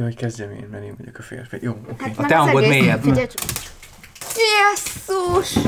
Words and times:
Jó, 0.00 0.06
hogy 0.06 0.16
kezdjem 0.16 0.50
én, 0.50 0.66
mert 0.70 0.84
én 0.84 0.94
vagyok 0.98 1.18
a 1.18 1.22
férfi. 1.22 1.58
Jó, 1.60 1.70
oké. 1.70 1.90
Okay. 1.90 2.08
Hát 2.08 2.18
A 2.18 2.26
te 2.26 2.36
hangod 2.36 2.68
mélyebb. 2.68 3.04
Jesszus! 4.36 5.58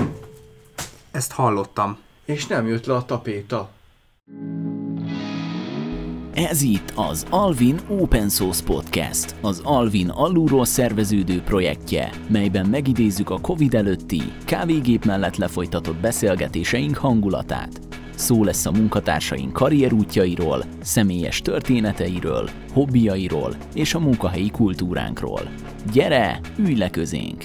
Ezt 1.11 1.33
hallottam. 1.33 1.99
És 2.25 2.47
nem 2.47 2.67
jött 2.67 2.87
le 2.87 2.95
a 2.95 3.05
tapéta. 3.05 3.71
Ez 6.35 6.63
itt 6.63 6.93
az 6.95 7.27
Alvin 7.31 7.81
Open 7.89 8.29
Source 8.29 8.65
Podcast, 8.65 9.35
az 9.41 9.61
Alvin 9.65 10.09
alulról 10.09 10.65
szerveződő 10.65 11.41
projektje, 11.41 12.11
melyben 12.29 12.67
megidézzük 12.67 13.31
a 13.31 13.41
Covid 13.41 13.75
előtti, 13.75 14.23
kávégép 14.45 15.05
mellett 15.05 15.37
lefolytatott 15.37 15.97
beszélgetéseink 15.97 16.97
hangulatát. 16.97 17.92
Szó 18.23 18.45
lesz 18.45 18.67
a 18.67 18.71
munkatársaink 18.71 19.53
karrierútjairól, 19.53 20.65
személyes 20.81 21.41
történeteiről, 21.41 22.51
hobbiairól 22.73 23.57
és 23.75 23.95
a 23.95 23.99
munkahelyi 23.99 24.51
kultúránkról. 24.51 25.41
Gyere, 25.93 26.41
ülj 26.59 26.75
le 26.75 26.91
közénk! 26.91 27.45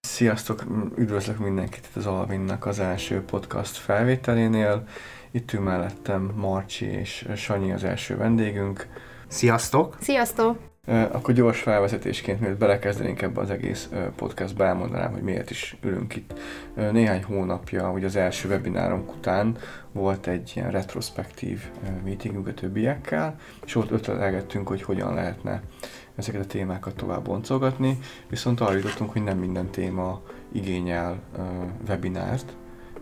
Sziasztok, 0.00 0.64
üdvözlök 0.96 1.38
mindenkit 1.38 1.86
itt 1.86 1.96
az 1.96 2.06
Alvinnak 2.06 2.66
az 2.66 2.78
első 2.78 3.22
podcast 3.22 3.76
felvételénél. 3.76 4.84
Itt 5.30 5.52
ül 5.52 5.60
mellettem 5.60 6.32
Marcsi 6.36 6.86
és 6.86 7.28
Sanyi 7.36 7.72
az 7.72 7.84
első 7.84 8.16
vendégünk. 8.16 8.86
Sziasztok! 9.28 9.96
Sziasztok! 10.00 10.69
Akkor 10.90 11.34
gyors 11.34 11.60
felvezetésként, 11.60 12.40
mielőtt 12.40 12.58
belekezdenénk 12.58 13.22
ebbe 13.22 13.40
az 13.40 13.50
egész 13.50 13.90
podcastba, 14.16 14.64
elmondanám, 14.64 15.12
hogy 15.12 15.22
miért 15.22 15.50
is 15.50 15.76
ülünk 15.82 16.16
itt. 16.16 16.38
Néhány 16.74 17.24
hónapja, 17.24 17.90
ugye 17.90 18.06
az 18.06 18.16
első 18.16 18.48
webinárunk 18.48 19.12
után 19.12 19.56
volt 19.92 20.26
egy 20.26 20.52
ilyen 20.54 20.70
retrospektív 20.70 21.60
meetingünk 22.04 22.46
a 22.46 22.54
többiekkel, 22.54 23.36
és 23.64 23.74
ott 23.74 23.90
ötletelgettünk, 23.90 24.68
hogy 24.68 24.82
hogyan 24.82 25.14
lehetne 25.14 25.62
ezeket 26.16 26.40
a 26.40 26.46
témákat 26.46 26.96
tovább 26.96 27.24
boncolgatni, 27.24 27.98
viszont 28.28 28.60
arra 28.60 28.74
jutottunk, 28.74 29.12
hogy 29.12 29.24
nem 29.24 29.38
minden 29.38 29.70
téma 29.70 30.20
igényel 30.52 31.18
webinárt, 31.88 32.52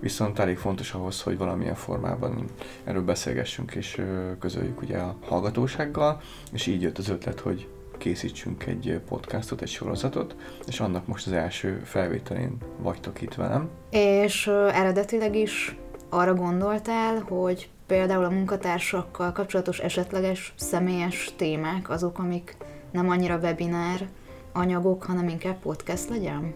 viszont 0.01 0.39
elég 0.39 0.57
fontos 0.57 0.93
ahhoz, 0.93 1.23
hogy 1.23 1.39
valamilyen 1.39 1.75
formában 1.75 2.45
erről 2.85 3.05
beszélgessünk 3.05 3.75
és 3.75 4.03
közöljük 4.39 4.83
ugye 4.83 4.99
a 4.99 5.17
hallgatósággal, 5.27 6.21
és 6.53 6.67
így 6.67 6.83
jött 6.83 6.99
az 6.99 7.09
ötlet, 7.09 7.41
hogy 7.41 7.69
készítsünk 7.99 8.67
egy 8.67 9.01
podcastot, 9.09 9.63
egy 9.63 9.69
sorozatot, 9.69 10.37
és 10.67 10.81
annak 10.81 11.07
most 11.07 11.27
az 11.27 11.33
első 11.33 11.81
felvételén 11.85 12.57
vagytok 12.79 13.23
itt 13.23 13.35
velem. 13.35 13.69
És 13.91 14.47
eredetileg 14.73 15.37
is 15.37 15.77
arra 16.09 16.35
gondoltál, 16.35 17.19
hogy 17.29 17.69
például 17.87 18.25
a 18.25 18.31
munkatársakkal 18.31 19.33
kapcsolatos 19.33 19.79
esetleges 19.79 20.53
személyes 20.57 21.33
témák 21.37 21.91
azok, 21.91 22.19
amik 22.19 22.57
nem 22.91 23.09
annyira 23.09 23.37
webinár 23.37 24.09
anyagok, 24.53 25.05
hanem 25.05 25.29
inkább 25.29 25.59
podcast 25.59 26.09
legyen? 26.09 26.53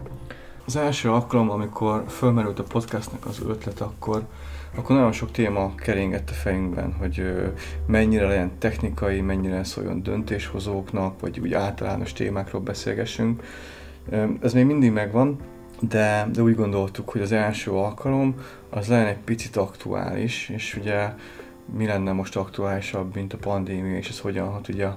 Az 0.65 0.75
első 0.75 1.11
alkalom, 1.11 1.49
amikor 1.49 2.03
fölmerült 2.07 2.59
a 2.59 2.63
podcastnak 2.63 3.25
az 3.25 3.39
ötlet, 3.47 3.81
akkor, 3.81 4.25
akkor 4.75 4.95
nagyon 4.95 5.11
sok 5.11 5.31
téma 5.31 5.75
keringett 5.75 6.29
a 6.29 6.33
fejünkben, 6.33 6.93
hogy 6.93 7.33
mennyire 7.85 8.27
legyen 8.27 8.51
technikai, 8.57 9.21
mennyire 9.21 9.63
szóljon 9.63 10.03
döntéshozóknak, 10.03 11.19
vagy 11.19 11.39
úgy 11.39 11.53
általános 11.53 12.13
témákról 12.13 12.61
beszélgessünk. 12.61 13.43
Ez 14.41 14.53
még 14.53 14.65
mindig 14.65 14.91
megvan, 14.91 15.39
de, 15.79 16.27
de 16.31 16.41
úgy 16.41 16.55
gondoltuk, 16.55 17.09
hogy 17.09 17.21
az 17.21 17.31
első 17.31 17.71
alkalom 17.71 18.35
az 18.69 18.87
legyen 18.87 19.05
egy 19.05 19.17
picit 19.17 19.55
aktuális, 19.55 20.49
és 20.49 20.75
ugye 20.75 21.13
mi 21.77 21.85
lenne 21.85 22.11
most 22.11 22.35
aktuálisabb, 22.35 23.15
mint 23.15 23.33
a 23.33 23.37
pandémia, 23.37 23.97
és 23.97 24.09
ez 24.09 24.19
hogyan 24.19 24.47
hat 24.47 24.67
ugye 24.67 24.87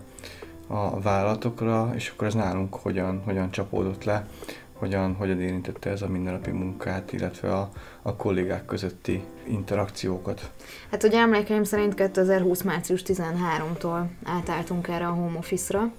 a 0.66 1.00
vállalatokra, 1.00 1.90
és 1.94 2.10
akkor 2.10 2.26
ez 2.26 2.34
nálunk 2.34 2.74
hogyan, 2.74 3.22
hogyan 3.24 3.50
csapódott 3.50 4.04
le, 4.04 4.26
hogyan, 4.72 5.14
hogyan 5.14 5.40
érintette 5.40 5.90
ez 5.90 6.02
a 6.02 6.08
mindennapi 6.08 6.50
munkát, 6.50 7.12
illetve 7.12 7.52
a, 7.54 7.70
a 8.06 8.16
kollégák 8.16 8.64
közötti 8.64 9.24
interakciókat. 9.46 10.50
Hát 10.90 11.02
ugye 11.02 11.18
emlékeim 11.18 11.64
szerint 11.64 11.94
2020. 11.94 12.62
március 12.62 13.02
13-tól 13.06 14.06
átálltunk 14.24 14.88
erre 14.88 15.06
a 15.06 15.12
home 15.12 15.38
office-ra, 15.38 15.92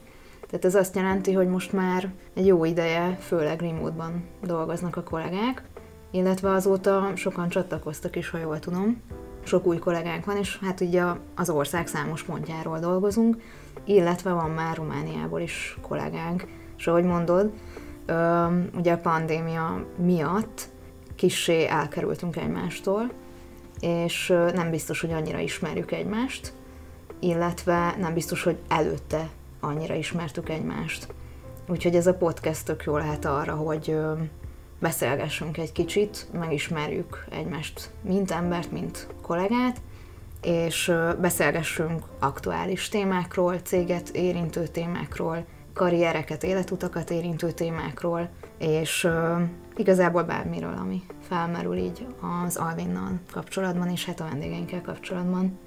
tehát 0.47 0.66
ez 0.66 0.75
azt 0.75 0.96
jelenti, 0.96 1.34
hogy 1.34 1.47
most 1.47 1.73
már 1.73 2.12
egy 2.34 2.46
jó 2.46 2.66
ideje, 2.66 3.17
főleg 3.22 3.62
remote-ban 3.62 4.23
dolgoznak 4.44 4.96
a 4.96 5.03
kollégák, 5.03 5.63
illetve 6.12 6.51
azóta 6.51 7.12
sokan 7.16 7.50
csatlakoztak 7.50 8.16
is, 8.16 8.29
ha 8.29 8.38
jól 8.38 8.59
tudom. 8.59 9.01
Sok 9.44 9.66
új 9.66 9.78
kollégánk 9.78 10.25
van, 10.25 10.38
és 10.38 10.59
hát 10.59 10.81
ugye 10.81 11.03
az 11.35 11.50
ország 11.50 11.88
számos 11.88 12.23
pontjáról 12.23 12.79
dolgozunk, 12.79 13.38
illetve 13.85 14.31
van 14.31 14.50
már 14.50 14.75
Romániából 14.75 15.40
is 15.40 15.78
kollégánk. 15.81 16.47
És 16.78 16.88
ahogy 16.88 17.03
mondod, 17.03 17.51
ugye 18.78 18.94
a 18.94 18.97
pandémia 19.01 19.85
miatt 19.97 20.75
kissé 21.17 21.67
elkerültünk 21.67 22.35
egymástól, 22.35 23.11
és 23.79 24.28
nem 24.53 24.69
biztos, 24.69 25.01
hogy 25.01 25.11
annyira 25.11 25.39
ismerjük 25.39 25.91
egymást, 25.91 26.53
illetve 27.19 27.95
nem 28.00 28.13
biztos, 28.13 28.44
hogy 28.44 28.57
előtte 28.67 29.29
annyira 29.59 29.94
ismertük 29.94 30.50
egymást. 30.50 31.07
Úgyhogy 31.67 31.95
ez 31.95 32.07
a 32.07 32.13
podcast 32.13 32.66
tök 32.66 32.83
jó 32.83 32.97
lehet 32.97 33.25
arra, 33.25 33.55
hogy 33.55 33.97
beszélgessünk 34.79 35.57
egy 35.57 35.72
kicsit, 35.72 36.28
megismerjük 36.31 37.25
egymást, 37.31 37.89
mint 38.01 38.31
embert, 38.31 38.72
mint 38.72 39.07
kollégát, 39.22 39.81
és 40.41 40.94
beszélgessünk 41.22 42.03
aktuális 42.19 42.89
témákról, 42.89 43.55
céget 43.63 44.09
érintő 44.09 44.67
témákról, 44.67 45.45
karriereket, 45.73 46.44
életutakat 46.44 47.09
érintő 47.09 47.51
témákról, 47.51 48.29
és 48.57 49.07
igazából 49.80 50.24
bármiről, 50.24 50.74
ami 50.80 51.02
felmerül 51.22 51.76
így 51.76 52.06
az 52.46 52.56
Alvinnal 52.56 53.20
kapcsolatban, 53.32 53.90
és 53.90 54.06
hát 54.06 54.20
a 54.20 54.28
vendégeinkkel 54.30 54.82
kapcsolatban. 54.82 55.60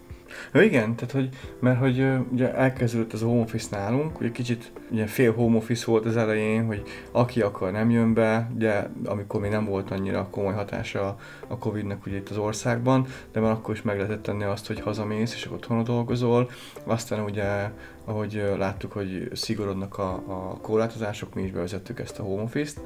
Ja, 0.53 0.63
igen, 0.63 0.95
tehát 0.95 1.13
hogy, 1.13 1.29
mert 1.61 1.79
hogy 1.79 2.07
ugye 2.33 2.55
elkezdődött 2.55 3.13
az 3.13 3.21
home 3.21 3.41
office 3.41 3.77
nálunk, 3.77 4.21
ugye 4.21 4.31
kicsit 4.31 4.73
ugye 4.91 5.07
fél 5.07 5.33
home 5.35 5.57
office 5.57 5.85
volt 5.87 6.07
az 6.07 6.17
elején, 6.17 6.67
hogy 6.67 6.83
aki 7.13 7.41
akar 7.41 7.73
nem 7.73 7.91
jön 7.91 8.15
be, 8.15 8.51
ugye 8.55 8.87
amikor 9.05 9.41
még 9.41 9.51
nem 9.51 9.65
volt 9.65 9.91
annyira 9.91 10.29
komoly 10.31 10.55
hatása 10.55 11.17
a 11.49 11.59
Covid-nek 11.59 12.07
ugye 12.07 12.17
itt 12.17 12.29
az 12.29 12.37
országban, 12.37 13.07
de 13.33 13.41
már 13.41 13.51
akkor 13.51 13.75
is 13.75 13.83
meg 13.83 13.97
lehetett 13.97 14.23
tenni 14.23 14.45
azt, 14.45 14.67
hogy 14.67 14.81
hazamész 14.81 15.35
és 15.35 15.51
otthon 15.53 15.85
dolgozol, 15.85 16.51
aztán 16.85 17.25
ugye 17.25 17.71
ahogy 18.05 18.43
láttuk, 18.59 18.93
hogy 18.93 19.31
szigorodnak 19.33 19.99
a, 19.99 20.13
a 20.13 20.59
korlátozások, 20.63 21.35
mi 21.35 21.43
is 21.43 21.51
bevezettük 21.51 22.01
ezt 22.01 22.19
a 22.19 22.23
home 22.23 22.43
office-t, 22.43 22.81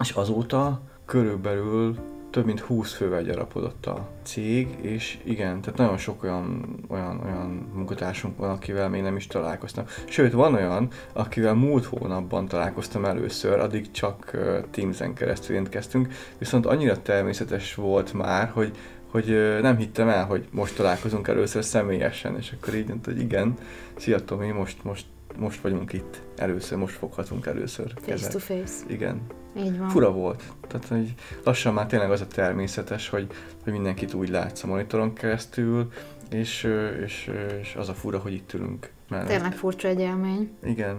és 0.00 0.10
azóta 0.10 0.80
körülbelül 1.04 1.96
több 2.34 2.44
mint 2.44 2.60
20 2.60 2.92
fővel 2.92 3.22
gyarapodott 3.22 3.86
a 3.86 4.08
cég, 4.22 4.68
és 4.80 5.18
igen, 5.24 5.60
tehát 5.60 5.78
nagyon 5.78 5.98
sok 5.98 6.22
olyan, 6.22 6.76
olyan, 6.88 7.20
olyan 7.24 7.70
munkatársunk 7.74 8.38
van, 8.38 8.50
akivel 8.50 8.88
még 8.88 9.02
nem 9.02 9.16
is 9.16 9.26
találkoztam. 9.26 9.84
Sőt, 10.08 10.32
van 10.32 10.54
olyan, 10.54 10.88
akivel 11.12 11.54
múlt 11.54 11.84
hónapban 11.84 12.46
találkoztam 12.48 13.04
először, 13.04 13.58
addig 13.58 13.90
csak 13.90 14.30
Teams-en 14.70 15.14
keresztül 15.14 15.54
jelentkeztünk, 15.54 16.12
viszont 16.38 16.66
annyira 16.66 17.02
természetes 17.02 17.74
volt 17.74 18.12
már, 18.12 18.48
hogy 18.48 18.76
hogy 19.10 19.58
nem 19.60 19.76
hittem 19.76 20.08
el, 20.08 20.26
hogy 20.26 20.48
most 20.50 20.76
találkozunk 20.76 21.28
először 21.28 21.64
személyesen, 21.64 22.36
és 22.36 22.54
akkor 22.56 22.74
így 22.74 22.88
mondta, 22.88 23.10
hogy 23.10 23.20
igen, 23.20 23.54
szia 23.96 24.24
Tomi, 24.24 24.50
most, 24.50 24.84
most, 24.84 25.06
most 25.36 25.60
vagyunk 25.60 25.92
itt 25.92 26.22
először, 26.36 26.78
most 26.78 26.94
foghatunk 26.94 27.46
először 27.46 27.92
Face 27.94 28.10
kezet. 28.10 28.32
to 28.32 28.38
face. 28.38 28.74
Igen, 28.86 29.20
Így 29.56 29.78
van. 29.78 29.88
fura 29.88 30.12
volt. 30.12 30.42
Tehát, 30.68 30.86
hogy 30.86 31.14
lassan 31.44 31.74
már 31.74 31.86
tényleg 31.86 32.10
az 32.10 32.20
a 32.20 32.26
természetes, 32.26 33.08
hogy, 33.08 33.26
hogy 33.62 33.72
mindenkit 33.72 34.14
úgy 34.14 34.28
látsz 34.28 34.62
a 34.62 34.66
monitoron 34.66 35.12
keresztül, 35.12 35.92
és, 36.30 36.68
és, 37.04 37.30
és 37.60 37.74
az 37.78 37.88
a 37.88 37.94
fura, 37.94 38.18
hogy 38.18 38.32
itt 38.32 38.52
ülünk 38.52 38.90
mellett. 39.08 39.26
Tényleg 39.26 39.52
furcsa 39.52 39.88
egy 39.88 40.00
élmény. 40.00 40.50
Igen. 40.64 40.98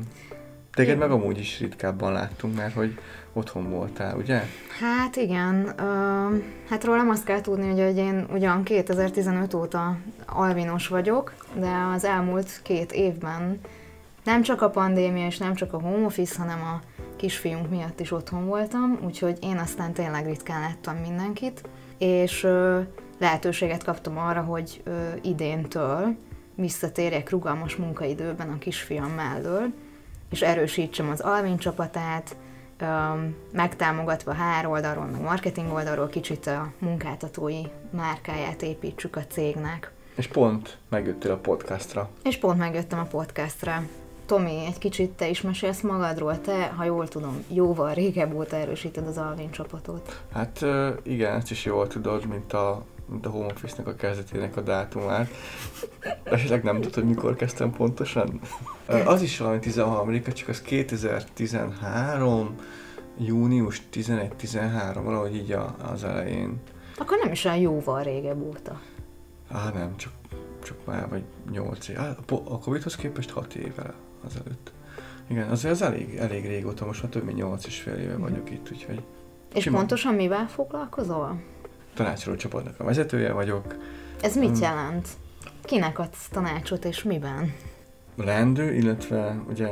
Téged 0.74 0.98
meg 0.98 1.12
amúgy 1.12 1.40
is 1.40 1.60
ritkábban 1.60 2.12
láttunk, 2.12 2.56
mert 2.56 2.74
hogy 2.74 2.98
otthon 3.34 3.69
voltál, 3.69 4.18
ugye? 4.18 4.42
Hát 4.80 5.16
igen, 5.16 5.74
ö, 5.78 6.38
hát 6.69 6.84
rólam 6.84 7.10
azt 7.10 7.24
kell 7.24 7.42
tudni, 7.42 7.69
hogy, 7.69 7.81
hogy 7.81 7.98
én 7.98 8.25
ugyan 8.34 8.63
2015 8.63 9.54
óta 9.54 9.98
alvinos 10.25 10.88
vagyok, 10.88 11.34
de 11.60 11.72
az 11.96 12.04
elmúlt 12.04 12.60
két 12.63 12.92
évben 12.92 13.60
nem 14.24 14.42
csak 14.42 14.62
a 14.62 14.69
pandémia 14.69 15.25
és 15.25 15.38
nem 15.38 15.56
csak 15.56 15.74
a 15.74 15.80
home 15.80 16.06
office, 16.06 16.38
hanem 16.38 16.62
a 16.62 16.95
kisfiunk 17.16 17.70
miatt 17.70 18.00
is 18.00 18.12
otthon 18.12 18.46
voltam, 18.46 19.00
úgyhogy 19.06 19.38
én 19.42 19.58
aztán 19.58 19.94
tényleg 19.94 20.26
ritkán 20.26 20.62
láttam 20.62 20.96
mindenkit, 20.96 21.70
és 21.98 22.48
lehetőséget 23.20 23.84
kaptam 23.84 24.18
arra, 24.18 24.42
hogy 24.42 24.84
idéntől 25.22 26.16
visszatérjek 26.56 27.30
rugalmas 27.30 27.76
munkaidőben 27.76 28.50
a 28.50 28.58
kisfiam 28.58 29.12
mellől, 29.12 29.74
és 30.30 30.42
erősítsem 30.42 31.10
az 31.10 31.20
Alvin 31.20 31.58
csapatát, 31.58 32.36
megtámogatva 33.52 34.34
HR 34.34 34.66
oldalról, 34.66 35.06
meg 35.06 35.22
marketing 35.22 35.74
oldalról 35.74 36.08
kicsit 36.08 36.48
a 36.48 36.72
munkáltatói 36.80 37.62
márkáját 37.90 38.62
építsük 38.62 39.16
a 39.16 39.26
cégnek. 39.28 39.92
És 40.16 40.28
pont 40.28 40.78
megjöttél 40.90 41.32
a 41.32 41.38
podcastra. 41.38 42.10
És 42.24 42.38
pont 42.38 42.58
megjöttem 42.58 43.00
a 43.00 43.04
podcastra. 43.04 43.84
Tomi, 44.25 44.66
egy 44.66 44.77
kicsit 44.77 45.12
te 45.12 45.30
is 45.30 45.42
mesélsz 45.42 45.81
magadról. 45.81 46.42
Te, 46.42 46.66
ha 46.66 46.83
jól 46.83 47.07
tudom, 47.07 47.44
jóval 47.48 47.94
régebb 47.94 48.33
óta 48.33 48.56
erősíted 48.56 49.07
az 49.07 49.18
Alvin 49.18 49.51
csapatot. 49.51 50.22
Hát 50.31 50.66
igen, 51.04 51.36
ezt 51.36 51.51
is 51.51 51.66
jól 51.66 51.88
tudod, 51.88 52.25
mint 52.25 52.54
a, 52.54 52.83
mint 53.10 53.25
a 53.25 53.30
Home 53.30 53.45
Office-nek 53.45 53.88
a 53.88 53.95
kezdetének 53.95 54.57
a 54.57 54.62
dátumát. 54.62 55.30
Esetleg 56.24 56.63
nem 56.63 56.75
tudod, 56.75 56.94
hogy 56.94 57.06
mikor 57.06 57.36
kezdtem 57.36 57.72
pontosan? 57.72 58.39
Az 59.06 59.22
is 59.22 59.38
valami 59.38 59.60
13 59.60 60.22
csak 60.33 60.48
az 60.48 60.62
2013, 60.62 62.56
június 63.18 63.81
11-13, 63.94 65.01
valahogy 65.04 65.36
így 65.36 65.51
a, 65.51 65.75
az 65.92 66.04
elején. 66.04 66.62
Akkor 66.98 67.18
nem 67.24 67.31
is 67.31 67.45
olyan 67.45 67.57
jóval 67.57 68.04
régebb 68.04 68.42
óta. 68.42 68.81
Á, 69.51 69.72
nem, 69.74 69.95
csak, 69.98 70.12
csak 70.63 70.86
már 70.86 71.10
vagy 71.10 71.24
8 71.51 71.88
év. 71.88 72.00
Á, 72.00 72.16
a 72.27 72.60
Covid-hoz 72.60 72.95
képest 72.95 73.31
6 73.31 73.54
évvel 73.54 73.94
azelőtt. 74.25 74.72
Igen, 75.27 75.50
azért 75.50 75.74
az 75.74 75.81
elég, 75.81 76.16
elég 76.16 76.45
régóta, 76.48 76.86
most 76.86 77.01
már 77.04 77.12
több 77.12 77.24
mint 77.24 77.38
8 77.38 77.66
és 77.66 77.80
fél 77.80 77.94
éve 77.94 78.16
vagyok 78.18 78.51
itt, 78.51 78.69
úgyhogy 78.72 79.04
És 79.54 79.63
Simán. 79.63 79.80
pontosan 79.80 80.13
mivel 80.13 80.48
foglalkozol? 80.48 81.42
tanácsoló 81.94 82.36
csapatnak 82.36 82.80
a 82.80 82.83
vezetője 82.83 83.31
vagyok. 83.31 83.75
Ez 84.22 84.36
mit 84.38 84.50
Hmm. 84.50 84.62
jelent? 84.62 85.07
Kinek 85.63 86.00
adsz 86.00 86.27
tanácsot 86.31 86.86
és 86.86 87.04
miben? 87.04 87.54
leendő, 88.16 88.74
illetve 88.74 89.42
ugye 89.50 89.69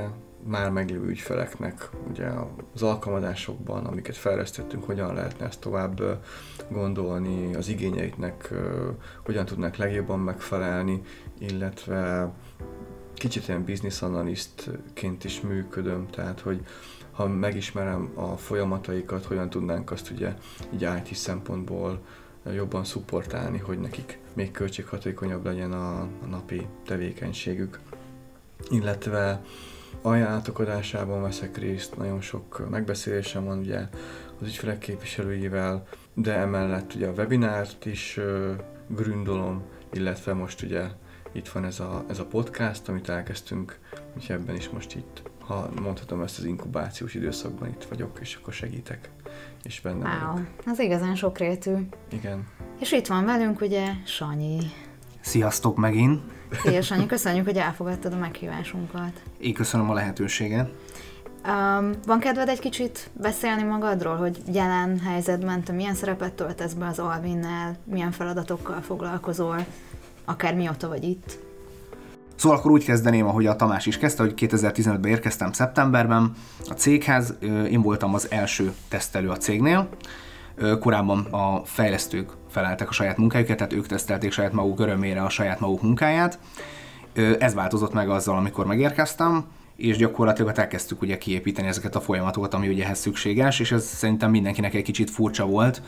már 0.47 0.69
meglévő 0.71 1.07
ügyfeleknek 1.07 1.89
ugye 2.09 2.27
az 2.73 2.83
alkalmazásokban, 2.83 3.85
amiket 3.85 4.17
fejlesztettünk, 4.17 4.83
hogyan 4.83 5.13
lehetne 5.13 5.45
ezt 5.45 5.59
tovább 5.59 6.01
gondolni, 6.69 7.55
az 7.55 7.67
igényeiknek 7.67 8.53
hogyan 9.25 9.45
tudnak 9.45 9.75
legjobban 9.75 10.19
megfelelni, 10.19 11.01
illetve 11.39 12.31
kicsit 13.24 13.48
ilyen 13.48 13.66
business 13.66 14.02
analystként 14.02 15.24
is 15.24 15.42
működöm, 15.42 16.08
tehát 16.10 16.40
hogy 16.40 16.66
ha 17.12 17.28
megismerem 17.28 18.12
a 18.16 18.38
folyamataikat, 18.38 19.25
hogyan 19.25 19.50
tudnánk 19.50 19.92
azt 19.92 20.10
ugye 20.10 20.34
így 20.74 20.81
IT 20.81 21.16
szempontból 21.16 22.02
jobban 22.54 22.84
szupportálni, 22.84 23.58
hogy 23.58 23.80
nekik 23.80 24.20
még 24.34 24.52
költséghatékonyabb 24.52 25.46
legyen 25.46 25.72
a, 25.72 26.00
a 26.00 26.25
napi 26.30 26.68
tevékenységük. 26.86 27.80
Illetve 28.70 29.42
ajánlatok 30.02 30.60
adásában 30.60 31.22
veszek 31.22 31.58
részt, 31.58 31.98
nagyon 31.98 32.22
sok 32.22 32.70
megbeszélésem 32.70 33.46
van 33.46 33.58
ugye 33.58 33.88
az 34.42 34.48
ügyfelek 34.48 34.80
képviselőivel, 34.80 35.88
de 36.14 36.34
emellett 36.34 36.94
ugye 36.96 37.08
a 37.08 37.14
webinárt 37.14 37.86
is 37.86 38.20
gründolom, 38.88 39.64
illetve 39.94 40.34
most 40.34 40.62
ugye 40.62 41.02
itt 41.33 41.47
van 41.47 41.65
ez 41.65 41.80
a, 41.80 42.03
ez 42.09 42.19
a 42.19 42.25
podcast, 42.25 42.89
amit 42.89 43.09
elkezdtünk, 43.09 43.80
úgyhogy 44.18 44.35
ebben 44.35 44.56
is 44.56 44.69
most 44.69 44.95
itt, 44.95 45.21
ha 45.45 45.69
mondhatom 45.81 46.21
ezt 46.21 46.38
az 46.38 46.44
inkubációs 46.45 47.13
időszakban 47.13 47.68
itt 47.69 47.83
vagyok, 47.83 48.18
és 48.21 48.35
akkor 48.41 48.53
segítek, 48.53 49.09
és 49.63 49.81
benne 49.81 50.09
Wow, 50.09 50.31
vagyok. 50.33 50.47
az 50.65 50.80
igazán 50.80 51.15
sokrétű. 51.15 51.74
Igen. 52.12 52.47
És 52.80 52.91
itt 52.91 53.07
van 53.07 53.25
velünk 53.25 53.62
ugye 53.62 53.88
Sanyi. 54.06 54.59
Sziasztok 55.21 55.77
megint! 55.77 56.21
Szia 56.63 56.81
Sanyi, 56.81 57.06
köszönjük, 57.06 57.45
hogy 57.45 57.57
elfogadtad 57.57 58.13
a 58.13 58.18
meghívásunkat. 58.18 59.21
Én 59.38 59.53
köszönöm 59.53 59.89
a 59.89 59.94
lehetőséget. 59.94 60.69
Um, 61.47 61.91
van 62.06 62.19
kedved 62.19 62.50
egy 62.50 62.59
kicsit 62.59 63.09
beszélni 63.13 63.63
magadról, 63.63 64.15
hogy 64.15 64.38
jelen 64.51 65.00
helyzetben 65.00 65.63
te 65.63 65.71
milyen 65.71 65.94
szerepet 65.94 66.33
töltesz 66.33 66.74
be 66.74 66.88
az 66.88 67.00
Alvinnel, 67.00 67.77
milyen 67.83 68.12
feladatokkal 68.12 68.81
foglalkozol, 68.81 69.65
akár 70.25 70.56
mióta 70.56 70.88
vagy 70.88 71.04
itt? 71.04 71.40
Szóval 72.36 72.58
akkor 72.58 72.72
úgy 72.72 72.86
kezdeném, 72.86 73.28
ahogy 73.28 73.46
a 73.46 73.56
Tamás 73.56 73.86
is 73.86 73.98
kezdte, 73.98 74.24
hogy 74.24 74.34
2015-ben 74.38 75.12
érkeztem 75.12 75.52
szeptemberben 75.52 76.31
a 76.70 76.74
céghez. 76.74 77.34
Én 77.70 77.81
voltam 77.81 78.14
az 78.14 78.31
első 78.31 78.74
tesztelő 78.88 79.30
a 79.30 79.38
cégnél. 79.38 79.90
Korábban 80.80 81.20
a 81.20 81.62
fejlesztők 81.66 82.31
feleltek 82.50 82.90
a 82.90 82.92
saját 82.92 83.18
munkájukat, 83.18 83.58
tehát 83.58 83.74
ők 83.74 83.88
tesztelték 83.88 84.31
saját 84.31 84.54
maguk 84.54 84.80
örömére 84.80 85.22
a 85.22 85.30
saját 85.30 85.60
maguk 85.60 85.81
munkáját. 85.81 86.40
Ez 87.40 87.54
változott 87.54 87.94
meg 87.94 88.10
azzal, 88.10 88.38
amikor 88.38 88.66
megérkeztem, 88.66 89.46
és 89.75 89.98
gyakorlatilag 89.98 90.58
elkezdtük 90.58 91.02
ugye 91.02 91.18
kiépíteni 91.18 91.68
ezeket 91.68 91.96
a 91.96 92.02
folyamatokat, 92.02 92.54
ami 92.54 92.68
ugye 92.68 92.84
ehhez 92.84 93.00
szükséges, 93.00 93.60
és 93.60 93.72
ez 93.72 93.86
szerintem 93.86 94.31
mindenkinek 94.31 94.74
egy 94.74 94.84
kicsit 94.84 95.10
furcsa 95.10 95.46
volt, 95.46 95.81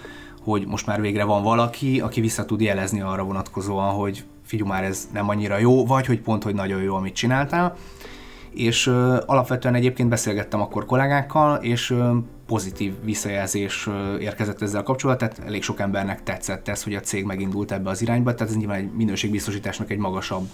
hogy 0.45 0.65
most 0.67 0.85
már 0.85 1.01
végre 1.01 1.23
van 1.23 1.43
valaki, 1.43 1.99
aki 1.99 2.21
vissza 2.21 2.45
tud 2.45 2.61
jelezni 2.61 3.01
arra 3.01 3.23
vonatkozóan, 3.23 3.93
hogy 3.93 4.23
figyelj 4.43 4.69
már 4.69 4.83
ez 4.83 5.09
nem 5.13 5.29
annyira 5.29 5.57
jó, 5.57 5.85
vagy 5.85 6.05
hogy 6.05 6.21
pont, 6.21 6.43
hogy 6.43 6.53
nagyon 6.53 6.81
jó, 6.81 6.95
amit 6.95 7.15
csináltál. 7.15 7.75
És 8.51 8.87
ö, 8.87 9.17
alapvetően 9.25 9.75
egyébként 9.75 10.09
beszélgettem 10.09 10.61
akkor 10.61 10.85
kollégákkal, 10.85 11.55
és 11.55 11.89
ö, 11.89 12.15
pozitív 12.47 12.93
visszajelzés 13.03 13.89
érkezett 14.19 14.61
ezzel 14.61 14.83
kapcsolatban, 14.83 15.29
tehát 15.29 15.47
elég 15.47 15.63
sok 15.63 15.79
embernek 15.79 16.23
tetszett 16.23 16.67
ez, 16.67 16.83
hogy 16.83 16.95
a 16.95 16.99
cég 16.99 17.25
megindult 17.25 17.71
ebbe 17.71 17.89
az 17.89 18.01
irányba, 18.01 18.33
tehát 18.33 18.51
ez 18.53 18.57
nyilván 18.57 18.77
egy 18.77 18.91
minőségbiztosításnak 18.91 19.91
egy 19.91 19.97
magasabb 19.97 20.47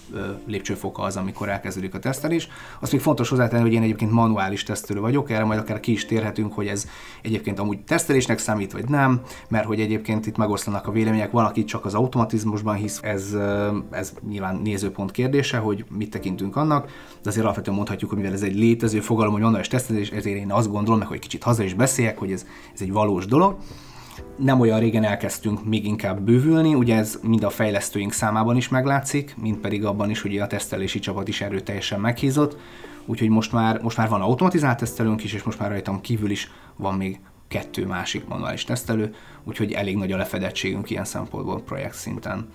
lépcsőfoka 0.45 1.01
az, 1.01 1.17
amikor 1.17 1.49
elkezdődik 1.49 1.93
a 1.93 1.99
tesztelés. 1.99 2.47
Azt 2.79 2.91
még 2.91 3.01
fontos 3.01 3.29
hozzátenni, 3.29 3.61
hogy 3.61 3.73
én 3.73 3.81
egyébként 3.81 4.11
manuális 4.11 4.63
tesztelő 4.63 4.99
vagyok, 4.99 5.31
erre 5.31 5.43
majd 5.43 5.59
akár 5.59 5.79
ki 5.79 5.91
is 5.91 6.05
térhetünk, 6.05 6.53
hogy 6.53 6.67
ez 6.67 6.87
egyébként 7.21 7.59
amúgy 7.59 7.79
tesztelésnek 7.79 8.39
számít, 8.39 8.71
vagy 8.71 8.89
nem, 8.89 9.21
mert 9.49 9.65
hogy 9.65 9.79
egyébként 9.79 10.27
itt 10.27 10.37
megosztanak 10.37 10.87
a 10.87 10.91
vélemények, 10.91 11.31
van, 11.31 11.45
aki 11.45 11.63
csak 11.63 11.85
az 11.85 11.93
automatizmusban 11.93 12.75
hisz, 12.75 12.99
ez, 13.01 13.35
ez 13.91 14.13
nyilván 14.29 14.55
nézőpont 14.55 15.11
kérdése, 15.11 15.57
hogy 15.57 15.85
mit 15.97 16.09
tekintünk 16.09 16.55
annak, 16.55 16.85
de 17.21 17.29
azért 17.29 17.43
alapvetően 17.43 17.75
mondhatjuk, 17.75 18.09
hogy 18.09 18.19
mivel 18.19 18.33
ez 18.33 18.41
egy 18.41 18.55
létező 18.55 18.99
fogalom, 18.99 19.31
hogy 19.31 19.41
manuális 19.41 19.67
tesztelés, 19.67 20.09
ezért 20.09 20.37
én 20.37 20.51
azt 20.51 20.71
gondolom, 20.71 20.99
meg 20.99 21.07
hogy 21.07 21.19
kicsit 21.19 21.43
haza 21.43 21.63
is 21.63 21.73
beszéljek, 21.81 22.17
hogy 22.17 22.31
ez, 22.31 22.45
ez 22.73 22.81
egy 22.81 22.91
valós 22.91 23.25
dolog 23.25 23.57
nem 24.37 24.59
olyan 24.59 24.79
régen 24.79 25.03
elkezdtünk 25.03 25.65
még 25.65 25.85
inkább 25.85 26.19
bővülni, 26.21 26.73
ugye 26.73 26.95
ez 26.95 27.19
mind 27.21 27.43
a 27.43 27.49
fejlesztőink 27.49 28.13
számában 28.13 28.55
is 28.57 28.69
meglátszik, 28.69 29.35
mind 29.41 29.57
pedig 29.57 29.85
abban 29.85 30.09
is, 30.09 30.21
hogy 30.21 30.37
a 30.37 30.47
tesztelési 30.47 30.99
csapat 30.99 31.27
is 31.27 31.41
erőteljesen 31.41 31.99
meghízott, 31.99 32.57
úgyhogy 33.05 33.29
most 33.29 33.51
már, 33.51 33.81
most 33.81 33.97
már 33.97 34.09
van 34.09 34.21
automatizált 34.21 34.77
tesztelőnk 34.77 35.23
is, 35.23 35.33
és 35.33 35.43
most 35.43 35.59
már 35.59 35.69
rajtam 35.69 36.01
kívül 36.01 36.29
is 36.29 36.51
van 36.75 36.93
még 36.93 37.19
kettő 37.47 37.85
másik 37.85 38.27
manuális 38.27 38.63
tesztelő, 38.63 39.13
úgyhogy 39.43 39.71
elég 39.71 39.97
nagy 39.97 40.11
a 40.11 40.17
lefedettségünk 40.17 40.89
ilyen 40.89 41.05
szempontból 41.05 41.61
projekt 41.61 41.95
szinten. 41.95 42.47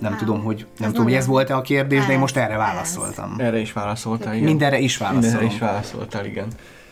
Nem 0.00 0.12
Á, 0.12 0.16
tudom, 0.16 0.42
hogy, 0.42 0.56
nem 0.78 0.88
ez 0.88 0.94
tudom, 0.94 1.04
hogy 1.04 1.14
ez 1.14 1.26
volt-e 1.26 1.56
a 1.56 1.60
kérdés, 1.60 2.00
de 2.00 2.06
én 2.06 2.14
Ez, 2.14 2.20
most 2.20 2.36
erre 2.36 2.52
ez. 2.52 2.58
válaszoltam. 2.58 3.34
Erre 3.38 3.58
is 3.58 3.72
válaszoltál, 3.72 4.34
igen? 4.34 4.48
Mindenre 4.48 4.78
is 4.78 4.96
válaszolom. 4.96 5.30
Mindenre 5.30 5.54
is 5.54 5.58
válaszoltál, 5.60 6.26
igen. 6.26 6.46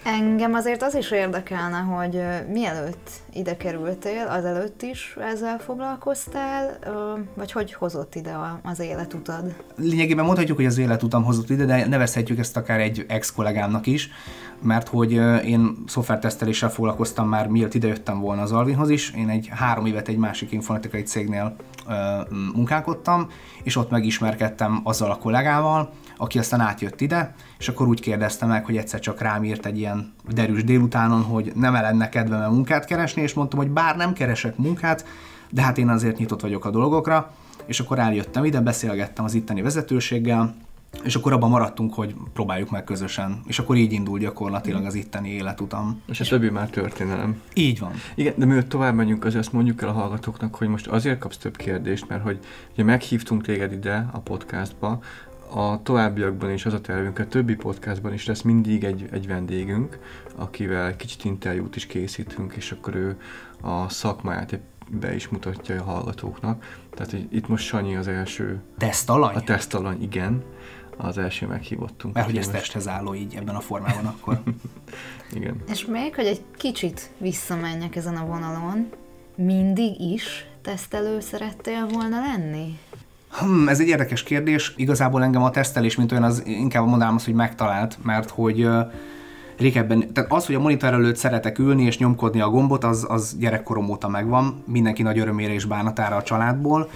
Engem 0.05 0.55
azért 0.55 0.83
az 0.83 0.95
is 0.95 1.11
érdekelne, 1.11 1.79
hogy 1.79 2.23
mielőtt 2.53 3.11
ide 3.33 3.57
kerültél, 3.57 4.27
azelőtt 4.27 4.83
is 4.83 5.17
ezzel 5.33 5.59
foglalkoztál, 5.59 6.79
vagy 7.35 7.53
hogy 7.53 7.73
hozott 7.73 8.15
ide 8.15 8.37
az 8.63 8.81
életutad? 8.81 9.55
lényegében 9.77 10.25
mondhatjuk, 10.25 10.57
hogy 10.57 10.67
az 10.67 10.79
életutam 10.79 11.25
hozott 11.25 11.51
ide, 11.51 11.65
de 11.65 11.87
nevezhetjük 11.87 12.39
ezt 12.39 12.57
akár 12.57 12.81
egy 12.81 13.05
ex-kollégámnak 13.09 13.87
is, 13.87 14.11
mert 14.63 14.89
hogy 14.89 15.13
én 15.45 15.77
szoftverteszteléssel 15.87 16.71
foglalkoztam 16.71 17.29
már, 17.29 17.47
mielőtt 17.47 17.75
idejöttem 17.75 18.21
volna 18.21 18.43
az 18.43 18.53
Alvinhoz 18.53 18.91
is. 18.91 19.11
Én 19.11 19.29
egy 19.29 19.49
három 19.51 19.87
évet 19.87 20.09
egy 20.09 20.17
másik 20.17 20.53
informatikai 20.53 21.03
cégnél 21.03 21.57
munkálkodtam, 22.55 23.29
és 23.63 23.77
ott 23.77 23.91
megismerkedtem 23.91 24.81
azzal 24.85 25.11
a 25.11 25.17
kollégával, 25.17 25.93
aki 26.21 26.39
aztán 26.39 26.61
átjött 26.61 27.01
ide, 27.01 27.35
és 27.59 27.69
akkor 27.69 27.87
úgy 27.87 28.01
kérdezte 28.01 28.47
meg, 28.47 28.65
hogy 28.65 28.77
egyszer 28.77 29.01
csak 29.01 29.21
rám 29.21 29.45
írt 29.45 29.67
egy 29.67 29.79
ilyen 29.79 30.13
derűs 30.29 30.65
délutánon, 30.65 31.23
hogy 31.23 31.53
nem 31.55 31.73
lenne 31.73 32.09
kedvem 32.09 32.53
munkát 32.53 32.85
keresni, 32.85 33.23
és 33.23 33.35
mondtam, 33.35 33.59
hogy 33.59 33.71
bár 33.71 33.97
nem 33.97 34.13
keresek 34.13 34.57
munkát, 34.57 35.07
de 35.51 35.63
hát 35.63 35.79
én 35.79 35.89
azért 35.89 36.19
nyitott 36.19 36.41
vagyok 36.41 36.65
a 36.65 36.71
dolgokra, 36.71 37.33
és 37.67 37.81
akkor 37.81 37.99
eljöttem 37.99 38.45
ide, 38.45 38.61
beszélgettem 38.61 39.25
az 39.25 39.35
itteni 39.35 39.63
vezetőséggel, 39.63 40.55
és 41.05 41.15
akkor 41.15 41.33
abban 41.33 41.51
maradtunk, 41.51 41.95
hogy 41.95 42.15
próbáljuk 42.33 42.71
meg 42.71 42.85
közösen. 42.85 43.41
És 43.47 43.59
akkor 43.59 43.77
így 43.77 43.93
indul 43.93 44.19
gyakorlatilag 44.19 44.85
az 44.85 44.95
itteni 44.95 45.29
életutam. 45.29 46.03
És 46.07 46.21
a 46.21 46.25
többi 46.25 46.51
már 46.51 46.69
történelem. 46.69 47.41
Így 47.55 47.79
van. 47.79 47.93
Igen, 48.15 48.35
de 48.37 48.45
mielőtt 48.45 48.69
tovább 48.69 48.95
megyünk, 48.95 49.25
azért 49.25 49.45
azt 49.45 49.53
mondjuk 49.53 49.83
el 49.83 49.89
a 49.89 49.93
hallgatóknak, 49.93 50.55
hogy 50.55 50.69
most 50.69 50.87
azért 50.87 51.19
kapsz 51.19 51.37
több 51.37 51.57
kérdést, 51.57 52.09
mert 52.09 52.23
hogy 52.23 52.39
ugye 52.73 52.85
meghívtunk 52.85 53.43
téged 53.43 53.73
ide 53.73 54.09
a 54.13 54.19
podcastba, 54.19 54.99
a 55.51 55.83
továbbiakban 55.83 56.51
is 56.53 56.67
az 56.67 56.73
a 56.73 56.81
tervünk, 56.81 57.19
a 57.19 57.27
többi 57.27 57.55
podcastban 57.55 58.13
is 58.13 58.27
lesz 58.27 58.43
mindig 58.43 58.85
egy, 58.85 59.09
egy 59.13 59.27
vendégünk, 59.27 59.99
akivel 60.37 60.87
egy 60.87 60.97
kicsit 60.97 61.25
interjút 61.25 61.77
is 61.77 61.87
készítünk, 61.87 62.55
és 62.55 62.73
akkor 62.73 62.95
ő 62.95 63.21
a 63.61 63.89
szakmáját 63.89 64.59
be 64.91 65.15
is 65.15 65.29
mutatja 65.29 65.81
a 65.81 65.85
hallgatóknak. 65.85 66.79
Tehát 66.95 67.11
hogy 67.11 67.27
itt 67.31 67.49
most 67.49 67.65
Sanyi 67.67 67.97
az 67.97 68.09
első, 68.09 68.61
Tesztalany? 68.79 69.35
a 69.35 69.41
tesztalany, 69.41 70.03
igen, 70.03 70.43
az 70.97 71.19
első 71.19 71.47
meghívottunk. 71.47 72.15
Mert 72.15 72.27
hogy 72.27 72.37
ez 72.37 72.47
most- 72.47 72.59
testhez 72.59 72.89
álló 72.89 73.15
így 73.15 73.35
ebben 73.35 73.55
a 73.55 73.61
formában 73.61 74.07
akkor. 74.07 74.43
Igen. 75.33 75.63
És 75.69 75.85
még, 75.85 76.15
hogy 76.15 76.27
egy 76.27 76.41
kicsit 76.57 77.11
visszamenjek 77.19 77.97
ezen 77.97 78.17
a 78.17 78.27
vonalon, 78.27 78.89
mindig 79.35 80.01
is 80.01 80.47
tesztelő 80.63 81.21
szerettél 81.21 81.87
volna 81.87 82.21
lenni? 82.21 82.79
Hmm, 83.31 83.69
ez 83.69 83.81
egy 83.81 83.89
érdekes 83.89 84.23
kérdés. 84.23 84.73
Igazából 84.77 85.23
engem 85.23 85.43
a 85.43 85.51
tesztelés, 85.51 85.97
mint 85.97 86.13
olyan, 86.13 86.25
az 86.25 86.43
inkább 86.47 86.87
mondanám 86.87 87.15
azt, 87.15 87.25
hogy 87.25 87.35
megtalált, 87.35 87.99
mert 88.03 88.31
hogy 88.31 88.69
régebben, 89.57 90.13
tehát 90.13 90.33
az, 90.33 90.47
hogy 90.47 90.55
a 90.55 90.61
monitor 90.61 90.93
előtt 90.93 91.17
szeretek 91.17 91.59
ülni 91.59 91.83
és 91.83 91.99
nyomkodni 91.99 92.41
a 92.41 92.49
gombot, 92.49 92.85
az, 92.85 93.07
az 93.09 93.37
gyerekkorom 93.39 93.89
óta 93.89 94.09
megvan, 94.09 94.63
mindenki 94.67 95.03
nagy 95.03 95.19
örömére 95.19 95.53
és 95.53 95.65
bánatára 95.65 96.17
a 96.17 96.23
családból, 96.23 96.91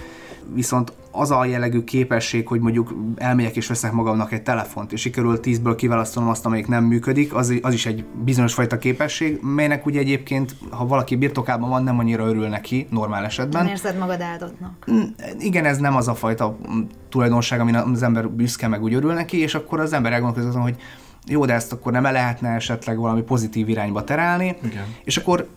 viszont 0.53 0.91
az 1.15 1.31
a 1.31 1.45
jellegű 1.45 1.83
képesség, 1.83 2.47
hogy 2.47 2.59
mondjuk 2.59 2.95
elmegyek 3.15 3.55
és 3.55 3.67
veszek 3.67 3.91
magamnak 3.91 4.31
egy 4.31 4.41
telefont, 4.41 4.91
és 4.91 5.01
sikerül 5.01 5.39
tízből 5.39 5.75
kiválasztanom 5.75 6.29
azt, 6.29 6.45
amelyik 6.45 6.67
nem 6.67 6.83
működik, 6.83 7.33
az, 7.33 7.53
az 7.61 7.73
is 7.73 7.85
egy 7.85 8.05
bizonyos 8.23 8.53
fajta 8.53 8.77
képesség, 8.77 9.39
melynek 9.41 9.85
ugye 9.85 9.99
egyébként, 9.99 10.55
ha 10.69 10.87
valaki 10.87 11.15
birtokában 11.15 11.69
van, 11.69 11.83
nem 11.83 11.99
annyira 11.99 12.25
örül 12.25 12.47
neki 12.47 12.87
normál 12.89 13.25
esetben. 13.25 13.63
Nem 13.63 13.71
érzed 13.71 13.97
magad 13.97 14.21
áldottnak. 14.21 14.85
Igen, 15.39 15.65
ez 15.65 15.77
nem 15.77 15.95
az 15.95 16.07
a 16.07 16.15
fajta 16.15 16.57
tulajdonság, 17.09 17.59
amin 17.59 17.75
az 17.75 18.03
ember 18.03 18.29
büszke 18.29 18.67
meg 18.67 18.83
úgy 18.83 18.93
örül 18.93 19.13
neki, 19.13 19.39
és 19.39 19.55
akkor 19.55 19.79
az 19.79 19.93
ember 19.93 20.13
elgondolkozik 20.13 20.61
hogy 20.61 20.75
jó, 21.27 21.45
de 21.45 21.53
ezt 21.53 21.71
akkor 21.71 21.91
nem 21.91 22.03
lehetne 22.03 22.49
esetleg 22.49 22.97
valami 22.97 23.21
pozitív 23.21 23.69
irányba 23.69 24.03
terelni, 24.03 24.55
Igen. 24.63 24.85
és 25.03 25.17
akkor 25.17 25.47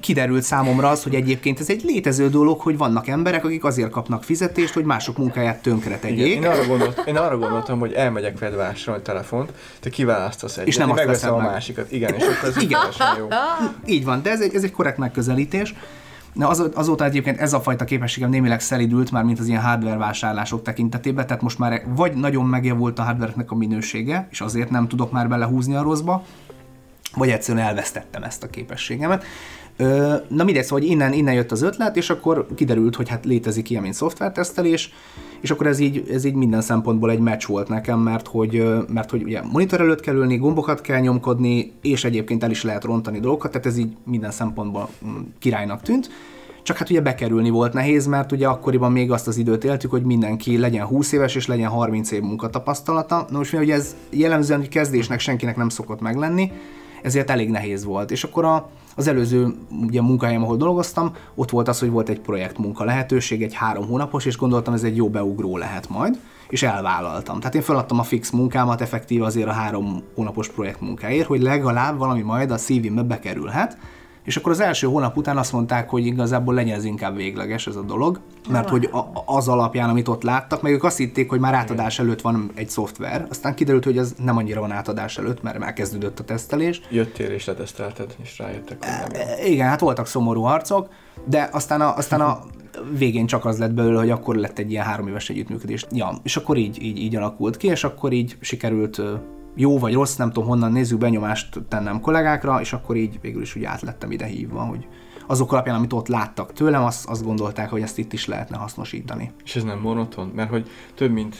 kiderült 0.00 0.42
számomra 0.42 0.88
az, 0.88 1.02
hogy 1.02 1.14
egyébként 1.14 1.60
ez 1.60 1.70
egy 1.70 1.82
létező 1.84 2.28
dolog, 2.28 2.60
hogy 2.60 2.76
vannak 2.76 3.08
emberek, 3.08 3.44
akik 3.44 3.64
azért 3.64 3.90
kapnak 3.90 4.24
fizetést, 4.24 4.72
hogy 4.72 4.84
mások 4.84 5.18
munkáját 5.18 5.62
tönkre 5.62 5.98
tegyék. 5.98 6.34
Én 6.34 6.46
arra, 6.46 6.66
gondolt, 6.66 7.02
én 7.06 7.16
arra 7.16 7.38
gondoltam, 7.38 7.78
hogy 7.78 7.92
elmegyek 7.92 8.38
veled 8.38 8.56
vásárolni 8.56 9.02
telefont, 9.02 9.52
te 9.80 9.90
kiválasztasz 9.90 10.56
egyet, 10.56 10.68
És 10.68 10.76
nem 10.76 10.90
azt 10.90 10.98
megveszem 10.98 11.28
a 11.28 11.32
veszem 11.32 11.46
meg. 11.46 11.54
másikat. 11.54 11.92
Igen, 11.92 12.14
és 12.14 12.22
akkor 12.22 12.48
ez 12.48 12.62
Igen. 12.62 12.80
jó. 13.18 13.28
Így 13.94 14.04
van, 14.04 14.22
de 14.22 14.30
ez 14.30 14.40
egy, 14.40 14.54
ez 14.54 14.64
egy 14.64 14.72
korrekt 14.72 14.98
megközelítés. 14.98 15.74
Na 16.32 16.48
az, 16.48 16.70
azóta 16.74 17.04
egyébként 17.04 17.40
ez 17.40 17.52
a 17.52 17.60
fajta 17.60 17.84
képességem 17.84 18.30
némileg 18.30 18.60
szelidült 18.60 19.10
már, 19.10 19.24
mint 19.24 19.38
az 19.38 19.46
ilyen 19.46 19.62
hardware 19.62 19.96
vásárlások 19.96 20.62
tekintetében, 20.62 21.26
tehát 21.26 21.42
most 21.42 21.58
már 21.58 21.82
vagy 21.96 22.12
nagyon 22.12 22.46
megjavult 22.46 22.98
a 22.98 23.02
hardware 23.02 23.34
a 23.46 23.54
minősége, 23.54 24.28
és 24.30 24.40
azért 24.40 24.70
nem 24.70 24.88
tudok 24.88 25.12
már 25.12 25.28
belehúzni 25.28 25.74
a 25.74 25.82
rosszba, 25.82 26.24
vagy 27.14 27.28
egyszerűen 27.28 27.64
elvesztettem 27.64 28.22
ezt 28.22 28.42
a 28.42 28.50
képességemet. 28.50 29.24
Na 30.28 30.44
mindegy, 30.44 30.62
szóval 30.62 30.80
hogy 30.80 30.88
innen, 30.90 31.12
innen 31.12 31.34
jött 31.34 31.52
az 31.52 31.62
ötlet, 31.62 31.96
és 31.96 32.10
akkor 32.10 32.46
kiderült, 32.54 32.96
hogy 32.96 33.08
hát 33.08 33.24
létezik 33.24 33.70
ilyen, 33.70 33.82
mint 33.82 33.94
szoftvertesztelés, 33.94 34.92
és 35.40 35.50
akkor 35.50 35.66
ez 35.66 35.78
így, 35.78 36.08
ez 36.12 36.24
így 36.24 36.34
minden 36.34 36.60
szempontból 36.60 37.10
egy 37.10 37.18
meccs 37.18 37.46
volt 37.46 37.68
nekem, 37.68 37.98
mert 37.98 38.26
hogy, 38.26 38.64
mert 38.88 39.10
hogy 39.10 39.22
ugye 39.22 39.42
monitor 39.42 39.80
előtt 39.80 40.00
kell 40.00 40.14
ülni, 40.14 40.36
gombokat 40.36 40.80
kell 40.80 41.00
nyomkodni, 41.00 41.72
és 41.82 42.04
egyébként 42.04 42.42
el 42.42 42.50
is 42.50 42.62
lehet 42.62 42.84
rontani 42.84 43.20
dolgokat, 43.20 43.50
tehát 43.50 43.66
ez 43.66 43.76
így 43.76 43.96
minden 44.04 44.30
szempontból 44.30 44.88
mm, 45.06 45.20
királynak 45.38 45.82
tűnt. 45.82 46.10
Csak 46.62 46.76
hát 46.76 46.90
ugye 46.90 47.00
bekerülni 47.00 47.50
volt 47.50 47.72
nehéz, 47.72 48.06
mert 48.06 48.32
ugye 48.32 48.46
akkoriban 48.46 48.92
még 48.92 49.10
azt 49.10 49.26
az 49.26 49.36
időt 49.36 49.64
éltük, 49.64 49.90
hogy 49.90 50.02
mindenki 50.02 50.58
legyen 50.58 50.86
20 50.86 51.12
éves 51.12 51.34
és 51.34 51.46
legyen 51.46 51.68
30 51.68 52.10
év 52.10 52.22
munkatapasztalata. 52.22 53.26
Na 53.30 53.38
most 53.38 53.52
mivel 53.52 53.66
ugye 53.66 53.74
ez 53.74 53.96
jellemzően 54.10 54.58
hogy 54.58 54.68
kezdésnek 54.68 55.20
senkinek 55.20 55.56
nem 55.56 55.68
szokott 55.68 56.00
meglenni, 56.00 56.52
ezért 57.02 57.30
elég 57.30 57.50
nehéz 57.50 57.84
volt. 57.84 58.10
És 58.10 58.24
akkor 58.24 58.44
a, 58.44 58.68
az 58.96 59.06
előző 59.06 59.54
ugye, 59.82 60.02
munkahelyem, 60.02 60.42
ahol 60.42 60.56
dolgoztam, 60.56 61.12
ott 61.34 61.50
volt 61.50 61.68
az, 61.68 61.78
hogy 61.78 61.90
volt 61.90 62.08
egy 62.08 62.20
projektmunka 62.20 62.84
lehetőség, 62.84 63.42
egy 63.42 63.54
három 63.54 63.86
hónapos, 63.86 64.24
és 64.24 64.36
gondoltam, 64.36 64.74
ez 64.74 64.82
egy 64.82 64.96
jó 64.96 65.08
beugró 65.08 65.56
lehet 65.56 65.88
majd, 65.88 66.18
és 66.48 66.62
elvállaltam. 66.62 67.38
Tehát 67.38 67.54
én 67.54 67.62
feladtam 67.62 67.98
a 67.98 68.02
fix 68.02 68.30
munkámat 68.30 68.80
effektív 68.80 69.22
azért 69.22 69.48
a 69.48 69.52
három 69.52 70.02
hónapos 70.14 70.48
projektmunkáért, 70.48 71.26
hogy 71.26 71.42
legalább 71.42 71.98
valami 71.98 72.22
majd 72.22 72.50
a 72.50 72.56
CV-mbe 72.56 73.02
bekerülhet, 73.02 73.78
és 74.24 74.36
akkor 74.36 74.52
az 74.52 74.60
első 74.60 74.86
hónap 74.86 75.16
után 75.16 75.36
azt 75.36 75.52
mondták, 75.52 75.90
hogy 75.90 76.06
igazából 76.06 76.54
legyen 76.54 76.76
ez 76.76 76.84
inkább 76.84 77.16
végleges 77.16 77.66
ez 77.66 77.76
a 77.76 77.82
dolog, 77.82 78.20
mert 78.50 78.68
hogy 78.68 78.88
a, 78.92 79.22
az 79.26 79.48
alapján, 79.48 79.88
amit 79.88 80.08
ott 80.08 80.22
láttak, 80.22 80.62
meg 80.62 80.72
ők 80.72 80.84
azt 80.84 80.96
hitték, 80.96 81.28
hogy 81.28 81.40
már 81.40 81.54
átadás 81.54 81.98
előtt 81.98 82.20
van 82.20 82.50
egy 82.54 82.68
szoftver, 82.68 83.26
aztán 83.30 83.54
kiderült, 83.54 83.84
hogy 83.84 83.98
ez 83.98 84.14
nem 84.24 84.36
annyira 84.36 84.60
van 84.60 84.72
átadás 84.72 85.18
előtt, 85.18 85.42
mert 85.42 85.62
elkezdődött 85.62 86.18
a 86.18 86.24
tesztelés. 86.24 86.80
Jöttél 86.90 87.30
és 87.30 87.44
letesztelted, 87.44 88.14
és 88.22 88.38
rájöttek, 88.38 88.84
hogy 88.84 88.92
nem 89.00 89.10
jó. 89.14 89.20
E, 89.20 89.46
Igen, 89.46 89.68
hát 89.68 89.80
voltak 89.80 90.06
szomorú 90.06 90.42
harcok, 90.42 90.88
de 91.24 91.48
aztán 91.52 91.80
a, 91.80 91.96
aztán 91.96 92.20
a 92.20 92.40
végén 92.98 93.26
csak 93.26 93.44
az 93.44 93.58
lett 93.58 93.72
belőle, 93.72 93.98
hogy 93.98 94.10
akkor 94.10 94.36
lett 94.36 94.58
egy 94.58 94.70
ilyen 94.70 94.84
három 94.84 95.08
éves 95.08 95.30
együttműködés. 95.30 95.86
Ja, 95.92 96.12
és 96.22 96.36
akkor 96.36 96.56
így, 96.56 96.82
így, 96.82 96.98
így 96.98 97.16
alakult 97.16 97.56
ki, 97.56 97.66
és 97.66 97.84
akkor 97.84 98.12
így 98.12 98.36
sikerült 98.40 99.02
jó 99.54 99.78
vagy 99.78 99.92
rossz, 99.92 100.16
nem 100.16 100.32
tudom 100.32 100.48
honnan 100.48 100.72
nézzük, 100.72 100.98
benyomást 100.98 101.60
tennem 101.68 102.00
kollégákra, 102.00 102.60
és 102.60 102.72
akkor 102.72 102.96
így 102.96 103.18
végül 103.20 103.42
is 103.42 103.56
úgy 103.56 103.64
átlettem 103.64 104.10
ide 104.10 104.26
hívva, 104.26 104.60
hogy 104.60 104.86
azok 105.26 105.52
alapján, 105.52 105.76
amit 105.76 105.92
ott 105.92 106.08
láttak 106.08 106.52
tőlem, 106.52 106.84
azt, 106.84 107.08
azt 107.08 107.24
gondolták, 107.24 107.70
hogy 107.70 107.82
ezt 107.82 107.98
itt 107.98 108.12
is 108.12 108.26
lehetne 108.26 108.56
hasznosítani. 108.56 109.32
És 109.44 109.56
ez 109.56 109.62
nem 109.62 109.78
monoton? 109.78 110.32
Mert 110.34 110.50
hogy 110.50 110.70
több 110.94 111.10
mint 111.10 111.36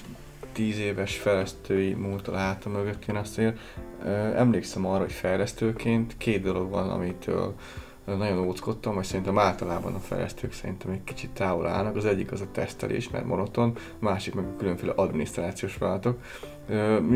tíz 0.53 0.79
éves 0.79 1.17
fejlesztői 1.17 1.95
múltal 1.95 2.35
hátam 2.35 2.73
mögött 2.73 3.05
én 3.05 3.17
azt 3.17 3.39
ér. 3.39 3.55
Emlékszem 4.37 4.87
arra, 4.87 5.01
hogy 5.01 5.13
fejlesztőként 5.13 6.15
két 6.19 6.43
dolog 6.43 6.71
van, 6.71 6.91
amitől 6.91 7.55
nagyon 8.17 8.39
óckodtam, 8.39 8.95
vagy 8.95 9.05
szerintem 9.05 9.39
általában 9.39 9.95
a 9.95 9.99
fejlesztők 9.99 10.53
szerintem 10.53 10.91
egy 10.91 11.05
kicsit 11.05 11.31
távol 11.31 11.67
állnak. 11.67 11.97
Az 11.97 12.05
egyik 12.05 12.33
az 12.33 12.41
a 12.41 12.51
tesztelés, 12.53 13.11
mert 13.11 13.27
monoton, 13.27 13.73
a 13.77 13.81
másik 13.99 14.35
meg 14.35 14.45
a 14.45 14.57
különféle 14.59 14.93
adminisztrációs 14.97 15.73
feladatok. 15.73 16.19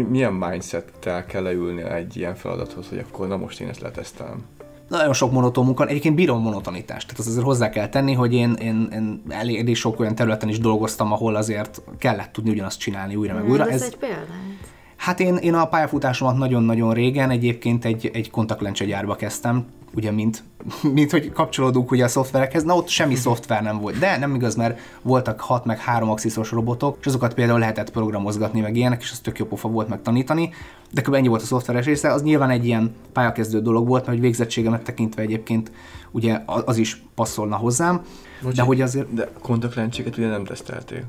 Milyen 0.09 0.33
mindset-tel 0.33 1.27
kell 1.27 1.43
leülni 1.43 1.83
egy 1.83 2.17
ilyen 2.17 2.35
feladathoz, 2.35 2.89
hogy 2.89 2.99
akkor 2.99 3.29
na 3.29 3.37
most 3.37 3.61
én 3.61 3.69
ezt 3.69 3.81
letesztelem? 3.81 4.45
nagyon 4.89 5.13
sok 5.13 5.33
monoton 5.33 5.65
munka, 5.65 5.87
egyébként 5.87 6.15
bírom 6.15 6.43
monotonitást. 6.43 7.07
Tehát 7.07 7.21
az 7.21 7.27
azért 7.27 7.45
hozzá 7.45 7.71
kell 7.71 7.89
tenni, 7.89 8.13
hogy 8.13 8.35
én, 8.35 8.53
én, 8.53 8.89
én 8.93 9.23
elég, 9.29 9.77
sok 9.77 10.01
olyan 10.01 10.15
területen 10.15 10.49
is 10.49 10.59
dolgoztam, 10.59 11.13
ahol 11.13 11.35
azért 11.35 11.83
kellett 11.99 12.33
tudni 12.33 12.51
ugyanazt 12.51 12.79
csinálni 12.79 13.17
újra 13.17 13.35
meg 13.35 13.49
újra. 13.49 13.67
Ez, 13.67 13.83
ez 13.83 13.83
egy 13.83 13.97
példát. 13.97 14.27
Hát 14.97 15.21
én, 15.21 15.37
én 15.37 15.55
a 15.55 15.69
pályafutásomat 15.69 16.37
nagyon-nagyon 16.37 16.93
régen 16.93 17.31
egyébként 17.31 17.85
egy, 17.85 18.11
egy 18.13 18.31
kontaktlencse 18.31 18.85
gyárba 18.85 19.15
kezdtem, 19.15 19.67
ugye 19.95 20.11
mint, 20.11 20.43
mint 20.93 21.11
hogy 21.11 21.33
kapcsolódunk 21.33 21.91
ugye 21.91 22.05
a 22.05 22.09
szoftverekhez, 22.09 22.63
na 22.63 22.77
ott 22.77 22.89
semmi 22.89 23.15
szoftver 23.15 23.63
nem 23.63 23.79
volt, 23.79 23.99
de 23.99 24.19
nem 24.19 24.35
igaz, 24.35 24.55
mert 24.55 24.79
voltak 25.03 25.41
6 25.41 25.65
meg 25.65 25.79
3 25.79 26.11
axiszos 26.11 26.51
robotok, 26.51 26.97
és 27.01 27.07
azokat 27.07 27.35
például 27.35 27.59
lehetett 27.59 27.91
programozgatni 27.91 28.61
meg 28.61 28.77
ilyenek, 28.77 29.03
és 29.03 29.11
az 29.11 29.19
tök 29.19 29.39
jó 29.39 29.47
pofa 29.47 29.69
volt 29.69 29.89
megtanítani, 29.89 30.51
de 30.91 31.03
kb. 31.03 31.15
ennyi 31.15 31.29
volt 31.29 31.43
a 31.43 31.45
szoftveres 31.45 31.85
része, 31.85 32.13
az 32.13 32.23
nyilván 32.23 32.51
egy 32.51 32.67
ilyen 32.67 32.95
pályakezdő 33.13 33.61
dolog 33.61 33.89
volt, 33.89 34.07
mert 34.07 34.19
végzettségemet 34.19 34.83
tekintve 34.83 35.23
egyébként 35.23 35.71
ugye 36.11 36.43
az 36.47 36.77
is 36.77 37.03
passzolna 37.15 37.57
hozzám, 37.57 38.03
Bocsi, 38.43 38.57
de 38.57 38.63
hogy 38.63 38.81
azért... 38.81 39.15
De 39.15 39.29
kontaktlencséget 39.43 40.19
ugye 40.19 40.29
nem 40.29 40.45
teszteltél. 40.45 41.03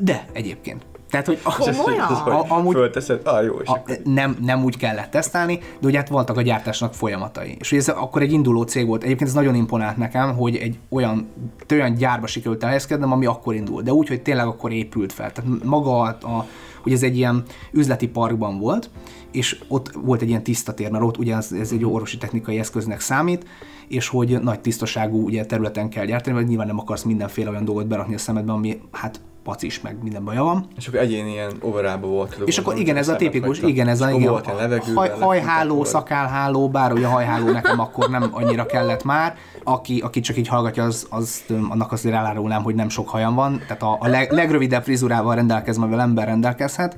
De 0.00 0.26
egyébként. 0.32 0.84
Tehát, 1.12 1.26
hogy 1.26 1.38
Komolyan? 1.42 2.10
Ez, 2.10 2.18
hogy 2.18 2.32
A- 2.32 2.44
amúgy- 2.48 2.74
fölteszed, 2.74 3.20
ah 3.24 3.44
jó, 3.44 3.54
és 3.58 3.68
a, 3.68 3.82
nem, 4.04 4.36
nem 4.40 4.64
úgy 4.64 4.76
kellett 4.76 5.10
tesztelni, 5.10 5.58
de 5.80 5.86
ugye 5.86 5.98
hát 5.98 6.08
voltak 6.08 6.36
a 6.36 6.42
gyártásnak 6.42 6.94
folyamatai. 6.94 7.56
És 7.58 7.72
ugye 7.72 7.80
ez 7.80 7.88
akkor 7.88 8.22
egy 8.22 8.32
induló 8.32 8.62
cég 8.62 8.86
volt. 8.86 9.02
Egyébként 9.02 9.28
ez 9.28 9.34
nagyon 9.34 9.54
imponált 9.54 9.96
nekem, 9.96 10.34
hogy 10.36 10.56
egy 10.56 10.78
olyan, 10.88 11.28
olyan 11.70 11.94
gyárba 11.94 12.26
sikerült 12.26 12.62
elhelyezkednem, 12.62 13.12
ami 13.12 13.26
akkor 13.26 13.54
indult. 13.54 13.84
De 13.84 13.92
úgy, 13.92 14.08
hogy 14.08 14.22
tényleg 14.22 14.46
akkor 14.46 14.72
épült 14.72 15.12
fel. 15.12 15.32
Tehát 15.32 15.64
maga 15.64 16.00
a, 16.00 16.06
a 16.08 16.46
hogy 16.82 16.92
ez 16.92 17.02
egy 17.02 17.16
ilyen 17.16 17.42
üzleti 17.72 18.08
parkban 18.08 18.58
volt, 18.58 18.90
és 19.32 19.60
ott 19.68 19.92
volt 19.92 20.22
egy 20.22 20.28
ilyen 20.28 20.42
tiszta 20.42 20.74
tér, 20.74 20.90
mert 20.90 21.04
ott 21.04 21.18
ugye 21.18 21.36
ez, 21.36 21.52
ez 21.52 21.72
egy 21.72 21.84
orvosi 21.84 22.16
technikai 22.16 22.58
eszköznek 22.58 23.00
számít, 23.00 23.46
és 23.88 24.08
hogy 24.08 24.38
nagy 24.42 24.60
tisztaságú 24.60 25.24
ugye, 25.24 25.44
területen 25.44 25.88
kell 25.88 26.04
gyártani, 26.04 26.36
vagy 26.36 26.46
nyilván 26.46 26.66
nem 26.66 26.78
akarsz 26.78 27.02
mindenféle 27.02 27.50
olyan 27.50 27.64
dolgot 27.64 27.86
berakni 27.86 28.14
a 28.14 28.18
szemedbe, 28.18 28.52
ami 28.52 28.80
hát 28.90 29.20
pacis, 29.42 29.80
meg 29.80 30.02
minden 30.02 30.24
baja 30.24 30.42
van. 30.42 30.66
És 30.76 30.86
akkor 30.86 31.00
egyéni 31.00 31.30
ilyen 31.30 31.52
overába 31.60 32.06
volt. 32.06 32.38
És 32.44 32.58
akkor 32.58 32.78
igen, 32.78 32.96
ez 32.96 33.08
a 33.08 33.16
tipikus, 33.16 33.60
igen, 33.60 33.88
ez 33.88 34.00
a 34.00 34.10
igen, 34.10 34.30
volt 34.30 34.44
ilyen 34.44 34.56
levegőben, 34.56 34.94
haj, 34.94 35.10
hajháló, 35.20 35.84
szakálháló, 35.84 36.68
bár 36.68 36.92
ugye 36.92 37.06
a 37.06 37.10
hajháló 37.10 37.50
nekem 37.50 37.80
akkor 37.80 38.10
nem 38.10 38.28
annyira 38.30 38.66
kellett 38.66 39.04
már. 39.04 39.36
Aki, 39.64 40.00
aki 40.00 40.20
csak 40.20 40.36
így 40.36 40.48
hallgatja, 40.48 40.84
az, 40.84 41.06
az, 41.10 41.42
annak 41.68 41.92
azért 41.92 42.14
elárulnám, 42.14 42.62
hogy 42.62 42.74
nem 42.74 42.88
sok 42.88 43.08
hajam 43.08 43.34
van, 43.34 43.58
tehát 43.66 43.82
a, 43.82 43.96
a 44.00 44.08
leg, 44.08 44.32
legrövidebb 44.32 44.82
frizurával 44.82 45.34
rendelkezve, 45.34 45.82
amivel 45.82 46.00
ember 46.00 46.26
rendelkezhet. 46.26 46.96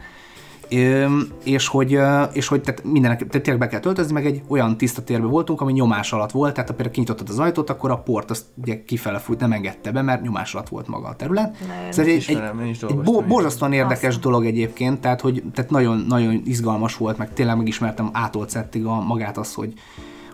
És 1.44 1.66
hogy, 1.66 1.98
és 2.32 2.46
hogy 2.46 2.60
tehát 2.60 2.84
mindenek, 2.84 3.18
tehát 3.18 3.42
tényleg 3.42 3.58
be 3.58 3.68
kell 3.68 3.80
töltözni, 3.80 4.12
meg 4.12 4.26
egy 4.26 4.42
olyan 4.48 4.76
tiszta 4.76 5.02
térbe 5.02 5.26
voltunk, 5.26 5.60
ami 5.60 5.72
nyomás 5.72 6.12
alatt 6.12 6.30
volt, 6.30 6.54
tehát 6.54 6.68
ha 6.68 6.74
például 6.74 6.94
kinyitottad 6.94 7.28
az 7.28 7.38
ajtót, 7.38 7.70
akkor 7.70 7.90
a 7.90 7.98
port 7.98 8.30
azt 8.30 8.44
ugye 8.54 8.84
kifele 8.84 9.18
fújt, 9.18 9.40
nem 9.40 9.52
engedte 9.52 9.92
be, 9.92 10.02
mert 10.02 10.22
nyomás 10.22 10.54
alatt 10.54 10.68
volt 10.68 10.88
maga 10.88 11.08
a 11.08 11.16
terület. 11.16 11.56
ezt 11.88 11.98
Ez 11.98 12.06
egy, 12.06 12.08
egy, 12.08 12.16
ismerem, 12.16 12.58
egy 12.58 12.96
bo- 13.04 13.26
borzasztóan 13.26 13.72
érdekes 13.72 14.02
Awesome. 14.02 14.22
dolog 14.22 14.46
egyébként, 14.46 15.00
tehát 15.00 15.20
hogy 15.20 15.42
tehát 15.54 15.70
nagyon, 15.70 16.04
nagyon 16.08 16.42
izgalmas 16.44 16.96
volt, 16.96 17.18
meg 17.18 17.32
tényleg 17.32 17.56
megismertem 17.56 18.10
szettig 18.46 18.84
a 18.84 19.00
magát 19.00 19.38
az, 19.38 19.54
hogy, 19.54 19.72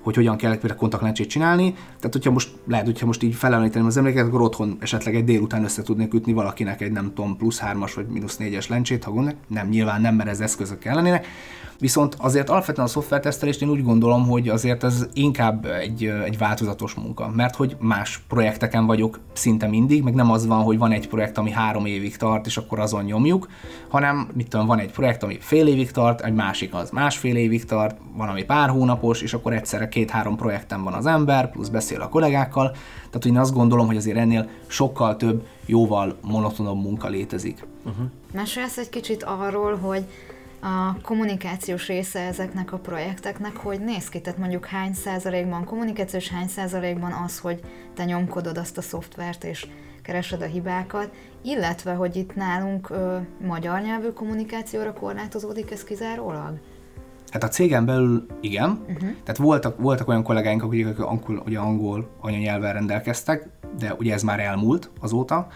hogy 0.02 0.14
hogyan 0.14 0.36
kell 0.36 0.50
például 0.50 0.78
kontaktlencsét 0.78 1.28
csinálni. 1.28 1.72
Tehát, 1.72 2.12
hogyha 2.12 2.30
most 2.30 2.50
lehet, 2.66 2.86
hogyha 2.86 3.06
most 3.06 3.22
így 3.22 3.34
felemlíteném 3.34 3.86
az 3.86 3.96
emléket, 3.96 4.26
akkor 4.26 4.40
otthon 4.40 4.76
esetleg 4.80 5.14
egy 5.14 5.24
délután 5.24 5.64
össze 5.64 5.82
tudnék 5.82 6.14
ütni 6.14 6.32
valakinek 6.32 6.80
egy 6.80 6.92
nem 6.92 7.12
tudom, 7.14 7.36
plusz 7.36 7.58
hármas 7.58 7.94
vagy 7.94 8.06
mínusz 8.06 8.36
négyes 8.36 8.68
lencsét, 8.68 9.04
ha 9.04 9.10
gondolják. 9.10 9.40
Nem, 9.46 9.68
nyilván 9.68 10.00
nem, 10.00 10.14
mert 10.14 10.28
ez 10.28 10.40
eszközök 10.40 10.84
ellenének. 10.84 11.26
Viszont 11.80 12.16
azért 12.18 12.50
alapvetően 12.50 12.86
a 12.86 12.90
szoftvertesztelést 12.90 13.62
én 13.62 13.68
úgy 13.68 13.82
gondolom, 13.82 14.26
hogy 14.26 14.48
azért 14.48 14.84
ez 14.84 15.06
inkább 15.12 15.66
egy, 15.66 16.04
egy 16.04 16.38
változatos 16.38 16.94
munka, 16.94 17.28
mert 17.28 17.56
hogy 17.56 17.76
más 17.78 18.22
projekteken 18.28 18.86
vagyok 18.86 19.20
szinte 19.32 19.66
mindig, 19.66 20.02
meg 20.02 20.14
nem 20.14 20.30
az 20.30 20.46
van, 20.46 20.62
hogy 20.62 20.78
van 20.78 20.92
egy 20.92 21.08
projekt, 21.08 21.38
ami 21.38 21.50
három 21.50 21.86
évig 21.86 22.16
tart, 22.16 22.46
és 22.46 22.56
akkor 22.56 22.78
azon 22.78 23.04
nyomjuk, 23.04 23.48
hanem 23.88 24.28
mit 24.32 24.48
tudom, 24.48 24.66
van 24.66 24.78
egy 24.78 24.90
projekt, 24.90 25.22
ami 25.22 25.38
fél 25.40 25.66
évig 25.66 25.90
tart, 25.90 26.20
egy 26.20 26.34
másik 26.34 26.74
az 26.74 26.90
másfél 26.90 27.36
évig 27.36 27.64
tart, 27.64 27.96
van, 28.16 28.28
ami 28.28 28.44
pár 28.44 28.68
hónapos, 28.68 29.22
és 29.22 29.34
akkor 29.34 29.52
egyszerre 29.52 29.88
két-három 29.88 30.36
projekten 30.36 30.82
van 30.82 30.92
az 30.92 31.06
ember, 31.06 31.50
plusz 31.50 31.68
beszél 31.68 32.00
a 32.00 32.08
kollégákkal, 32.08 32.70
tehát 33.10 33.24
én 33.24 33.38
azt 33.38 33.54
gondolom, 33.54 33.86
hogy 33.86 33.96
azért 33.96 34.16
ennél 34.16 34.48
sokkal 34.66 35.16
több, 35.16 35.46
jóval 35.66 36.16
monotonabb 36.22 36.82
munka 36.82 37.08
létezik. 37.08 37.66
Uh-huh. 37.84 38.06
Mesélsz 38.32 38.76
egy 38.76 38.88
kicsit 38.88 39.22
arról, 39.22 39.76
hogy 39.76 40.04
a 40.60 41.00
kommunikációs 41.02 41.86
része 41.86 42.20
ezeknek 42.20 42.72
a 42.72 42.78
projekteknek, 42.78 43.56
hogy 43.56 43.80
néz 43.80 44.08
ki, 44.08 44.20
tehát 44.20 44.38
mondjuk 44.38 44.66
hány 44.66 44.94
százalékban 44.94 45.64
kommunikációs, 45.64 46.28
hány 46.28 46.48
százalékban 46.48 47.12
az, 47.12 47.38
hogy 47.38 47.60
te 47.94 48.04
nyomkodod 48.04 48.58
azt 48.58 48.78
a 48.78 48.82
szoftvert 48.82 49.44
és 49.44 49.66
keresed 50.02 50.42
a 50.42 50.44
hibákat, 50.44 51.10
illetve, 51.42 51.92
hogy 51.92 52.16
itt 52.16 52.34
nálunk 52.34 52.90
ö, 52.90 53.16
magyar 53.46 53.80
nyelvű 53.80 54.08
kommunikációra 54.08 54.92
korlátozódik 54.92 55.70
ez 55.70 55.84
kizárólag? 55.84 56.58
Hát 57.30 57.42
a 57.42 57.48
cégen 57.48 57.84
belül 57.84 58.26
igen. 58.40 58.70
Uh-huh. 58.70 59.10
Tehát 59.24 59.36
voltak, 59.36 59.80
voltak 59.80 60.08
olyan 60.08 60.22
kollégáink, 60.22 60.62
akik 60.62 60.98
angol, 60.98 61.42
ugye 61.46 61.58
angol 61.58 62.10
anyanyelvvel 62.20 62.72
rendelkeztek, 62.72 63.48
de 63.78 63.94
ugye 63.98 64.12
ez 64.12 64.22
már 64.22 64.40
elmúlt 64.40 64.90
azóta 65.00 65.48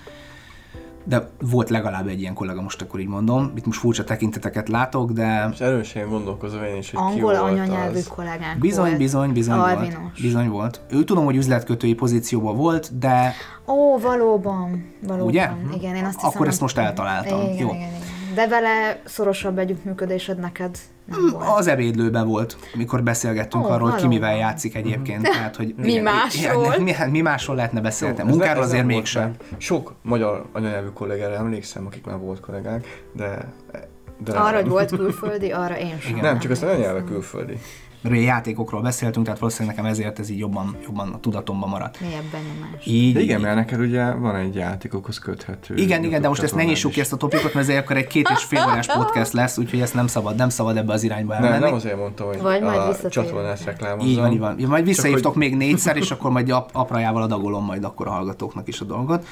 de 1.05 1.29
volt 1.41 1.71
legalább 1.71 2.09
egy 2.09 2.21
ilyen 2.21 2.35
kollega, 2.35 2.63
most 2.63 2.83
akkor 2.83 3.01
így 3.01 3.07
mondom. 3.07 3.53
Itt 3.57 3.67
most 3.67 3.79
furcsa 3.81 4.05
tekinteteket 4.05 4.69
látok, 4.69 5.11
de... 5.11 5.49
És 5.53 5.61
erősen 5.61 6.09
gondolkozom 6.09 6.63
én 6.63 6.77
is, 6.77 6.91
hogy 6.91 7.01
Angol 7.03 7.33
ki 7.33 7.39
anyanyelvű 7.39 7.99
az. 7.99 8.07
kollégánk 8.07 8.61
Bizony, 8.61 8.87
volt. 8.87 8.99
bizony, 8.99 9.33
bizony 9.33 9.59
Alvinos. 9.59 9.95
volt. 9.95 10.21
Bizony 10.21 10.49
volt. 10.49 10.81
Ő 10.91 11.05
tudom, 11.05 11.25
hogy 11.25 11.37
üzletkötői 11.37 11.95
pozícióban 11.95 12.57
volt, 12.57 12.99
de... 12.99 13.33
Ó, 13.67 13.99
valóban. 13.99 14.85
valóban. 15.07 15.27
Ugye? 15.27 15.49
Igen, 15.75 15.95
én 15.95 16.05
azt 16.05 16.15
hiszem, 16.15 16.31
Akkor 16.35 16.47
ezt 16.47 16.61
most 16.61 16.79
eltaláltam. 16.79 17.41
Igen, 17.41 17.55
Jó. 17.57 17.69
Igen, 17.69 17.77
igen. 17.77 17.91
De 18.35 18.49
vele 18.49 19.01
szorosabb 19.05 19.59
együttműködésed 19.59 20.39
neked 20.39 20.79
nem 21.05 21.21
mm, 21.21 21.29
volt. 21.29 21.45
Az 21.59 21.67
ebédlőben 21.67 22.27
volt, 22.27 22.57
mikor 22.75 23.03
beszélgettünk 23.03 23.65
oh, 23.65 23.73
arról, 23.73 23.91
hogy 23.91 24.01
ki 24.01 24.07
mivel 24.07 24.37
játszik 24.37 24.75
egyébként. 24.75 25.19
Mm. 25.19 25.23
Tehát, 25.23 25.57
hogy 25.57 25.75
mi 25.77 25.91
igen, 25.91 26.03
másról? 26.03 26.75
Mi, 26.79 26.83
mi, 27.05 27.11
mi 27.11 27.21
másról 27.21 27.57
lehetne 27.57 27.81
beszélni? 27.81 28.23
Munkáról 28.23 28.63
ez 28.63 28.69
azért 28.69 28.87
mégsem. 28.87 29.35
Sok 29.57 29.95
magyar 30.03 30.45
anyanyelvű 30.53 30.89
kollégára 30.89 31.35
emlékszem, 31.35 31.87
akik 31.87 32.05
már 32.05 32.19
volt 32.19 32.41
kollégák, 32.41 33.05
de 33.13 33.53
de 34.25 34.33
arra, 34.33 34.57
hogy 34.57 34.69
volt 34.69 34.97
külföldi, 34.97 35.51
arra 35.51 35.79
én 35.79 35.99
sem. 36.01 36.11
Igen. 36.11 36.25
Nem, 36.25 36.39
csak 36.39 36.51
azt 36.51 36.63
a 36.63 36.67
anyanyelve 36.67 37.05
külföldi 37.05 37.59
játékokról 38.13 38.83
beszéltünk, 38.83 39.25
tehát 39.25 39.41
valószínűleg 39.41 39.77
nekem 39.77 39.91
ezért 39.91 40.19
ez 40.19 40.31
így 40.31 40.39
jobban, 40.39 40.77
jobban 40.87 41.13
a 41.13 41.21
tudatomban 41.21 41.69
maradt. 41.69 42.01
Mélyebb 42.01 42.25
benyomás. 42.33 42.87
Így, 42.87 43.21
igen, 43.21 43.41
mert 43.41 43.55
neked 43.55 43.81
ugye 43.81 44.13
van 44.13 44.37
egy 44.37 44.55
játékokhoz 44.55 45.19
köthető. 45.19 45.75
Igen, 45.75 46.05
igen, 46.05 46.21
de 46.21 46.29
most 46.29 46.43
ezt 46.43 46.55
ne 46.55 46.65
nyissuk 46.65 46.93
ki 46.93 47.01
ezt 47.01 47.13
a 47.13 47.17
topikot, 47.17 47.55
mert 47.55 47.69
ezért 47.69 47.85
akkor 47.85 47.97
egy 47.97 48.07
két 48.07 48.31
és 48.37 48.43
fél 48.43 48.65
órás 48.71 48.87
podcast 48.99 49.33
lesz, 49.33 49.59
úgyhogy 49.59 49.81
ezt 49.81 49.95
nem 49.95 50.07
szabad, 50.07 50.37
nem 50.37 50.49
szabad 50.49 50.77
ebbe 50.77 50.93
az 50.93 51.03
irányba 51.03 51.35
elmenni. 51.35 51.53
Nem, 51.53 51.63
nem 51.63 51.75
azért 51.75 51.99
mondtam, 51.99 52.27
hogy 52.27 52.41
Vagy 52.41 52.63
a 52.63 53.09
csatornát 53.09 53.65
reklámozom. 53.65 54.11
Így 54.11 54.19
van, 54.19 54.33
így 54.33 54.39
van. 54.39 54.57
Majd 54.69 54.85
visszahívtok 54.85 55.33
hogy... 55.33 55.43
még 55.43 55.57
négyszer, 55.57 55.97
és 55.97 56.11
akkor 56.11 56.31
majd 56.31 56.51
ap- 56.51 56.71
aprajával 56.73 57.23
adagolom 57.23 57.65
majd 57.65 57.85
akkor 57.85 58.07
a 58.07 58.11
hallgatóknak 58.11 58.69
is 58.69 58.81
a 58.81 58.85
dolgot. 58.85 59.27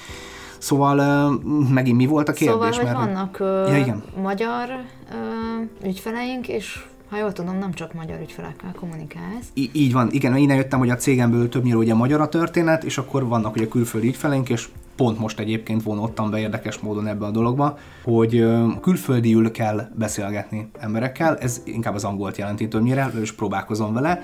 Szóval 0.58 0.98
uh, 0.98 1.70
megint 1.72 1.96
mi 1.96 2.06
volt 2.06 2.28
a 2.28 2.32
kérdés? 2.32 2.54
Szóval, 2.54 2.72
hogy 2.72 2.84
mert... 2.84 2.96
vannak 2.96 3.36
uh, 3.40 3.72
ja, 3.72 3.76
igen. 3.76 4.02
magyar 4.22 4.68
uh, 4.68 5.88
ügyfeleink, 5.88 6.48
és 6.48 6.84
ha 7.12 7.18
jól 7.18 7.32
tudom, 7.32 7.58
nem 7.58 7.72
csak 7.72 7.92
magyar 7.92 8.20
ügyfelekkel 8.20 8.72
kommunikálsz. 8.76 9.46
I- 9.54 9.70
így 9.72 9.92
van, 9.92 10.08
igen, 10.10 10.36
innen 10.36 10.56
jöttem, 10.56 10.78
hogy 10.78 10.90
a 10.90 10.96
cégemből 10.96 11.48
többnyire 11.48 11.76
ugye 11.76 11.94
magyar 11.94 12.20
a 12.20 12.28
történet, 12.28 12.84
és 12.84 12.98
akkor 12.98 13.26
vannak 13.26 13.54
ugye 13.56 13.68
külföldi 13.68 14.06
ügyfeleink, 14.06 14.48
és 14.48 14.68
pont 14.96 15.18
most 15.18 15.38
egyébként 15.38 15.82
vonottam 15.82 16.30
be 16.30 16.38
érdekes 16.38 16.78
módon 16.78 17.06
ebbe 17.06 17.24
a 17.24 17.30
dologba, 17.30 17.78
hogy 18.04 18.44
külföldiül 18.80 19.50
kell 19.50 19.88
beszélgetni 19.94 20.70
emberekkel, 20.78 21.36
ez 21.36 21.62
inkább 21.64 21.94
az 21.94 22.04
angolt 22.04 22.36
jelenti 22.36 22.68
többnyire, 22.68 23.12
és 23.20 23.32
próbálkozom 23.32 23.92
vele, 23.92 24.22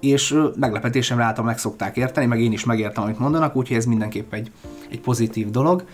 és 0.00 0.36
meglepetésemre 0.56 1.24
által 1.24 1.44
meg 1.44 1.58
szokták 1.58 1.96
érteni, 1.96 2.26
meg 2.26 2.40
én 2.40 2.52
is 2.52 2.64
megértem, 2.64 3.02
amit 3.02 3.18
mondanak, 3.18 3.56
úgyhogy 3.56 3.76
ez 3.76 3.86
mindenképp 3.86 4.32
egy, 4.32 4.50
egy 4.90 5.00
pozitív 5.00 5.50
dolog. 5.50 5.84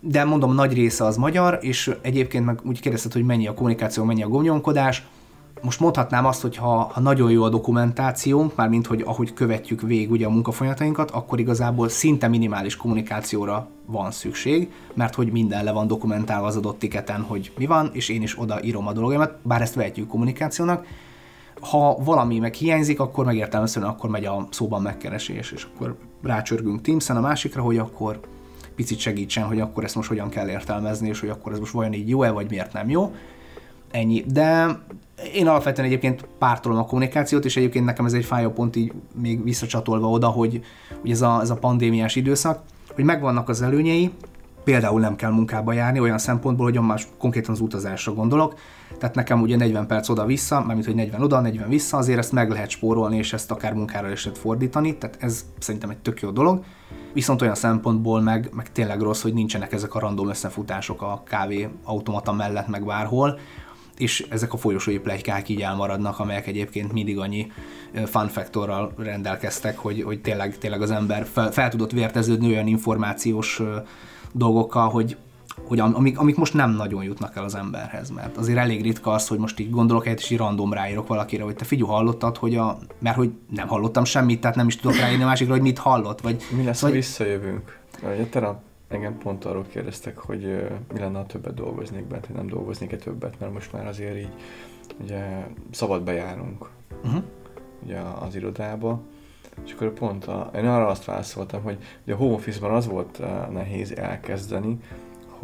De 0.00 0.24
mondom, 0.24 0.54
nagy 0.54 0.72
része 0.72 1.04
az 1.04 1.16
magyar, 1.16 1.58
és 1.60 1.94
egyébként 2.02 2.44
meg 2.44 2.58
úgy 2.62 2.80
kérdezted, 2.80 3.12
hogy 3.12 3.24
mennyi 3.24 3.46
a 3.46 3.54
kommunikáció, 3.54 4.04
mennyi 4.04 4.22
a 4.22 4.28
gomnyomkodás 4.28 5.06
most 5.64 5.80
mondhatnám 5.80 6.26
azt, 6.26 6.42
hogy 6.42 6.56
ha, 6.56 6.90
ha 6.92 7.00
nagyon 7.00 7.30
jó 7.30 7.42
a 7.42 7.48
dokumentációnk, 7.48 8.56
mármint 8.56 8.86
hogy 8.86 9.02
ahogy 9.06 9.34
követjük 9.34 9.80
végig 9.80 10.10
ugye 10.10 10.26
a 10.26 10.30
munkafolyamatainkat, 10.30 11.10
akkor 11.10 11.40
igazából 11.40 11.88
szinte 11.88 12.28
minimális 12.28 12.76
kommunikációra 12.76 13.68
van 13.86 14.10
szükség, 14.10 14.72
mert 14.94 15.14
hogy 15.14 15.32
minden 15.32 15.64
le 15.64 15.72
van 15.72 15.86
dokumentálva 15.86 16.46
az 16.46 16.56
adott 16.56 16.78
tiketen, 16.78 17.20
hogy 17.20 17.52
mi 17.58 17.66
van, 17.66 17.90
és 17.92 18.08
én 18.08 18.22
is 18.22 18.38
oda 18.38 18.62
írom 18.62 18.86
a 18.86 18.92
dolgomat, 18.92 19.38
bár 19.42 19.62
ezt 19.62 19.74
vehetjük 19.74 20.08
kommunikációnak. 20.08 20.86
Ha 21.60 21.96
valami 22.04 22.38
meg 22.38 22.54
hiányzik, 22.54 23.00
akkor 23.00 23.24
megértelmezően 23.24 23.86
akkor 23.86 24.10
megy 24.10 24.24
a 24.24 24.48
szóban 24.50 24.82
megkeresés, 24.82 25.52
és 25.52 25.66
akkor 25.74 25.96
rácsörgünk 26.22 26.80
Teams-en 26.80 27.16
a 27.16 27.20
másikra, 27.20 27.62
hogy 27.62 27.78
akkor 27.78 28.20
picit 28.74 28.98
segítsen, 28.98 29.44
hogy 29.44 29.60
akkor 29.60 29.84
ezt 29.84 29.94
most 29.94 30.08
hogyan 30.08 30.28
kell 30.28 30.48
értelmezni, 30.48 31.08
és 31.08 31.20
hogy 31.20 31.28
akkor 31.28 31.52
ez 31.52 31.58
most 31.58 31.72
vajon 31.72 31.92
így 31.92 32.08
jó-e, 32.08 32.30
vagy 32.30 32.50
miért 32.50 32.72
nem 32.72 32.90
jó. 32.90 33.12
Ennyi. 33.94 34.24
De 34.32 34.78
én 35.34 35.46
alapvetően 35.46 35.86
egyébként 35.86 36.28
pártolom 36.38 36.78
a 36.78 36.84
kommunikációt, 36.84 37.44
és 37.44 37.56
egyébként 37.56 37.84
nekem 37.84 38.04
ez 38.04 38.12
egy 38.12 38.24
fájó 38.24 38.50
pont 38.50 38.76
így 38.76 38.92
még 39.20 39.44
visszacsatolva 39.44 40.08
oda, 40.08 40.26
hogy, 40.26 40.60
hogy 41.00 41.10
ez, 41.10 41.22
a, 41.22 41.40
ez 41.40 41.50
a 41.50 41.56
pandémiás 41.56 42.16
időszak, 42.16 42.62
hogy 42.94 43.04
megvannak 43.04 43.48
az 43.48 43.62
előnyei, 43.62 44.10
például 44.64 45.00
nem 45.00 45.16
kell 45.16 45.30
munkába 45.30 45.72
járni 45.72 46.00
olyan 46.00 46.18
szempontból, 46.18 46.70
hogy 46.70 46.80
más 46.80 47.08
konkrétan 47.18 47.54
az 47.54 47.60
utazásra 47.60 48.14
gondolok, 48.14 48.54
tehát 48.98 49.14
nekem 49.14 49.40
ugye 49.40 49.56
40 49.56 49.86
perc 49.86 50.08
oda-vissza, 50.08 50.64
mármint 50.64 50.86
hogy 50.86 50.94
40 50.94 51.22
oda, 51.22 51.40
40 51.40 51.68
vissza, 51.68 51.96
azért 51.96 52.18
ezt 52.18 52.32
meg 52.32 52.50
lehet 52.50 52.70
spórolni, 52.70 53.16
és 53.16 53.32
ezt 53.32 53.50
akár 53.50 53.74
munkára 53.74 54.10
is 54.10 54.24
lehet 54.24 54.38
fordítani, 54.38 54.96
tehát 54.96 55.16
ez 55.20 55.44
szerintem 55.58 55.90
egy 55.90 55.98
tök 55.98 56.20
jó 56.20 56.30
dolog. 56.30 56.64
Viszont 57.12 57.42
olyan 57.42 57.54
szempontból 57.54 58.20
meg, 58.20 58.50
meg 58.52 58.72
tényleg 58.72 59.00
rossz, 59.00 59.22
hogy 59.22 59.34
nincsenek 59.34 59.72
ezek 59.72 59.94
a 59.94 59.98
random 59.98 60.28
összefutások 60.28 61.02
a 61.02 61.22
kávé 61.26 61.68
automata 61.84 62.32
mellett, 62.32 62.68
meg 62.68 62.84
bárhol, 62.84 63.38
és 63.96 64.26
ezek 64.28 64.52
a 64.52 64.56
folyosói 64.56 64.98
plegykák 64.98 65.48
így 65.48 65.60
elmaradnak, 65.60 66.18
amelyek 66.18 66.46
egyébként 66.46 66.92
mindig 66.92 67.18
annyi 67.18 67.52
fun 68.04 68.28
factorral 68.28 68.92
rendelkeztek, 68.96 69.78
hogy, 69.78 70.02
hogy 70.02 70.20
tényleg, 70.20 70.58
tényleg 70.58 70.82
az 70.82 70.90
ember 70.90 71.26
fel, 71.32 71.52
fel 71.52 71.68
tudott 71.68 71.90
vérteződni 71.90 72.48
olyan 72.48 72.66
információs 72.66 73.62
dolgokkal, 74.32 74.88
hogy, 74.88 75.16
hogy 75.66 75.78
amik, 75.78 76.18
amik 76.18 76.36
most 76.36 76.54
nem 76.54 76.70
nagyon 76.70 77.04
jutnak 77.04 77.36
el 77.36 77.44
az 77.44 77.54
emberhez, 77.54 78.10
mert 78.10 78.36
azért 78.36 78.58
elég 78.58 78.82
ritka 78.82 79.10
az, 79.10 79.28
hogy 79.28 79.38
most 79.38 79.60
így 79.60 79.70
gondolok 79.70 80.04
helyet, 80.04 80.20
és 80.20 80.30
így 80.30 80.38
random 80.38 80.72
ráírok 80.72 81.06
valakire, 81.06 81.42
hogy 81.42 81.54
te 81.54 81.64
figyelj, 81.64 81.90
hallottad, 81.90 82.36
hogy 82.36 82.56
a, 82.56 82.78
mert 82.98 83.16
hogy 83.16 83.32
nem 83.50 83.68
hallottam 83.68 84.04
semmit, 84.04 84.40
tehát 84.40 84.56
nem 84.56 84.66
is 84.66 84.76
tudok 84.76 84.96
ráírni 84.96 85.22
a 85.22 85.26
másikra, 85.26 85.52
hogy 85.52 85.62
mit 85.62 85.78
hallott, 85.78 86.20
vagy... 86.20 86.42
Mi 86.56 86.64
lesz, 86.64 86.80
vagy... 86.80 86.92
visszajövünk? 86.92 87.78
Ugye 88.02 88.26
terap, 88.26 88.62
Engem 88.88 89.18
pont 89.18 89.44
arról 89.44 89.66
kérdeztek, 89.70 90.18
hogy 90.18 90.44
uh, 90.44 90.70
mi 90.92 90.98
lenne, 90.98 91.18
ha 91.18 91.26
többet 91.26 91.54
dolgoznék 91.54 92.04
bent, 92.04 92.26
hogy 92.26 92.36
nem 92.36 92.46
dolgoznék-e 92.46 92.96
többet, 92.96 93.40
mert 93.40 93.52
most 93.52 93.72
már 93.72 93.86
azért 93.86 94.16
így 94.16 94.32
ugye 95.00 95.46
szabad 95.70 96.02
bejárunk 96.02 96.70
uh-huh. 97.04 97.22
ugye 97.84 97.98
az 97.98 98.34
irodába, 98.34 99.00
és 99.64 99.72
akkor 99.72 99.92
pont 99.92 100.24
a, 100.24 100.50
én 100.54 100.66
arra 100.66 100.86
azt 100.86 101.04
válaszoltam, 101.04 101.62
hogy 101.62 101.78
ugye 102.04 102.14
a 102.14 102.16
home 102.16 102.34
office-ban 102.34 102.70
az 102.70 102.86
volt 102.86 103.18
uh, 103.18 103.48
nehéz 103.48 103.92
elkezdeni, 103.92 104.78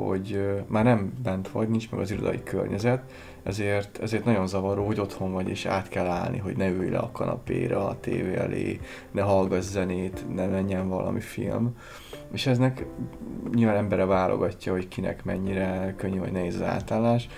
hogy 0.06 0.40
már 0.66 0.84
nem 0.84 1.12
bent 1.22 1.48
vagy, 1.48 1.68
nincs 1.68 1.90
meg 1.90 2.00
az 2.00 2.10
irodai 2.10 2.42
környezet, 2.42 3.02
ezért, 3.42 3.98
ezért 4.02 4.24
nagyon 4.24 4.46
zavaró, 4.46 4.86
hogy 4.86 5.00
otthon 5.00 5.32
vagy, 5.32 5.48
és 5.48 5.66
át 5.66 5.88
kell 5.88 6.06
állni, 6.06 6.38
hogy 6.38 6.56
ne 6.56 6.68
ülj 6.68 6.90
le 6.90 6.98
a 6.98 7.10
kanapéra, 7.12 7.86
a 7.86 8.00
tévé 8.00 8.36
elé, 8.36 8.80
ne 9.10 9.22
hallgass 9.22 9.64
zenét, 9.64 10.24
ne 10.34 10.46
menjen 10.46 10.88
valami 10.88 11.20
film. 11.20 11.76
És 12.32 12.46
eznek 12.46 12.86
nyilván 13.54 13.76
embere 13.76 14.04
válogatja, 14.04 14.72
hogy 14.72 14.88
kinek 14.88 15.24
mennyire 15.24 15.94
könnyű 15.96 16.18
vagy 16.18 16.32
nehéz 16.32 16.54
az 16.54 16.62
átállás. 16.62 17.28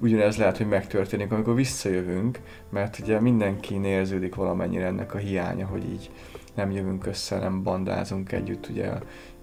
Ugyanez 0.00 0.36
lehet, 0.36 0.56
hogy 0.56 0.68
megtörténik, 0.68 1.32
amikor 1.32 1.54
visszajövünk, 1.54 2.40
mert 2.70 2.98
ugye 2.98 3.20
mindenki 3.20 3.80
érződik 3.84 4.34
valamennyire 4.34 4.86
ennek 4.86 5.14
a 5.14 5.18
hiánya, 5.18 5.66
hogy 5.66 5.84
így 5.84 6.10
nem 6.54 6.70
jövünk 6.70 7.06
össze, 7.06 7.38
nem 7.38 7.62
bandázunk 7.62 8.32
együtt 8.32 8.68
ugye 8.68 8.90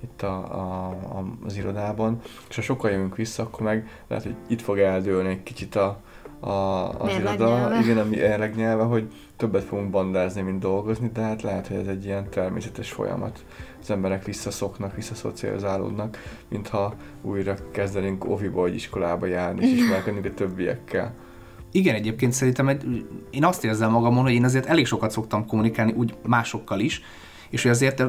itt 0.04 0.22
a, 0.22 0.36
a, 0.36 0.88
a, 0.90 1.26
az 1.46 1.58
irodában, 1.58 2.20
és 2.50 2.56
ha 2.56 2.62
sokkal 2.62 2.92
jövünk 2.92 3.16
vissza, 3.16 3.44
akkor 3.44 3.62
meg 3.62 4.04
lehet, 4.08 4.24
hogy 4.24 4.36
itt 4.48 4.62
fog 4.62 4.80
eldőlni 4.80 5.30
egy 5.30 5.44
kicsit 5.44 5.76
a, 5.76 6.02
a, 6.40 6.50
az 7.00 7.12
iroda, 7.20 7.80
igen, 7.82 8.42
a 8.42 8.46
nyelve, 8.56 8.84
hogy 8.84 9.08
többet 9.38 9.64
fogunk 9.64 9.90
bandázni, 9.90 10.42
mint 10.42 10.60
dolgozni, 10.60 11.10
de 11.14 11.22
hát 11.22 11.42
lehet, 11.42 11.68
hogy 11.68 11.78
ez 11.78 11.88
egy 11.88 12.06
ilyen 12.06 12.30
természetes 12.30 12.92
folyamat. 12.92 13.46
Az 13.82 13.92
emberek 13.92 14.26
visszaszoknak, 14.26 14.96
visszaszocializálódnak, 14.96 16.18
mintha 16.48 16.94
újra 17.22 17.56
kezdenénk 17.72 18.26
oviba 18.26 18.62
vagy 18.62 18.76
iskolába 18.76 19.26
járni, 19.26 19.66
és 19.66 19.80
ismerkedünk 19.80 20.26
a 20.26 20.34
többiekkel. 20.34 21.14
Igen, 21.72 21.96
egyébként 21.96 22.32
szerintem 22.32 22.68
egy, 22.68 23.06
én 23.30 23.46
azt 23.46 23.66
érzem 23.66 23.92
magamon, 23.92 24.24
hogy 24.24 24.34
én 24.34 24.44
azért 24.44 24.66
elég 24.66 24.86
sokat 24.86 25.12
szoktam 25.12 25.46
kommunikálni 25.46 25.92
úgy 25.92 26.14
másokkal 26.28 26.80
is, 26.80 27.02
és 27.50 27.62
hogy 27.62 27.72
azért 27.72 28.04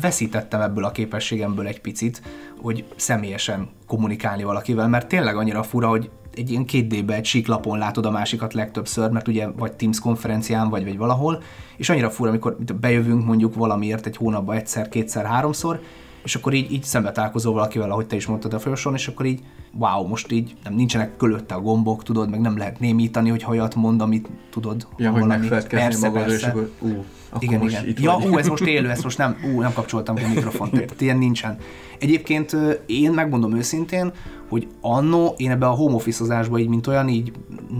veszítettem 0.00 0.60
ebből 0.60 0.84
a 0.84 0.90
képességemből 0.90 1.66
egy 1.66 1.80
picit, 1.80 2.22
hogy 2.60 2.84
személyesen 2.96 3.68
kommunikálni 3.86 4.42
valakivel, 4.42 4.88
mert 4.88 5.08
tényleg 5.08 5.36
annyira 5.36 5.62
fura, 5.62 5.88
hogy 5.88 6.10
egy 6.34 6.50
ilyen 6.50 6.64
két 6.64 7.04
d 7.04 7.10
egy 7.10 7.24
síklapon 7.24 7.78
látod 7.78 8.06
a 8.06 8.10
másikat 8.10 8.54
legtöbbször, 8.54 9.10
mert 9.10 9.28
ugye 9.28 9.48
vagy 9.48 9.72
Teams 9.72 10.00
konferencián, 10.00 10.68
vagy, 10.68 10.84
vagy 10.84 10.96
valahol, 10.96 11.42
és 11.76 11.90
annyira 11.90 12.10
fura, 12.10 12.28
amikor 12.28 12.56
bejövünk 12.80 13.24
mondjuk 13.24 13.54
valamiért 13.54 14.06
egy 14.06 14.16
hónapban 14.16 14.56
egyszer, 14.56 14.88
kétszer, 14.88 15.24
háromszor, 15.24 15.80
és 16.24 16.34
akkor 16.34 16.52
így, 16.52 16.72
így 16.72 16.82
szembe 16.82 17.12
találkozol 17.12 17.52
valakivel, 17.52 17.90
ahogy 17.90 18.06
te 18.06 18.16
is 18.16 18.26
mondtad 18.26 18.54
a 18.54 18.58
folyosón, 18.58 18.94
és 18.94 19.08
akkor 19.08 19.26
így, 19.26 19.40
wow, 19.72 20.06
most 20.06 20.32
így 20.32 20.56
nem 20.64 20.74
nincsenek 20.74 21.16
körülötte 21.16 21.54
a 21.54 21.60
gombok, 21.60 22.02
tudod, 22.02 22.30
meg 22.30 22.40
nem 22.40 22.56
lehet 22.56 22.80
némítani, 22.80 23.30
hogy 23.30 23.42
hajat 23.42 23.74
mond, 23.74 24.00
amit 24.00 24.28
tudod. 24.50 24.86
Ja, 24.96 25.10
hogy 25.10 25.24
megfelelkezni 25.24 26.08
magad, 26.08 26.30
és 26.30 26.42
akkor, 26.42 26.70
ú, 26.80 27.04
akkor 27.32 27.42
igen, 27.42 27.62
igen. 27.62 27.86
Itt 27.86 28.00
ja, 28.00 28.16
ú, 28.16 28.36
ez 28.36 28.48
most 28.48 28.64
élő, 28.64 28.90
ezt 28.90 29.02
most 29.02 29.18
nem, 29.18 29.36
ú, 29.54 29.60
nem 29.60 29.72
kapcsoltam 29.72 30.16
a 30.24 30.28
mikrofont, 30.34 30.70
tehát 30.70 31.00
ilyen 31.00 31.18
nincsen. 31.18 31.56
Egyébként 31.98 32.56
én 32.86 33.12
megmondom 33.12 33.56
őszintén, 33.56 34.12
hogy 34.48 34.68
annó 34.80 35.34
én 35.36 35.50
ebbe 35.50 35.66
a 35.66 35.70
home 35.70 35.94
office 35.94 36.48
így 36.58 36.68
mint 36.68 36.86
olyan, 36.86 37.08
így 37.08 37.32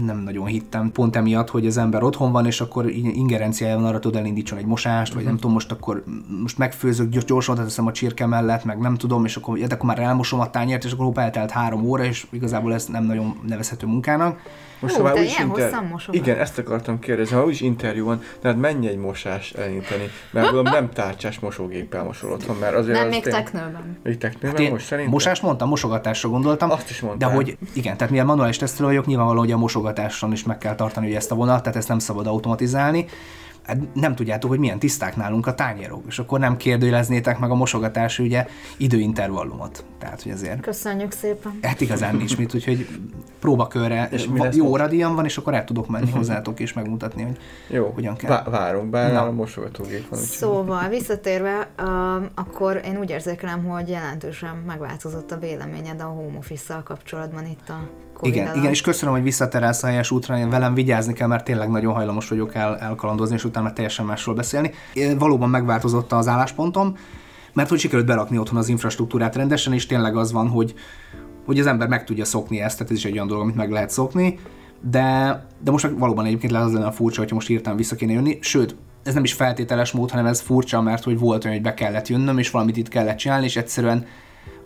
nem 0.05 0.17
nagyon 0.17 0.45
hittem, 0.45 0.91
pont 0.91 1.15
emiatt, 1.15 1.49
hogy 1.49 1.65
az 1.65 1.77
ember 1.77 2.03
otthon 2.03 2.31
van, 2.31 2.45
és 2.45 2.61
akkor 2.61 2.89
ingerenciája 2.89 3.75
van 3.75 3.85
arra 3.85 3.99
tud 3.99 4.15
elindítson 4.15 4.57
egy 4.57 4.65
mosást, 4.65 5.13
vagy 5.13 5.23
nem 5.23 5.35
tudom, 5.35 5.51
most 5.51 5.71
akkor 5.71 6.03
most 6.41 6.57
megfőzök 6.57 7.09
gyorsan, 7.25 7.55
teszem 7.55 7.87
a 7.87 7.91
csirke 7.91 8.25
mellett, 8.25 8.63
meg 8.63 8.77
nem 8.77 8.95
tudom, 8.95 9.25
és 9.25 9.35
akkor, 9.35 9.57
ja, 9.57 9.65
akkor 9.65 9.85
már 9.85 9.99
elmosom 9.99 10.39
a 10.39 10.49
tányért, 10.49 10.83
és 10.83 10.91
akkor 10.91 11.17
eltelt 11.17 11.51
három 11.51 11.85
óra, 11.85 12.03
és 12.03 12.27
igazából 12.31 12.73
ez 12.73 12.85
nem 12.85 13.03
nagyon 13.03 13.35
nevezhető 13.47 13.87
munkának. 13.87 14.39
Most 14.83 14.95
Hú, 14.95 15.03
már 15.03 15.13
de 15.13 15.21
ilyen 15.21 15.47
inter... 15.47 15.83
Igen, 16.09 16.37
ezt 16.37 16.57
akartam 16.57 16.99
kérdezni, 16.99 17.35
ha 17.35 17.45
úgyis 17.45 17.61
interjú 17.61 18.05
van, 18.05 18.21
tehát 18.41 18.57
mennyi 18.57 18.87
egy 18.87 18.97
mosás 18.97 19.51
elindítani? 19.51 20.09
Mert 20.31 20.51
gondolom 20.51 20.73
nem 20.73 20.89
tárcsás 20.89 21.39
mosógéppel 21.39 22.03
mosol 22.03 22.31
otthon, 22.31 22.55
mert 22.59 22.75
azért 22.75 22.97
Nem, 22.97 23.07
az 23.07 23.13
még 23.13 23.23
teknőben. 23.23 23.97
Még 24.03 24.17
teknőben 24.17 24.61
hát 24.61 24.71
most 24.71 24.85
szerintem? 24.85 25.13
Mosást 25.13 25.41
mondtam, 25.41 25.69
mosogatásra 25.69 26.29
gondoltam. 26.29 26.71
Azt 26.71 26.89
is 26.89 27.01
mondtam. 27.01 27.29
De 27.29 27.35
hogy 27.35 27.57
igen, 27.73 27.97
tehát 27.97 28.11
mivel 28.11 28.25
manuális 28.25 28.57
tesztelő 28.57 28.87
vagyok, 28.89 29.05
nyilvánvaló, 29.05 29.39
hogy 29.39 29.51
a 29.51 29.57
mosogatáson 29.57 30.31
is 30.31 30.43
meg 30.43 30.57
kell 30.57 30.75
tartani 30.75 31.05
hogy 31.05 31.15
ezt 31.15 31.31
a 31.31 31.35
vonalat, 31.35 31.61
tehát 31.61 31.77
ezt 31.77 31.87
nem 31.87 31.99
szabad 31.99 32.27
automatizálni 32.27 33.05
hát 33.63 33.77
nem 33.93 34.15
tudjátok, 34.15 34.49
hogy 34.49 34.59
milyen 34.59 34.79
tiszták 34.79 35.15
nálunk 35.15 35.47
a 35.47 35.55
tányérok, 35.55 36.03
és 36.07 36.19
akkor 36.19 36.39
nem 36.39 36.57
kérdőjeleznétek 36.57 37.39
meg 37.39 37.51
a 37.51 37.55
mosogatás 37.55 38.19
ugye 38.19 38.45
időintervallumot. 38.77 39.85
Tehát, 39.99 40.21
hogy 40.21 40.31
azért... 40.31 40.61
Köszönjük 40.61 41.11
szépen. 41.11 41.59
Hát 41.61 41.81
igazán 41.81 42.15
nincs 42.15 42.37
mit, 42.37 42.53
úgyhogy 42.53 42.87
próbakörre 43.39 44.07
és 44.11 44.27
mi 44.27 44.39
jó 44.51 44.75
radiam 44.75 45.15
van, 45.15 45.25
és 45.25 45.37
akkor 45.37 45.53
el 45.53 45.63
tudok 45.63 45.87
menni 45.87 46.11
hozzátok 46.11 46.59
és 46.59 46.73
megmutatni, 46.73 47.23
hogy 47.23 47.37
jó, 47.67 47.91
hogyan 47.93 48.15
kell. 48.15 48.29
Vá- 48.29 48.49
várunk, 48.49 48.89
bár 48.89 49.15
a 49.15 49.31
mosogatógép 49.31 50.09
van. 50.09 50.19
Szóval, 50.19 50.89
visszatérve, 50.89 51.69
uh, 51.79 51.85
akkor 52.35 52.81
én 52.85 52.97
úgy 52.97 53.09
érzékelem, 53.09 53.63
hogy 53.63 53.89
jelentősen 53.89 54.55
megváltozott 54.67 55.31
a 55.31 55.37
véleményed 55.37 56.01
a 56.01 56.05
home 56.05 56.37
office 56.37 56.81
kapcsolatban 56.83 57.45
itt 57.45 57.69
a 57.69 57.89
igen, 58.21 58.55
igen, 58.55 58.69
és 58.69 58.81
köszönöm, 58.81 59.13
hogy 59.13 59.23
visszaterelsz 59.23 59.83
a 59.83 59.87
helyes 59.87 60.11
útra, 60.11 60.37
én 60.37 60.49
velem 60.49 60.73
vigyázni 60.73 61.13
kell, 61.13 61.27
mert 61.27 61.43
tényleg 61.43 61.69
nagyon 61.69 61.93
hajlamos 61.93 62.29
vagyok 62.29 62.55
el, 62.55 62.77
elkalandozni, 62.77 63.35
és 63.35 63.43
utána 63.43 63.73
teljesen 63.73 64.05
másról 64.05 64.35
beszélni. 64.35 64.71
Én 64.93 65.17
valóban 65.17 65.49
megváltozott 65.49 66.11
az 66.11 66.27
álláspontom, 66.27 66.97
mert 67.53 67.69
hogy 67.69 67.79
sikerült 67.79 68.07
berakni 68.07 68.37
otthon 68.37 68.57
az 68.57 68.69
infrastruktúrát 68.69 69.35
rendesen, 69.35 69.73
és 69.73 69.85
tényleg 69.85 70.15
az 70.15 70.31
van, 70.31 70.47
hogy, 70.47 70.73
hogy 71.45 71.59
az 71.59 71.65
ember 71.65 71.87
meg 71.87 72.03
tudja 72.03 72.25
szokni 72.25 72.61
ezt, 72.61 72.77
tehát 72.77 72.91
ez 72.91 72.97
is 72.97 73.05
egy 73.05 73.13
olyan 73.13 73.27
dolog, 73.27 73.43
amit 73.43 73.55
meg 73.55 73.71
lehet 73.71 73.89
szokni, 73.89 74.39
de, 74.81 75.39
de 75.63 75.71
most 75.71 75.89
valóban 75.97 76.25
egyébként 76.25 76.51
lehet 76.51 76.67
az 76.67 76.73
lenne 76.73 76.85
a 76.85 76.91
furcsa, 76.91 77.19
hogyha 77.19 77.35
most 77.35 77.49
írtam 77.49 77.75
vissza 77.75 77.95
kéne 77.95 78.13
jönni, 78.13 78.37
sőt, 78.41 78.75
ez 79.03 79.13
nem 79.13 79.23
is 79.23 79.33
feltételes 79.33 79.91
mód, 79.91 80.09
hanem 80.09 80.25
ez 80.25 80.41
furcsa, 80.41 80.81
mert 80.81 81.03
hogy 81.03 81.19
volt 81.19 81.43
olyan, 81.43 81.55
hogy 81.55 81.65
be 81.65 81.73
kellett 81.73 82.07
jönnöm, 82.07 82.37
és 82.37 82.51
valamit 82.51 82.77
itt 82.77 82.87
kellett 82.87 83.17
csinálni, 83.17 83.45
és 83.45 83.55
egyszerűen 83.55 84.05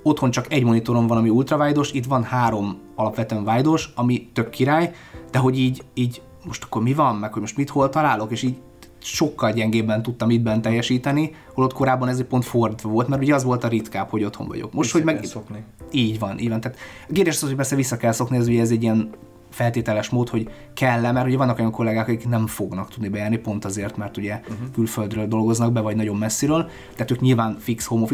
otthon 0.08 0.32
csak 0.32 0.54
egy 0.54 0.64
monitorom 0.64 1.08
van, 1.08 1.18
ami 1.18 1.30
ultravájdos, 1.30 1.92
itt 1.92 2.06
van 2.06 2.24
három 2.24 2.78
alapvetően 2.96 3.44
vájdos, 3.44 3.92
ami 3.96 4.30
tök 4.34 4.50
király, 4.50 4.92
de 5.32 5.40
hogy 5.40 5.60
így, 5.60 5.84
így 5.94 6.22
most 6.46 6.64
akkor 6.64 6.82
mi 6.82 6.94
van, 6.94 7.16
meg 7.16 7.32
hogy 7.32 7.42
most 7.42 7.58
mit 7.58 7.70
hol 7.70 7.90
találok, 7.90 8.32
és 8.32 8.44
így 8.44 8.58
sokkal 9.02 9.52
gyengébben 9.52 10.02
tudtam 10.02 10.30
itt 10.30 10.42
bent 10.42 10.62
teljesíteni, 10.62 11.32
holott 11.54 11.74
korábban 11.74 12.08
ez 12.08 12.20
egy 12.20 12.26
pont 12.26 12.46
fordítva 12.46 12.90
volt, 12.90 13.08
mert 13.08 13.22
ugye 13.22 13.36
az 13.36 13.44
volt 13.44 13.64
a 13.64 13.68
ritkább, 13.68 14.10
hogy 14.10 14.24
otthon 14.24 14.48
vagyok. 14.48 14.74
Most, 14.74 14.92
vissza 14.92 15.06
hogy 15.06 15.16
meg... 15.16 15.24
Szokni. 15.24 15.64
Így 15.92 16.20
van, 16.20 16.40
így 16.40 16.50
van. 16.50 16.62
Tehát 16.62 16.78
a 17.10 17.14
kérdés 17.14 17.34
az, 17.34 17.42
hogy 17.42 17.56
persze 17.56 17.76
vissza 17.76 17.98
kell 17.98 18.12
szokni, 18.12 18.38
ez 18.38 18.48
ugye 18.48 18.62
ez 18.62 18.72
egy 18.72 18.84
ilyen 18.84 19.10
feltételes 19.50 20.10
mód, 20.10 20.30
hogy 20.30 20.50
kell 20.74 21.06
-e, 21.06 21.12
mert 21.12 21.28
ugye 21.28 21.38
vannak 21.38 21.60
olyan 21.60 21.72
kollégák, 21.72 22.08
akik 22.08 22.28
nem 22.28 22.48
fognak 22.48 22.90
tudni 22.90 23.10
bejárni, 23.10 23.38
pont 23.38 23.66
azért, 23.66 23.98
mert 23.98 24.18
ugye 24.18 24.34
uh-huh. 24.34 24.58
külföldről 24.74 25.28
dolgoznak 25.28 25.72
be, 25.72 25.80
vagy 25.80 25.96
nagyon 25.96 26.16
messziről, 26.16 26.70
tehát 26.94 27.12
ők 27.12 27.20
nyilván 27.20 27.58
fix 27.60 27.86
home 27.86 28.08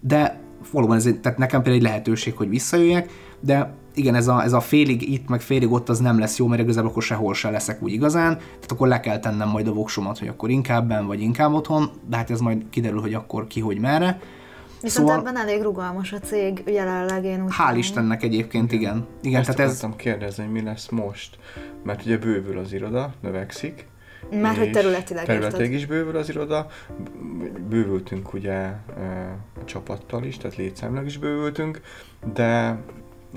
de 0.00 0.40
valóban 0.72 0.96
ez, 0.96 1.08
tehát 1.22 1.38
nekem 1.38 1.62
például 1.62 1.84
egy 1.84 1.90
lehetőség, 1.90 2.36
hogy 2.36 2.48
visszajöjjek, 2.48 3.10
de 3.40 3.74
igen, 3.94 4.14
ez 4.14 4.28
a, 4.28 4.42
ez 4.42 4.52
a 4.52 4.60
félig 4.60 5.12
itt, 5.12 5.28
meg 5.28 5.40
félig 5.40 5.72
ott 5.72 5.88
az 5.88 5.98
nem 5.98 6.18
lesz 6.18 6.38
jó, 6.38 6.46
mert 6.46 6.62
igazából 6.62 6.90
akkor 6.90 7.02
sehol 7.02 7.34
se 7.34 7.50
leszek 7.50 7.82
úgy 7.82 7.92
igazán, 7.92 8.36
tehát 8.36 8.72
akkor 8.72 8.88
le 8.88 9.00
kell 9.00 9.18
tennem 9.18 9.48
majd 9.48 9.66
a 9.66 9.72
voksomat, 9.72 10.18
hogy 10.18 10.28
akkor 10.28 10.50
inkább 10.50 10.88
ben, 10.88 11.06
vagy 11.06 11.20
inkább 11.20 11.52
otthon, 11.52 11.90
de 12.08 12.16
hát 12.16 12.30
ez 12.30 12.40
majd 12.40 12.62
kiderül, 12.70 13.00
hogy 13.00 13.14
akkor 13.14 13.46
ki, 13.46 13.60
hogy 13.60 13.78
merre. 13.78 14.20
Viszont 14.82 15.08
szóval, 15.08 15.18
ebben 15.18 15.36
elég 15.36 15.62
rugalmas 15.62 16.12
a 16.12 16.18
cég 16.18 16.62
jelenleg, 16.66 17.24
én 17.24 17.44
úgy 17.44 17.52
Hál' 17.58 17.76
Istennek 17.76 18.22
egyébként, 18.22 18.72
igen. 18.72 19.06
igen. 19.22 19.40
Ezt 19.40 19.56
tehát 19.56 19.72
ez... 19.72 19.86
kérdezni, 19.96 20.44
hogy 20.44 20.52
mi 20.52 20.62
lesz 20.62 20.88
most, 20.88 21.38
mert 21.84 22.04
ugye 22.04 22.18
bővül 22.18 22.58
az 22.58 22.72
iroda, 22.72 23.12
növekszik, 23.22 23.86
már 24.30 24.56
hogy 24.56 24.70
területileg 24.70 25.24
Területileg 25.24 25.72
is 25.72 25.86
bővül 25.86 26.16
az 26.16 26.28
iroda, 26.28 26.66
bővültünk 27.68 28.32
ugye 28.32 28.72
a 29.60 29.64
csapattal 29.64 30.24
is, 30.24 30.36
tehát 30.36 30.56
létszámlag 30.56 31.06
is 31.06 31.18
bővültünk, 31.18 31.80
de 32.34 32.78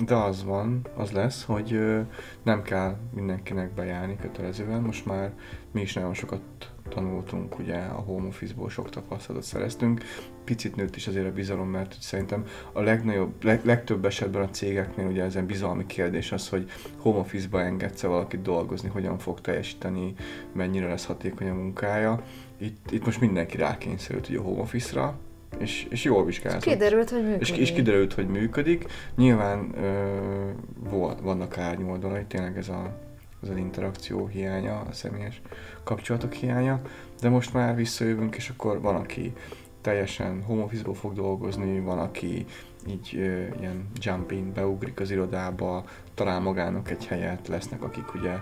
de 0.05 0.15
az 0.15 0.43
van, 0.43 0.87
az 0.95 1.11
lesz, 1.11 1.43
hogy 1.43 1.79
nem 2.43 2.61
kell 2.61 2.97
mindenkinek 3.15 3.73
bejárni 3.73 4.17
kötelezően, 4.21 4.81
most 4.81 5.05
már 5.05 5.31
mi 5.71 5.81
is 5.81 5.93
nagyon 5.93 6.13
sokat 6.13 6.41
tanultunk, 6.89 7.59
ugye 7.59 7.77
a 7.77 7.99
home 7.99 8.27
office-ból 8.27 8.69
sok 8.69 8.89
tapasztalatot 8.89 9.47
szereztünk. 9.47 10.03
Picit 10.49 10.75
nőtt 10.75 10.95
is 10.95 11.07
azért 11.07 11.25
a 11.25 11.31
bizalom, 11.31 11.69
mert 11.69 11.95
szerintem 11.99 12.45
a 12.71 12.81
legnagyobb, 12.81 13.43
leg, 13.43 13.65
legtöbb 13.65 14.05
esetben 14.05 14.41
a 14.41 14.49
cégeknél 14.49 15.07
ugye 15.07 15.23
ezen 15.23 15.45
bizalmi 15.45 15.85
kérdés 15.85 16.31
az, 16.31 16.49
hogy 16.49 16.69
home 16.97 17.17
office-ba 17.17 17.61
engedsz 17.61 18.01
valakit 18.01 18.41
dolgozni, 18.41 18.89
hogyan 18.89 19.17
fog 19.17 19.41
teljesíteni, 19.41 20.13
mennyire 20.53 20.87
lesz 20.87 21.05
hatékony 21.05 21.49
a 21.49 21.53
munkája. 21.53 22.23
Itt, 22.57 22.91
itt 22.91 23.05
most 23.05 23.19
mindenki 23.19 23.57
rákényszerült 23.57 24.29
ugye 24.29 24.37
a 24.37 24.41
home 24.41 24.61
office-ra, 24.61 25.19
és, 25.57 25.87
és 25.89 26.03
jól 26.03 26.25
vizsgázott. 26.25 26.65
És 26.65 26.71
kiderült, 26.71 27.09
hogy 27.09 27.23
működik. 27.23 27.49
És, 27.49 27.57
és 27.57 27.71
kiderült, 27.71 28.13
hogy 28.13 28.27
működik. 28.27 28.85
Nyilván 29.15 29.69
ö, 29.77 31.15
vannak 31.21 31.57
árnyoldalai, 31.57 32.23
tényleg 32.27 32.57
ez 32.57 32.69
a 32.69 33.07
az 33.41 33.49
az 33.49 33.57
interakció 33.57 34.27
hiánya, 34.27 34.79
a 34.89 34.91
személyes 34.91 35.41
kapcsolatok 35.83 36.33
hiánya, 36.33 36.81
de 37.21 37.29
most 37.29 37.53
már 37.53 37.75
visszajövünk, 37.75 38.35
és 38.35 38.49
akkor 38.49 38.81
van, 38.81 38.95
aki 38.95 39.33
teljesen 39.81 40.43
home 40.43 40.63
office 40.63 40.93
fog 40.93 41.13
dolgozni, 41.13 41.79
van, 41.79 41.99
aki 41.99 42.45
így 42.87 43.15
ö, 43.15 43.43
ilyen 43.59 43.87
jumping 43.95 44.45
beugrik 44.45 44.99
az 44.99 45.11
irodába, 45.11 45.83
talál 46.13 46.39
magának 46.39 46.91
egy 46.91 47.05
helyet, 47.05 47.47
lesznek, 47.47 47.83
akik 47.83 48.13
ugye 48.13 48.37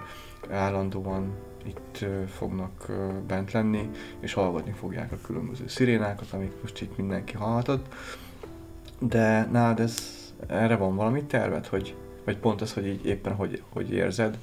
állandóan 0.52 1.34
itt 1.66 1.98
ö, 2.02 2.24
fognak 2.28 2.86
ö, 2.90 3.08
bent 3.28 3.52
lenni, 3.52 3.90
és 4.20 4.34
hallgatni 4.34 4.72
fogják 4.72 5.12
a 5.12 5.18
különböző 5.26 5.68
szirénákat, 5.68 6.32
amik 6.32 6.52
most 6.62 6.82
itt 6.82 6.98
mindenki 6.98 7.36
hallhatott. 7.36 7.94
De 9.00 9.48
nálad 9.52 9.80
ez, 9.80 10.16
erre 10.48 10.76
van 10.76 10.96
valami 10.96 11.24
terved, 11.24 11.66
hogy, 11.66 11.96
vagy 12.26 12.38
pont 12.38 12.62
az, 12.62 12.74
hogy 12.74 12.88
így 12.88 13.06
éppen 13.06 13.36
hogy, 13.36 13.64
hogy 13.70 13.92
érzed, 13.92 14.38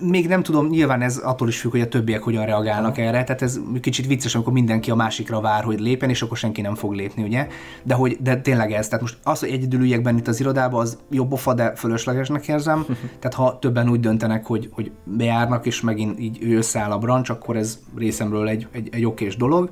még 0.00 0.28
nem 0.28 0.42
tudom, 0.42 0.66
nyilván 0.66 1.02
ez 1.02 1.16
attól 1.16 1.48
is 1.48 1.60
függ, 1.60 1.70
hogy 1.70 1.80
a 1.80 1.88
többiek 1.88 2.22
hogyan 2.22 2.46
reagálnak 2.46 2.98
erre, 2.98 3.24
tehát 3.24 3.42
ez 3.42 3.60
kicsit 3.80 4.06
vicces, 4.06 4.34
amikor 4.34 4.52
mindenki 4.52 4.90
a 4.90 4.94
másikra 4.94 5.40
vár, 5.40 5.64
hogy 5.64 5.80
lépjen, 5.80 6.10
és 6.10 6.22
akkor 6.22 6.36
senki 6.36 6.60
nem 6.60 6.74
fog 6.74 6.92
lépni, 6.92 7.22
ugye? 7.22 7.46
De, 7.82 7.94
hogy, 7.94 8.16
de 8.20 8.36
tényleg 8.40 8.72
ez, 8.72 8.88
tehát 8.88 9.00
most 9.00 9.18
az, 9.22 9.40
hogy 9.40 9.48
egyedül 9.48 9.80
üljek 9.80 10.02
benne 10.02 10.18
itt 10.18 10.28
az 10.28 10.40
irodában, 10.40 10.80
az 10.80 10.98
jobb 11.10 11.32
ofa, 11.32 11.54
de 11.54 11.74
fölöslegesnek 11.74 12.48
érzem, 12.48 12.86
tehát 13.20 13.34
ha 13.34 13.58
többen 13.58 13.88
úgy 13.88 14.00
döntenek, 14.00 14.46
hogy, 14.46 14.70
hogy 14.72 14.90
bejárnak, 15.04 15.66
és 15.66 15.80
megint 15.80 16.20
így 16.20 16.42
ő 16.42 16.56
összeáll 16.56 16.90
a 16.90 16.98
brancs, 16.98 17.28
akkor 17.28 17.56
ez 17.56 17.78
részemről 17.96 18.48
egy, 18.48 18.66
egy, 18.70 18.88
egy 18.92 19.04
okés 19.04 19.36
dolog. 19.36 19.70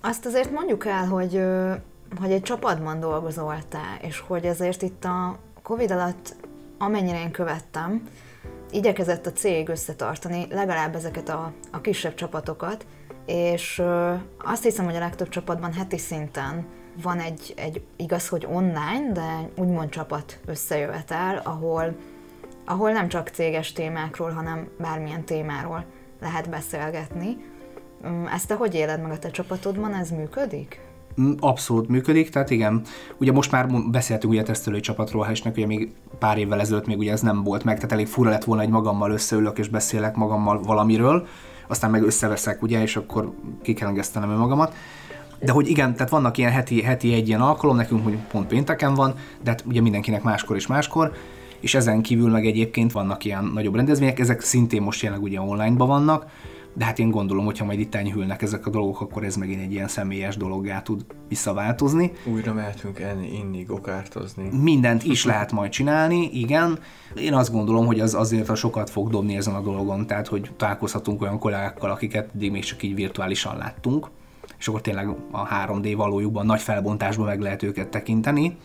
Azt 0.00 0.26
azért 0.26 0.50
mondjuk 0.50 0.86
el, 0.86 1.06
hogy, 1.06 1.40
hogy 2.20 2.30
egy 2.30 2.42
csapatban 2.42 3.00
dolgozol 3.00 3.56
te, 3.68 4.06
és 4.08 4.22
hogy 4.26 4.44
ezért 4.44 4.82
itt 4.82 5.04
a 5.04 5.38
Covid 5.62 5.90
alatt, 5.90 6.36
amennyire 6.78 7.20
én 7.20 7.30
követtem, 7.30 8.02
igyekezett 8.70 9.26
a 9.26 9.32
cég 9.32 9.68
összetartani 9.68 10.46
legalább 10.50 10.94
ezeket 10.94 11.28
a, 11.28 11.52
a 11.72 11.80
kisebb 11.80 12.14
csapatokat, 12.14 12.86
és 13.26 13.82
azt 14.38 14.62
hiszem, 14.62 14.84
hogy 14.84 14.96
a 14.96 14.98
legtöbb 14.98 15.28
csapatban 15.28 15.72
heti 15.72 15.98
szinten 15.98 16.66
van 17.02 17.18
egy, 17.18 17.54
egy 17.56 17.82
igaz, 17.96 18.28
hogy 18.28 18.46
online, 18.50 19.12
de 19.12 19.48
úgymond 19.56 19.88
csapat 19.88 20.40
összejövetel, 20.46 21.40
ahol 21.44 21.96
ahol 22.66 22.92
nem 22.92 23.08
csak 23.08 23.28
céges 23.28 23.72
témákról, 23.72 24.30
hanem 24.30 24.68
bármilyen 24.78 25.24
témáról 25.24 25.84
lehet 26.20 26.50
beszélgetni. 26.50 27.36
Mm, 28.06 28.26
Ezt 28.26 28.48
te 28.48 28.54
hogy 28.54 28.74
éled 28.74 29.02
meg 29.02 29.10
a 29.10 29.18
te 29.18 29.30
csapatodban? 29.30 29.94
Ez 29.94 30.10
működik? 30.10 30.80
Abszolút 31.40 31.88
működik, 31.88 32.30
tehát 32.30 32.50
igen. 32.50 32.82
Ugye 33.16 33.32
most 33.32 33.50
már 33.50 33.66
beszéltünk 33.90 34.32
ugye 34.32 34.42
a 34.42 34.44
tesztelői 34.44 34.80
csapatról, 34.80 35.28
és 35.30 35.42
ugye 35.44 35.66
még 35.66 35.92
pár 36.18 36.38
évvel 36.38 36.60
ezelőtt 36.60 36.86
még 36.86 36.98
ugye 36.98 37.12
ez 37.12 37.20
nem 37.20 37.42
volt 37.42 37.64
meg, 37.64 37.74
tehát 37.74 37.92
elég 37.92 38.06
fura 38.06 38.30
lett 38.30 38.44
volna, 38.44 38.62
hogy 38.62 38.70
magammal 38.70 39.10
összeülök 39.10 39.58
és 39.58 39.68
beszélek 39.68 40.16
magammal 40.16 40.60
valamiről, 40.62 41.26
aztán 41.68 41.90
meg 41.90 42.02
összeveszek, 42.02 42.62
ugye, 42.62 42.82
és 42.82 42.96
akkor 42.96 43.32
ki 43.62 43.72
kell 43.72 43.88
engesztenem 43.88 44.30
magamat. 44.30 44.74
De 45.40 45.52
hogy 45.52 45.68
igen, 45.68 45.94
tehát 45.94 46.10
vannak 46.10 46.38
ilyen 46.38 46.52
heti, 46.52 46.82
heti 46.82 47.12
egy 47.12 47.28
ilyen 47.28 47.40
alkalom, 47.40 47.76
nekünk 47.76 48.04
hogy 48.04 48.16
pont 48.16 48.46
pénteken 48.46 48.94
van, 48.94 49.14
de 49.42 49.50
hát 49.50 49.64
ugye 49.66 49.80
mindenkinek 49.80 50.22
máskor 50.22 50.56
és 50.56 50.66
máskor, 50.66 51.12
és 51.60 51.74
ezen 51.74 52.02
kívül 52.02 52.30
meg 52.30 52.46
egyébként 52.46 52.92
vannak 52.92 53.24
ilyen 53.24 53.50
nagyobb 53.54 53.74
rendezvények, 53.74 54.18
ezek 54.18 54.40
szintén 54.40 54.82
most 54.82 55.02
jelenleg 55.02 55.26
ugye 55.26 55.40
online-ban 55.40 55.88
vannak, 55.88 56.26
de 56.74 56.84
hát 56.84 56.98
én 56.98 57.10
gondolom, 57.10 57.44
hogyha 57.44 57.64
majd 57.64 57.78
itt 57.78 57.94
enyhülnek 57.94 58.42
ezek 58.42 58.66
a 58.66 58.70
dolgok, 58.70 59.00
akkor 59.00 59.24
ez 59.24 59.36
megint 59.36 59.60
egy 59.60 59.72
ilyen 59.72 59.88
személyes 59.88 60.36
dologgá 60.36 60.82
tud 60.82 61.04
visszaváltozni. 61.28 62.12
Újra 62.24 62.52
mehetünk 62.52 63.00
enni, 63.00 63.36
inni, 63.36 63.62
gokártozni. 63.62 64.48
Mindent 64.62 65.04
is 65.04 65.24
lehet 65.24 65.52
majd 65.52 65.70
csinálni, 65.70 66.30
igen. 66.32 66.78
Én 67.16 67.34
azt 67.34 67.52
gondolom, 67.52 67.86
hogy 67.86 68.00
az 68.00 68.14
azért 68.14 68.48
a 68.48 68.54
sokat 68.54 68.90
fog 68.90 69.10
dobni 69.10 69.36
ezen 69.36 69.54
a 69.54 69.60
dolgon, 69.60 70.06
tehát 70.06 70.26
hogy 70.26 70.50
találkozhatunk 70.56 71.22
olyan 71.22 71.38
kollégákkal, 71.38 71.90
akiket 71.90 72.30
eddig 72.34 72.50
még 72.50 72.64
csak 72.64 72.82
így 72.82 72.94
virtuálisan 72.94 73.56
láttunk, 73.56 74.10
és 74.58 74.68
akkor 74.68 74.80
tényleg 74.80 75.08
a 75.30 75.48
3D 75.48 75.92
valójukban 75.96 76.46
nagy 76.46 76.60
felbontásban 76.60 77.26
meg 77.26 77.40
lehet 77.40 77.62
őket 77.62 77.88
tekinteni. 77.88 78.56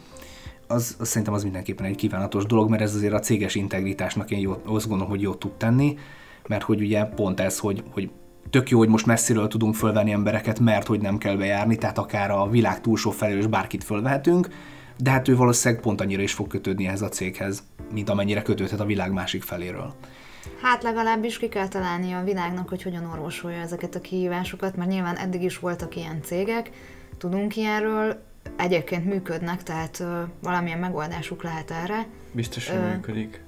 Az, 0.68 0.96
az 1.00 1.08
szerintem 1.08 1.34
az 1.34 1.44
mindenképpen 1.44 1.86
egy 1.86 1.96
kívánatos 1.96 2.46
dolog, 2.46 2.70
mert 2.70 2.82
ez 2.82 2.96
azért 2.96 3.14
a 3.14 3.20
céges 3.20 3.56
integritásnak 3.56 4.32
én 4.32 4.40
jót, 4.40 4.62
azt 4.66 4.88
gondolom, 4.88 5.12
hogy 5.12 5.22
jót 5.22 5.40
tud 5.40 5.52
tenni, 5.52 5.98
mert 6.50 6.64
hogy 6.64 6.82
ugye 6.82 7.04
pont 7.04 7.40
ez, 7.40 7.60
hogy, 7.60 7.84
hogy 7.92 8.10
tök 8.50 8.70
jó, 8.70 8.78
hogy 8.78 8.88
most 8.88 9.06
messziről 9.06 9.48
tudunk 9.48 9.76
fölvenni 9.76 10.12
embereket, 10.12 10.60
mert 10.60 10.88
hogy 10.88 11.02
nem 11.02 11.18
kell 11.18 11.36
bejárni, 11.36 11.78
tehát 11.78 11.98
akár 11.98 12.32
a 12.32 12.50
világ 12.50 12.82
túlsó 12.82 13.12
felől 13.12 13.38
is 13.38 13.48
bárkit 13.48 13.84
fölvehetünk, 13.84 14.48
de 14.98 15.10
hát 15.10 15.28
ő 15.28 15.36
valószínűleg 15.36 15.84
pont 15.84 16.02
annyira 16.02 16.22
is 16.22 16.34
fog 16.34 16.48
kötődni 16.48 16.88
ehhez 16.88 17.02
a 17.02 17.10
céghez, 17.10 17.64
mint 17.94 18.10
amennyire 18.10 18.42
kötődhet 18.42 18.80
a 18.80 18.86
világ 18.86 19.12
másik 19.12 19.44
feléről. 19.44 19.94
Hát 20.62 20.84
legalábbis 20.84 21.38
ki 21.38 21.50
kell 21.50 21.68
találni 21.68 22.12
a 22.12 22.24
világnak, 22.24 22.70
hogy 22.70 22.84
hogyan 22.84 23.06
orvosolja 23.06 23.60
ezeket 23.60 23.96
a 23.96 24.02
kihívásokat, 24.02 24.76
mert 24.76 24.90
nyilván 24.90 25.16
eddig 25.16 25.44
is 25.44 25.60
voltak 25.60 25.96
ilyen 25.96 26.22
cégek, 26.22 26.70
tudunk 27.18 27.56
ilyenről, 27.56 28.22
egyébként 28.56 29.06
működnek, 29.06 29.64
tehát 29.64 30.00
ö, 30.00 30.22
valamilyen 30.42 30.80
megoldásuk 30.80 31.44
lehet 31.44 31.72
erre. 31.72 32.06
Biztos, 32.32 32.70
hogy 32.70 32.78
Ö, 32.78 32.94
működik. 32.94 33.42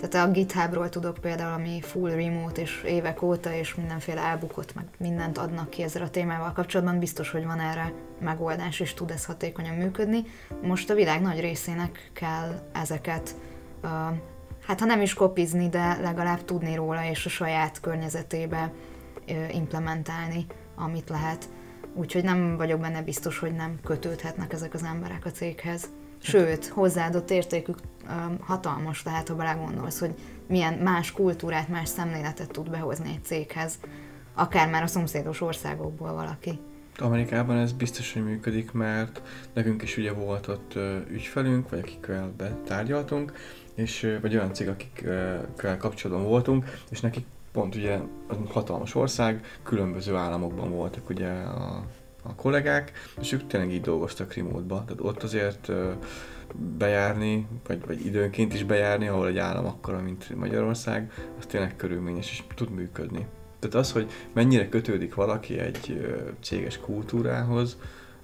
Tehát 0.00 0.28
a 0.28 0.30
GitHubról 0.30 0.88
tudok 0.88 1.18
például, 1.18 1.52
ami 1.52 1.80
full 1.80 2.10
remote 2.10 2.60
és 2.60 2.82
évek 2.82 3.22
óta, 3.22 3.52
és 3.54 3.74
mindenféle 3.74 4.20
elbukott, 4.20 4.74
meg 4.74 4.84
mindent 4.98 5.38
adnak 5.38 5.70
ki 5.70 5.82
ezzel 5.82 6.02
a 6.02 6.10
témával 6.10 6.52
kapcsolatban, 6.52 6.98
biztos, 6.98 7.30
hogy 7.30 7.44
van 7.44 7.60
erre 7.60 7.92
megoldás, 8.20 8.80
és 8.80 8.94
tud 8.94 9.10
ez 9.10 9.24
hatékonyan 9.24 9.74
működni. 9.74 10.22
Most 10.62 10.90
a 10.90 10.94
világ 10.94 11.20
nagy 11.20 11.40
részének 11.40 12.10
kell 12.12 12.68
ezeket, 12.72 13.34
uh, 13.82 13.90
hát 14.66 14.80
ha 14.80 14.86
nem 14.86 15.00
is 15.00 15.14
kopizni, 15.14 15.68
de 15.68 15.98
legalább 16.00 16.44
tudni 16.44 16.74
róla, 16.74 17.04
és 17.04 17.26
a 17.26 17.28
saját 17.28 17.80
környezetébe 17.80 18.72
uh, 19.28 19.54
implementálni, 19.54 20.46
amit 20.74 21.08
lehet. 21.08 21.48
Úgyhogy 21.94 22.24
nem 22.24 22.56
vagyok 22.56 22.80
benne 22.80 23.02
biztos, 23.02 23.38
hogy 23.38 23.52
nem 23.52 23.78
kötődhetnek 23.84 24.52
ezek 24.52 24.74
az 24.74 24.82
emberek 24.82 25.24
a 25.24 25.30
céghez. 25.30 25.88
Sőt, 26.24 26.66
hozzáadott 26.66 27.30
értékük 27.30 27.78
hatalmas 28.40 29.02
lehet, 29.02 29.28
ha 29.28 29.34
belegondolsz, 29.34 29.98
hogy 29.98 30.14
milyen 30.46 30.74
más 30.74 31.12
kultúrát, 31.12 31.68
más 31.68 31.88
szemléletet 31.88 32.50
tud 32.50 32.70
behozni 32.70 33.08
egy 33.08 33.24
céghez, 33.24 33.78
akár 34.34 34.70
már 34.70 34.82
a 34.82 34.86
szomszédos 34.86 35.40
országokból 35.40 36.12
valaki. 36.12 36.58
Amerikában 36.98 37.56
ez 37.56 37.72
biztos, 37.72 38.12
hogy 38.12 38.24
működik, 38.24 38.72
mert 38.72 39.22
nekünk 39.52 39.82
is 39.82 39.96
ugye 39.96 40.12
volt 40.12 40.48
ott 40.48 40.74
ügyfelünk, 41.10 41.70
vagy 41.70 41.78
akikkel 41.78 42.32
betárgyaltunk, 42.36 43.32
és, 43.74 44.16
vagy 44.20 44.34
olyan 44.34 44.54
cég, 44.54 44.68
akikkel 44.68 45.76
kapcsolatban 45.78 46.26
voltunk, 46.26 46.64
és 46.90 47.00
nekik 47.00 47.26
pont 47.52 47.74
ugye 47.74 47.98
hatalmas 48.48 48.94
ország, 48.94 49.58
különböző 49.62 50.14
államokban 50.14 50.70
voltak 50.70 51.08
ugye 51.08 51.28
a, 51.28 51.84
a 52.26 52.34
kollégák, 52.34 52.92
és 53.20 53.32
ők 53.32 53.46
tényleg 53.46 53.72
így 53.72 53.80
dolgoztak 53.80 54.34
remote-ba, 54.34 54.84
tehát 54.84 55.02
ott 55.02 55.22
azért 55.22 55.72
bejárni, 56.78 57.46
vagy, 57.66 57.86
vagy 57.86 58.06
időnként 58.06 58.54
is 58.54 58.64
bejárni, 58.64 59.08
ahol 59.08 59.26
egy 59.26 59.38
állam 59.38 59.66
akkora, 59.66 60.00
mint 60.00 60.36
Magyarország, 60.36 61.12
az 61.38 61.46
tényleg 61.46 61.76
körülményes, 61.76 62.30
és 62.30 62.42
tud 62.54 62.70
működni. 62.70 63.26
Tehát 63.58 63.74
az, 63.76 63.92
hogy 63.92 64.10
mennyire 64.32 64.68
kötődik 64.68 65.14
valaki 65.14 65.58
egy 65.58 66.08
céges 66.40 66.78
kultúrához, 66.78 67.76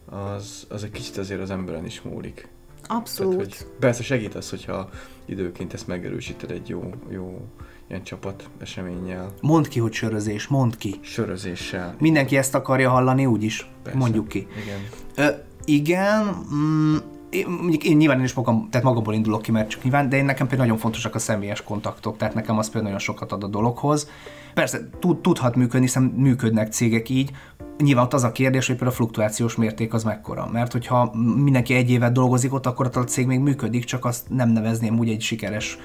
az, 0.05 0.67
az 0.69 0.85
egy 0.85 0.91
kicsit 0.91 1.17
azért 1.17 1.41
az 1.41 1.51
emberen 1.51 1.85
is 1.85 2.03
múlik. 2.03 2.49
Abszolút. 2.87 3.37
Tehát, 3.37 3.57
hogy 3.57 3.67
persze 3.79 4.03
segít 4.03 4.35
az, 4.35 4.51
hogyha 4.51 4.91
időként 5.25 5.73
ezt 5.73 5.87
megerősíted 5.87 6.51
egy 6.51 6.69
jó, 6.69 6.95
jó 7.09 7.49
ilyen 7.90 8.03
csapat 8.03 8.48
eseménnyel, 8.61 9.33
Mondd 9.40 9.68
ki, 9.68 9.81
hogy 9.81 9.92
sörözés, 9.92 10.46
mondd 10.46 10.72
ki. 10.79 10.94
sörözéssel. 11.00 11.94
Mindenki 11.98 12.37
ezt 12.37 12.55
akarja 12.55 12.90
hallani, 12.90 13.26
úgyis. 13.26 13.70
Persze. 13.83 13.98
Mondjuk 13.98 14.29
ki. 14.29 14.46
Igen. 14.64 14.79
Ö, 15.14 15.35
igen, 15.64 16.44
mm, 16.55 16.96
én, 17.31 17.46
mondjuk 17.48 17.85
én 17.85 17.96
nyilván 17.96 18.18
én 18.18 18.24
is 18.24 18.33
magam, 18.33 18.68
tehát 18.70 18.87
magamból 18.87 19.14
indulok 19.14 19.42
ki, 19.42 19.50
mert 19.50 19.68
csak 19.68 19.83
nyilván, 19.83 20.09
de 20.09 20.16
én 20.16 20.24
nekem 20.24 20.46
például 20.46 20.66
nagyon 20.68 20.83
fontosak 20.83 21.14
a 21.14 21.18
személyes 21.18 21.62
kontaktok, 21.62 22.16
tehát 22.16 22.35
nekem 22.35 22.59
az 22.59 22.64
például 22.64 22.85
nagyon 22.85 22.98
sokat 22.98 23.33
ad 23.33 23.44
a 23.44 23.46
dologhoz. 23.46 24.09
Persze, 24.55 24.88
tud, 24.98 25.18
tudhat 25.18 25.57
működni, 25.57 25.87
hiszen 25.87 26.03
működnek 26.03 26.72
cégek 26.72 27.09
így. 27.09 27.31
Nyilván 27.79 28.05
ott 28.05 28.14
az 28.14 28.24
a 28.24 28.33
kérdés, 28.33 28.66
hogy 28.66 28.76
például 28.76 28.92
a 28.92 28.96
fluktuációs 28.96 29.57
mérték 29.57 29.94
az 29.94 30.05
mekkora. 30.05 30.48
Mert 30.53 30.72
hogyha 30.72 31.12
mindenki 31.37 31.74
egy 31.74 31.90
évet 31.90 32.12
dolgozik 32.12 32.53
ott, 32.53 32.66
akkor 32.66 32.90
a 32.94 33.05
cég 33.05 33.26
még 33.26 33.38
működik, 33.40 33.85
csak 33.85 34.05
azt 34.05 34.29
nem 34.29 34.48
nevezném 34.48 34.98
úgy 34.98 35.09
egy 35.09 35.20
sikeres 35.20 35.79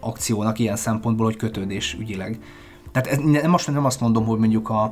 akciónak 0.00 0.58
ilyen 0.58 0.76
szempontból, 0.76 1.26
hogy 1.26 1.36
kötődés 1.36 1.96
ügyileg. 2.00 2.38
Tehát 2.96 3.18
ez, 3.18 3.18
nem, 3.42 3.50
most 3.50 3.72
nem 3.72 3.84
azt 3.84 4.00
mondom, 4.00 4.24
hogy 4.26 4.38
mondjuk 4.38 4.68
a, 4.68 4.82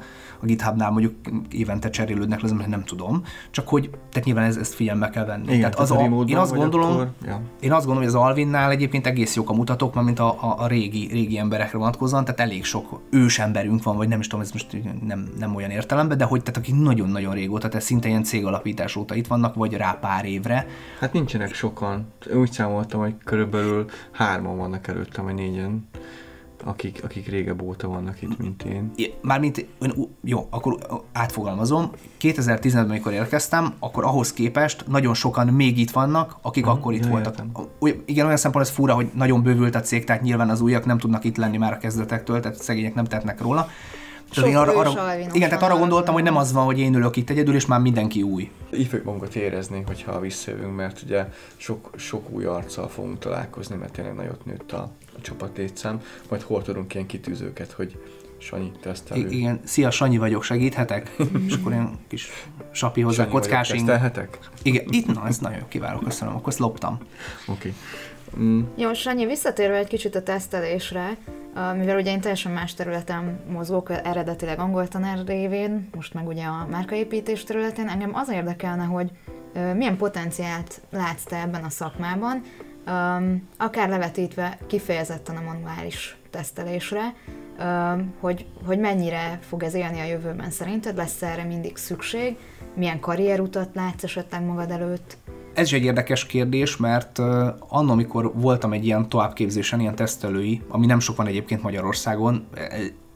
a 0.41 0.47
GitHubnál 0.47 0.91
mondjuk 0.91 1.15
évente 1.51 1.91
cserélődnek 1.91 2.41
le, 2.41 2.53
mert 2.53 2.69
nem 2.69 2.85
tudom, 2.85 3.23
csak 3.51 3.69
hogy 3.69 3.91
tehát 3.91 4.25
nyilván 4.25 4.45
ez, 4.45 4.57
ezt 4.57 4.75
figyelme 4.75 5.11
kell 5.11 5.25
venni. 5.25 5.45
Igen, 5.45 5.59
tehát 5.71 5.79
az 5.79 5.91
a 5.91 6.25
én 6.27 6.37
azt 6.37 6.55
gondolom, 6.55 6.91
akkor- 6.91 7.11
ja. 7.27 7.41
én 7.61 7.73
azt 7.73 7.87
gondolom, 7.87 8.09
hogy 8.09 8.21
az 8.21 8.27
Alvinnál 8.27 8.71
egyébként 8.71 9.07
egész 9.07 9.37
jók 9.37 9.51
a 9.51 9.53
mutatók, 9.53 9.95
mert 9.95 10.07
mint 10.07 10.19
a, 10.19 10.29
a, 10.29 10.55
a 10.59 10.67
régi, 10.67 11.09
régi 11.13 11.39
emberekre 11.39 11.79
vonatkozóan, 11.79 12.25
tehát 12.25 12.41
elég 12.41 12.65
sok 12.65 13.01
ős 13.11 13.39
emberünk 13.39 13.83
van, 13.83 13.97
vagy 13.97 14.09
nem 14.09 14.21
is 14.21 14.27
tudom, 14.27 14.45
ez 14.45 14.53
most 14.53 14.77
nem, 15.07 15.29
nem 15.39 15.55
olyan 15.55 15.71
értelemben, 15.71 16.19
de 16.19 16.25
hogy 16.25 16.43
tehát 16.43 16.61
akik 16.61 16.75
nagyon-nagyon 16.75 17.35
régóta, 17.35 17.69
tehát 17.69 17.87
szinte 17.87 18.09
ilyen 18.09 18.25
cégalapítás 18.25 18.97
óta 18.97 19.15
itt 19.15 19.27
vannak, 19.27 19.55
vagy 19.55 19.73
rá 19.73 19.99
pár 20.01 20.25
évre, 20.25 20.67
Hát 21.01 21.13
nincsenek 21.13 21.55
sokan. 21.55 22.07
Úgy 22.35 22.53
számoltam, 22.53 23.01
hogy 23.01 23.15
körülbelül 23.25 23.85
hárman 24.13 24.57
vannak 24.57 24.87
előttem, 24.87 25.25
vagy 25.25 25.35
négyen, 25.35 25.89
akik, 26.65 27.01
akik 27.05 27.29
régebb 27.29 27.63
óta 27.63 27.89
vannak 27.89 28.23
itt, 28.23 28.39
mint 28.39 28.63
én. 28.63 28.93
Mármint, 29.21 29.59
én 29.59 30.09
jó, 30.23 30.47
akkor 30.51 30.79
átfogalmazom. 31.13 31.91
2015-ben, 32.21 32.91
amikor 32.91 33.13
érkeztem, 33.13 33.75
akkor 33.79 34.05
ahhoz 34.05 34.33
képest 34.33 34.85
nagyon 34.87 35.15
sokan 35.15 35.47
még 35.47 35.79
itt 35.79 35.91
vannak, 35.91 36.37
akik 36.43 36.67
Aha, 36.67 36.77
akkor 36.77 36.93
itt 36.93 37.07
voltak. 37.07 37.33
értem. 37.33 37.51
Úgy, 37.79 38.03
igen, 38.05 38.25
olyan 38.25 38.37
szempont 38.37 38.65
ez 38.65 38.71
fura, 38.71 38.95
hogy 38.95 39.11
nagyon 39.15 39.43
bővült 39.43 39.75
a 39.75 39.81
cég, 39.81 40.05
tehát 40.05 40.23
nyilván 40.23 40.51
az 40.51 40.61
újak 40.61 40.85
nem 40.85 40.99
tudnak 40.99 41.25
itt 41.25 41.37
lenni 41.37 41.57
már 41.57 41.73
a 41.73 41.79
kezdetektől, 41.79 42.41
tehát 42.41 42.63
szegények 42.63 42.95
nem 42.95 43.05
tettnek 43.05 43.41
róla. 43.41 43.69
Sok 44.31 44.47
én 44.47 44.57
arra, 44.57 44.79
arra, 44.79 45.15
igen, 45.33 45.49
tehát 45.49 45.63
arra 45.63 45.79
gondoltam, 45.79 46.15
hogy 46.15 46.23
nem 46.23 46.37
az 46.37 46.53
van, 46.53 46.65
hogy 46.65 46.79
én 46.79 46.95
ülök 46.95 47.17
itt 47.17 47.31
egyedül, 47.31 47.55
és 47.55 47.67
már 47.67 47.81
mindenki 47.81 48.23
új. 48.23 48.51
Így 48.75 48.87
fogjuk 48.87 49.05
magunkat 49.05 49.35
érezni, 49.35 49.83
hogyha 49.87 50.21
visszajövünk, 50.21 50.77
mert 50.77 51.03
ugye 51.03 51.29
sok, 51.57 51.91
sok 51.97 52.31
új 52.31 52.45
arccal 52.45 52.89
fogunk 52.89 53.19
találkozni, 53.19 53.77
mert 53.77 53.93
tényleg 53.93 54.15
nagyot 54.15 54.45
nőtt 54.45 54.73
a, 54.73 54.91
a 55.17 55.21
csapat 55.21 55.57
létszám. 55.57 56.01
Majd 56.29 56.43
hol 56.43 56.63
tudunk 56.63 56.95
ilyen 56.95 57.07
kitűzőket, 57.07 57.73
hogy 57.73 57.99
Sanyi, 58.39 58.71
tesztelő. 58.81 59.29
I- 59.29 59.37
igen, 59.37 59.61
szia, 59.65 59.91
Sanyi 59.91 60.19
vagyok, 60.19 60.43
segíthetek? 60.43 61.17
és 61.47 61.55
akkor 61.55 61.73
ilyen 61.73 61.99
kis 62.09 62.29
sapi 62.73 63.01
hozzá, 63.01 63.17
Sanyi 63.17 63.29
vagyok, 63.31 63.43
kockásing. 63.43 63.79
tesztelhetek? 63.79 64.39
Igen, 64.63 64.85
itt, 64.89 65.15
na, 65.15 65.27
ez 65.27 65.39
nagyon 65.39 65.59
jó, 65.59 65.65
kiváló, 65.69 65.99
köszönöm, 65.99 66.35
akkor 66.35 66.49
ezt 66.49 66.59
loptam. 66.59 66.99
Oké. 67.47 67.53
Okay. 67.53 67.75
Mm, 68.39 68.61
Jó, 68.77 68.93
Sanyi, 68.93 69.27
visszatérve 69.27 69.77
egy 69.77 69.87
kicsit 69.87 70.15
a 70.15 70.23
tesztelésre, 70.23 71.17
mivel 71.77 71.99
ugye 71.99 72.11
én 72.11 72.21
teljesen 72.21 72.53
más 72.53 72.75
területen 72.75 73.41
mozgok, 73.51 73.91
eredetileg 73.91 74.59
angol 74.59 74.89
tanár 74.89 75.19
révén, 75.27 75.89
most 75.95 76.15
meg 76.15 76.27
ugye 76.27 76.45
a 76.45 76.67
márkaépítés 76.71 77.45
területén, 77.45 77.89
engem 77.89 78.15
az 78.15 78.31
érdekelne, 78.31 78.85
hogy 78.85 79.11
milyen 79.75 79.97
potenciált 79.97 80.81
látsz 80.91 81.23
te 81.23 81.41
ebben 81.41 81.65
a 81.65 81.71
szakmában, 81.71 82.43
um, 82.87 83.49
akár 83.57 83.89
levetítve 83.89 84.59
kifejezetten 84.67 85.37
a 85.37 85.41
manuális 85.41 86.17
tesztelésre, 86.31 87.15
um, 87.61 88.15
hogy, 88.21 88.47
hogy 88.67 88.79
mennyire 88.79 89.39
fog 89.49 89.63
ez 89.63 89.75
élni 89.75 90.01
a 90.01 90.05
jövőben. 90.05 90.51
Szerinted, 90.51 90.97
lesz 90.97 91.23
erre 91.23 91.45
mindig 91.45 91.77
szükség, 91.77 92.37
milyen 92.75 93.01
karrierutat 93.01 93.69
látsz 93.75 94.03
esetleg 94.03 94.45
magad 94.45 94.71
előtt, 94.71 95.17
Ez 95.55 95.67
is 95.67 95.73
egy 95.73 95.85
érdekes 95.85 96.27
kérdés, 96.27 96.77
mert 96.77 97.19
anno, 97.69 97.93
amikor 97.93 98.33
voltam 98.35 98.73
egy 98.73 98.85
ilyen 98.85 99.09
továbbképzésen, 99.09 99.81
ilyen 99.81 99.95
tesztelői, 99.95 100.63
ami 100.69 100.87
nem 100.87 101.01
sok 101.01 101.17
van 101.17 101.27
egyébként 101.27 101.63
Magyarországon, 101.63 102.47
e, 102.55 102.69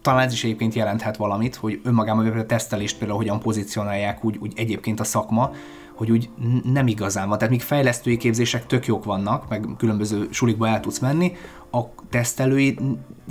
talán 0.02 0.26
ez 0.26 0.32
is 0.32 0.44
egyébként 0.44 0.74
jelenthet 0.74 1.16
valamit, 1.16 1.54
hogy 1.54 1.80
önmagában 1.84 2.26
a 2.26 2.46
tesztelést 2.46 2.98
például 2.98 3.18
hogyan 3.18 3.40
pozícionálják 3.40 4.24
úgy, 4.24 4.36
úgy 4.40 4.52
egyébként 4.56 5.00
a 5.00 5.04
szakma, 5.04 5.50
hogy 5.98 6.10
úgy 6.10 6.28
nem 6.72 6.86
igazán 6.86 7.28
van. 7.28 7.38
Tehát 7.38 7.52
míg 7.52 7.62
fejlesztői 7.62 8.16
képzések 8.16 8.66
tök 8.66 8.86
jók 8.86 9.04
vannak, 9.04 9.48
meg 9.48 9.66
különböző 9.76 10.28
sulikba 10.30 10.68
el 10.68 10.80
tudsz 10.80 10.98
menni, 10.98 11.32
a 11.70 11.80
tesztelői 12.10 12.78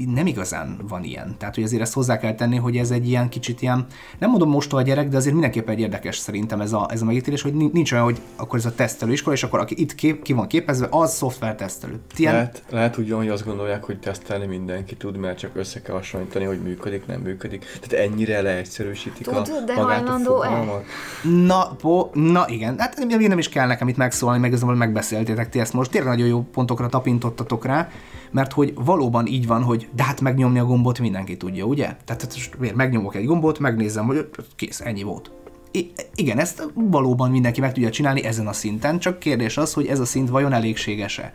nem 0.05 0.27
igazán 0.27 0.77
van 0.87 1.03
ilyen. 1.03 1.35
Tehát, 1.37 1.55
hogy 1.55 1.63
azért 1.63 1.81
ezt 1.81 1.93
hozzá 1.93 2.17
kell 2.17 2.35
tenni, 2.35 2.55
hogy 2.55 2.77
ez 2.77 2.91
egy 2.91 3.07
ilyen 3.07 3.29
kicsit 3.29 3.61
ilyen, 3.61 3.85
nem 4.19 4.29
mondom 4.29 4.49
most 4.49 4.73
a 4.73 4.81
gyerek, 4.81 5.09
de 5.09 5.17
azért 5.17 5.33
mindenképpen 5.33 5.73
egy 5.73 5.79
érdekes 5.79 6.17
szerintem 6.17 6.61
ez 6.61 6.73
a, 6.73 6.87
ez 6.91 7.01
a 7.01 7.05
megítélés, 7.05 7.41
hogy 7.41 7.53
nincs 7.53 7.91
olyan, 7.91 8.03
hogy 8.03 8.21
akkor 8.35 8.59
ez 8.59 8.65
a 8.65 8.75
tesztelőiskola, 8.75 9.35
és 9.35 9.43
akkor 9.43 9.59
aki 9.59 9.81
itt 9.81 9.95
kép, 9.95 10.21
ki 10.21 10.33
van 10.33 10.47
képezve, 10.47 10.87
az 10.89 11.13
szoftver 11.13 11.55
tesztelő. 11.55 11.99
Ilyen... 12.15 12.33
Lehet, 12.33 12.63
lehet 12.69 12.97
úgy, 12.97 13.11
hogy 13.11 13.29
azt 13.29 13.45
gondolják, 13.45 13.83
hogy 13.83 13.99
tesztelni 13.99 14.45
mindenki 14.45 14.95
tud, 14.95 15.17
mert 15.17 15.37
csak 15.37 15.51
össze 15.53 15.81
kell 15.81 15.95
hasonlítani, 15.95 16.45
hogy 16.45 16.59
működik, 16.61 17.05
nem 17.05 17.21
működik. 17.21 17.65
Tehát 17.81 18.05
ennyire 18.05 18.41
leegyszerűsítik 18.41 19.25
tud, 19.25 19.35
a 19.35 19.61
de 19.65 19.73
hajlandó 19.73 20.41
-e? 20.41 20.83
Na, 21.23 21.75
po, 21.81 22.09
na 22.13 22.45
igen, 22.47 22.79
hát 22.79 23.05
nem 23.07 23.37
is 23.37 23.49
kell 23.49 23.67
nekem 23.67 23.87
itt 23.87 23.97
megszólalni, 23.97 24.41
meg 24.41 24.59
hogy 24.59 24.75
megbeszéltétek 24.75 25.49
ti 25.49 25.59
ezt 25.59 25.73
most. 25.73 25.91
Tényleg 25.91 26.11
nagyon 26.11 26.27
jó 26.27 26.41
pontokra 26.41 26.87
tapintottatok 26.87 27.65
rá 27.65 27.89
mert 28.31 28.53
hogy 28.53 28.73
valóban 28.75 29.25
így 29.25 29.47
van, 29.47 29.63
hogy 29.63 29.89
de 29.95 30.03
hát 30.03 30.21
megnyomni 30.21 30.59
a 30.59 30.65
gombot 30.65 30.99
mindenki 30.99 31.37
tudja, 31.37 31.65
ugye? 31.65 31.85
Tehát 32.05 32.21
hát 32.21 32.59
miért 32.59 32.75
megnyomok 32.75 33.15
egy 33.15 33.25
gombot, 33.25 33.59
megnézem, 33.59 34.05
hogy 34.05 34.29
kész, 34.55 34.81
ennyi 34.81 35.03
volt. 35.03 35.31
I- 35.71 35.91
igen, 36.15 36.39
ezt 36.39 36.71
valóban 36.73 37.31
mindenki 37.31 37.59
meg 37.59 37.73
tudja 37.73 37.89
csinálni 37.89 38.23
ezen 38.23 38.47
a 38.47 38.53
szinten, 38.53 38.99
csak 38.99 39.19
kérdés 39.19 39.57
az, 39.57 39.73
hogy 39.73 39.85
ez 39.85 39.99
a 39.99 40.05
szint 40.05 40.29
vajon 40.29 40.53
elégséges-e. 40.53 41.33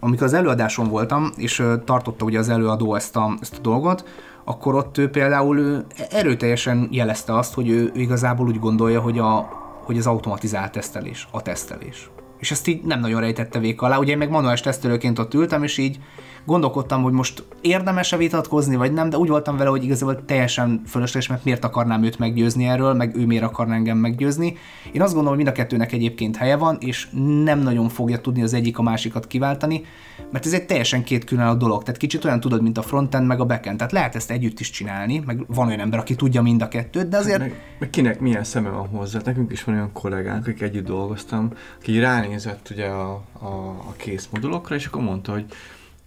Amikor 0.00 0.26
az 0.26 0.32
előadáson 0.32 0.88
voltam, 0.88 1.32
és 1.36 1.62
tartotta 1.84 2.24
ugye 2.24 2.38
az 2.38 2.48
előadó 2.48 2.94
ezt 2.94 3.16
a, 3.16 3.36
ezt 3.40 3.56
a 3.56 3.60
dolgot, 3.60 4.04
akkor 4.44 4.74
ott 4.74 4.98
ő 4.98 5.10
például 5.10 5.58
ő 5.58 5.84
erőteljesen 6.10 6.88
jelezte 6.90 7.36
azt, 7.36 7.54
hogy 7.54 7.68
ő, 7.68 7.92
ő 7.94 8.00
igazából 8.00 8.46
úgy 8.46 8.58
gondolja, 8.58 9.00
hogy, 9.00 9.18
a, 9.18 9.48
hogy 9.84 9.98
az 9.98 10.06
automatizált 10.06 10.72
tesztelés, 10.72 11.28
a 11.30 11.42
tesztelés 11.42 12.10
és 12.42 12.50
ezt 12.50 12.66
így 12.66 12.82
nem 12.82 13.00
nagyon 13.00 13.20
rejtette 13.20 13.58
vék 13.58 13.82
alá. 13.82 13.98
Ugye 13.98 14.12
én 14.12 14.18
meg 14.18 14.30
manuális 14.30 14.60
tesztelőként 14.60 15.18
ott 15.18 15.34
ültem, 15.34 15.62
és 15.62 15.78
így 15.78 15.98
gondolkodtam, 16.44 17.02
hogy 17.02 17.12
most 17.12 17.44
érdemes-e 17.60 18.16
vitatkozni, 18.16 18.76
vagy 18.76 18.92
nem, 18.92 19.10
de 19.10 19.16
úgy 19.16 19.28
voltam 19.28 19.56
vele, 19.56 19.70
hogy 19.70 19.84
igazából 19.84 20.24
teljesen 20.24 20.82
fölösleges, 20.86 21.28
mert 21.28 21.44
miért 21.44 21.64
akarnám 21.64 22.02
őt 22.02 22.18
meggyőzni 22.18 22.66
erről, 22.66 22.94
meg 22.94 23.16
ő 23.16 23.26
miért 23.26 23.44
akar 23.44 23.70
engem 23.70 23.98
meggyőzni. 23.98 24.56
Én 24.92 25.02
azt 25.02 25.14
gondolom, 25.14 25.36
hogy 25.36 25.44
mind 25.44 25.48
a 25.48 25.52
kettőnek 25.52 25.92
egyébként 25.92 26.36
helye 26.36 26.56
van, 26.56 26.76
és 26.80 27.08
nem 27.44 27.58
nagyon 27.58 27.88
fogja 27.88 28.20
tudni 28.20 28.42
az 28.42 28.52
egyik 28.52 28.78
a 28.78 28.82
másikat 28.82 29.26
kiváltani, 29.26 29.84
mert 30.30 30.46
ez 30.46 30.52
egy 30.52 30.66
teljesen 30.66 31.04
két 31.04 31.24
különálló 31.24 31.56
dolog. 31.56 31.82
Tehát 31.82 32.00
kicsit 32.00 32.24
olyan 32.24 32.40
tudod, 32.40 32.62
mint 32.62 32.78
a 32.78 32.82
frontend 32.82 33.26
meg 33.26 33.40
a 33.40 33.44
backend. 33.44 33.76
Tehát 33.76 33.92
lehet 33.92 34.14
ezt 34.14 34.30
együtt 34.30 34.60
is 34.60 34.70
csinálni, 34.70 35.22
meg 35.26 35.44
van 35.46 35.66
olyan 35.66 35.80
ember, 35.80 35.98
aki 35.98 36.14
tudja 36.14 36.42
mind 36.42 36.62
a 36.62 36.68
kettőt, 36.68 37.08
de 37.08 37.16
azért... 37.16 37.38
Meg, 37.38 37.60
meg 37.78 37.90
kinek 37.90 38.20
milyen 38.20 38.44
szeme 38.44 38.68
van 38.68 38.88
hozzá. 38.88 39.20
Nekünk 39.24 39.52
is 39.52 39.64
van 39.64 39.74
olyan 39.74 39.92
kollégánk, 39.92 40.46
akik 40.46 40.60
együtt 40.60 40.86
dolgoztam, 40.86 41.50
aki 41.80 41.98
ránézett 41.98 42.68
ugye 42.70 42.86
a, 42.86 43.22
a, 43.32 43.46
a 43.88 43.94
kész 43.96 44.28
modulokra, 44.30 44.74
és 44.74 44.86
akkor 44.86 45.02
mondta, 45.02 45.32
hogy 45.32 45.44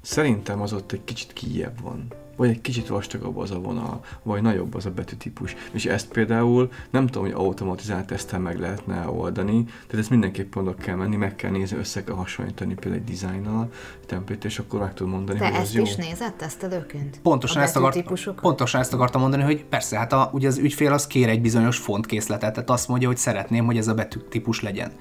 Szerintem 0.05 0.61
az 0.61 0.73
ott 0.73 0.91
egy 0.91 1.03
kicsit 1.03 1.33
kijebb 1.33 1.81
van. 1.81 2.07
Vagy 2.35 2.49
egy 2.49 2.61
kicsit 2.61 2.87
vastagabb 2.87 3.37
az 3.37 3.51
a 3.51 3.59
vonal, 3.59 4.03
vagy 4.23 4.41
nagyobb 4.41 4.75
az 4.75 4.85
a 4.85 4.91
betűtípus. 4.91 5.55
És 5.71 5.85
ezt 5.85 6.07
például 6.07 6.69
nem 6.89 7.05
tudom, 7.05 7.23
hogy 7.23 7.33
automatizált 7.33 8.05
teszten 8.05 8.41
meg 8.41 8.59
lehetne 8.59 9.09
oldani, 9.09 9.63
tehát 9.63 9.97
ezt 9.97 10.09
mindenképp 10.09 10.55
oda 10.55 10.75
kell 10.75 10.95
menni, 10.95 11.15
meg 11.15 11.35
kell 11.35 11.51
nézni, 11.51 11.77
össze 11.77 12.03
kell 12.03 12.15
hasonlítani 12.15 12.73
például 12.73 12.95
egy 12.95 13.03
dizájnnal, 13.03 13.71
templét, 14.05 14.45
és 14.45 14.59
akkor 14.59 14.79
meg 14.79 14.93
tudom 14.93 15.11
mondani, 15.11 15.39
Te 15.39 15.47
hogy 15.47 15.55
ezt 15.55 15.73
jó. 15.73 15.83
is 15.83 15.95
nézed 15.95 16.33
tesztelőként? 16.33 17.19
Pontosan 17.21 17.61
ezt, 17.61 17.75
akart, 17.75 18.33
pontosan 18.41 18.81
ezt 18.81 18.93
akartam 18.93 19.21
mondani, 19.21 19.43
hogy 19.43 19.65
persze, 19.65 19.97
hát 19.97 20.13
a, 20.13 20.29
ugye 20.33 20.47
az 20.47 20.57
ügyfél 20.57 20.93
az 20.93 21.07
kér 21.07 21.29
egy 21.29 21.41
bizonyos 21.41 21.77
fontkészletet, 21.77 22.53
tehát 22.53 22.69
azt 22.69 22.87
mondja, 22.87 23.07
hogy 23.07 23.17
szeretném, 23.17 23.65
hogy 23.65 23.77
ez 23.77 23.87
a 23.87 23.93
betűtípus 23.93 24.61
legyen 24.61 24.91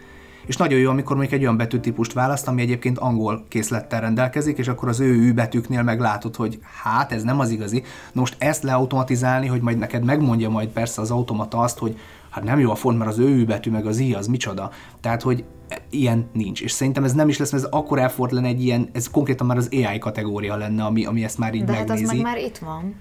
és 0.46 0.56
nagyon 0.56 0.78
jó, 0.78 0.90
amikor 0.90 1.16
még 1.16 1.32
egy 1.32 1.42
olyan 1.42 1.56
betűtípust 1.56 2.12
választ, 2.12 2.48
ami 2.48 2.62
egyébként 2.62 2.98
angol 2.98 3.44
készlettel 3.48 4.00
rendelkezik, 4.00 4.58
és 4.58 4.68
akkor 4.68 4.88
az 4.88 5.00
ő 5.00 5.14
ő 5.14 5.32
betűknél 5.32 5.82
meglátod, 5.82 6.36
hogy 6.36 6.58
hát 6.82 7.12
ez 7.12 7.22
nem 7.22 7.40
az 7.40 7.50
igazi. 7.50 7.82
Na 8.12 8.20
most 8.20 8.36
ezt 8.38 8.62
leautomatizálni, 8.62 9.46
hogy 9.46 9.60
majd 9.60 9.78
neked 9.78 10.04
megmondja 10.04 10.50
majd 10.50 10.68
persze 10.68 11.00
az 11.00 11.10
automata 11.10 11.58
azt, 11.58 11.78
hogy 11.78 11.98
hát 12.30 12.44
nem 12.44 12.58
jó 12.58 12.70
a 12.70 12.74
font, 12.74 12.98
mert 12.98 13.10
az 13.10 13.18
ő 13.18 13.44
betű 13.44 13.70
meg 13.70 13.86
az 13.86 13.98
i 13.98 14.14
az 14.14 14.26
micsoda. 14.26 14.70
Tehát, 15.00 15.22
hogy 15.22 15.44
ilyen 15.90 16.28
nincs. 16.32 16.62
És 16.62 16.72
szerintem 16.72 17.04
ez 17.04 17.12
nem 17.12 17.28
is 17.28 17.38
lesz, 17.38 17.52
mert 17.52 17.64
ez 17.64 17.70
akkor 17.70 17.98
effort 17.98 18.32
lenne 18.32 18.48
egy 18.48 18.64
ilyen, 18.64 18.88
ez 18.92 19.10
konkrétan 19.10 19.46
már 19.46 19.56
az 19.56 19.68
AI 19.72 19.98
kategória 19.98 20.56
lenne, 20.56 20.84
ami, 20.84 21.04
ami 21.04 21.24
ezt 21.24 21.38
már 21.38 21.54
így 21.54 21.64
De 21.64 21.72
megnézi. 21.72 22.02
hát 22.02 22.10
az 22.10 22.16
meg 22.16 22.22
már 22.22 22.38
itt 22.38 22.58
van. 22.58 22.94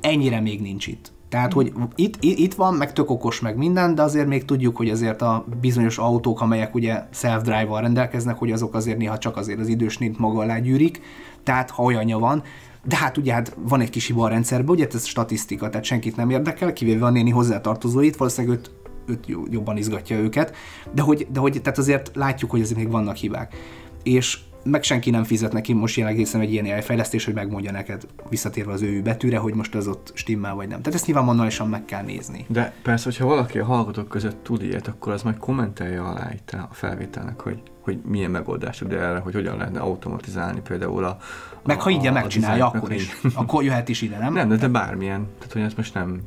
Ennyire 0.00 0.40
még 0.40 0.60
nincs 0.60 0.86
itt. 0.86 1.12
Tehát, 1.28 1.52
hogy 1.52 1.72
itt, 1.94 2.16
itt 2.20 2.54
van, 2.54 2.74
meg 2.74 2.92
tök 2.92 3.10
okos, 3.10 3.40
meg 3.40 3.56
minden, 3.56 3.94
de 3.94 4.02
azért 4.02 4.26
még 4.26 4.44
tudjuk, 4.44 4.76
hogy 4.76 4.90
azért 4.90 5.22
a 5.22 5.44
bizonyos 5.60 5.98
autók, 5.98 6.40
amelyek 6.40 6.74
ugye 6.74 7.02
self-drive-val 7.10 7.80
rendelkeznek, 7.80 8.36
hogy 8.36 8.52
azok 8.52 8.74
azért 8.74 8.98
néha 8.98 9.18
csak 9.18 9.36
azért 9.36 9.58
az 9.58 9.68
idős 9.68 9.98
nép 9.98 10.18
maga 10.18 10.40
alá 10.40 10.58
gyűrik, 10.58 11.00
tehát 11.42 11.70
ha 11.70 11.82
olyanja 11.82 12.18
van, 12.18 12.42
de 12.84 12.96
hát 12.96 13.16
ugye 13.16 13.32
hát 13.32 13.56
van 13.68 13.80
egy 13.80 13.90
kis 13.90 14.06
hiba 14.06 14.24
a 14.24 14.28
rendszerben, 14.28 14.74
ugye 14.74 14.86
ez 14.92 15.04
statisztika, 15.04 15.68
tehát 15.70 15.84
senkit 15.84 16.16
nem 16.16 16.30
érdekel, 16.30 16.72
kivéve 16.72 17.06
a 17.06 17.10
néni 17.10 17.30
hozzátartozóit, 17.30 18.16
valószínűleg 18.16 18.58
őt, 18.58 18.70
őt 19.06 19.26
jobban 19.50 19.76
izgatja 19.76 20.18
őket, 20.18 20.54
de 20.92 21.02
hogy, 21.02 21.26
de 21.32 21.40
hogy 21.40 21.60
tehát 21.62 21.78
azért 21.78 22.10
látjuk, 22.14 22.50
hogy 22.50 22.60
azért 22.60 22.78
még 22.78 22.90
vannak 22.90 23.16
hibák. 23.16 23.54
És 24.02 24.38
meg 24.66 24.82
senki 24.82 25.10
nem 25.10 25.24
fizet 25.24 25.52
neki 25.52 25.72
most 25.72 25.96
jelenleg 25.96 26.20
hiszem 26.20 26.40
egy 26.40 26.52
ilyen 26.52 26.64
AI 26.64 26.80
fejlesztés, 26.80 27.24
hogy 27.24 27.34
megmondja 27.34 27.72
neked 27.72 28.06
visszatérve 28.28 28.72
az 28.72 28.82
ő 28.82 29.02
betűre, 29.02 29.38
hogy 29.38 29.54
most 29.54 29.74
az 29.74 29.86
ott 29.86 30.10
stimmel 30.14 30.54
vagy 30.54 30.68
nem. 30.68 30.78
Tehát 30.78 30.94
ezt 30.94 31.06
nyilván 31.06 31.24
manuálisan 31.24 31.68
meg 31.68 31.84
kell 31.84 32.02
nézni. 32.02 32.44
De 32.48 32.72
persze, 32.82 33.04
hogyha 33.04 33.26
valaki 33.26 33.58
a 33.58 33.64
hallgatók 33.64 34.08
között 34.08 34.42
tud 34.42 34.62
ilyet, 34.62 34.86
akkor 34.86 35.12
az 35.12 35.22
majd 35.22 35.36
kommentelje 35.36 36.00
alá 36.00 36.30
itt 36.32 36.50
a 36.50 36.68
felvételnek, 36.72 37.40
hogy, 37.40 37.62
hogy 37.80 37.98
milyen 38.04 38.30
megoldás 38.30 38.78
tud 38.78 38.92
erre, 38.92 39.18
hogy 39.18 39.34
hogyan 39.34 39.56
lehetne 39.56 39.80
automatizálni 39.80 40.60
például 40.60 41.04
a... 41.04 41.18
Meg 41.64 41.80
ha 41.80 41.90
így 41.90 42.12
megcsinálja, 42.12 42.66
akkor 42.66 42.92
is. 42.92 43.20
Akkor 43.34 43.64
jöhet 43.64 43.88
is 43.88 44.02
ide, 44.02 44.18
nem? 44.18 44.32
Nem, 44.32 44.48
de, 44.48 44.56
de 44.56 44.68
bármilyen. 44.68 45.26
Tehát, 45.38 45.52
hogy 45.52 45.62
ezt 45.62 45.76
most 45.76 45.94
nem 45.94 46.20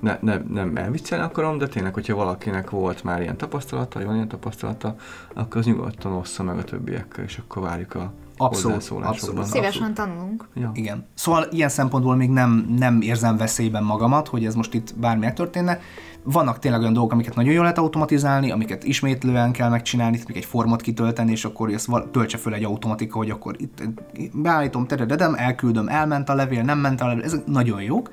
ne, 0.00 0.18
ne, 0.20 0.36
nem 0.36 0.76
elviccelni 0.76 1.24
akarom, 1.24 1.58
de 1.58 1.66
tényleg, 1.66 1.94
hogyha 1.94 2.14
valakinek 2.14 2.70
volt 2.70 3.04
már 3.04 3.20
ilyen 3.20 3.36
tapasztalata, 3.36 4.04
van 4.04 4.14
ilyen 4.14 4.28
tapasztalata, 4.28 4.96
akkor 5.34 5.56
az 5.56 5.66
nyugodtan 5.66 6.12
ossza 6.12 6.42
meg 6.42 6.58
a 6.58 6.64
többiekkel, 6.64 7.24
és 7.24 7.38
akkor 7.38 7.62
várjuk 7.62 7.94
a 7.94 8.12
Abszolút, 8.40 8.90
abszolút. 8.90 9.44
Szívesen 9.44 9.94
tanulunk. 9.94 10.48
Ja. 10.54 10.70
Igen. 10.74 11.06
Szóval 11.14 11.46
ilyen 11.50 11.68
szempontból 11.68 12.16
még 12.16 12.30
nem, 12.30 12.74
nem 12.78 13.00
érzem 13.00 13.36
veszélyben 13.36 13.84
magamat, 13.84 14.28
hogy 14.28 14.44
ez 14.44 14.54
most 14.54 14.74
itt 14.74 14.94
bármi 14.96 15.24
megtörténne. 15.24 15.80
Vannak 16.22 16.58
tényleg 16.58 16.80
olyan 16.80 16.92
dolgok, 16.92 17.12
amiket 17.12 17.34
nagyon 17.34 17.52
jól 17.52 17.62
lehet 17.62 17.78
automatizálni, 17.78 18.50
amiket 18.50 18.84
ismétlően 18.84 19.52
kell 19.52 19.68
megcsinálni, 19.68 20.16
itt 20.16 20.26
még 20.26 20.36
egy 20.36 20.44
formot 20.44 20.80
kitölteni, 20.80 21.30
és 21.30 21.44
akkor 21.44 21.70
ezt 21.70 21.90
töltse 22.12 22.38
föl 22.38 22.54
egy 22.54 22.64
automatika, 22.64 23.16
hogy 23.16 23.30
akkor 23.30 23.56
itt 23.58 23.82
beállítom, 24.32 24.86
terededem, 24.86 25.34
elküldöm, 25.34 25.88
elment 25.88 26.28
a 26.28 26.34
levél, 26.34 26.62
nem 26.62 26.78
ment 26.78 27.00
a 27.00 27.06
levél, 27.06 27.24
ezek 27.24 27.46
nagyon 27.46 27.82
jók 27.82 28.10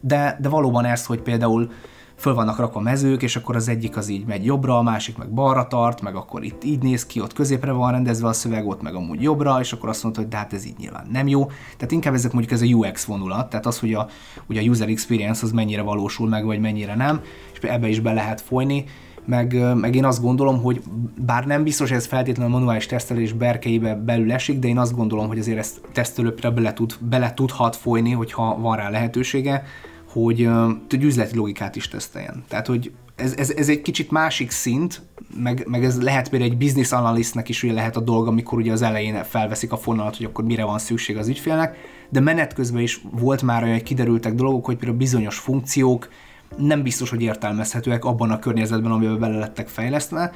de, 0.00 0.38
de 0.40 0.48
valóban 0.48 0.84
ez, 0.84 1.06
hogy 1.06 1.20
például 1.20 1.70
föl 2.18 2.34
vannak 2.34 2.58
rakva 2.58 2.80
mezők, 2.80 3.22
és 3.22 3.36
akkor 3.36 3.56
az 3.56 3.68
egyik 3.68 3.96
az 3.96 4.08
így 4.08 4.26
megy 4.26 4.44
jobbra, 4.44 4.78
a 4.78 4.82
másik 4.82 5.16
meg 5.16 5.28
balra 5.28 5.66
tart, 5.66 6.00
meg 6.00 6.14
akkor 6.14 6.44
itt 6.44 6.64
így 6.64 6.82
néz 6.82 7.06
ki, 7.06 7.20
ott 7.20 7.32
középre 7.32 7.72
van 7.72 7.90
rendezve 7.92 8.28
a 8.28 8.32
szöveg, 8.32 8.66
ott 8.66 8.82
meg 8.82 8.94
amúgy 8.94 9.22
jobbra, 9.22 9.60
és 9.60 9.72
akkor 9.72 9.88
azt 9.88 10.02
mondta, 10.02 10.20
hogy 10.20 10.30
de 10.30 10.36
hát 10.36 10.52
ez 10.52 10.66
így 10.66 10.76
nyilván 10.78 11.06
nem 11.12 11.28
jó. 11.28 11.46
Tehát 11.46 11.92
inkább 11.92 12.14
ezek 12.14 12.32
mondjuk 12.32 12.54
ez 12.60 12.62
a 12.62 12.74
UX 12.74 13.04
vonulat, 13.04 13.50
tehát 13.50 13.66
az, 13.66 13.78
hogy 13.78 13.94
a, 13.94 14.08
ugye 14.48 14.60
a 14.60 14.64
user 14.64 14.88
experience 14.88 15.44
az 15.44 15.52
mennyire 15.52 15.82
valósul 15.82 16.28
meg, 16.28 16.44
vagy 16.44 16.60
mennyire 16.60 16.94
nem, 16.94 17.20
és 17.52 17.58
ebbe 17.58 17.88
is 17.88 18.00
be 18.00 18.12
lehet 18.12 18.40
folyni, 18.40 18.84
meg, 19.24 19.74
meg 19.74 19.94
én 19.94 20.04
azt 20.04 20.22
gondolom, 20.22 20.62
hogy 20.62 20.82
bár 21.26 21.46
nem 21.46 21.62
biztos, 21.62 21.90
ez 21.90 22.06
feltétlenül 22.06 22.54
a 22.54 22.58
manuális 22.58 22.86
tesztelés 22.86 23.32
berkeibe 23.32 23.94
belül 23.94 24.32
esik, 24.32 24.58
de 24.58 24.68
én 24.68 24.78
azt 24.78 24.96
gondolom, 24.96 25.26
hogy 25.26 25.38
azért 25.38 25.58
ezt 25.58 25.80
tesztelőpre 25.92 26.50
bele, 26.50 26.72
tud, 26.72 26.94
bele 27.00 27.34
tudhat 27.34 27.76
folyni, 27.76 28.10
hogyha 28.10 28.58
van 28.60 28.76
rá 28.76 28.90
lehetősége, 28.90 29.64
hogy, 30.08 30.48
hogy 30.88 31.02
üzleti 31.02 31.36
logikát 31.36 31.76
is 31.76 31.88
teszteljen. 31.88 32.44
Tehát, 32.48 32.66
hogy 32.66 32.92
ez, 33.16 33.34
ez, 33.36 33.50
ez 33.50 33.68
egy 33.68 33.82
kicsit 33.82 34.10
másik 34.10 34.50
szint, 34.50 35.02
meg, 35.36 35.64
meg 35.66 35.84
ez 35.84 36.02
lehet 36.02 36.28
például 36.28 36.50
egy 36.50 36.58
business 36.58 36.92
analystnek 36.92 37.48
is 37.48 37.62
ugye 37.62 37.72
lehet 37.72 37.96
a 37.96 38.00
dolga, 38.00 38.28
amikor 38.28 38.58
ugye 38.58 38.72
az 38.72 38.82
elején 38.82 39.24
felveszik 39.24 39.72
a 39.72 39.76
fonalat, 39.76 40.16
hogy 40.16 40.26
akkor 40.26 40.44
mire 40.44 40.64
van 40.64 40.78
szükség 40.78 41.16
az 41.16 41.28
ügyfélnek, 41.28 41.76
de 42.08 42.20
menet 42.20 42.54
közben 42.54 42.82
is 42.82 43.00
volt 43.10 43.42
már 43.42 43.62
olyan, 43.62 43.74
hogy 43.74 43.82
kiderültek 43.82 44.34
dolgok, 44.34 44.64
hogy 44.64 44.76
például 44.76 44.98
bizonyos 44.98 45.38
funkciók 45.38 46.08
nem 46.56 46.82
biztos, 46.82 47.10
hogy 47.10 47.22
értelmezhetőek 47.22 48.04
abban 48.04 48.30
a 48.30 48.38
környezetben, 48.38 48.90
amiben 48.90 49.18
bele 49.18 49.38
lettek 49.38 49.68
fejlesztve, 49.68 50.32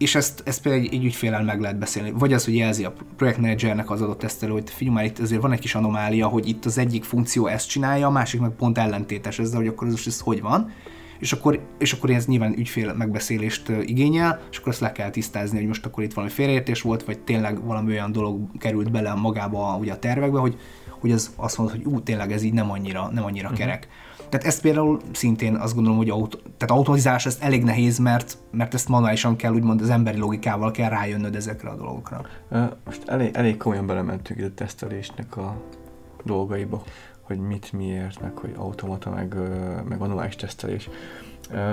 és 0.00 0.14
ezt, 0.14 0.42
ezt 0.44 0.62
például 0.62 0.84
egy, 0.84 0.94
egy 0.94 1.04
ügyfélel 1.04 1.42
meg 1.42 1.60
lehet 1.60 1.78
beszélni. 1.78 2.10
Vagy 2.10 2.32
az, 2.32 2.44
hogy 2.44 2.56
jelzi 2.56 2.84
a 2.84 2.92
projektmenedzsernek 3.16 3.90
az 3.90 4.02
adott 4.02 4.18
tesztelő, 4.18 4.52
hogy 4.52 4.70
figyelj 4.70 4.96
már 4.96 5.04
itt 5.04 5.18
azért 5.18 5.42
van 5.42 5.52
egy 5.52 5.58
kis 5.58 5.74
anomália, 5.74 6.26
hogy 6.26 6.48
itt 6.48 6.64
az 6.64 6.78
egyik 6.78 7.04
funkció 7.04 7.46
ezt 7.46 7.68
csinálja, 7.68 8.06
a 8.06 8.10
másik 8.10 8.40
meg 8.40 8.50
pont 8.50 8.78
ellentétes 8.78 9.38
ezzel, 9.38 9.58
hogy 9.58 9.68
akkor 9.68 9.88
ez, 9.88 10.02
ez 10.06 10.20
hogy 10.20 10.40
van. 10.40 10.72
és 11.18 11.32
akkor, 11.32 11.60
és 11.78 11.92
akkor 11.92 12.10
ez 12.10 12.26
nyilván 12.26 12.58
ügyfél 12.58 12.94
megbeszélést 12.94 13.68
igényel, 13.68 14.40
és 14.50 14.56
akkor 14.56 14.72
ezt 14.72 14.80
le 14.80 14.92
kell 14.92 15.10
tisztázni, 15.10 15.58
hogy 15.58 15.66
most 15.66 15.86
akkor 15.86 16.04
itt 16.04 16.14
valami 16.14 16.32
félreértés 16.32 16.82
volt, 16.82 17.04
vagy 17.04 17.18
tényleg 17.18 17.64
valami 17.64 17.90
olyan 17.90 18.12
dolog 18.12 18.40
került 18.58 18.90
bele 18.90 19.14
magába 19.14 19.76
ugye 19.80 19.92
a 19.92 19.98
tervekbe, 19.98 20.38
hogy, 20.38 20.58
hogy 21.00 21.12
az 21.12 21.30
azt 21.36 21.58
mondod, 21.58 21.76
hogy 21.76 21.92
ú, 21.92 22.00
tényleg 22.00 22.32
ez 22.32 22.42
így 22.42 22.52
nem 22.52 22.70
annyira, 22.70 23.10
nem 23.12 23.24
annyira 23.24 23.48
uh-huh. 23.48 23.58
kerek. 23.58 23.88
Tehát 24.30 24.46
ezt 24.46 24.60
például 24.60 25.00
szintén 25.12 25.54
azt 25.54 25.74
gondolom, 25.74 25.98
hogy 25.98 26.10
aut- 26.10 26.42
tehát 26.56 26.74
automatizálás 26.74 27.26
ez 27.26 27.38
elég 27.40 27.64
nehéz, 27.64 27.98
mert, 27.98 28.38
mert 28.50 28.74
ezt 28.74 28.88
manuálisan 28.88 29.36
kell, 29.36 29.52
úgymond 29.52 29.80
az 29.80 29.90
emberi 29.90 30.18
logikával 30.18 30.70
kell 30.70 30.88
rájönnöd 30.88 31.34
ezekre 31.34 31.68
a 31.68 31.76
dolgokra. 31.76 32.26
Most 32.84 33.08
elég, 33.08 33.34
elég 33.34 33.56
komolyan 33.56 33.86
belementünk 33.86 34.40
a 34.40 34.54
tesztelésnek 34.54 35.36
a 35.36 35.56
dolgaiba, 36.24 36.82
hogy 37.20 37.38
mit, 37.38 37.72
miért, 37.72 38.20
meg 38.20 38.36
hogy 38.36 38.52
automata, 38.56 39.10
meg, 39.10 39.34
meg 39.88 39.98
manuális 39.98 40.36
tesztelés. 40.36 40.88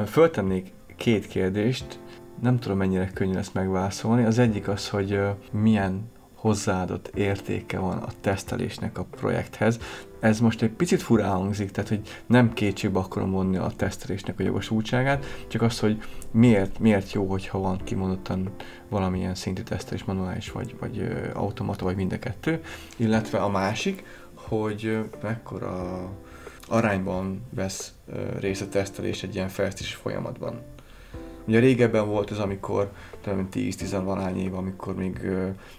Föltennék 0.05 0.71
két 0.95 1.27
kérdést, 1.27 1.99
nem 2.41 2.59
tudom 2.59 2.77
mennyire 2.77 3.09
könnyű 3.13 3.35
ezt 3.35 3.53
megválaszolni. 3.53 4.23
Az 4.23 4.39
egyik 4.39 4.67
az, 4.67 4.89
hogy 4.89 5.19
milyen 5.51 6.09
hozzáadott 6.37 7.07
értéke 7.15 7.79
van 7.79 7.97
a 7.97 8.09
tesztelésnek 8.21 8.97
a 8.97 9.03
projekthez. 9.03 9.79
Ez 10.19 10.39
most 10.39 10.61
egy 10.61 10.69
picit 10.69 11.01
furán 11.01 11.31
hangzik, 11.31 11.71
tehát 11.71 11.89
hogy 11.89 12.01
nem 12.25 12.53
kétségbe 12.53 12.99
akarom 12.99 13.31
vonni 13.31 13.57
a 13.57 13.71
tesztelésnek 13.75 14.39
a 14.39 14.43
jogosultságát, 14.43 15.25
csak 15.47 15.61
az, 15.61 15.79
hogy 15.79 16.01
miért, 16.31 16.79
miért 16.79 17.11
jó, 17.11 17.25
hogyha 17.25 17.59
van 17.59 17.81
kimondottan 17.83 18.49
valamilyen 18.89 19.35
szintű 19.35 19.61
tesztelés, 19.61 20.03
manuális, 20.03 20.51
vagy, 20.51 20.75
vagy 20.79 21.07
automata, 21.33 21.83
vagy 21.83 21.95
mind 21.95 22.11
a 22.11 22.19
kettő, 22.19 22.61
illetve 22.97 23.37
a 23.37 23.49
másik, 23.49 24.03
hogy 24.33 24.97
mekkora 25.21 26.09
arányban 26.67 27.41
vesz 27.49 27.93
részt 28.39 28.61
a 28.61 28.69
tesztelés 28.69 29.23
egy 29.23 29.35
ilyen 29.35 29.49
fejlesztési 29.49 29.95
folyamatban. 29.95 30.61
Ugye 31.47 31.59
régebben 31.59 32.07
volt 32.07 32.31
ez, 32.31 32.39
amikor 32.39 32.91
talán 33.21 33.47
10-10 33.53 34.01
valány 34.03 34.39
év, 34.39 34.53
amikor 34.53 34.95
még 34.95 35.19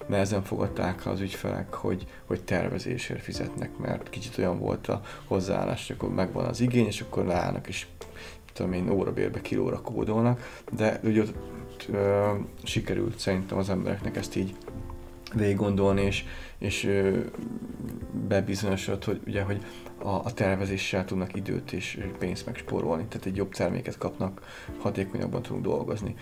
nehezen 0.07 0.43
fogadták 0.43 1.07
az 1.07 1.21
ügyfelek, 1.21 1.75
hogy, 1.75 2.07
hogy 2.27 2.43
tervezésért 2.43 3.23
fizetnek, 3.23 3.79
mert 3.79 4.11
kicsit 4.11 4.39
olyan 4.39 4.59
volt 4.59 4.87
a 4.87 5.01
hozzáállás, 5.25 5.87
hogy 5.87 5.97
akkor 5.99 6.15
megvan 6.15 6.45
az 6.45 6.61
igény, 6.61 6.87
és 6.87 7.01
akkor 7.01 7.25
leállnak, 7.25 7.69
és 7.69 7.87
tudom 8.53 8.73
én, 8.73 8.91
órabérbe, 8.91 9.41
kilóra 9.41 9.81
kódolnak, 9.81 10.63
de 10.77 11.01
ugye 11.03 11.21
ott 11.21 11.87
ö, 11.93 12.31
sikerült 12.63 13.19
szerintem 13.19 13.59
az 13.59 13.71
embereknek 13.71 14.17
ezt 14.17 14.37
így 14.37 14.55
végig 15.35 15.57
gondolni, 15.57 16.03
és, 16.03 16.25
és 16.59 16.91
bebizonyosodott, 18.29 19.05
hogy 19.05 19.21
ugye, 19.27 19.43
hogy 19.43 19.65
a, 20.09 20.25
a 20.25 20.33
tervezéssel 20.33 21.05
tudnak 21.05 21.35
időt 21.35 21.73
és 21.73 21.99
pénzt 22.19 22.47
megspórolni, 22.47 23.05
tehát 23.09 23.27
egy 23.27 23.37
jobb 23.37 23.53
terméket 23.55 23.99
kapnak, 23.99 24.41
hatékonyabban 24.79 25.43
tudunk 25.43 25.65
dolgozni. 25.65 26.15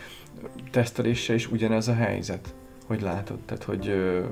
Teszteléssel 0.70 1.34
is 1.34 1.50
ugyanez 1.50 1.88
a 1.88 1.94
helyzet, 1.94 2.54
hogy 2.86 3.00
látod, 3.00 3.38
tehát 3.38 3.64
hogy 3.64 3.88
ö, 3.88 4.24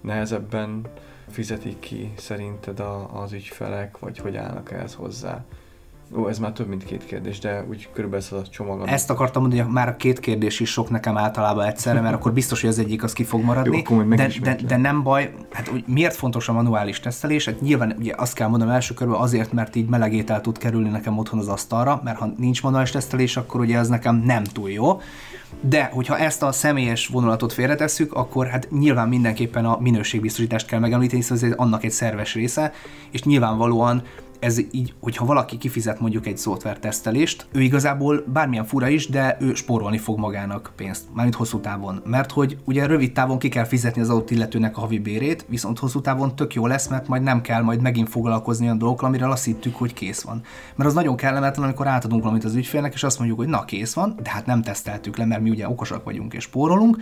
nehezebben 0.00 0.86
fizetik 1.28 1.78
ki 1.78 2.12
szerinted 2.16 2.80
a, 2.80 3.22
az 3.22 3.32
ügyfelek, 3.32 3.98
vagy 3.98 4.18
hogy 4.18 4.36
állnak 4.36 4.72
ehhez 4.72 4.94
hozzá. 4.94 5.44
Ó, 6.16 6.28
ez 6.28 6.38
már 6.38 6.52
több 6.52 6.68
mint 6.68 6.84
két 6.84 7.04
kérdés, 7.04 7.38
de 7.38 7.64
úgy 7.70 7.88
körülbelül 7.92 8.26
ez 8.26 8.32
a 8.32 8.42
csomag. 8.50 8.80
Amit... 8.80 8.92
Ezt 8.92 9.10
akartam 9.10 9.42
mondani, 9.42 9.62
hogy 9.62 9.72
már 9.72 9.88
a 9.88 9.96
két 9.96 10.20
kérdés 10.20 10.60
is 10.60 10.70
sok 10.70 10.90
nekem 10.90 11.16
általában 11.16 11.66
egyszerre, 11.66 12.00
mert 12.00 12.14
akkor 12.14 12.32
biztos, 12.32 12.60
hogy 12.60 12.70
az 12.70 12.78
egyik 12.78 13.02
az 13.02 13.12
ki 13.12 13.24
fog 13.24 13.42
maradni. 13.42 13.82
Jó, 13.90 14.02
de, 14.02 14.30
de, 14.42 14.56
de, 14.66 14.76
nem 14.76 15.02
baj, 15.02 15.34
hát 15.52 15.68
hogy 15.68 15.84
miért 15.86 16.14
fontos 16.14 16.48
a 16.48 16.52
manuális 16.52 17.00
tesztelés? 17.00 17.44
Hát 17.44 17.60
nyilván 17.60 17.96
ugye 17.98 18.14
azt 18.16 18.34
kell 18.34 18.48
mondanom 18.48 18.74
első 18.74 18.94
körben 18.94 19.20
azért, 19.20 19.52
mert 19.52 19.76
így 19.76 19.88
melegétel 19.88 20.40
tud 20.40 20.58
kerülni 20.58 20.88
nekem 20.88 21.18
otthon 21.18 21.38
az 21.38 21.48
asztalra, 21.48 22.00
mert 22.04 22.18
ha 22.18 22.32
nincs 22.36 22.62
manuális 22.62 22.90
tesztelés, 22.90 23.36
akkor 23.36 23.60
ugye 23.60 23.78
ez 23.78 23.88
nekem 23.88 24.16
nem 24.16 24.44
túl 24.44 24.70
jó. 24.70 25.00
De 25.60 25.90
hogyha 25.92 26.18
ezt 26.18 26.42
a 26.42 26.52
személyes 26.52 27.06
vonulatot 27.06 27.52
félretesszük, 27.52 28.12
akkor 28.12 28.46
hát 28.46 28.68
nyilván 28.70 29.08
mindenképpen 29.08 29.64
a 29.64 29.78
minőségbiztosítást 29.80 30.66
kell 30.66 30.78
megemlíteni, 30.78 31.20
hiszen 31.20 31.50
ez 31.50 31.56
annak 31.56 31.84
egy 31.84 31.90
szerves 31.90 32.34
része, 32.34 32.72
és 33.10 33.22
nyilvánvalóan 33.22 34.02
ez 34.42 34.58
így, 34.70 34.94
hogyha 35.00 35.24
valaki 35.24 35.58
kifizet 35.58 36.00
mondjuk 36.00 36.26
egy 36.26 36.36
szoftver 36.36 36.78
tesztelést, 36.78 37.46
ő 37.52 37.60
igazából 37.60 38.24
bármilyen 38.32 38.64
fura 38.64 38.88
is, 38.88 39.08
de 39.08 39.36
ő 39.40 39.54
spórolni 39.54 39.98
fog 39.98 40.18
magának 40.18 40.72
pénzt, 40.76 41.04
mármint 41.14 41.36
hosszú 41.36 41.60
távon. 41.60 42.02
Mert 42.04 42.30
hogy 42.30 42.58
ugye 42.64 42.86
rövid 42.86 43.12
távon 43.12 43.38
ki 43.38 43.48
kell 43.48 43.64
fizetni 43.64 44.00
az 44.00 44.10
adott 44.10 44.30
illetőnek 44.30 44.76
a 44.76 44.80
havi 44.80 44.98
bérét, 44.98 45.44
viszont 45.48 45.78
hosszú 45.78 46.00
távon 46.00 46.36
tök 46.36 46.54
jó 46.54 46.66
lesz, 46.66 46.88
mert 46.88 47.08
majd 47.08 47.22
nem 47.22 47.40
kell 47.40 47.62
majd 47.62 47.80
megint 47.80 48.08
foglalkozni 48.08 48.64
olyan 48.64 48.78
dolgokkal, 48.78 49.08
amire 49.08 49.28
azt 49.28 49.44
hittük, 49.44 49.76
hogy 49.76 49.94
kész 49.94 50.22
van. 50.22 50.42
Mert 50.74 50.88
az 50.88 50.94
nagyon 50.94 51.16
kellemetlen, 51.16 51.64
amikor 51.64 51.86
átadunk 51.86 52.22
valamit 52.22 52.44
az 52.44 52.54
ügyfélnek, 52.54 52.94
és 52.94 53.02
azt 53.02 53.18
mondjuk, 53.18 53.38
hogy 53.38 53.48
na 53.48 53.64
kész 53.64 53.94
van, 53.94 54.18
de 54.22 54.30
hát 54.30 54.46
nem 54.46 54.62
teszteltük 54.62 55.16
le, 55.16 55.24
mert 55.24 55.42
mi 55.42 55.50
ugye 55.50 55.68
okosak 55.68 56.04
vagyunk 56.04 56.34
és 56.34 56.42
spórolunk, 56.42 56.96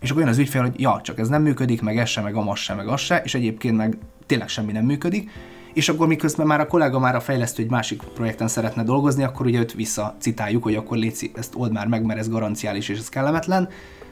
és 0.00 0.10
akkor 0.10 0.22
jön 0.22 0.30
az 0.30 0.38
ügyfél, 0.38 0.62
hogy 0.62 0.80
ja, 0.80 1.00
csak 1.02 1.18
ez 1.18 1.28
nem 1.28 1.42
működik, 1.42 1.82
meg 1.82 1.98
ez 1.98 2.08
se, 2.08 2.20
meg 2.20 2.34
amaz 2.34 2.58
se, 2.58 2.74
meg 2.74 2.88
az 2.88 3.00
se, 3.00 3.22
és 3.24 3.34
egyébként 3.34 3.76
meg 3.76 3.98
tényleg 4.26 4.48
semmi 4.48 4.72
nem 4.72 4.84
működik, 4.84 5.30
és 5.74 5.88
akkor 5.88 6.06
miközben 6.06 6.46
már 6.46 6.60
a 6.60 6.66
kollega 6.66 6.98
már 6.98 7.14
a 7.14 7.20
fejlesztő 7.20 7.62
egy 7.62 7.70
másik 7.70 8.02
projekten 8.14 8.48
szeretne 8.48 8.82
dolgozni, 8.82 9.22
akkor 9.22 9.46
ugye 9.46 9.58
őt 9.58 9.72
visszacitáljuk, 9.72 10.62
hogy 10.62 10.74
akkor 10.74 10.96
légy 10.96 11.30
ezt 11.34 11.54
old 11.56 11.72
már 11.72 11.86
meg, 11.86 12.04
mert 12.04 12.18
ez 12.18 12.28
garanciális 12.28 12.88
és 12.88 12.98
ez 12.98 13.08
kellemetlen, 13.08 13.68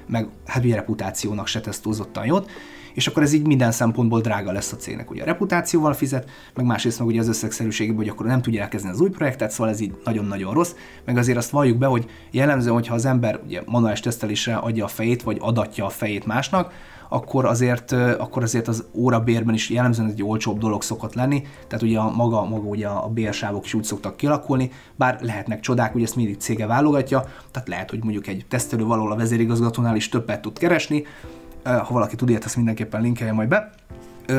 meg 0.06 0.28
hát 0.46 0.64
ugye 0.64 0.74
reputációnak 0.74 1.46
se 1.46 1.60
tesz 1.60 1.80
túlzottan 1.80 2.26
jót, 2.26 2.50
és 2.94 3.06
akkor 3.06 3.22
ez 3.22 3.32
így 3.32 3.46
minden 3.46 3.72
szempontból 3.72 4.20
drága 4.20 4.52
lesz 4.52 4.72
a 4.72 4.76
cégnek. 4.76 5.10
Ugye 5.10 5.22
a 5.22 5.24
reputációval 5.24 5.92
fizet, 5.92 6.30
meg 6.54 6.66
másrészt 6.66 6.98
meg 6.98 7.08
ugye 7.08 7.20
az 7.20 7.28
összegszerűségében, 7.28 7.98
hogy 7.98 8.08
akkor 8.08 8.26
nem 8.26 8.42
tudja 8.42 8.62
elkezdeni 8.62 8.94
az 8.94 9.00
új 9.00 9.08
projektet, 9.08 9.50
szóval 9.50 9.72
ez 9.72 9.80
így 9.80 9.98
nagyon-nagyon 10.04 10.54
rossz, 10.54 10.74
meg 11.04 11.16
azért 11.16 11.38
azt 11.38 11.50
valljuk 11.50 11.78
be, 11.78 11.86
hogy 11.86 12.10
jellemzően, 12.30 12.74
hogyha 12.74 12.94
az 12.94 13.04
ember 13.04 13.40
ugye 13.44 13.62
manuális 13.66 14.00
tesztelésre 14.00 14.54
adja 14.54 14.84
a 14.84 14.88
fejét, 14.88 15.22
vagy 15.22 15.36
adatja 15.40 15.84
a 15.84 15.88
fejét 15.88 16.26
másnak, 16.26 16.72
akkor 17.12 17.44
azért, 17.44 17.92
akkor 17.92 18.42
azért 18.42 18.68
az 18.68 18.84
órabérben 18.94 19.54
is 19.54 19.70
jellemzően 19.70 20.08
egy 20.08 20.22
olcsóbb 20.22 20.58
dolog 20.58 20.82
szokott 20.82 21.14
lenni, 21.14 21.42
tehát 21.66 21.82
ugye 21.82 21.98
a 21.98 22.10
maga, 22.10 22.44
maga 22.44 22.68
ugye 22.68 22.86
a 22.86 23.08
bérsávok 23.08 23.64
is 23.64 23.74
úgy 23.74 23.84
szoktak 23.84 24.16
kialakulni, 24.16 24.70
bár 24.96 25.18
lehetnek 25.22 25.60
csodák, 25.60 25.94
ugye 25.94 26.04
ezt 26.04 26.16
mindig 26.16 26.38
cége 26.38 26.66
válogatja, 26.66 27.24
tehát 27.50 27.68
lehet, 27.68 27.90
hogy 27.90 28.02
mondjuk 28.02 28.26
egy 28.26 28.44
tesztelő 28.48 28.84
valahol 28.84 29.12
a 29.12 29.16
vezérigazgatónál 29.16 29.96
is 29.96 30.08
többet 30.08 30.40
tud 30.40 30.58
keresni, 30.58 31.04
ha 31.64 31.88
valaki 31.90 32.16
tud 32.16 32.28
ilyet, 32.28 32.44
ezt 32.44 32.56
mindenképpen 32.56 33.02
linkelje 33.02 33.32
majd 33.32 33.48
be. 33.48 33.70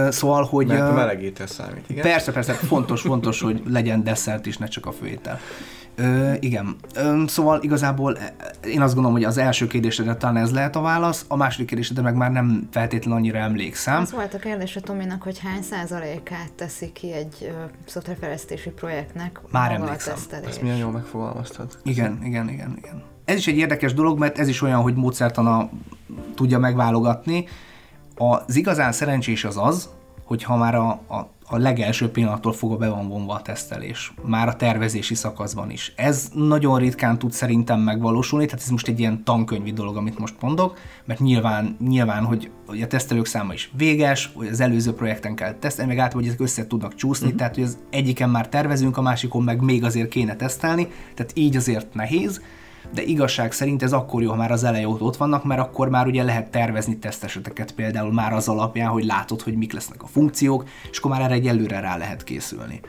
Szóval, 0.10 0.44
hogy... 0.44 0.68
Mert 0.68 0.82
a 0.82 0.94
melegétel 0.94 1.48
számít, 1.48 1.90
igen? 1.90 2.04
Persze, 2.04 2.32
persze, 2.32 2.54
fontos, 2.54 3.02
fontos, 3.02 3.42
hogy 3.42 3.62
legyen 3.68 4.04
desszert 4.04 4.46
is, 4.46 4.58
ne 4.58 4.66
csak 4.68 4.86
a 4.86 4.92
főétel. 4.92 5.40
Ö, 5.96 6.34
igen. 6.40 6.76
Ö, 6.96 7.24
szóval 7.28 7.60
igazából 7.62 8.18
e, 8.18 8.34
én 8.66 8.82
azt 8.82 8.94
gondolom, 8.94 9.18
hogy 9.18 9.28
az 9.28 9.38
első 9.38 9.68
kérdésre 9.68 10.16
talán 10.16 10.38
ez 10.38 10.52
lehet 10.52 10.76
a 10.76 10.82
válasz, 10.82 11.26
a 11.28 11.36
második 11.36 11.68
kérdésre 11.68 12.02
meg 12.02 12.16
már 12.16 12.32
nem 12.32 12.68
feltétlenül 12.72 13.20
annyira 13.20 13.38
emlékszem. 13.38 14.02
Az 14.02 14.12
volt 14.12 14.34
a 14.34 14.38
kérdés 14.38 14.76
a 14.76 14.80
Tominak, 14.82 15.22
hogy 15.22 15.40
hány 15.40 15.62
százalékát 15.62 16.52
teszi 16.56 16.92
ki 16.92 17.14
egy 17.14 17.54
szoftverfejlesztési 17.86 18.70
projektnek 18.70 19.40
már 19.52 19.72
emlékszem. 19.72 20.16
Ezt 20.48 20.62
milyen 20.62 20.78
jól 20.78 20.92
megfogalmaztad. 20.92 21.78
Igen, 21.84 22.20
igen, 22.24 22.50
igen, 22.50 22.74
igen. 22.78 23.04
Ez 23.26 23.38
is 23.38 23.48
egy 23.48 23.58
érdekes 23.58 23.94
dolog, 23.94 24.20
mert 24.20 24.40
ez 24.40 24.48
is 24.48 24.62
olyan, 24.62 24.82
hogy 24.82 24.96
módszertana 24.96 25.70
tudja 26.36 26.60
megválogatni. 26.60 27.46
Az 28.30 28.56
igazán 28.56 28.92
szerencsés 28.92 29.44
az 29.44 29.58
az, 29.58 29.90
hogyha 30.24 30.58
már 30.58 30.76
a, 30.76 30.90
a 30.90 31.30
a 31.54 31.58
legelső 31.58 32.12
pillanattól 32.12 32.54
fogva 32.54 32.78
be 32.78 32.90
van 32.90 33.08
vonva 33.08 33.34
a 33.34 33.42
tesztelés, 33.42 34.14
már 34.26 34.48
a 34.48 34.56
tervezési 34.56 35.16
szakaszban 35.16 35.72
is. 35.72 35.94
Ez 35.96 36.30
nagyon 36.34 36.80
ritkán 36.80 37.18
tud 37.20 37.32
szerintem 37.32 37.80
megvalósulni, 37.80 38.46
tehát 38.46 38.62
ez 38.62 38.70
most 38.70 38.88
egy 38.88 39.00
ilyen 39.00 39.24
tankönyvi 39.24 39.72
dolog, 39.72 39.98
amit 39.98 40.20
most 40.20 40.36
mondok, 40.40 40.78
mert 41.06 41.20
nyilván, 41.20 41.78
nyilván 41.80 42.24
hogy, 42.24 42.52
hogy 42.68 42.82
a 42.82 42.88
tesztelők 42.88 43.26
száma 43.26 43.54
is 43.54 43.72
véges, 43.78 44.32
hogy 44.34 44.48
az 44.48 44.60
előző 44.60 44.94
projekten 44.94 45.36
kell 45.36 45.54
tesztelni, 45.54 45.92
meg 45.92 46.00
általában, 46.00 46.22
hogy 46.22 46.34
ezek 46.34 46.48
össze 46.48 46.68
tudnak 46.68 46.96
csúszni, 46.96 47.26
uh-huh. 47.26 47.40
tehát 47.40 47.56
hogy 47.56 47.64
az 47.64 47.78
egyiken 47.90 48.30
már 48.30 48.50
tervezünk, 48.50 48.98
a 48.98 49.02
másikon 49.02 49.44
meg 49.44 49.62
még 49.62 49.84
azért 49.84 50.10
kéne 50.10 50.36
tesztelni, 50.36 50.88
tehát 51.16 51.32
így 51.36 51.56
azért 51.56 51.94
nehéz, 51.94 52.42
de 52.94 53.04
igazság 53.04 53.52
szerint 53.52 53.84
ez 53.84 53.94
akkor 53.94 54.22
jó, 54.22 54.30
ha 54.30 54.36
már 54.36 54.52
az 54.52 54.64
eleje 54.64 54.88
ott 54.88 55.18
vannak, 55.18 55.44
mert 55.44 55.62
akkor 55.62 55.90
már 55.90 56.08
ugye 56.08 56.24
lehet 56.24 56.52
tervezni 56.52 56.98
teszteseteket 56.98 57.72
például 57.72 58.14
már 58.14 58.34
az 58.34 58.48
alapján, 58.48 58.90
hogy 58.90 59.06
látod, 59.06 59.42
hogy 59.42 59.56
mik 59.56 59.74
lesznek 59.74 60.04
a 60.04 60.08
funkciók, 60.08 60.66
és 60.92 60.98
akkor 60.98 61.12
már 61.12 61.22
erre 61.22 61.34
egy 61.34 61.48
előre 61.48 61.80
rá 61.80 61.98
lehet 61.98 62.24
készülni. 62.24 62.82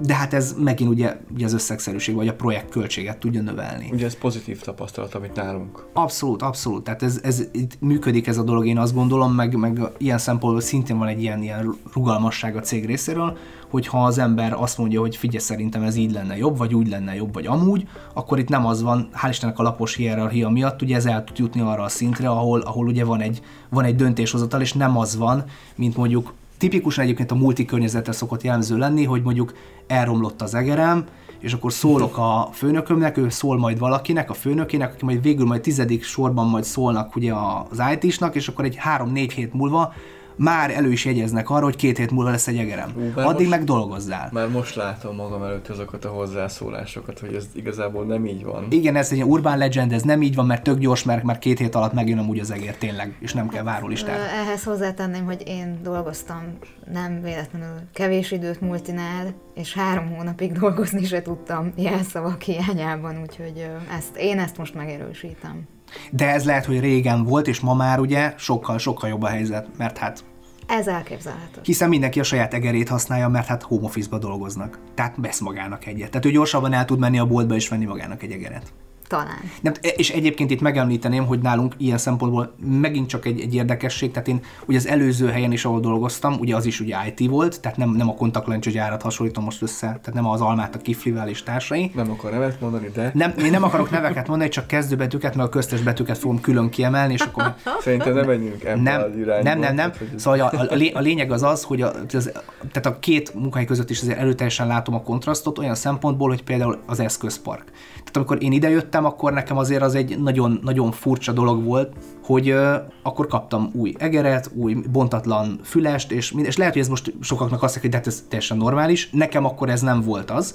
De 0.00 0.14
hát 0.14 0.34
ez 0.34 0.54
megint 0.58 0.90
ugye, 0.90 1.16
ugye 1.34 1.44
az 1.44 1.52
összegszerűség, 1.52 2.14
vagy 2.14 2.28
a 2.28 2.34
projekt 2.34 2.70
költséget 2.70 3.18
tudja 3.18 3.42
növelni. 3.42 3.88
Ugye 3.92 4.04
ez 4.04 4.18
pozitív 4.18 4.60
tapasztalat, 4.60 5.14
amit 5.14 5.34
nálunk. 5.34 5.86
Abszolút, 5.92 6.42
abszolút. 6.42 6.84
Tehát 6.84 7.02
ez, 7.02 7.20
ez 7.22 7.42
itt 7.52 7.80
működik 7.80 8.26
ez 8.26 8.38
a 8.38 8.42
dolog, 8.42 8.66
én 8.66 8.78
azt 8.78 8.94
gondolom, 8.94 9.34
meg, 9.34 9.56
meg 9.56 9.80
ilyen 9.98 10.18
szempontból 10.18 10.60
szintén 10.60 10.98
van 10.98 11.08
egy 11.08 11.22
ilyen, 11.22 11.42
ilyen 11.42 11.76
rugalmasság 11.92 12.56
a 12.56 12.60
cég 12.60 12.86
részéről, 12.86 13.36
hogyha 13.76 14.04
az 14.04 14.18
ember 14.18 14.52
azt 14.52 14.78
mondja, 14.78 15.00
hogy 15.00 15.16
figyelj, 15.16 15.42
szerintem 15.42 15.82
ez 15.82 15.96
így 15.96 16.12
lenne 16.12 16.36
jobb, 16.36 16.56
vagy 16.56 16.74
úgy 16.74 16.88
lenne 16.88 17.14
jobb, 17.14 17.34
vagy 17.34 17.46
amúgy, 17.46 17.86
akkor 18.14 18.38
itt 18.38 18.48
nem 18.48 18.66
az 18.66 18.82
van, 18.82 19.08
hál' 19.22 19.28
Istennek 19.30 19.58
a 19.58 19.62
lapos 19.62 19.94
hierarchia 19.94 20.48
miatt, 20.48 20.82
ugye 20.82 20.96
ez 20.96 21.06
el 21.06 21.24
tud 21.24 21.38
jutni 21.38 21.60
arra 21.60 21.82
a 21.82 21.88
szintre, 21.88 22.28
ahol, 22.28 22.60
ahol 22.60 22.86
ugye 22.86 23.04
van 23.04 23.20
egy, 23.20 23.40
van 23.68 23.84
egy 23.84 23.96
döntéshozatal, 23.96 24.60
és 24.60 24.72
nem 24.72 24.98
az 24.98 25.16
van, 25.16 25.44
mint 25.74 25.96
mondjuk 25.96 26.32
tipikusan 26.58 27.04
egyébként 27.04 27.30
a 27.30 27.34
multi 27.34 27.64
környezetre 27.64 28.12
szokott 28.12 28.42
jellemző 28.42 28.76
lenni, 28.76 29.04
hogy 29.04 29.22
mondjuk 29.22 29.54
elromlott 29.86 30.42
az 30.42 30.54
egerem, 30.54 31.04
és 31.38 31.52
akkor 31.52 31.72
szólok 31.72 32.18
a 32.18 32.48
főnökömnek, 32.52 33.16
ő 33.16 33.28
szól 33.28 33.58
majd 33.58 33.78
valakinek, 33.78 34.30
a 34.30 34.34
főnökének, 34.34 34.92
aki 34.92 35.04
majd 35.04 35.22
végül 35.22 35.46
majd 35.46 35.60
tizedik 35.60 36.04
sorban 36.04 36.46
majd 36.46 36.64
szólnak 36.64 37.16
ugye 37.16 37.32
az 37.70 37.82
IT-snak, 37.94 38.34
és 38.34 38.48
akkor 38.48 38.64
egy 38.64 38.76
három-négy 38.76 39.32
hét 39.32 39.52
múlva 39.52 39.92
már 40.36 40.70
elő 40.70 40.92
is 40.92 41.04
jegyeznek 41.04 41.50
arra, 41.50 41.64
hogy 41.64 41.76
két 41.76 41.96
hét 41.96 42.10
múlva 42.10 42.30
lesz 42.30 42.46
egy 42.46 42.56
egerem. 42.58 42.90
Ú, 42.96 43.20
Addig 43.20 43.36
most- 43.46 43.50
meg 43.50 43.64
dolgozzál. 43.64 44.28
Már 44.32 44.48
most 44.48 44.74
látom 44.74 45.16
magam 45.16 45.42
előtt 45.42 45.68
azokat 45.68 46.04
a 46.04 46.08
hozzászólásokat, 46.08 47.18
hogy 47.18 47.34
ez 47.34 47.46
igazából 47.54 48.04
nem 48.04 48.26
így 48.26 48.44
van. 48.44 48.66
Igen, 48.70 48.96
ez 48.96 49.10
egy 49.10 49.16
ilyen 49.16 49.28
urban 49.28 49.58
legend, 49.58 49.92
ez 49.92 50.02
nem 50.02 50.22
így 50.22 50.34
van, 50.34 50.46
mert 50.46 50.62
tök 50.62 50.78
gyors, 50.78 51.02
mert 51.04 51.22
már 51.22 51.38
két 51.38 51.58
hét 51.58 51.74
alatt 51.74 51.92
megjön 51.92 52.18
amúgy 52.18 52.38
az 52.38 52.50
egér 52.50 52.76
tényleg, 52.76 53.16
és 53.20 53.32
nem 53.32 53.48
kell 53.48 53.62
várólistára. 53.62 54.22
Ehhez 54.22 54.62
hozzátenném, 54.64 55.24
hogy 55.24 55.42
én 55.46 55.78
dolgoztam 55.82 56.58
nem 56.92 57.20
véletlenül 57.22 57.76
kevés 57.92 58.30
időt 58.30 58.60
multinál, 58.60 59.34
és 59.54 59.74
három 59.74 60.14
hónapig 60.16 60.52
dolgozni 60.52 61.04
se 61.04 61.22
tudtam 61.22 61.72
jelszavak 61.76 62.42
hiányában, 62.42 63.20
úgyhogy 63.22 63.66
ezt, 63.96 64.16
én 64.16 64.38
ezt 64.38 64.56
most 64.56 64.74
megerősítem. 64.74 65.66
De 66.10 66.28
ez 66.32 66.44
lehet, 66.44 66.64
hogy 66.64 66.80
régen 66.80 67.24
volt, 67.24 67.46
és 67.46 67.60
ma 67.60 67.74
már 67.74 67.98
ugye 67.98 68.34
sokkal-sokkal 68.36 69.08
jobb 69.08 69.22
a 69.22 69.28
helyzet, 69.28 69.66
mert 69.78 69.98
hát 69.98 70.24
Ez 70.66 70.86
elképzelhető. 70.86 71.60
hiszen 71.62 71.88
mindenki 71.88 72.20
a 72.20 72.22
saját 72.22 72.54
egerét 72.54 72.88
használja, 72.88 73.28
mert 73.28 73.46
hát 73.46 73.62
home 73.62 73.84
office-ba 73.84 74.18
dolgoznak. 74.18 74.78
Tehát 74.94 75.14
vesz 75.16 75.40
magának 75.40 75.86
egyet. 75.86 76.10
Tehát 76.10 76.26
ő 76.26 76.30
gyorsabban 76.30 76.72
el 76.72 76.84
tud 76.84 76.98
menni 76.98 77.18
a 77.18 77.26
boltba 77.26 77.54
és 77.54 77.68
venni 77.68 77.84
magának 77.84 78.22
egy 78.22 78.32
egeret. 78.32 78.72
Talán. 79.08 79.36
Nem, 79.60 79.72
és 79.96 80.10
egyébként 80.10 80.50
itt 80.50 80.60
megemlíteném, 80.60 81.26
hogy 81.26 81.38
nálunk 81.38 81.74
ilyen 81.78 81.98
szempontból 81.98 82.54
megint 82.66 83.08
csak 83.08 83.26
egy, 83.26 83.40
egy 83.40 83.54
érdekesség, 83.54 84.10
tehát 84.10 84.28
én 84.28 84.40
ugye 84.66 84.78
az 84.78 84.86
előző 84.86 85.28
helyen 85.28 85.52
is, 85.52 85.64
ahol 85.64 85.80
dolgoztam, 85.80 86.34
ugye 86.40 86.56
az 86.56 86.64
is 86.66 86.80
ugye 86.80 86.96
IT 87.14 87.28
volt, 87.30 87.60
tehát 87.60 87.76
nem, 87.76 87.90
nem 87.90 88.08
a 88.08 88.14
kontaktlencse 88.14 88.70
gyárat 88.70 89.02
hasonlítom 89.02 89.44
most 89.44 89.62
össze, 89.62 89.86
tehát 89.86 90.12
nem 90.14 90.26
az 90.26 90.40
almát 90.40 90.74
a 90.74 90.78
kiflivel 90.78 91.28
és 91.28 91.42
társai. 91.42 91.90
Nem 91.94 92.10
akar 92.10 92.30
nevet 92.30 92.60
mondani, 92.60 92.90
de 92.94 93.10
Nem, 93.14 93.32
én 93.44 93.50
nem 93.50 93.62
akarok 93.62 93.90
neveket 93.90 94.28
mondani, 94.28 94.50
csak 94.50 94.66
kezdőbetűket, 94.66 95.34
meg 95.34 95.46
a 95.46 95.48
köztes 95.48 95.80
betűket 95.80 96.18
fogom 96.18 96.40
külön 96.40 96.68
kiemelni, 96.70 97.12
és 97.12 97.20
akkor 97.20 97.54
szerintem 97.80 98.14
nem 98.14 98.26
menjünk 98.26 98.82
nem, 98.82 99.00
az 99.02 99.16
irányba. 99.16 99.42
nem, 99.48 99.58
nem, 99.58 99.74
nem. 99.74 99.90
Ez- 99.90 100.20
Szóval 100.20 100.40
a, 100.40 100.66
a, 100.70 100.74
lé- 100.74 100.94
a 100.94 101.00
lényeg 101.00 101.30
az 101.32 101.42
az, 101.42 101.62
hogy 101.62 101.82
a, 101.82 101.92
az, 102.12 102.30
tehát 102.72 102.86
a 102.86 102.98
két 102.98 103.34
munkahely 103.34 103.66
között 103.66 103.90
is 103.90 104.00
azért 104.00 104.18
előteljesen 104.18 104.66
látom 104.66 104.94
a 104.94 105.02
kontrasztot 105.02 105.58
olyan 105.58 105.74
szempontból, 105.74 106.28
hogy 106.28 106.42
például 106.42 106.78
az 106.86 107.00
eszközpark. 107.00 107.64
Tehát 107.98 108.16
amikor 108.16 108.42
én 108.42 108.52
idejöttem, 108.52 108.95
akkor 109.04 109.32
nekem 109.32 109.56
azért 109.56 109.82
az 109.82 109.94
egy 109.94 110.18
nagyon, 110.18 110.60
nagyon 110.62 110.92
furcsa 110.92 111.32
dolog 111.32 111.64
volt, 111.64 111.92
hogy 112.24 112.54
akkor 113.02 113.26
kaptam 113.26 113.70
új 113.72 113.94
egeret, 113.98 114.50
új 114.54 114.74
bontatlan 114.92 115.60
fülest, 115.64 116.12
és, 116.12 116.32
mind- 116.32 116.46
és 116.46 116.56
lehet, 116.56 116.72
hogy 116.72 116.82
ez 116.82 116.88
most 116.88 117.12
sokaknak 117.20 117.62
azt 117.62 117.74
mondja, 117.74 117.80
hogy 117.80 117.90
de 117.90 117.96
hát 117.96 118.06
ez 118.06 118.24
teljesen 118.28 118.56
normális. 118.56 119.10
Nekem 119.10 119.44
akkor 119.44 119.68
ez 119.68 119.80
nem 119.80 120.00
volt 120.00 120.30
az 120.30 120.54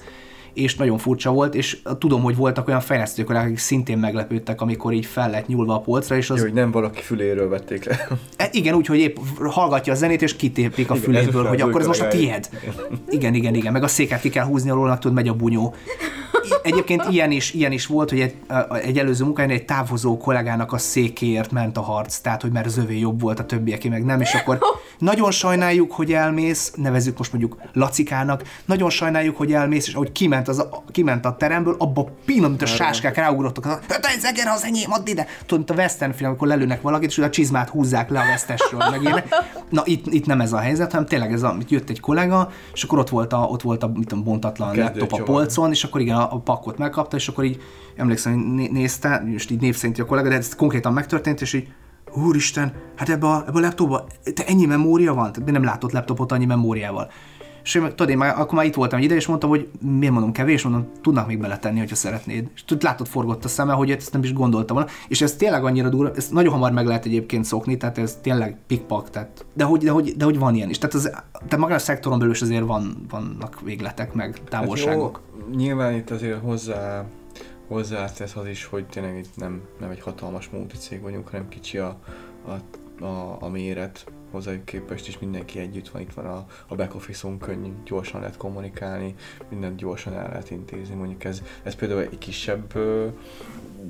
és 0.54 0.76
nagyon 0.76 0.98
furcsa 0.98 1.32
volt, 1.32 1.56
és 1.56 1.78
tudom, 2.00 2.22
hogy 2.22 2.36
voltak 2.36 2.68
olyan 2.68 2.80
fejlesztők, 2.80 3.30
akik 3.30 3.58
szintén 3.58 3.98
meglepődtek, 3.98 4.62
amikor 4.62 4.94
így 4.94 5.06
fel 5.06 5.30
lett 5.30 5.48
nyúlva 5.48 5.76
a 5.76 5.80
polcra, 5.80 6.16
és 6.16 6.30
az 6.30 6.38
Jó, 6.38 6.44
hogy 6.44 6.54
nem 6.54 6.72
valaki 6.72 7.02
füléről 7.02 7.50
vették 7.50 7.86
le. 7.86 8.08
E, 8.38 8.50
igen, 8.52 8.74
úgyhogy 8.74 9.00
épp 9.00 9.18
hallgatja 9.44 9.94
a 9.94 9.96
zenét, 9.96 10.22
és 10.22 10.36
kitépik 10.36 10.89
a 10.89 10.96
Igen, 10.96 11.06
füléből, 11.06 11.46
a 11.46 11.50
hogy 11.50 11.62
akkor 11.62 11.82
ez 11.82 11.88
most 11.88 12.02
a 12.02 12.08
tied. 12.08 12.50
Igen, 13.10 13.34
igen, 13.34 13.56
igen, 13.56 13.72
meg 13.72 13.84
a 13.84 13.88
széket 13.88 14.22
ki 14.22 14.30
kell 14.30 14.46
húzni 14.46 14.70
alól, 14.70 14.98
tudod, 14.98 15.16
megy 15.16 15.28
a 15.28 15.34
bunyó. 15.34 15.76
Egyébként 16.61 17.03
ilyen 17.09 17.32
is, 17.32 17.53
ilyen 17.53 17.71
is 17.71 17.86
volt, 17.86 18.09
hogy 18.09 18.19
egy, 18.19 18.36
egy 18.82 18.97
előző 18.99 19.23
munkáján 19.23 19.51
egy 19.51 19.65
távozó 19.65 20.17
kollégának 20.17 20.73
a 20.73 20.77
székéért 20.77 21.51
ment 21.51 21.77
a 21.77 21.82
harc, 21.82 22.17
tehát 22.17 22.41
hogy 22.41 22.51
mert 22.51 22.65
az 22.65 22.77
övé 22.77 22.99
jobb 22.99 23.21
volt 23.21 23.39
a 23.39 23.45
többieké, 23.45 23.89
meg 23.89 24.05
nem, 24.05 24.21
és 24.21 24.34
akkor 24.34 24.59
nagyon 24.97 25.32
sajnáljuk, 25.32 25.91
hogy 25.91 26.13
elmész, 26.13 26.73
nevezzük 26.75 27.17
most 27.17 27.32
mondjuk 27.32 27.61
Lacikának, 27.73 28.43
nagyon 28.65 28.89
sajnáljuk, 28.89 29.38
hogy 29.38 29.53
elmész, 29.53 29.88
és 29.88 29.93
ahogy 29.93 30.11
kiment, 30.11 30.47
az 30.47 30.59
a, 30.59 30.84
kiment 30.91 31.25
a 31.25 31.36
teremből, 31.36 31.75
abba 31.77 32.09
pillanat, 32.25 32.49
mint 32.49 32.61
a 32.61 32.65
sáskák 32.65 33.15
ráugrottak, 33.15 33.65
hát 33.65 34.05
ez 34.17 34.23
eger 34.23 34.47
az 34.47 34.63
enyém, 34.63 34.91
add 34.91 35.07
ide. 35.07 35.27
Tudod, 35.45 35.57
mint 35.57 35.69
a 35.69 35.82
western 35.82 36.11
film, 36.11 36.29
amikor 36.29 36.47
lelőnek 36.47 36.82
valakit, 36.82 37.09
és 37.09 37.17
a 37.17 37.29
csizmát 37.29 37.69
húzzák 37.69 38.09
le 38.09 38.19
a 38.19 38.25
vesztesről, 38.25 38.82
meg 38.91 39.01
ilyenek. 39.01 39.27
Na 39.69 39.82
itt, 39.86 40.05
itt, 40.13 40.25
nem 40.25 40.41
ez 40.41 40.53
a 40.53 40.57
helyzet, 40.57 40.91
hanem 40.91 41.05
tényleg 41.05 41.34
ez 41.34 41.43
a, 41.43 41.55
itt 41.59 41.69
jött 41.69 41.89
egy 41.89 41.99
kollega, 41.99 42.51
és 42.73 42.84
akkor 42.84 42.99
ott 42.99 43.09
volt 43.09 43.34
a, 43.34 43.38
ott 43.38 43.61
volt 43.61 43.84
a 43.84 43.88
mit 43.88 44.07
tudom, 44.07 44.23
bontatlan 44.23 44.75
laptop 44.75 45.13
a 45.13 45.23
polcon, 45.23 45.71
és 45.71 45.84
akkor 45.84 46.01
igen, 46.01 46.15
a, 46.22 46.34
a 46.34 46.39
pakkot 46.39 46.78
megkapta, 46.78 47.15
és 47.15 47.28
akkor 47.28 47.43
így 47.43 47.61
emlékszem, 47.95 48.34
hogy 48.34 48.53
né- 48.53 48.72
nézte, 48.72 49.24
és 49.34 49.49
így 49.49 49.61
név 49.61 49.93
a 49.97 50.05
kollega, 50.05 50.30
de 50.30 50.36
ez 50.36 50.55
konkrétan 50.55 50.93
megtörtént, 50.93 51.41
és 51.41 51.53
így 51.53 51.67
Úristen, 52.13 52.74
hát 52.95 53.09
ebbe 53.09 53.28
a, 53.28 53.43
ebbe 53.47 53.57
a 53.57 53.61
laptopba 53.61 54.07
te 54.36 54.45
ennyi 54.45 54.65
memória 54.65 55.13
van? 55.13 55.32
Tehát 55.32 55.51
nem 55.51 55.63
látott 55.63 55.91
laptopot 55.91 56.32
annyi 56.32 56.45
memóriával. 56.45 57.11
És 57.64 57.76
én, 57.76 57.84
tudod, 57.89 58.09
én 58.09 58.18
már, 58.18 58.39
akkor 58.39 58.53
már 58.53 58.66
itt 58.66 58.74
voltam 58.74 58.99
egy 58.99 59.05
ide, 59.05 59.16
és 59.16 59.28
mondtam, 59.28 59.49
hogy 59.49 59.70
miért 59.80 60.14
mondom 60.14 60.32
kevés, 60.32 60.64
mondom, 60.64 60.91
tudnak 61.01 61.28
még 61.28 61.39
beletenni, 61.39 61.80
hogyha 61.80 61.95
szeretnéd. 61.95 62.49
És 62.55 62.64
tudod, 62.64 62.84
látod, 62.84 63.07
forgott 63.07 63.45
a 63.45 63.47
szeme, 63.47 63.74
hogy 63.74 63.91
ezt 63.91 64.14
nem 64.14 64.24
is 64.24 64.34
gondoltam 64.34 64.76
volna. 64.76 64.91
És 65.07 65.22
ez 65.22 65.36
tényleg 65.36 65.64
annyira 65.64 65.89
durva, 65.89 66.12
ezt 66.16 66.32
nagyon 66.32 66.53
hamar 66.53 66.72
meg 66.72 66.86
lehet 66.86 67.05
egyébként 67.05 67.45
szokni, 67.45 67.78
tehát 67.78 67.97
ez 67.97 68.18
tényleg 68.22 68.57
pikpak, 68.68 69.09
tehát, 69.09 69.45
de 69.53 69.64
hogy, 69.64 69.84
de, 69.84 69.91
hogy, 69.91 70.14
de 70.18 70.26
hogy 70.26 70.38
van 70.38 70.55
ilyen 70.55 70.70
is. 70.70 70.78
Tehát, 70.78 70.95
az, 70.95 71.09
tehát 71.32 71.57
magán 71.57 71.78
a 71.78 71.80
szektoron 71.80 72.18
belül 72.18 72.34
is 72.34 72.41
azért 72.41 72.66
van, 72.66 73.05
vannak 73.09 73.62
végletek, 73.62 74.14
meg 74.14 74.39
távolságok. 74.49 75.16
Hát 75.16 75.43
jó, 75.49 75.55
nyilván 75.55 75.93
itt 75.93 76.09
azért 76.09 76.41
hozzá, 76.41 77.05
hozzátesz 77.68 78.36
az 78.36 78.47
is, 78.47 78.66
hogy 78.66 78.86
tényleg 78.86 79.18
itt 79.18 79.36
nem, 79.36 79.62
nem 79.80 79.89
egy 79.89 80.01
hatalmas 80.01 80.49
multicég 80.49 81.01
vagyunk, 81.01 81.28
hanem 81.28 81.47
kicsi 81.49 81.78
a, 81.78 81.99
a, 82.45 83.03
a, 83.05 83.38
a 83.39 83.49
méret 83.49 84.05
hozzájuk 84.32 84.65
képest 84.65 85.07
is 85.07 85.19
mindenki 85.19 85.59
együtt 85.59 85.89
van, 85.89 86.01
itt 86.01 86.13
van 86.13 86.25
a, 86.25 86.45
a 86.67 86.75
back 86.75 86.95
office-on 86.95 87.39
könnyű, 87.39 87.71
gyorsan 87.86 88.19
lehet 88.19 88.38
kommunikálni, 88.38 89.15
mindent 89.49 89.75
gyorsan 89.75 90.13
el 90.13 90.27
lehet 90.27 90.51
intézni, 90.51 90.95
mondjuk 90.95 91.23
ez, 91.23 91.41
ez 91.63 91.75
például 91.75 92.01
egy 92.01 92.17
kisebb 92.17 92.75
ö, 92.75 93.07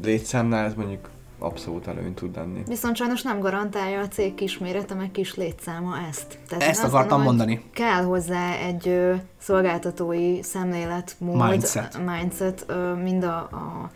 létszámnál, 0.03 0.65
ez 0.65 0.73
mondjuk 0.73 1.09
abszolút 1.39 1.87
előny 1.87 2.13
tud 2.13 2.35
lenni. 2.35 2.63
Viszont 2.67 2.95
sajnos 2.95 3.21
nem 3.21 3.39
garantálja 3.39 3.99
a 3.99 4.07
cég 4.07 4.33
kismérete, 4.33 4.93
meg 4.93 5.11
kis 5.11 5.35
létszáma 5.35 5.97
ezt. 6.09 6.37
Tehát 6.47 6.63
Ezt 6.63 6.83
akartam 6.83 7.17
hogy 7.17 7.25
mondani. 7.25 7.63
Kell 7.73 8.03
hozzá 8.03 8.53
egy 8.53 8.87
ö, 8.87 9.13
szolgáltatói 9.37 10.41
szemléletmód, 10.43 11.49
Mindset. 11.49 11.99
mindset 12.05 12.65
ö, 12.67 12.93
mind 12.93 13.23
a, 13.23 13.37
a 13.37 13.89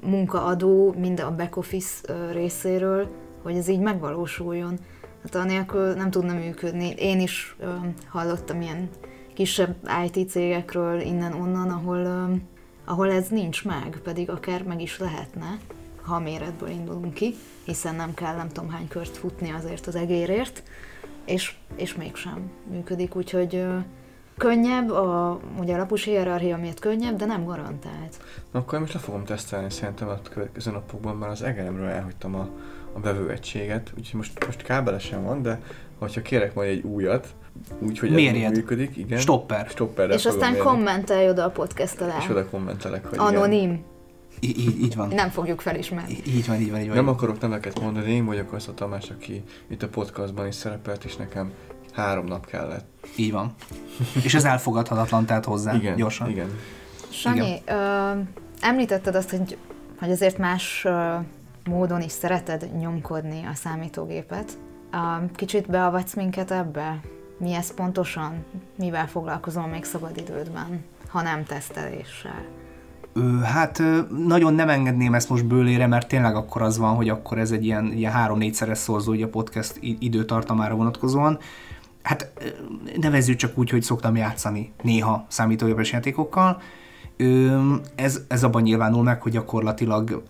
munkaadó, 0.00 0.94
mind 0.98 1.20
a 1.20 1.34
back 1.34 1.56
office 1.56 1.94
ö, 2.08 2.32
részéről, 2.32 3.08
hogy 3.42 3.56
ez 3.56 3.68
így 3.68 3.80
megvalósuljon. 3.80 4.78
Hát 5.24 5.34
anélkül 5.34 5.94
nem 5.94 6.10
tudna 6.10 6.34
működni. 6.34 6.94
Én 6.98 7.20
is 7.20 7.56
ö, 7.58 7.74
hallottam 8.08 8.60
ilyen 8.60 8.88
kisebb 9.34 9.76
IT 10.04 10.30
cégekről 10.30 11.00
innen-onnan, 11.00 11.70
ahol, 11.70 11.96
ö, 11.96 12.34
ahol 12.84 13.10
ez 13.10 13.28
nincs 13.28 13.64
meg, 13.64 14.00
pedig 14.02 14.30
akár 14.30 14.62
meg 14.62 14.80
is 14.80 14.98
lehetne, 14.98 15.58
ha 16.02 16.18
méretből 16.18 16.68
indulunk 16.68 17.14
ki, 17.14 17.34
hiszen 17.64 17.94
nem 17.94 18.14
kell 18.14 18.36
nem 18.36 18.48
tudom 18.48 18.70
hány 18.70 18.88
kört 18.88 19.16
futni 19.16 19.50
azért 19.50 19.86
az 19.86 19.94
egérért, 19.94 20.62
és, 21.24 21.54
és 21.76 21.94
mégsem 21.94 22.50
működik, 22.70 23.16
úgyhogy 23.16 23.54
ö, 23.54 23.78
könnyebb, 24.36 24.90
a, 24.90 25.40
ugye 25.58 25.74
a 25.74 25.78
lapos 25.78 26.04
hierarchia 26.04 26.56
miatt 26.56 26.78
könnyebb, 26.78 27.16
de 27.16 27.24
nem 27.24 27.44
garantált. 27.44 28.22
Na, 28.50 28.58
akkor 28.58 28.78
most 28.78 28.94
le 28.94 29.00
fogom 29.00 29.24
tesztelni 29.24 29.70
szerintem 29.70 30.08
a 30.08 30.22
következő 30.30 30.70
napokban, 30.70 31.16
mert 31.16 31.32
az 31.32 31.42
egeremről 31.42 31.88
elhagytam 31.88 32.34
a, 32.34 32.48
a 32.94 33.00
vevőegységet, 33.00 33.92
úgyhogy 33.98 34.14
most, 34.20 34.46
most 34.46 34.62
kábelesen 34.62 35.24
van, 35.24 35.42
de 35.42 35.60
hogyha 35.98 36.22
kérek 36.22 36.54
majd 36.54 36.68
egy 36.70 36.82
újat, 36.84 37.26
úgyhogy 37.78 38.08
ez 38.08 38.14
Mérjed. 38.14 38.34
még 38.50 38.58
működik, 38.60 38.96
igen. 38.96 39.18
Stopper. 39.18 39.66
Stopperre 39.68 40.14
és 40.14 40.26
aztán 40.26 40.50
mérni. 40.52 40.66
kommentelj 40.66 41.28
oda 41.28 41.44
a 41.44 41.50
podcast 41.50 42.00
alá. 42.00 42.16
És 42.18 42.28
oda 42.28 42.46
kommentelek, 42.48 43.04
hogy 43.04 43.12
igen. 43.14 43.26
Anonim. 43.26 43.84
Í- 44.40 44.56
így, 44.58 44.80
így 44.80 44.96
van. 44.96 45.08
Nem 45.08 45.28
fogjuk 45.30 45.60
felismerni. 45.60 46.16
Így 46.26 46.46
van, 46.46 46.60
így 46.60 46.70
van, 46.70 46.80
így 46.80 46.86
van. 46.86 46.96
Nem 46.96 47.08
akarok 47.08 47.40
neveket 47.40 47.80
mondani, 47.80 48.12
én 48.12 48.24
vagyok 48.24 48.52
az 48.52 48.68
a 48.68 48.74
Tamás, 48.74 49.10
aki 49.10 49.42
itt 49.68 49.82
a 49.82 49.88
podcastban 49.88 50.46
is 50.46 50.54
szerepelt, 50.54 51.04
és 51.04 51.16
nekem 51.16 51.52
három 51.92 52.24
nap 52.26 52.46
kellett. 52.46 52.86
Így 53.16 53.32
van. 53.32 53.54
És 54.24 54.34
ez 54.34 54.44
elfogadhatatlan, 54.44 55.26
tehát 55.26 55.44
hozzá 55.44 55.74
Igen, 55.74 55.96
gyorsan. 55.96 56.30
igen. 56.30 56.48
Sanyi, 57.10 57.62
ö, 57.66 58.10
említetted 58.60 59.14
azt, 59.14 59.30
hogy, 59.30 59.56
hogy 59.98 60.10
azért 60.10 60.38
más 60.38 60.82
ö, 60.84 61.14
módon 61.64 62.02
is 62.02 62.12
szereted 62.12 62.76
nyomkodni 62.78 63.44
a 63.44 63.54
számítógépet. 63.54 64.58
Kicsit 65.34 65.70
beavatsz 65.70 66.14
minket 66.14 66.50
ebbe? 66.50 67.00
Mi 67.38 67.52
ez 67.54 67.74
pontosan? 67.74 68.44
Mivel 68.78 69.06
foglalkozol 69.06 69.66
még 69.66 69.84
szabadidődben, 69.84 70.84
ha 71.08 71.22
nem 71.22 71.44
teszteléssel? 71.44 72.44
Hát 73.42 73.82
nagyon 74.26 74.54
nem 74.54 74.68
engedném 74.68 75.14
ezt 75.14 75.28
most 75.28 75.46
bőlére, 75.46 75.86
mert 75.86 76.08
tényleg 76.08 76.36
akkor 76.36 76.62
az 76.62 76.78
van, 76.78 76.94
hogy 76.94 77.08
akkor 77.08 77.38
ez 77.38 77.50
egy 77.50 77.64
ilyen, 77.64 77.92
ilyen 77.92 78.12
három-négyszeres 78.12 78.78
szorzó 78.78 79.12
a 79.12 79.28
podcast 79.28 79.78
időtartamára 79.80 80.74
vonatkozóan. 80.74 81.38
Hát 82.02 82.32
nevezzük 83.00 83.36
csak 83.36 83.58
úgy, 83.58 83.70
hogy 83.70 83.82
szoktam 83.82 84.16
játszani 84.16 84.72
néha 84.82 85.26
számítógépes 85.28 85.92
játékokkal. 85.92 86.62
Ez, 87.94 88.20
ez 88.28 88.44
abban 88.44 88.62
nyilvánul 88.62 89.02
meg, 89.02 89.22
hogy 89.22 89.32
gyakorlatilag 89.32 90.22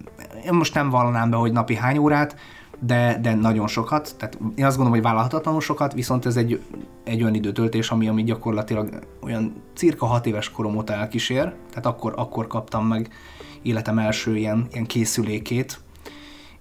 én 0.44 0.52
most 0.52 0.74
nem 0.74 0.90
vallanám 0.90 1.30
be, 1.30 1.36
hogy 1.36 1.52
napi 1.52 1.74
hány 1.74 1.98
órát, 1.98 2.36
de, 2.80 3.18
de 3.22 3.34
nagyon 3.34 3.66
sokat, 3.66 4.14
tehát 4.18 4.38
én 4.54 4.64
azt 4.64 4.76
gondolom, 4.76 4.92
hogy 4.92 5.02
vállalhatatlanul 5.02 5.60
sokat, 5.60 5.92
viszont 5.92 6.26
ez 6.26 6.36
egy, 6.36 6.60
egy 7.04 7.22
olyan 7.22 7.34
időtöltés, 7.34 7.90
ami, 7.90 8.08
ami 8.08 8.22
gyakorlatilag 8.22 8.98
olyan 9.22 9.52
cirka 9.74 10.06
hat 10.06 10.26
éves 10.26 10.50
korom 10.50 10.76
óta 10.76 10.92
elkísér, 10.92 11.54
tehát 11.68 11.86
akkor, 11.86 12.12
akkor 12.16 12.46
kaptam 12.46 12.86
meg 12.86 13.08
életem 13.62 13.98
első 13.98 14.36
ilyen, 14.36 14.66
ilyen 14.72 14.86
készülékét, 14.86 15.80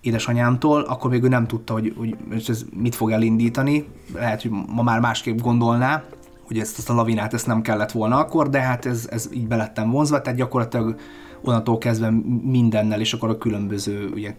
édesanyámtól, 0.02 0.82
akkor 0.82 1.10
még 1.10 1.24
ő 1.24 1.28
nem 1.28 1.48
tudta, 1.48 1.74
hogy, 1.74 1.94
hogy 1.98 2.16
ez 2.48 2.66
mit 2.74 2.96
fog 2.96 3.12
elindítani. 3.12 3.86
Lehet, 4.14 4.42
hogy 4.42 4.52
ma 4.68 4.84
már 4.84 5.00
másképp 5.00 5.40
gondolná, 5.40 6.04
hogy 6.54 6.62
ezt, 6.62 6.78
ezt 6.78 6.90
a 6.90 6.94
lavinát 6.94 7.34
ezt 7.34 7.48
nem 7.48 7.62
kellett 7.62 7.92
volna 7.92 8.18
akkor, 8.18 8.50
de 8.50 8.60
hát 8.60 8.86
ez, 8.86 9.08
ez 9.12 9.30
így 9.34 9.48
belettem 9.48 9.90
vonzva, 9.90 10.22
tehát 10.22 10.40
gyakorlatilag 10.40 10.96
onnantól 11.46 11.78
kezdve 11.78 12.14
mindennel, 12.44 13.00
és 13.00 13.14
akkor 13.14 13.30
a 13.30 13.38
különböző, 13.38 14.10
ugye, 14.14 14.36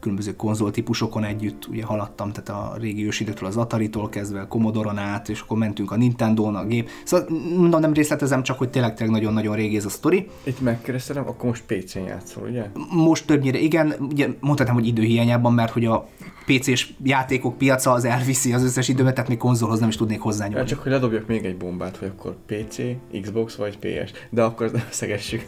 különböző 0.00 0.36
konzoltípusokon 0.36 1.24
együtt 1.24 1.66
ugye 1.66 1.84
haladtam, 1.84 2.32
tehát 2.32 2.48
a 2.48 2.76
régi 2.78 3.06
ősidőtől 3.06 3.48
az 3.48 3.56
Atari-tól 3.56 4.08
kezdve, 4.08 4.40
a 4.40 4.48
Commodore-on 4.48 4.98
át, 4.98 5.28
és 5.28 5.40
akkor 5.40 5.58
mentünk 5.58 5.90
a 5.90 5.96
Nintendo-n, 5.96 6.54
a 6.54 6.64
gép. 6.64 6.88
Szóval 7.04 7.28
mondom, 7.56 7.80
nem 7.80 7.92
részletezem, 7.92 8.42
csak 8.42 8.58
hogy 8.58 8.68
tényleg, 8.68 8.94
tényleg 8.94 9.16
nagyon-nagyon 9.16 9.56
régi 9.56 9.76
ez 9.76 9.84
a 9.84 9.88
sztori. 9.88 10.28
Itt 10.42 10.60
megkérdeztem, 10.60 11.28
akkor 11.28 11.48
most 11.48 11.62
PC-n 11.66 11.98
játszol, 11.98 12.48
ugye? 12.48 12.66
Most 12.90 13.26
többnyire 13.26 13.58
igen, 13.58 13.94
ugye 14.10 14.28
mondhatnám, 14.40 14.76
hogy 14.76 14.86
időhiányában, 14.86 15.52
mert 15.52 15.72
hogy 15.72 15.84
a 15.84 16.08
PC-s 16.48 16.88
játékok 17.02 17.58
piaca 17.58 17.92
az 17.92 18.04
elviszi 18.04 18.52
az 18.52 18.62
összes 18.62 18.88
időmet, 18.88 19.14
tehát 19.14 19.28
még 19.28 19.38
konzolhoz 19.38 19.80
nem 19.80 19.88
is 19.88 19.96
tudnék 19.96 20.20
hozzányúlni. 20.20 20.60
Ja, 20.60 20.66
csak 20.66 20.82
hogy 20.82 20.92
ledobjak 20.92 21.26
még 21.26 21.44
egy 21.44 21.56
bombát, 21.56 21.96
hogy 21.96 22.08
akkor 22.16 22.36
PC, 22.46 22.76
Xbox 23.22 23.54
vagy 23.54 23.78
PS, 23.78 24.12
de 24.30 24.42
akkor 24.42 24.70
szegessük. 24.90 25.46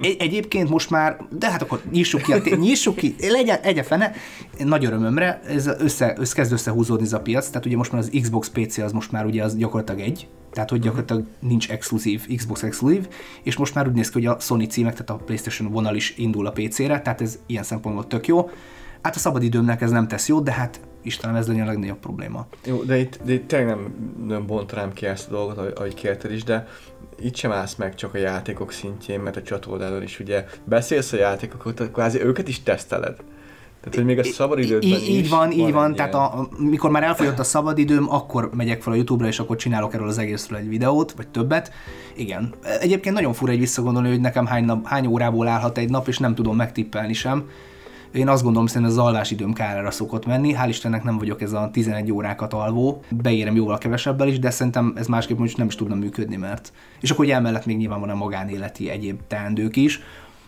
Egy, 0.00 0.16
egyébként 0.18 0.68
most 0.68 0.90
már, 0.90 1.16
de 1.38 1.50
hát 1.50 1.62
akkor 1.62 1.80
nyissuk 1.90 2.22
ki, 2.22 2.32
a 2.32 2.42
té- 2.42 2.58
nyissuk 2.58 2.96
ki, 2.96 3.14
legyen, 3.28 3.58
egye 3.62 3.82
fene, 3.82 4.12
nagy 4.58 4.84
örömömre, 4.84 5.40
ez 5.46 5.66
össze, 5.66 6.14
össze, 6.18 6.34
kezd 6.34 6.52
összehúzódni 6.52 7.04
ez 7.04 7.12
a 7.12 7.20
piac, 7.20 7.48
tehát 7.48 7.66
ugye 7.66 7.76
most 7.76 7.92
már 7.92 8.00
az 8.00 8.10
Xbox 8.22 8.48
PC 8.48 8.78
az 8.78 8.92
most 8.92 9.12
már 9.12 9.24
ugye 9.26 9.44
az 9.44 9.56
gyakorlatilag 9.56 10.00
egy, 10.00 10.28
tehát 10.52 10.70
hogy 10.70 10.80
gyakorlatilag 10.80 11.24
nincs 11.40 11.70
exkluzív, 11.70 12.26
Xbox 12.36 12.62
exkluzív, 12.62 13.08
és 13.42 13.56
most 13.56 13.74
már 13.74 13.88
úgy 13.88 13.94
néz 13.94 14.10
ki, 14.10 14.12
hogy 14.12 14.26
a 14.26 14.40
Sony 14.40 14.68
címek, 14.68 14.92
tehát 14.92 15.10
a 15.10 15.24
PlayStation 15.24 15.70
vonal 15.70 15.94
is 15.94 16.14
indul 16.16 16.46
a 16.46 16.50
PC-re, 16.50 17.00
tehát 17.00 17.20
ez 17.20 17.38
ilyen 17.46 17.62
szempontból 17.62 18.06
tök 18.06 18.26
jó. 18.26 18.50
Hát 19.02 19.14
a 19.14 19.18
szabadidőmnek 19.18 19.80
ez 19.80 19.90
nem 19.90 20.08
tesz 20.08 20.28
jót, 20.28 20.44
de 20.44 20.52
hát 20.52 20.80
Istenem, 21.02 21.36
ez 21.36 21.46
legyen 21.46 21.62
a 21.62 21.66
legnagyobb 21.66 21.98
probléma. 21.98 22.46
Jó, 22.64 22.82
de 22.82 22.98
itt, 22.98 23.20
de 23.24 23.32
itt 23.32 23.48
tényleg 23.48 23.68
nem, 23.68 23.94
nem 24.26 24.46
bontanám 24.46 24.92
ki 24.92 25.06
ezt 25.06 25.28
a 25.28 25.30
dolgot, 25.30 25.58
ahogy, 25.58 25.72
ahogy 25.76 25.94
kérted 25.94 26.32
is, 26.32 26.44
de 26.44 26.66
itt 27.20 27.36
sem 27.36 27.52
állsz 27.52 27.74
meg 27.74 27.94
csak 27.94 28.14
a 28.14 28.18
játékok 28.18 28.72
szintjén, 28.72 29.20
mert 29.20 29.36
a 29.36 29.42
csatoldalon 29.42 30.02
is 30.02 30.20
ugye 30.20 30.44
beszélsz 30.64 31.12
a 31.12 31.16
játékokat, 31.16 31.74
tehát 31.74 31.92
kvázi 31.92 32.22
őket 32.22 32.48
is 32.48 32.62
teszteled. 32.62 33.16
Tehát, 33.80 33.94
hogy 33.94 34.04
még 34.04 34.18
a 34.18 34.24
szabadidődben 34.24 34.88
így, 34.88 35.08
így 35.08 35.28
van, 35.28 35.50
így 35.52 35.72
van. 35.72 35.90
egy 35.90 35.96
Tehát 35.96 36.14
a, 36.14 36.48
mikor 36.58 36.90
már 36.90 37.02
elfogyott 37.02 37.38
a 37.38 37.44
szabadidőm, 37.44 38.10
akkor 38.10 38.50
megyek 38.54 38.82
fel 38.82 38.92
a 38.92 38.96
YouTube-ra, 38.96 39.28
és 39.28 39.38
akkor 39.38 39.56
csinálok 39.56 39.94
erről 39.94 40.08
az 40.08 40.18
egészről 40.18 40.58
egy 40.58 40.68
videót, 40.68 41.12
vagy 41.12 41.28
többet. 41.28 41.72
Igen. 42.16 42.54
Egyébként 42.80 43.14
nagyon 43.14 43.32
fura 43.32 43.52
egy 43.52 43.58
visszagondolni, 43.58 44.08
hogy 44.08 44.20
nekem 44.20 44.46
hány, 44.46 44.64
nap, 44.64 44.86
hány 44.86 45.06
órából 45.06 45.48
állhat 45.48 45.78
egy 45.78 45.90
nap, 45.90 46.08
és 46.08 46.18
nem 46.18 46.34
tudom 46.34 46.56
megtippelni 46.56 47.12
sem. 47.12 47.48
Én 48.12 48.28
azt 48.28 48.42
gondolom, 48.42 48.66
szerintem 48.66 48.90
az 48.90 48.98
alvásidőm 48.98 49.52
kárára 49.52 49.90
szokott 49.90 50.26
menni. 50.26 50.54
Hál' 50.56 50.66
Istennek 50.68 51.02
nem 51.02 51.18
vagyok 51.18 51.42
ez 51.42 51.52
a 51.52 51.70
11 51.72 52.12
órákat 52.12 52.52
alvó. 52.52 53.02
Beérem 53.08 53.54
jóval 53.54 53.78
kevesebbel 53.78 54.28
is, 54.28 54.38
de 54.38 54.50
szerintem 54.50 54.92
ez 54.96 55.06
másképp 55.06 55.38
most 55.38 55.56
nem 55.56 55.66
is 55.66 55.74
tudna 55.74 55.94
működni, 55.94 56.36
mert... 56.36 56.72
És 57.00 57.10
akkor 57.10 57.24
ugye 57.24 57.34
emellett 57.34 57.66
még 57.66 57.76
nyilván 57.76 58.00
van 58.00 58.10
a 58.10 58.14
magánéleti 58.14 58.90
egyéb 58.90 59.20
teendők 59.26 59.76
is. 59.76 60.00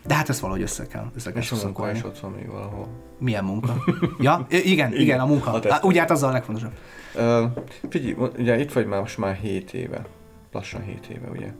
De 0.06 0.14
hát 0.14 0.28
ezt 0.28 0.40
valahogy 0.40 0.62
össze 0.62 0.86
kell, 0.86 1.10
össze 1.14 1.32
kell 1.32 1.40
És 1.42 1.52
a 1.52 1.56
munka 1.62 1.90
is 1.92 2.04
ott 2.04 2.18
van 2.18 2.30
még 2.30 2.46
valahol. 2.50 2.88
Milyen 3.18 3.44
munka? 3.44 3.74
ja, 4.18 4.46
i- 4.50 4.70
igen, 4.70 4.94
igen, 4.94 5.20
a 5.20 5.26
munka. 5.26 5.52
A. 5.52 5.78
Ugye 5.82 6.00
hát 6.00 6.10
az 6.10 6.22
a 6.22 6.30
legfontosabb. 6.30 6.72
Uh, 7.14 7.44
figyelj, 7.88 8.16
ugye 8.38 8.60
itt 8.60 8.72
vagy 8.72 8.86
már 8.86 9.00
most 9.00 9.18
már 9.18 9.34
7 9.34 9.72
éve. 9.74 10.06
Lassan 10.52 10.82
7 10.82 11.06
éve, 11.06 11.28
ugye? 11.30 11.52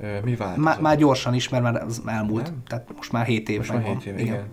Uh, 0.00 0.24
mi 0.24 0.36
változott? 0.36 0.64
Má, 0.64 0.76
már 0.80 0.96
gyorsan 0.96 1.34
is, 1.34 1.48
mert 1.48 1.62
már 1.62 1.82
az 1.82 2.02
elmúlt. 2.06 2.44
Nem? 2.44 2.62
Tehát 2.66 2.86
most 2.96 3.12
már 3.12 3.26
7 3.26 3.48
év 3.48 3.56
most 3.56 3.72
már 3.72 3.78
megvan. 3.78 3.96
7 3.96 4.06
éve, 4.06 4.20
igen. 4.20 4.34
igen. 4.34 4.46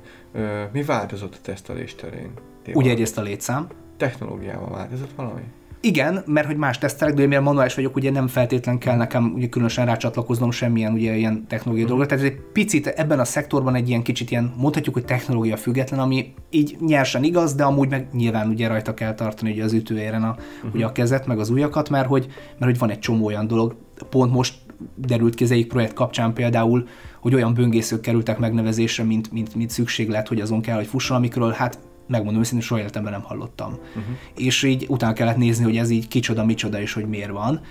Mi 0.72 0.84
változott 0.84 1.34
a 1.34 1.38
tesztelés 1.42 1.96
terén? 1.96 2.32
Ugye 2.74 2.92
egyrészt 2.92 3.18
a 3.18 3.22
létszám. 3.22 3.68
Technológiával 3.98 4.70
változott 4.70 5.12
valami? 5.16 5.42
Igen, 5.84 6.24
mert 6.26 6.48
hogy 6.48 6.56
más 6.58 6.78
tesztelek, 6.78 7.14
de 7.14 7.22
mivel 7.22 7.42
manuális 7.42 7.76
vagyok, 7.76 7.96
ugye 7.96 8.12
nem 8.12 8.28
feltétlen 8.28 8.78
kell 8.78 8.96
nekem 8.96 9.32
ugye 9.36 9.48
különösen 9.48 9.86
rácsatlakoznom 9.86 10.52
semmilyen 10.52 10.94
ugye 10.94 11.16
ilyen 11.16 11.46
technológiai 11.48 11.86
Mhm. 11.86 11.94
uh-huh. 11.94 12.08
dolgot. 12.08 12.08
Tehát 12.08 12.24
ez 12.24 12.30
egy 12.32 12.52
picit 12.54 12.88
ebben 12.88 13.20
a 13.20 13.24
szektorban 13.26 13.76
egy 13.76 13.90
ilyen 13.90 14.02
kicsit 14.02 14.32
ilyen, 14.32 14.54
mondhatjuk, 14.58 14.94
hogy 14.96 15.06
technológia 15.06 15.58
független, 15.58 16.00
ami 16.00 16.34
így 16.50 16.78
nyersen 16.80 17.24
igaz, 17.24 17.54
de 17.56 17.64
amúgy 17.64 17.90
meg 17.90 18.08
nyilván 18.14 18.50
ugye 18.50 18.68
rajta 18.68 18.94
kell 18.94 19.14
tartani 19.14 19.52
ugye 19.52 19.64
az 19.64 19.74
ütőéren 19.74 20.24
a, 20.24 20.28
Mhm. 20.32 20.40
uh-huh. 20.58 20.74
ugye 20.74 20.86
a 20.86 20.92
kezet, 20.92 21.26
meg 21.28 21.40
az 21.40 21.50
ujjakat, 21.50 21.90
mert 21.90 22.08
hogy, 22.08 22.26
mert 22.58 22.72
hogy 22.72 22.78
van 22.80 22.90
egy 22.90 23.00
csomó 23.00 23.26
olyan 23.26 23.48
dolog, 23.48 23.76
pont 24.10 24.32
most 24.32 24.56
derült 24.96 25.36
ki 25.36 25.44
az 25.44 25.52
egyik 25.52 25.68
projekt 25.68 25.94
kapcsán 25.94 26.34
például, 26.34 26.88
hogy 27.20 27.36
olyan 27.36 27.54
böngészők 27.54 28.02
kerültek 28.02 28.38
megnevezésre, 28.38 29.04
mint, 29.04 29.32
mint, 29.32 29.56
mint 29.56 29.70
szükség 29.70 30.10
lett, 30.10 30.28
hogy 30.28 30.42
azon 30.42 30.62
kell, 30.62 30.76
hogy 30.76 30.88
fusson, 30.88 31.18
amikről 31.18 31.52
hát 31.52 31.80
megmondom 32.08 32.42
őszintén, 32.42 32.68
soha 32.68 32.80
életemben 32.80 33.12
nem 33.12 33.22
hallottam. 33.22 33.70
Uh-huh. 33.72 34.16
És 34.36 34.64
így 34.64 34.86
utána 34.90 35.14
kellett 35.14 35.38
nézni, 35.38 35.64
hogy 35.64 35.78
ez 35.78 35.90
így 35.90 36.08
kicsoda, 36.08 36.46
micsoda, 36.46 36.82
és 36.82 36.94
hogy 36.94 37.06
miért 37.06 37.32
van. 37.32 37.62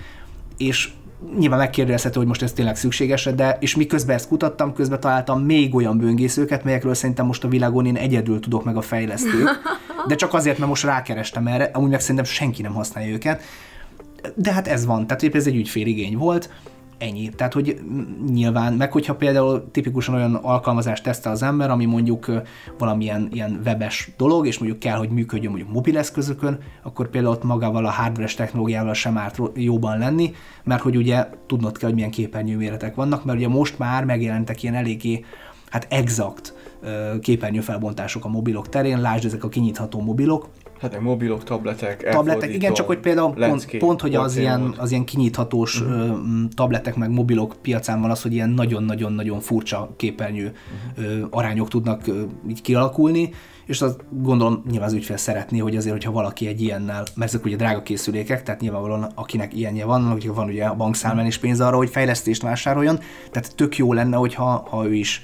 És 0.56 0.90
nyilván 1.38 1.58
megkérdezhető, 1.58 2.18
hogy 2.18 2.28
most 2.28 2.42
ez 2.42 2.52
tényleg 2.52 2.76
szükséges 2.76 3.24
de 3.24 3.56
és 3.60 3.76
miközben 3.76 4.16
ezt 4.16 4.28
kutattam, 4.28 4.72
közben 4.72 5.00
találtam 5.00 5.42
még 5.42 5.74
olyan 5.74 5.98
böngészőket, 5.98 6.64
melyekről 6.64 6.94
szerintem 6.94 7.26
most 7.26 7.44
a 7.44 7.48
világon 7.48 7.86
én 7.86 7.96
egyedül 7.96 8.40
tudok 8.40 8.64
meg 8.64 8.76
a 8.76 8.80
fejlesztők. 8.80 9.48
De 10.08 10.14
csak 10.14 10.34
azért, 10.34 10.58
mert 10.58 10.68
most 10.68 10.84
rákerestem 10.84 11.46
erre, 11.46 11.70
amúgy 11.72 11.90
meg 11.90 12.00
szerintem 12.00 12.24
senki 12.24 12.62
nem 12.62 12.74
használja 12.74 13.12
őket. 13.12 13.42
De 14.34 14.52
hát 14.52 14.68
ez 14.68 14.86
van, 14.86 15.06
tehát 15.06 15.22
épp 15.22 15.34
ez 15.34 15.46
egy 15.46 15.56
ügyféligény 15.56 16.16
volt, 16.16 16.50
ennyi. 17.00 17.28
Tehát, 17.28 17.52
hogy 17.52 17.80
nyilván, 18.30 18.72
meg 18.72 18.92
hogyha 18.92 19.14
például 19.14 19.70
tipikusan 19.70 20.14
olyan 20.14 20.34
alkalmazást 20.34 21.02
tesztel 21.02 21.32
az 21.32 21.42
ember, 21.42 21.70
ami 21.70 21.84
mondjuk 21.84 22.30
valamilyen 22.78 23.28
ilyen 23.32 23.60
webes 23.64 24.10
dolog, 24.16 24.46
és 24.46 24.58
mondjuk 24.58 24.80
kell, 24.80 24.96
hogy 24.96 25.10
működjön 25.10 25.50
mondjuk 25.50 25.72
mobileszközökön, 25.72 26.58
akkor 26.82 27.08
például 27.08 27.34
ott 27.34 27.44
magával 27.44 27.84
a 27.84 27.90
hardware 27.90 28.32
technológiával 28.36 28.94
sem 28.94 29.18
árt 29.18 29.38
jóban 29.54 29.98
lenni, 29.98 30.32
mert 30.64 30.82
hogy 30.82 30.96
ugye 30.96 31.28
tudnod 31.46 31.78
kell, 31.78 31.88
hogy 31.88 31.94
milyen 31.94 32.10
képernyőméretek 32.10 32.94
vannak, 32.94 33.24
mert 33.24 33.38
ugye 33.38 33.48
most 33.48 33.78
már 33.78 34.04
megjelentek 34.04 34.62
ilyen 34.62 34.74
eléggé 34.74 35.24
hát 35.70 35.86
exakt 35.90 36.54
képernyőfelbontások 37.20 38.24
a 38.24 38.28
mobilok 38.28 38.68
terén, 38.68 39.00
lásd 39.00 39.24
ezek 39.24 39.44
a 39.44 39.48
kinyitható 39.48 40.00
mobilok, 40.00 40.48
Hát 40.80 40.92
meg 40.92 41.02
mobilok, 41.02 41.44
tabletek, 41.44 42.08
tabletek, 42.10 42.54
igen, 42.54 42.72
csak 42.72 42.86
hogy 42.86 42.98
például 42.98 43.34
pont, 43.34 43.76
pont 43.78 44.00
hogy 44.00 44.14
az 44.14 44.36
ilyen, 44.36 44.74
az 44.78 44.90
ilyen 44.90 45.04
kinyithatós 45.04 45.80
uh-huh. 45.80 46.16
tabletek 46.54 46.96
meg 46.96 47.10
mobilok 47.10 47.56
piacán 47.62 48.00
van 48.00 48.10
az, 48.10 48.22
hogy 48.22 48.32
ilyen 48.32 48.50
nagyon-nagyon-nagyon 48.50 49.40
furcsa 49.40 49.94
képernyő 49.96 50.52
uh-huh. 50.98 51.26
arányok 51.30 51.68
tudnak 51.68 52.02
így 52.48 52.62
kialakulni, 52.62 53.30
és 53.66 53.80
azt 53.82 54.00
gondolom 54.10 54.62
nyilván 54.70 54.88
az 54.88 54.94
ügyfél 54.94 55.16
szeretné, 55.16 55.58
hogy 55.58 55.76
azért, 55.76 55.94
hogyha 55.94 56.12
valaki 56.12 56.46
egy 56.46 56.60
ilyennel, 56.60 57.04
mert 57.14 57.32
ezek 57.32 57.44
ugye 57.44 57.56
drága 57.56 57.82
készülékek, 57.82 58.42
tehát 58.42 58.60
nyilvánvalóan 58.60 59.10
akinek 59.14 59.54
ilyenje 59.54 59.84
van, 59.84 60.10
akinek 60.10 60.36
van 60.36 60.48
ugye 60.48 60.64
a 60.64 60.74
bankszámlán 60.74 61.26
is 61.26 61.38
pénz 61.38 61.60
arra, 61.60 61.76
hogy 61.76 61.90
fejlesztést 61.90 62.42
vásároljon, 62.42 62.98
tehát 63.30 63.54
tök 63.56 63.76
jó 63.76 63.92
lenne, 63.92 64.16
hogyha 64.16 64.66
ha 64.70 64.86
ő 64.86 64.94
is 64.94 65.22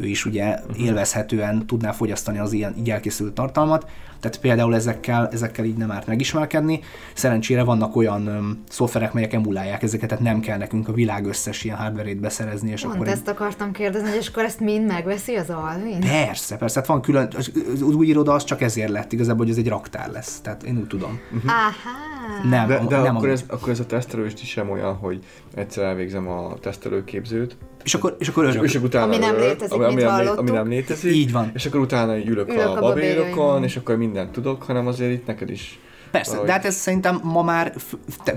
ő 0.00 0.06
is 0.06 0.24
ugye 0.24 0.58
Mhm. 0.68 0.80
élvezhetően 0.84 1.66
tudná 1.66 1.92
fogyasztani 1.92 2.38
az 2.38 2.52
ilyen 2.52 2.74
így 2.78 2.90
elkészült 2.90 3.32
tartalmat. 3.34 3.90
Tehát 4.20 4.40
például 4.40 4.74
ezekkel, 4.74 5.28
ezekkel 5.32 5.64
így 5.64 5.76
nem 5.76 5.90
árt 5.90 6.06
megismerkedni. 6.06 6.80
Szerencsére 7.14 7.62
vannak 7.62 7.96
olyan 7.96 8.26
öm, 8.26 8.62
szoftverek, 8.68 9.12
melyek 9.12 9.32
emulálják 9.32 9.82
ezeket, 9.82 10.08
tehát 10.08 10.24
nem 10.24 10.40
kell 10.40 10.58
nekünk 10.58 10.88
a 10.88 10.92
világ 10.92 11.26
összes 11.26 11.64
ilyen 11.64 11.76
hardware-ét 11.76 12.20
beszerezni, 12.20 12.70
és 12.70 12.82
Pont 12.82 12.94
akkor 12.94 13.08
ezt 13.08 13.28
akartam 13.28 13.72
kérdezni, 13.72 14.08
hogy 14.08 14.18
és 14.18 14.28
akkor 14.28 14.42
ezt 14.44 14.60
mind 14.60 14.86
megveszi 14.86 15.34
az 15.34 15.50
Alvin? 15.50 16.00
Persze, 16.00 16.56
persze, 16.56 16.78
hát 16.78 16.88
van 16.88 17.00
külön, 17.02 17.28
az, 17.36 17.52
az 17.72 17.82
új 17.82 18.06
iroda 18.06 18.32
az 18.32 18.44
csak 18.44 18.60
ezért 18.62 18.90
lett 18.90 19.12
igazából, 19.12 19.44
hogy 19.44 19.50
ez 19.50 19.58
egy 19.60 19.68
raktár 19.68 20.10
lesz, 20.10 20.40
tehát 20.40 20.62
én 20.62 20.76
úgy 20.76 20.86
tudom. 20.86 21.20
Aha. 21.46 22.48
Nem, 22.48 22.66
De, 22.68 22.74
de 22.74 22.80
nem 22.96 23.00
akkor, 23.00 23.06
amúgy. 23.08 23.28
ez, 23.28 23.44
akkor 23.48 23.68
ez 23.68 23.80
a 23.80 23.86
tesztelős 23.86 24.32
is 24.42 24.48
sem 24.48 24.70
olyan, 24.70 24.94
hogy 24.94 25.24
egyszer 25.54 25.84
elvégzem 25.84 26.28
a 26.28 26.54
tesztelőképzőt, 26.60 27.56
És 27.88 27.94
akkor, 27.94 28.16
és 28.18 28.28
akkor 28.28 28.44
örök. 28.44 28.62
és 28.64 28.74
akkor 28.74 28.86
utána 28.86 29.04
Ami 29.04 29.16
nem 29.18 29.36
létezik, 29.36 29.72
ami, 29.72 29.84
ami, 29.84 30.02
nem, 30.02 30.38
ami 30.38 30.50
nem 30.50 30.68
létezik, 30.68 31.14
Így 31.14 31.32
van. 31.32 31.50
és 31.54 31.66
akkor 31.66 31.80
utána 31.80 32.16
ülök, 32.16 32.48
Ülök 32.48 32.66
a 32.66 32.76
a 32.76 32.80
babérokon, 32.80 33.64
és 33.64 33.76
akkor 33.76 33.96
mindent 33.96 34.30
tudok, 34.32 34.62
hanem 34.62 34.86
azért 34.86 35.12
itt 35.12 35.26
neked 35.26 35.50
is 35.50 35.78
Persze, 36.10 36.28
valahogy- 36.30 36.46
de 36.48 36.52
hát 36.54 36.64
ez 36.64 36.74
szerintem 36.74 37.20
ma 37.22 37.42
már, 37.42 37.72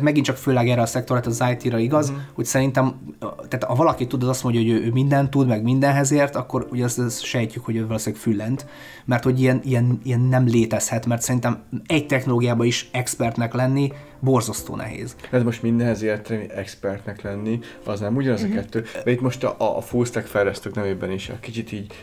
megint 0.02 0.26
csak 0.26 0.38
főleg 0.38 0.68
erre 0.70 0.82
a 0.82 0.86
szektorra, 0.86 1.22
az 1.26 1.44
IT-ra 1.52 1.78
igaz, 1.78 2.08
Mhm. 2.10 2.16
uh-huh. 2.18 2.32
hogy 2.36 2.46
szerintem, 2.46 2.96
tehát 3.20 3.64
ha 3.64 3.76
valaki 3.76 4.08
tud, 4.08 4.24
az 4.24 4.30
azt 4.30 4.44
mondja, 4.44 4.62
hogy 4.62 4.70
ő, 4.70 4.86
ő 4.86 4.92
mindent 4.92 5.30
tud, 5.30 5.48
meg 5.48 5.64
mindenhez 5.64 6.12
ért, 6.12 6.36
akkor 6.36 6.68
ugye 6.72 6.84
azt, 6.84 7.00
azt 7.00 7.24
sejtjük, 7.24 7.66
hogy 7.66 7.76
ő 7.76 7.86
valószínűleg 7.88 8.22
füllent, 8.24 8.66
mert 9.06 9.24
hogy 9.24 9.40
ilyen, 9.42 9.60
ilyen, 9.64 10.00
ilyen 10.04 10.20
nem 10.22 10.46
létezhet, 10.46 11.06
mert 11.06 11.22
szerintem 11.22 11.64
egy 11.88 12.06
technológiában 12.06 12.66
is 12.66 12.90
expertnek 12.92 13.54
lenni 13.54 13.92
borzasztó 14.20 14.76
nehéz. 14.76 15.16
Ez 15.32 15.44
most 15.44 15.62
mindenhez 15.62 16.02
érteni, 16.02 16.50
expertnek 16.56 17.22
lenni, 17.22 17.60
az 17.86 18.00
nem 18.00 18.16
ugyanaz 18.16 18.42
Mhm. 18.44 18.52
a 18.52 18.56
kettő. 18.56 18.86
De 19.04 19.12
itt 19.12 19.22
most 19.22 19.44
a, 19.44 19.78
a 19.78 19.82
full 19.82 20.06
stack 20.06 20.28
fejlesztők 20.28 20.76
nevében 20.76 21.12
is 21.12 21.30
a 21.30 21.40
kicsit 21.40 21.72
így 21.72 21.94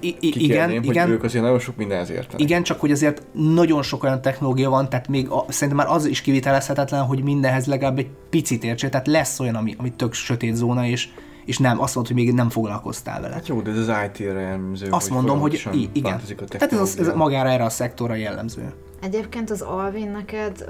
I- 0.00 0.16
igen, 0.20 0.70
hogy 0.70 0.84
igen. 0.84 1.10
ők 1.10 1.22
azért 1.22 1.44
nagyon 1.44 1.58
sok 1.58 1.76
mindenhez 1.76 2.10
értenek. 2.10 2.40
Igen, 2.40 2.62
csak 2.62 2.80
hogy 2.80 2.90
azért 2.90 3.26
nagyon 3.32 3.82
sok 3.82 4.02
olyan 4.02 4.22
technológia 4.22 4.70
van, 4.70 4.88
tehát 4.88 5.08
még 5.08 5.28
a, 5.30 5.44
szerintem 5.48 5.86
már 5.86 5.96
az 5.96 6.04
is 6.04 6.20
kivitelezhetetlen, 6.20 7.02
hogy 7.04 7.22
mindenhez 7.22 7.66
legalább 7.66 7.98
egy 7.98 8.10
picit 8.30 8.64
értse, 8.64 8.88
tehát 8.88 9.06
lesz 9.06 9.40
olyan, 9.40 9.54
ami, 9.54 9.74
ami 9.78 9.92
tök 9.92 10.12
sötét 10.12 10.54
zóna, 10.54 10.86
és, 10.86 11.08
és 11.44 11.58
nem, 11.58 11.80
azt 11.80 11.94
mondod, 11.94 12.14
hogy 12.14 12.24
még 12.24 12.34
nem 12.34 12.48
foglalkoztál 12.50 13.20
vele. 13.20 13.34
Hát 13.34 13.48
jó, 13.48 13.60
de 13.60 13.70
ez 13.70 13.76
az 13.76 13.88
IT-re 14.04 14.40
jellemző, 14.40 14.86
Azt 14.90 15.10
mondom, 15.10 15.40
hogy 15.40 15.68
i- 15.72 15.88
igen. 15.92 16.20
Tehát 16.48 16.72
ez, 16.72 16.80
az, 16.80 16.98
ez 16.98 17.12
magára 17.14 17.48
erre 17.48 17.64
a 17.64 17.70
szektorra 17.70 18.14
jellemző. 18.14 18.72
Egyébként 19.00 19.50
az 19.50 19.60
Alvin 19.60 20.10
neked 20.10 20.64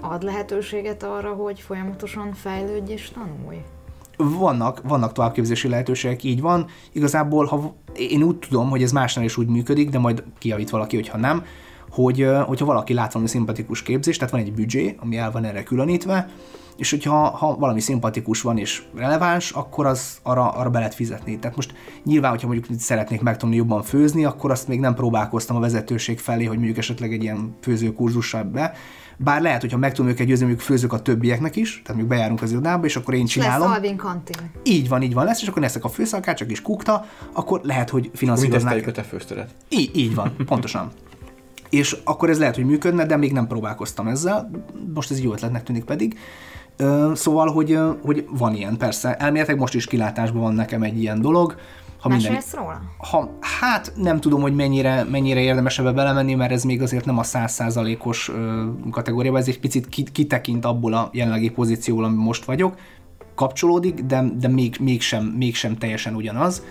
ad 0.00 0.22
lehetőséget 0.22 1.02
arra, 1.02 1.32
hogy 1.32 1.60
folyamatosan 1.60 2.32
fejlődj 2.32 2.92
és 2.92 3.10
tanulj? 3.10 3.58
Vannak, 4.20 4.82
vannak 4.84 5.12
továbbképzési 5.12 5.68
lehetőségek, 5.68 6.22
így 6.22 6.40
van. 6.40 6.66
Igazából, 6.92 7.44
ha 7.44 7.76
én 7.94 8.22
úgy 8.22 8.36
tudom, 8.36 8.70
hogy 8.70 8.82
ez 8.82 8.92
másnál 8.92 9.24
is 9.24 9.36
úgy 9.36 9.48
működik, 9.48 9.90
de 9.90 9.98
majd 9.98 10.24
kijavít 10.38 10.70
valaki, 10.70 10.96
hogyha 10.96 11.18
nem, 11.18 11.44
hogy 11.90 12.26
hogyha 12.46 12.64
valaki 12.64 12.94
lát 12.94 13.12
valami 13.12 13.30
szimpatikus 13.30 13.82
képzést, 13.82 14.18
tehát 14.18 14.32
van 14.32 14.42
egy 14.42 14.52
büdzsé, 14.52 14.96
ami 15.00 15.16
el 15.16 15.30
van 15.30 15.44
erre 15.44 15.62
különítve, 15.62 16.28
és 16.76 16.90
hogyha 16.90 17.28
ha 17.28 17.56
valami 17.56 17.80
szimpatikus 17.80 18.40
van 18.40 18.58
és 18.58 18.82
releváns, 18.96 19.50
akkor 19.50 19.86
az 19.86 20.18
arra, 20.22 20.50
arra 20.50 20.70
be 20.70 20.78
lehet 20.78 20.94
fizetni. 20.94 21.38
Tehát 21.38 21.56
most 21.56 21.74
nyilván, 22.04 22.30
hogyha 22.30 22.46
mondjuk 22.46 22.80
szeretnék 22.80 23.20
megtanulni 23.20 23.60
jobban 23.60 23.82
főzni, 23.82 24.24
akkor 24.24 24.50
azt 24.50 24.68
még 24.68 24.80
nem 24.80 24.94
próbálkoztam 24.94 25.56
a 25.56 25.60
vezetőség 25.60 26.18
felé, 26.18 26.44
hogy 26.44 26.56
mondjuk 26.56 26.78
esetleg 26.78 27.12
egy 27.12 27.22
ilyen 27.22 27.56
főzőkurzussal 27.60 28.42
be. 28.42 28.72
Bár 29.20 29.42
lehet, 29.42 29.60
hogyha 29.60 29.78
meg 29.78 29.92
tudom 29.92 30.10
őket 30.10 30.26
győzni, 30.26 30.44
mondjuk 30.44 30.66
főzök 30.66 30.92
a 30.92 31.02
többieknek 31.02 31.56
is, 31.56 31.70
tehát 31.70 31.88
mondjuk 31.88 32.08
bejárunk 32.08 32.42
az 32.42 32.50
irodába, 32.50 32.84
és 32.84 32.96
akkor 32.96 33.14
én 33.14 33.20
Lesz 33.20 33.30
csinálom. 33.30 33.70
Alvin 33.70 33.96
kantin. 33.96 34.36
Így 34.62 34.88
van, 34.88 35.02
így 35.02 35.14
van 35.14 35.24
lesz, 35.24 35.42
és 35.42 35.48
akkor 35.48 35.62
leszek 35.62 35.84
a 35.84 35.88
főszakácsak 35.88 36.50
is 36.50 36.62
kukta, 36.62 37.06
akkor 37.32 37.60
lehet, 37.62 37.90
hogy 37.90 38.10
finanszíroznák. 38.14 38.60
teszteljük 38.60 38.86
a 38.86 38.92
te 38.92 39.02
főztödet. 39.02 39.50
Így, 39.68 39.96
így 39.96 40.14
van, 40.14 40.36
pontosan. 40.46 40.90
És 41.70 41.96
akkor 42.04 42.30
ez 42.30 42.38
lehet, 42.38 42.54
hogy 42.54 42.64
működne, 42.64 43.06
de 43.06 43.16
még 43.16 43.32
nem 43.32 43.46
próbálkoztam 43.46 44.06
ezzel. 44.06 44.50
Most 44.94 45.10
ez 45.10 45.16
egy 45.16 45.22
jó 45.22 45.32
ötletnek 45.32 45.62
tűnik 45.62 45.84
pedig. 45.84 46.18
Szóval, 47.14 47.52
hogy, 47.52 47.78
hogy 48.02 48.26
van 48.30 48.54
ilyen, 48.54 48.76
persze. 48.76 49.14
Elméletileg 49.14 49.60
most 49.60 49.74
is 49.74 49.86
kilátásban 49.86 50.42
van 50.42 50.54
nekem 50.54 50.82
egy 50.82 51.00
ilyen 51.00 51.20
dolog. 51.20 51.56
Ha 51.98 52.08
minden, 52.08 52.42
róla? 52.52 52.82
ha, 52.98 53.38
hát 53.40 53.92
nem 53.96 54.20
tudom, 54.20 54.40
hogy 54.40 54.54
mennyire, 54.54 55.04
mennyire 55.04 55.40
érdemes 55.40 55.78
ebbe 55.78 55.92
belemenni, 55.92 56.34
mert 56.34 56.52
ez 56.52 56.62
még 56.64 56.82
azért 56.82 57.04
nem 57.04 57.18
a 57.18 57.22
százszázalékos 57.22 58.30
kategóriában, 58.90 59.40
ez 59.40 59.48
egy 59.48 59.60
picit 59.60 59.88
ki- 59.88 60.12
kitekint 60.12 60.64
abból 60.64 60.94
a 60.94 61.08
jelenlegi 61.12 61.50
pozícióból, 61.50 62.04
ami 62.04 62.16
most 62.16 62.44
vagyok, 62.44 62.76
kapcsolódik, 63.34 64.00
de, 64.00 64.24
de 64.38 64.48
még, 64.48 64.76
mégsem, 64.80 65.24
mégsem 65.24 65.76
teljesen 65.76 66.14
ugyanaz. 66.14 66.62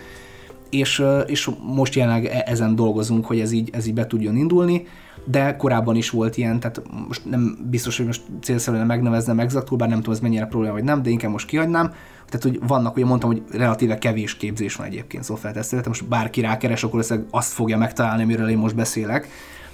És, 0.69 1.03
és 1.25 1.49
most 1.61 1.95
jelenleg 1.95 2.25
e- 2.25 2.43
ezen 2.45 2.75
dolgozunk, 2.75 3.25
hogy 3.25 3.39
ez 3.39 3.51
így, 3.51 3.69
ez 3.73 3.87
így 3.87 3.93
be 3.93 4.07
tudjon 4.07 4.35
indulni, 4.35 4.87
de 5.29 5.55
korábban 5.55 5.95
is 5.95 6.09
volt 6.09 6.37
ilyen, 6.37 6.59
tehát 6.59 6.81
most 7.07 7.25
nem 7.25 7.57
biztos, 7.69 7.97
hogy 7.97 8.05
most 8.05 8.21
célszerű 8.41 8.75
lenne 8.77 8.87
megneveznem 8.87 9.39
exaktul, 9.39 9.77
bár 9.77 9.89
nem 9.89 9.97
tudom, 9.97 10.13
ez 10.13 10.19
mennyire 10.19 10.45
probléma, 10.45 10.73
vagy 10.73 10.83
nem, 10.83 11.01
de 11.01 11.09
inkább 11.09 11.31
most 11.31 11.47
kihagynám. 11.47 11.93
Tehát, 12.25 12.43
hogy 12.43 12.59
vannak, 12.67 12.95
ugye 12.95 13.05
mondtam, 13.05 13.29
hogy 13.29 13.43
relatíve 13.51 13.97
kevés 13.97 14.37
képzés 14.37 14.75
van 14.75 14.87
egyébként 14.87 15.23
szoftverteszteletre, 15.23 15.89
most 15.89 16.07
bárki 16.07 16.41
rákeres, 16.41 16.83
akkor 16.83 17.05
azt 17.31 17.53
fogja 17.53 17.77
megtalálni, 17.77 18.23
amiről 18.23 18.49
én 18.49 18.57
most 18.57 18.75
beszélek. 18.75 19.27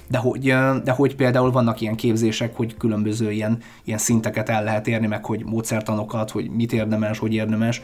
De 0.08 0.18
hogy, 0.18 0.40
de 0.84 0.92
hogy 0.92 1.16
például 1.16 1.50
vannak 1.50 1.80
ilyen 1.80 1.94
képzések, 1.94 2.56
hogy 2.56 2.76
különböző 2.76 3.30
ilyen, 3.30 3.58
ilyen 3.84 3.98
szinteket 3.98 4.48
el 4.48 4.64
lehet 4.64 4.88
érni, 4.88 5.06
meg 5.06 5.24
hogy 5.24 5.44
módszertanokat, 5.44 6.30
hogy 6.30 6.50
mit 6.50 6.72
érdemes, 6.72 7.18
hogy 7.18 7.34
érdemes, 7.34 7.82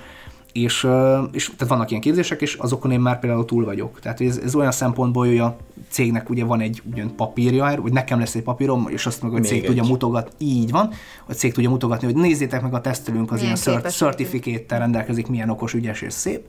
és, 0.53 0.88
és 1.32 1.44
tehát 1.57 1.68
vannak 1.68 1.90
ilyen 1.90 2.03
képzések, 2.03 2.40
és 2.40 2.55
azokon 2.55 2.90
én 2.90 3.01
már 3.01 3.18
például 3.18 3.44
túl 3.44 3.64
vagyok. 3.64 4.01
Tehát 4.01 4.20
ez, 4.20 4.36
ez 4.36 4.55
olyan 4.55 4.72
szempontból, 4.72 5.26
hogy 5.26 5.38
a 5.38 5.57
cégnek 5.88 6.30
ugye 6.30 6.44
van 6.44 6.61
egy 6.61 6.82
ugyan 6.92 7.16
papírja, 7.16 7.78
vagy 7.82 7.92
nekem 7.92 8.18
lesz 8.18 8.34
egy 8.34 8.42
papírom, 8.42 8.86
és 8.88 9.07
azt 9.07 9.22
meg 9.22 9.30
a 9.30 9.34
Még 9.34 9.44
cég 9.44 9.59
egy. 9.61 9.64
tudja 9.66 9.82
mutogatni, 9.84 10.46
így 10.46 10.70
van, 10.70 10.90
a 11.26 11.32
cég 11.32 11.53
tudja 11.53 11.70
mutogatni, 11.70 12.07
hogy 12.07 12.16
nézzétek 12.16 12.62
meg 12.62 12.74
a 12.74 12.80
tesztelünk, 12.80 13.30
az 13.32 13.40
Milyen 13.40 13.44
ilyen 13.44 13.57
cert- 13.57 13.76
képességű. 13.76 14.05
certificate 14.05 14.78
rendelkezik, 14.78 15.26
milyen 15.26 15.51
okos, 15.51 15.74
ügyes 15.74 16.03
és 16.03 16.12
szép. 16.12 16.48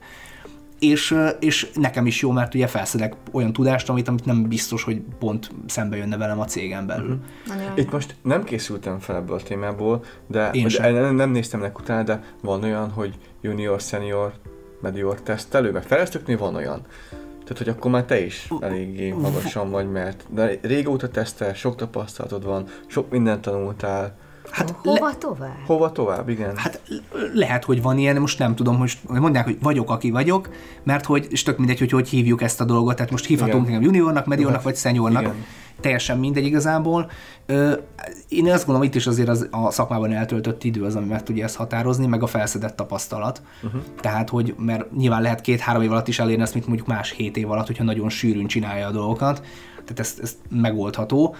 És, 0.78 1.16
és 1.40 1.70
nekem 1.74 2.06
is 2.06 2.20
jó, 2.20 2.30
mert 2.30 2.54
ugye 2.54 2.66
felszedek 2.66 3.14
olyan 3.32 3.52
tudást, 3.52 3.88
amit, 3.88 4.08
amit 4.08 4.24
nem 4.24 4.48
biztos, 4.48 4.82
hogy 4.82 5.02
pont 5.18 5.50
szembe 5.66 5.96
jönne 5.96 6.16
velem 6.16 6.40
a 6.40 6.44
cégen 6.44 6.86
belül. 6.86 7.14
Mhm. 7.46 7.56
Nagyon 7.58 7.72
Itt 7.78 7.92
most 7.92 8.16
nem 8.22 8.44
készültem 8.44 8.98
fel 8.98 9.16
ebből 9.16 9.36
a 9.36 9.42
témából, 9.42 10.04
de 10.26 10.50
Én 10.50 10.62
de 10.62 10.68
sem. 10.68 10.94
nem, 10.94 11.14
nem 11.14 11.30
néztem 11.30 11.60
nek 11.60 11.78
utána, 11.78 12.02
de 12.02 12.22
van 12.42 12.62
olyan, 12.62 12.90
hogy 12.90 13.18
junior, 13.42 13.80
senior, 13.80 14.32
medior 14.80 15.20
tesztelő, 15.20 15.70
meg 15.70 15.82
fejlesztőknél 15.82 16.38
van 16.38 16.54
olyan. 16.54 16.80
Tehát, 17.44 17.58
hogy 17.58 17.68
akkor 17.68 17.90
már 17.90 18.04
te 18.04 18.24
is 18.24 18.48
eléggé 18.60 19.10
magasan 19.10 19.70
vagy, 19.70 19.90
mert 19.90 20.24
de 20.28 20.58
régóta 20.62 21.08
tesztel, 21.08 21.54
sok 21.54 21.76
tapasztalatod 21.76 22.44
van, 22.44 22.64
sok 22.86 23.10
mindent 23.10 23.40
tanultál. 23.40 24.16
Hát 24.50 24.74
le, 24.82 24.90
Hova 24.90 25.18
tovább? 25.18 25.58
Hova 25.66 25.92
tovább, 25.92 26.28
igen? 26.28 26.56
Hát 26.56 26.80
lehet, 27.32 27.64
hogy 27.64 27.82
van 27.82 27.98
ilyen, 27.98 28.16
most 28.16 28.38
nem 28.38 28.54
tudom, 28.54 28.76
most 28.76 28.98
mondják, 29.08 29.44
hogy 29.44 29.58
vagyok, 29.62 29.90
aki 29.90 30.10
vagyok, 30.10 30.48
mert 30.82 31.04
hogy, 31.04 31.26
és 31.30 31.42
tök 31.42 31.58
mindegy, 31.58 31.78
hogy 31.78 31.90
hogy 31.90 32.08
hívjuk 32.08 32.42
ezt 32.42 32.60
a 32.60 32.64
dolgot, 32.64 32.96
tehát 32.96 33.10
most 33.10 33.26
hívhatunk 33.26 33.62
Igen. 33.62 33.74
engem 33.74 33.82
juniornak, 33.82 34.26
mediornak 34.26 34.56
Hát, 34.56 34.64
vagy 34.64 34.76
seniornak, 34.76 35.22
igen. 35.22 35.44
Teljesen 35.80 36.18
mindegy 36.18 36.44
igazából. 36.44 37.10
Én 38.28 38.50
azt 38.50 38.66
gondolom, 38.66 38.82
itt 38.82 38.94
is 38.94 39.06
azért 39.06 39.28
az, 39.28 39.48
a 39.50 39.70
szakmában 39.70 40.12
eltöltött 40.12 40.64
idő 40.64 40.84
az, 40.84 40.96
ami 40.96 41.06
meg 41.06 41.22
tudja 41.22 41.44
ezt 41.44 41.56
határozni, 41.56 42.06
meg 42.06 42.22
a 42.22 42.26
felszedett 42.26 42.76
tapasztalat. 42.76 43.42
Uh-huh. 43.62 43.82
Tehát, 44.00 44.28
hogy 44.28 44.54
mert 44.58 44.92
nyilván 44.92 45.22
lehet 45.22 45.40
két-három 45.40 45.82
év 45.82 45.90
alatt 45.90 46.08
is 46.08 46.18
elérni 46.18 46.42
ezt, 46.42 46.54
mint 46.54 46.66
mondjuk 46.66 46.88
más 46.88 47.10
hét 47.10 47.36
év 47.36 47.50
alatt, 47.50 47.66
hogyha 47.66 47.84
nagyon 47.84 48.08
sűrűn 48.08 48.46
csinálja 48.46 48.86
a 48.86 48.90
dolgokat. 48.90 49.42
Tehát 49.72 49.98
ez, 49.98 50.14
ez 50.22 50.36
megoldható. 50.50 51.34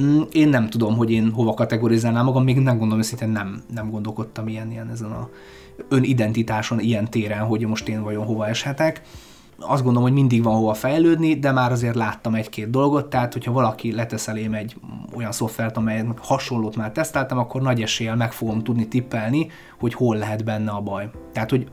Mm, 0.00 0.20
Én 0.32 0.48
nem 0.48 0.68
tudom, 0.68 0.96
hogy 0.96 1.10
én 1.10 1.30
hova 1.30 1.54
kategorizálnám 1.54 2.24
magam, 2.24 2.44
még 2.44 2.56
nem 2.58 2.76
gondolom, 2.76 2.98
őszintén 2.98 3.28
nem, 3.28 3.62
nem 3.74 3.90
gondolkodtam 3.90 4.48
ilyen, 4.48 4.70
ilyen 4.70 4.90
ezen 4.90 5.10
a 5.10 5.28
önidentitáson, 5.88 6.80
ilyen 6.80 7.10
téren, 7.10 7.44
hogy 7.44 7.66
most 7.66 7.88
én 7.88 8.02
vajon 8.02 8.24
hova 8.24 8.46
eshetek. 8.46 9.02
Azt 9.58 9.82
gondolom, 9.82 10.02
hogy 10.08 10.18
mindig 10.18 10.42
van 10.42 10.54
hova 10.56 10.74
fejlődni, 10.74 11.34
de 11.38 11.52
már 11.52 11.72
azért 11.72 11.94
láttam 11.94 12.34
egy-két 12.34 12.70
dolgot, 12.70 13.06
tehát 13.10 13.32
hogyha 13.32 13.52
valaki 13.52 13.92
letesz 13.92 14.28
elém 14.28 14.54
egy 14.54 14.76
olyan 15.16 15.32
szoftvert, 15.32 15.76
amelyet 15.76 16.06
hasonlót 16.20 16.76
már 16.76 16.92
teszteltem, 16.92 17.38
akkor 17.38 17.62
nagy 17.62 17.82
eséllyel 17.82 18.16
meg 18.16 18.32
fogom 18.32 18.62
tudni 18.62 18.88
tippelni, 18.88 19.50
hogy 19.78 19.94
hol 19.94 20.16
lehet 20.16 20.44
benne 20.44 20.70
a 20.70 20.80
baj. 20.80 21.10
Tehát, 21.32 21.50
hogy 21.50 21.66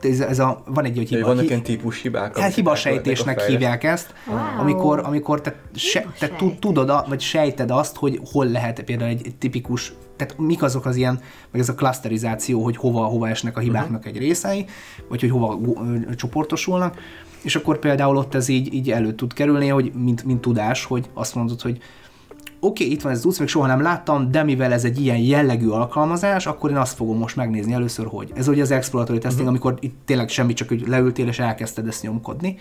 ez, 0.00 0.20
ez 0.20 0.38
a, 0.38 0.62
van 0.66 0.84
egy, 0.84 0.96
hogy 0.96 1.08
Hogy 1.08 1.16
hiba, 1.16 1.26
vannak 1.26 1.44
ilyen 1.44 1.62
típus 1.62 2.02
hibák. 2.02 2.38
Hát 2.38 2.54
hibasejtésnek 2.54 3.40
hívják 3.42 3.84
ezt, 3.84 4.14
Wow. 4.26 4.38
amikor, 4.60 4.98
amikor 5.04 5.40
te, 5.40 5.54
se, 5.74 6.06
te 6.18 6.30
tudod, 6.60 6.90
a- 6.90 7.04
vagy 7.08 7.20
sejted 7.20 7.70
azt, 7.70 7.96
hogy 7.96 8.20
hol 8.32 8.46
lehet 8.46 8.80
például 8.82 9.10
egy, 9.10 9.20
egy 9.26 9.36
tipikus, 9.36 9.92
tehát 10.16 10.38
mik 10.38 10.62
azok 10.62 10.86
az 10.86 10.96
ilyen, 10.96 11.20
meg 11.50 11.60
ez 11.60 11.68
a 11.68 11.74
klaszterizáció, 11.74 12.62
hogy 12.64 12.76
hova, 12.76 13.04
hova 13.04 13.28
esnek 13.28 13.56
a 13.56 13.60
hibáknak 13.60 14.00
Mhm. 14.00 14.08
egy 14.08 14.18
részei, 14.18 14.64
vagy 15.08 15.20
hogy 15.20 15.30
hova 15.30 15.58
ö, 16.08 16.14
csoportosulnak, 16.14 16.96
és 17.42 17.56
akkor 17.56 17.78
például 17.78 18.16
ott 18.16 18.34
ez 18.34 18.48
így, 18.48 18.74
így 18.74 18.90
elő 18.90 19.12
tud 19.12 19.32
kerülni, 19.32 19.68
hogy 19.68 19.92
mint, 19.94 20.24
mint 20.24 20.40
tudás, 20.40 20.84
hogy 20.84 21.10
azt 21.14 21.34
mondod, 21.34 21.60
hogy 21.60 21.78
oké, 22.60 22.84
okay, 22.84 22.94
itt 22.94 23.02
van 23.02 23.12
ez 23.12 23.18
az 23.18 23.24
utc, 23.24 23.38
még 23.38 23.48
soha 23.48 23.66
nem 23.66 23.82
láttam, 23.82 24.30
de 24.30 24.42
mivel 24.42 24.72
ez 24.72 24.84
egy 24.84 25.00
ilyen 25.00 25.18
jellegű 25.18 25.68
alkalmazás, 25.68 26.46
akkor 26.46 26.70
én 26.70 26.76
azt 26.76 26.96
fogom 26.96 27.18
most 27.18 27.36
megnézni 27.36 27.72
először, 27.72 28.06
hogy 28.06 28.32
ez 28.34 28.48
ugye 28.48 28.62
az 28.62 28.70
exploratory 28.70 29.18
testing, 29.18 29.48
uh-huh. 29.48 29.62
amikor 29.62 29.78
itt 29.80 29.96
tényleg 30.04 30.28
semmi, 30.28 30.52
csak 30.52 30.68
hogy 30.68 30.86
leültél 30.86 31.26
és 31.26 31.38
elkezdted 31.38 31.86
ezt 31.86 32.02
nyomkodni. 32.02 32.56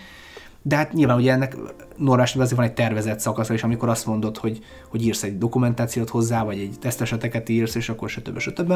De 0.62 0.76
hát 0.76 0.94
nyilván 0.94 1.18
ugye 1.18 1.32
ennek 1.32 1.58
normális 1.96 2.36
azért 2.36 2.56
van 2.56 2.66
egy 2.66 2.74
tervezett 2.74 3.20
szakasz, 3.20 3.50
és 3.50 3.64
amikor 3.64 3.90
azt 3.90 4.06
mondod, 4.06 4.38
hogy, 4.38 4.60
hogy 4.90 5.06
írsz 5.06 5.24
egy 5.24 5.38
dokumentációt 5.38 6.10
hozzá, 6.10 6.44
vagy 6.44 6.60
egy 6.60 6.76
teszteseteket 6.80 7.50
írsz, 7.50 7.76
és 7.76 7.90
akkor 7.90 8.10
stb. 8.10 8.40
stb. 8.40 8.74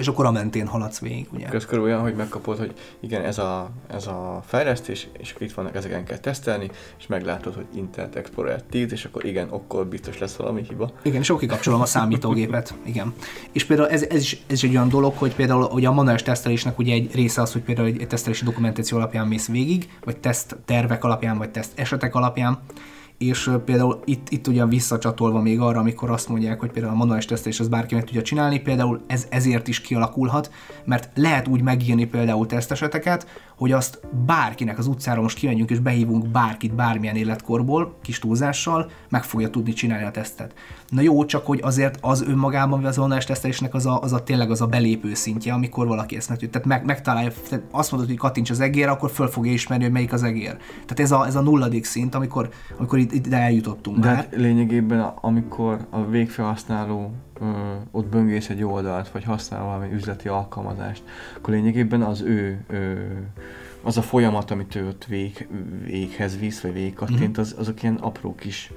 És 0.00 0.08
akkor 0.08 0.26
a 0.26 0.30
mentén 0.30 0.66
haladsz 0.66 0.98
végig, 0.98 1.26
ugye? 1.32 1.46
Ez 1.46 1.66
körül 1.66 1.84
olyan, 1.84 2.00
hogy 2.00 2.14
megkapod, 2.14 2.58
hogy 2.58 2.72
igen, 3.00 3.24
ez 3.24 3.38
a, 3.38 3.70
ez 3.86 4.06
a 4.06 4.42
fejlesztés, 4.46 5.08
és 5.18 5.34
itt 5.38 5.52
vannak, 5.52 5.76
ezeken 5.76 6.04
kell 6.04 6.18
tesztelni, 6.18 6.70
és 6.98 7.06
meglátod, 7.06 7.54
hogy 7.54 7.66
Internet 7.74 8.16
Explorer 8.16 8.62
10, 8.62 8.92
és 8.92 9.04
akkor 9.04 9.24
igen, 9.24 9.48
akkor 9.48 9.86
biztos 9.86 10.18
lesz 10.18 10.36
valami 10.36 10.62
hiba. 10.68 10.90
Igen, 11.02 11.20
és 11.20 11.28
akkor 11.28 11.40
kikapcsolom 11.40 11.80
a 11.80 11.86
számítógépet. 11.86 12.74
Igen. 12.84 13.14
És 13.52 13.64
például 13.64 13.88
ez, 13.88 14.02
ez, 14.02 14.20
is, 14.20 14.32
ez 14.46 14.52
is 14.52 14.62
egy 14.62 14.74
olyan 14.76 14.88
dolog, 14.88 15.16
hogy 15.16 15.34
például 15.34 15.62
ugye 15.62 15.88
a 15.88 15.92
manuális 15.92 16.22
tesztelésnek 16.22 16.78
ugye 16.78 16.94
egy 16.94 17.14
része 17.14 17.40
az, 17.40 17.52
hogy 17.52 17.62
például 17.62 17.86
egy 17.86 18.06
tesztelési 18.08 18.44
dokumentáció 18.44 18.98
alapján 18.98 19.26
mész 19.26 19.48
végig, 19.48 19.90
vagy 20.04 20.16
teszt 20.16 20.56
tervek 20.64 21.04
alapján, 21.04 21.38
vagy 21.38 21.50
teszt 21.50 21.78
esetek 21.78 22.14
alapján, 22.14 22.58
és 23.20 23.50
például 23.64 24.00
itt, 24.04 24.28
itt 24.28 24.46
ugyan 24.46 24.68
visszacsatolva 24.68 25.40
még 25.40 25.60
arra, 25.60 25.78
amikor 25.78 26.10
azt 26.10 26.28
mondják, 26.28 26.60
hogy 26.60 26.70
például 26.70 26.94
a 26.94 26.96
manuális 26.96 27.24
tesztelés 27.24 27.60
az 27.60 27.68
bárki 27.68 27.94
meg 27.94 28.04
tudja 28.04 28.22
csinálni, 28.22 28.60
például 28.60 29.00
ez 29.06 29.26
ezért 29.30 29.68
is 29.68 29.80
kialakulhat, 29.80 30.50
mert 30.84 31.10
lehet 31.14 31.48
úgy 31.48 31.62
megírni 31.62 32.04
például 32.04 32.46
teszteseteket, 32.46 33.26
hogy 33.60 33.72
azt 33.72 34.00
bárkinek 34.26 34.78
az 34.78 34.86
utcára 34.86 35.20
most 35.20 35.38
kimegyünk 35.38 35.70
és 35.70 35.78
behívunk 35.78 36.28
bárkit 36.28 36.74
bármilyen 36.74 37.16
életkorból, 37.16 37.94
kis 38.02 38.18
túlzással, 38.18 38.90
meg 39.08 39.22
fogja 39.22 39.50
tudni 39.50 39.72
csinálni 39.72 40.04
a 40.04 40.10
tesztet. 40.10 40.54
Na 40.88 41.00
jó, 41.00 41.24
csak 41.24 41.46
hogy 41.46 41.60
azért 41.62 41.98
az 42.00 42.22
önmagában 42.22 42.84
az 42.84 42.96
manuális 42.96 43.24
tesztelésnek 43.24 43.74
az 43.74 43.86
a, 43.86 44.00
az 44.00 44.12
a 44.12 44.22
tényleg 44.22 44.50
az 44.50 44.60
a 44.60 44.66
belépő 44.66 45.14
szintje, 45.14 45.52
amikor 45.52 45.86
valaki 45.86 46.16
ezt 46.16 46.28
meg, 46.28 46.38
tehát 46.38 46.66
meg, 46.66 46.84
megtalálja, 46.84 47.30
tehát 47.48 47.64
azt 47.70 47.90
mondod, 47.90 48.08
hogy 48.08 48.18
kattints 48.18 48.50
az 48.50 48.60
egér, 48.60 48.88
akkor 48.88 49.10
föl 49.10 49.28
fogja 49.28 49.52
ismerni, 49.52 49.84
hogy 49.84 49.92
melyik 49.92 50.12
az 50.12 50.22
egér. 50.22 50.56
Tehát 50.70 51.00
ez 51.00 51.10
a, 51.12 51.26
ez 51.26 51.36
a 51.36 51.40
nulladik 51.40 51.84
szint, 51.84 52.14
amikor, 52.14 52.48
amikor 52.78 52.98
itt, 52.98 53.12
itt 53.12 53.32
eljutottunk 53.32 53.98
De 53.98 54.06
már. 54.06 54.16
hát 54.16 54.34
lényegében, 54.36 55.00
amikor 55.20 55.86
a 55.90 56.04
végfelhasználó 56.04 57.12
ott 57.90 58.06
böngész 58.06 58.48
egy 58.48 58.62
oldalt, 58.64 59.08
vagy 59.08 59.24
használ 59.24 59.64
valami 59.64 59.92
üzleti 59.92 60.28
alkalmazást, 60.28 61.02
akkor 61.36 61.54
lényegében 61.54 62.02
az 62.02 62.20
ő 62.20 62.64
ö, 62.68 62.92
az 63.82 63.96
a 63.96 64.02
folyamat, 64.02 64.50
amit 64.50 64.74
ő 64.74 64.86
ott 64.86 65.04
vég, 65.04 65.48
véghez 65.84 66.38
visz, 66.38 66.60
vagy 66.60 66.72
végigkattint, 66.72 67.30
Mhm. 67.30 67.40
az, 67.40 67.54
azok 67.58 67.82
ilyen 67.82 67.94
apró 67.94 68.34
kis 68.34 68.72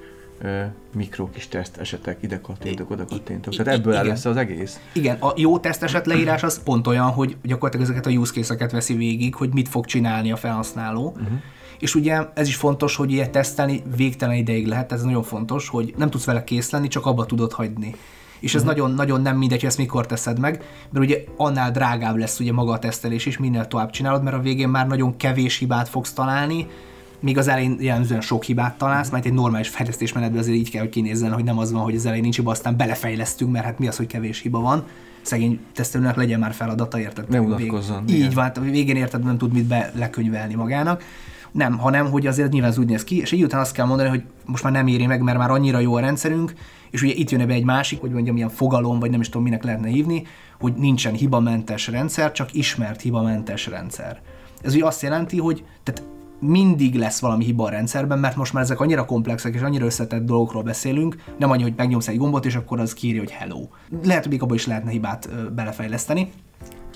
mikro 0.96 1.30
kis 1.30 1.48
teszt 1.48 1.76
esetek, 1.76 2.18
ide 2.20 2.40
kattintok, 2.40 2.90
oda 2.90 3.04
kattintok. 3.04 3.54
Tehát 3.54 3.78
ebből 3.78 3.92
igen. 3.92 4.06
lesz 4.06 4.24
az 4.24 4.36
egész. 4.36 4.80
Igen, 4.92 5.16
a 5.20 5.32
jó 5.36 5.58
teszteset 5.58 6.06
leírás 6.06 6.42
az 6.42 6.62
pont 6.62 6.86
olyan, 6.86 7.10
hogy 7.10 7.36
gyakorlatilag 7.42 7.86
ezeket 7.86 8.06
a 8.06 8.10
use 8.10 8.32
case-eket 8.32 8.72
veszi 8.72 8.94
végig, 8.94 9.34
hogy 9.34 9.52
mit 9.52 9.68
fog 9.68 9.84
csinálni 9.86 10.32
a 10.32 10.36
felhasználó. 10.36 11.08
Uh-huh. 11.08 11.38
És 11.78 11.94
ugye 11.94 12.20
ez 12.34 12.48
is 12.48 12.56
fontos, 12.56 12.96
hogy 12.96 13.12
ilyet 13.12 13.30
tesztelni 13.30 13.82
végtelen 13.96 14.36
ideig 14.36 14.66
lehet, 14.66 14.92
ez 14.92 15.02
nagyon 15.02 15.22
fontos, 15.22 15.68
hogy 15.68 15.94
nem 15.96 16.10
tudsz 16.10 16.24
vele 16.24 16.44
kész 16.44 16.70
lenni, 16.70 16.88
csak 16.88 17.06
abba 17.06 17.26
tudod 17.26 17.52
hagyni. 17.52 17.94
És 18.44 18.54
ez 18.54 18.62
nagyon, 18.62 18.90
nagyon 18.90 19.22
nem 19.22 19.36
mindegy, 19.36 19.60
hogy 19.60 19.68
ezt 19.68 19.78
mikor 19.78 20.06
teszed 20.06 20.38
meg, 20.38 20.62
mert 20.90 21.04
ugye 21.04 21.24
annál 21.36 21.70
drágább 21.70 22.16
lesz 22.16 22.40
ugye 22.40 22.52
maga 22.52 22.72
a 22.72 22.78
tesztelés 22.78 23.26
is, 23.26 23.38
minél 23.38 23.66
tovább 23.66 23.90
csinálod, 23.90 24.22
mert 24.22 24.36
a 24.36 24.40
végén 24.40 24.68
már 24.68 24.86
nagyon 24.86 25.16
kevés 25.16 25.58
hibát 25.58 25.88
fogsz 25.88 26.12
találni, 26.12 26.66
míg 27.20 27.38
az 27.38 27.48
elején 27.48 27.76
jellemzően 27.80 28.20
sok 28.20 28.44
hibát 28.44 28.78
találsz, 28.78 29.10
mert 29.10 29.24
egy 29.26 29.32
normális 29.32 29.68
fejlesztésmenetben 29.68 30.40
azért 30.40 30.56
így 30.56 30.70
kell, 30.70 30.80
hogy 30.80 30.90
kinézzen, 30.90 31.32
hogy 31.32 31.44
nem 31.44 31.58
az 31.58 31.72
van, 31.72 31.82
hogy 31.82 31.94
az 31.94 32.04
elején 32.04 32.22
nincs 32.22 32.36
hiba, 32.36 32.50
aztán 32.50 32.76
belefejlesztünk, 32.76 33.52
mert 33.52 33.64
hát 33.64 33.78
mi 33.78 33.86
az, 33.88 33.96
hogy 33.96 34.06
kevés 34.06 34.40
hiba 34.40 34.60
van. 34.60 34.84
Szegény 35.22 35.60
tesztelőnek 35.74 36.16
legyen 36.16 36.38
már 36.38 36.52
feladata, 36.52 36.98
érted? 37.00 37.28
Ne 37.28 37.38
Vég- 37.38 37.48
unatkozzon, 37.48 38.02
Így 38.08 38.14
igen. 38.16 38.30
van, 38.34 38.44
hát 38.44 38.60
végén 38.60 38.96
érted, 38.96 39.24
nem 39.24 39.38
tud 39.38 39.52
mit 39.52 39.64
be 39.64 39.92
lekönyvelni 39.94 40.54
magának. 40.54 41.02
Nem, 41.52 41.78
hanem, 41.78 42.10
hogy 42.10 42.26
azért 42.26 42.52
nyilván 42.52 42.70
ez 42.70 42.78
úgy 42.78 42.86
néz 42.86 43.04
ki, 43.04 43.20
és 43.20 43.32
egy 43.32 43.42
után 43.42 43.60
azt 43.60 43.72
kell 43.72 43.86
mondani, 43.86 44.08
hogy 44.08 44.22
most 44.44 44.62
már 44.62 44.72
nem 44.72 44.86
éri 44.86 45.06
meg, 45.06 45.22
mert 45.22 45.38
már 45.38 45.50
annyira 45.50 45.78
jó 45.78 45.94
a 45.94 46.00
rendszerünk, 46.00 46.54
és 46.94 47.02
ugye 47.02 47.12
itt 47.12 47.30
jön 47.30 47.46
be 47.46 47.52
egy 47.52 47.64
másik, 47.64 48.00
hogy 48.00 48.10
mondjam, 48.10 48.36
ilyen 48.36 48.48
fogalom, 48.48 48.98
vagy 48.98 49.10
nem 49.10 49.20
is 49.20 49.28
tudom, 49.28 49.42
minek 49.42 49.64
lehetne 49.64 49.88
hívni, 49.88 50.26
hogy 50.60 50.74
nincsen 50.74 51.12
hibamentes 51.14 51.86
rendszer, 51.86 52.32
csak 52.32 52.54
ismert 52.54 53.00
hibamentes 53.00 53.66
rendszer. 53.66 54.20
Ez 54.62 54.74
ugye 54.74 54.84
azt 54.84 55.02
jelenti, 55.02 55.38
hogy 55.38 55.64
tehát 55.82 56.02
mindig 56.40 56.94
lesz 56.94 57.20
valami 57.20 57.44
hiba 57.44 57.64
a 57.64 57.68
rendszerben, 57.68 58.18
mert 58.18 58.36
most 58.36 58.52
már 58.52 58.62
ezek 58.62 58.80
annyira 58.80 59.04
komplexek 59.04 59.54
és 59.54 59.60
annyira 59.60 59.84
összetett 59.84 60.24
dolgokról 60.24 60.62
beszélünk, 60.62 61.16
nem 61.38 61.50
annyi, 61.50 61.62
hogy 61.62 61.74
megnyomsz 61.76 62.08
egy 62.08 62.16
gombot, 62.16 62.44
és 62.44 62.54
akkor 62.54 62.80
az 62.80 62.94
kiírja, 62.94 63.20
hogy 63.20 63.30
hello. 63.30 63.68
Lehet, 64.02 64.22
hogy 64.22 64.32
még 64.32 64.42
abban 64.42 64.56
is 64.56 64.66
lehetne 64.66 64.90
hibát 64.90 65.28
ö, 65.32 65.50
belefejleszteni. 65.50 66.30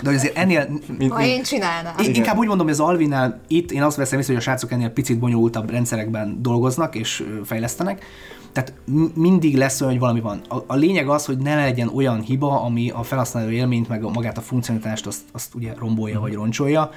De 0.02 0.08
hogy 0.08 0.14
azért 0.14 0.36
ennél 0.36 0.68
Mint, 0.98 1.12
Ha 1.12 1.24
én 1.24 1.42
csinálnám. 1.42 1.94
én 1.98 2.14
inkább 2.14 2.36
úgy 2.36 2.46
mondom, 2.46 2.66
hogy 2.66 2.74
az 2.74 2.80
Alvinál 2.80 3.40
itt 3.48 3.70
én 3.70 3.82
azt 3.82 3.96
veszem 3.96 4.18
észre, 4.18 4.32
hogy 4.32 4.42
a 4.42 4.44
srácok 4.44 4.72
ennél 4.72 4.90
picit 4.90 5.18
bonyolultabb 5.18 5.70
rendszerekben 5.70 6.38
dolgoznak 6.42 6.94
és 6.94 7.24
fejlesztenek. 7.44 8.04
Tehát 8.52 8.72
mindig 9.14 9.56
lesz 9.56 9.80
olyan, 9.80 9.92
hogy 9.92 10.00
valami 10.00 10.20
van. 10.20 10.40
A, 10.48 10.56
a 10.66 10.74
lényeg 10.74 11.08
az, 11.08 11.24
hogy 11.24 11.38
ne 11.38 11.54
legyen 11.54 11.88
olyan 11.94 12.20
hiba, 12.20 12.62
ami 12.62 12.90
a 12.90 13.02
felhasználó 13.02 13.50
élményt, 13.50 13.88
meg 13.88 14.04
a, 14.04 14.10
magát 14.10 14.38
a 14.38 14.40
funkcionalitást 14.40 15.06
azt, 15.06 15.22
azt 15.32 15.54
ugye 15.54 15.74
rombolja 15.78 16.20
vagy 16.20 16.32
roncsolja. 16.32 16.90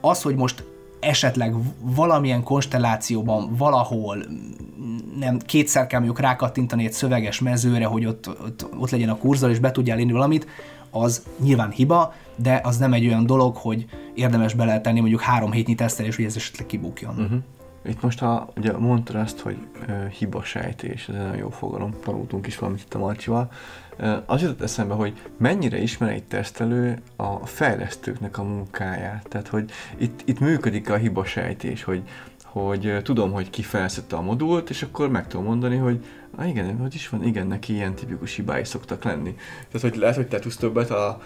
Az, 0.00 0.22
hogy 0.22 0.36
most 0.36 0.64
esetleg 1.00 1.54
valamilyen 1.80 2.42
konstellációban 2.42 3.56
valahol 3.56 4.16
mm, 4.16 4.96
nem 5.18 5.38
kétszer 5.38 5.86
kell 5.86 5.98
mondjuk 6.00 6.20
rákattintani 6.20 6.84
egy 6.84 6.92
szöveges 6.92 7.40
mezőre, 7.40 7.84
hogy 7.84 8.06
ott, 8.06 8.28
ott, 8.28 8.66
ott 8.78 8.90
legyen 8.90 9.08
a 9.08 9.16
kurzor, 9.16 9.50
és 9.50 9.58
be 9.58 9.70
tudjál 9.70 9.98
írni 9.98 10.12
valamit, 10.12 10.46
az 10.90 11.22
nyilván 11.38 11.70
hiba, 11.70 12.14
de 12.36 12.60
az 12.64 12.76
nem 12.76 12.92
egy 12.92 13.06
olyan 13.06 13.26
dolog, 13.26 13.56
hogy 13.56 13.86
érdemes 14.14 14.54
beletenni 14.54 15.00
mondjuk 15.00 15.20
három 15.20 15.52
hétnyi 15.52 15.74
tesztelés, 15.74 16.16
hogy 16.16 16.24
ez 16.24 16.36
esetleg 16.36 16.66
kibukjon. 16.66 17.14
Uh-huh. 17.18 17.38
Itt 17.84 18.02
most 18.02 18.22
a, 18.22 18.48
ugye 18.56 18.72
mondtad 18.72 19.16
azt, 19.16 19.40
hogy 19.40 19.56
ö, 19.88 20.06
hibasejtés, 20.06 21.08
ez 21.08 21.14
egy 21.14 21.20
nagyon 21.20 21.36
jó 21.36 21.50
fogalom, 21.50 21.94
tanultunk 22.04 22.46
is 22.46 22.58
valamit 22.58 22.82
itt 22.82 22.94
a 22.94 22.98
Marcsival. 22.98 23.50
Ö, 23.96 24.16
az 24.26 24.42
jutott 24.42 24.62
eszembe, 24.62 24.94
hogy 24.94 25.22
mennyire 25.38 25.78
ismer 25.78 26.10
egy 26.10 26.24
tesztelő 26.24 26.98
a 27.16 27.46
fejlesztőknek 27.46 28.38
a 28.38 28.42
munkáját. 28.42 29.26
Tehát, 29.28 29.48
hogy 29.48 29.70
itt, 29.96 30.22
itt 30.24 30.38
működik 30.38 30.90
a 30.90 30.96
hibasejtés, 30.96 31.82
hogy, 31.82 32.02
hogy 32.44 32.86
ö, 32.86 33.02
tudom, 33.02 33.32
hogy 33.32 33.50
ki 33.50 33.64
a 34.10 34.20
modult, 34.20 34.70
és 34.70 34.82
akkor 34.82 35.10
meg 35.10 35.26
tudom 35.26 35.46
mondani, 35.46 35.76
hogy 35.76 36.04
ah, 36.36 36.48
igen, 36.48 36.78
hogy 36.78 36.94
is 36.94 37.08
van, 37.08 37.24
igen, 37.24 37.46
neki 37.46 37.72
ilyen 37.72 37.94
tipikus 37.94 38.34
hibái 38.34 38.64
szoktak 38.64 39.04
lenni. 39.04 39.34
Tehát, 39.70 39.90
hogy 39.90 39.96
lehet, 39.96 40.16
hogy 40.16 40.28
te 40.28 40.38
tudsz 40.38 40.56
többet 40.56 40.90
a, 40.90 41.20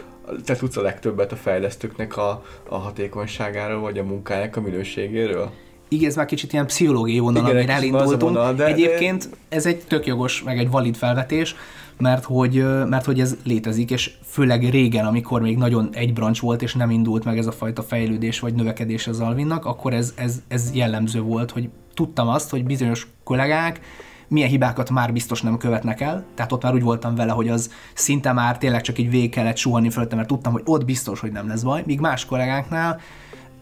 te 0.45 0.57
tudsz 0.57 0.77
a 0.77 0.83
legtöbbet 0.83 1.33
a 1.33 1.37
fejlesztőknek 1.37 2.17
a, 2.17 2.45
a 2.69 2.77
hatékonyságáról, 2.77 3.81
vagy 3.81 3.99
a 3.99 4.05
munkájának 4.05 4.57
a 4.57 4.61
minőségéről? 4.61 5.51
Igen, 5.93 6.09
ez 6.09 6.17
már 6.17 6.27
kicsit 6.27 6.53
ilyen 6.53 6.67
pszichológiai 6.67 7.19
vonal, 7.19 7.45
amire 7.45 7.73
elindultunk. 7.73 8.21
vonal, 8.21 8.55
de- 8.55 8.67
Egyébként 8.67 9.29
ez 9.49 9.67
egy 9.67 9.79
tök 9.79 10.07
jogos, 10.07 10.43
meg 10.43 10.59
egy 10.59 10.71
valid 10.71 10.97
felvetés, 10.97 11.55
mert 11.97 12.25
hogy, 12.25 12.65
mert 12.89 13.05
hogy 13.05 13.21
ez 13.21 13.37
létezik, 13.45 13.91
és 13.91 14.11
főleg 14.25 14.71
régen, 14.71 15.07
amikor 15.07 15.41
még 15.41 15.57
nagyon 15.57 15.89
egy 15.93 16.13
brancs 16.13 16.41
volt, 16.41 16.63
és 16.63 16.75
nem 16.75 16.91
indult 16.91 17.25
meg 17.25 17.39
ez 17.39 17.47
a 17.47 17.53
fajta 17.53 17.83
fejlődés 17.83 18.41
vagy 18.41 18.55
növekedés 18.55 19.07
az 19.07 19.21
Alvinnak, 19.21 19.65
akkor 19.65 19.95
ez, 19.95 20.13
ez, 20.17 20.43
ez 20.49 20.71
jellemző 20.75 21.21
volt, 21.21 21.51
hogy 21.51 21.69
tudtam 21.95 22.29
azt, 22.29 22.51
hogy 22.51 22.65
bizonyos 22.65 23.07
kollégák 23.25 23.81
milyen 24.29 24.49
hibákat 24.49 24.91
már 24.91 25.13
biztos 25.13 25.43
nem 25.43 25.59
követnek 25.59 26.01
el, 26.01 26.25
tehát 26.35 26.53
ott 26.53 26.63
már 26.63 26.75
úgy 26.75 26.83
voltam 26.83 27.15
vele, 27.15 27.33
hogy 27.33 27.49
az 27.49 27.71
szinte 27.95 28.33
már 28.33 28.59
tényleg 28.59 28.81
csak 28.81 28.99
így 28.99 29.11
végig 29.11 29.31
kellett 29.31 29.57
suhanni 29.57 29.91
fölöttem, 29.91 30.17
mert 30.17 30.29
tudtam, 30.29 30.53
hogy 30.53 30.63
ott 30.65 30.85
biztos, 30.85 31.21
hogy 31.21 31.33
nem 31.33 31.49
lesz 31.49 31.63
baj, 31.63 31.83
míg 31.87 32.01
más 32.01 32.25
kollégáknál 32.25 33.01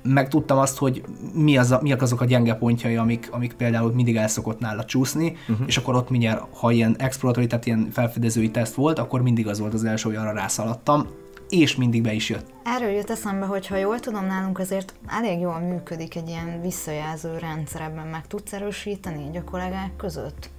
meg 0.03 0.29
tudtam 0.29 0.59
azt, 0.59 0.79
hogy 0.79 1.05
mi 1.35 1.57
az 1.57 1.71
a, 1.71 1.79
miak 1.83 2.03
azok 2.03 2.21
a 2.21 2.25
gyenge 2.25 2.55
pontjai, 2.55 2.97
amik, 2.97 3.29
amik 3.31 3.53
például 3.53 3.93
mindig 3.93 4.17
el 4.17 4.29
szokott 4.29 4.59
nála 4.59 4.85
csúszni, 4.85 5.37
uh-huh. 5.49 5.67
és 5.67 5.77
akkor 5.77 5.95
ott 5.95 6.11
mindjárt, 6.11 6.45
ha 6.57 6.71
ilyen 6.71 6.97
exploratory, 6.99 7.47
tehát 7.47 7.67
ilyen 7.67 7.89
felfedezői 7.93 8.51
teszt 8.51 8.75
volt, 8.75 8.99
akkor 8.99 9.23
mindig 9.23 9.47
az 9.47 9.59
volt 9.59 9.75
az 9.75 9.85
első, 9.85 10.09
hogy 10.09 10.19
arra 10.19 10.33
rászaladtam, 10.33 11.07
és 11.49 11.77
mindig 11.77 12.03
be 12.03 12.13
is 12.13 12.29
jött. 12.29 12.47
Erről 12.65 12.91
jut 12.91 13.11
eszembe, 13.11 13.47
hogy 13.47 13.67
ha 13.67 13.77
jól 13.77 14.01
tudom, 14.01 14.27
nálunk 14.27 14.59
azért 14.59 14.95
elég 15.07 15.41
jól 15.41 15.59
működik 15.59 16.17
egy 16.17 16.29
ilyen 16.29 16.61
visszajelző 16.61 17.39
rendszer, 17.39 17.81
ebben 17.81 18.07
meg 18.07 18.27
tudsz 18.27 18.53
erősíteni 18.53 19.25
így 19.29 19.37
a 19.37 19.45
kollégák 19.45 19.97
között? 19.97 20.51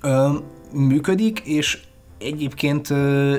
Ö, 0.00 0.28
működik, 0.72 1.40
és 1.40 1.82
egyébként 2.20 2.90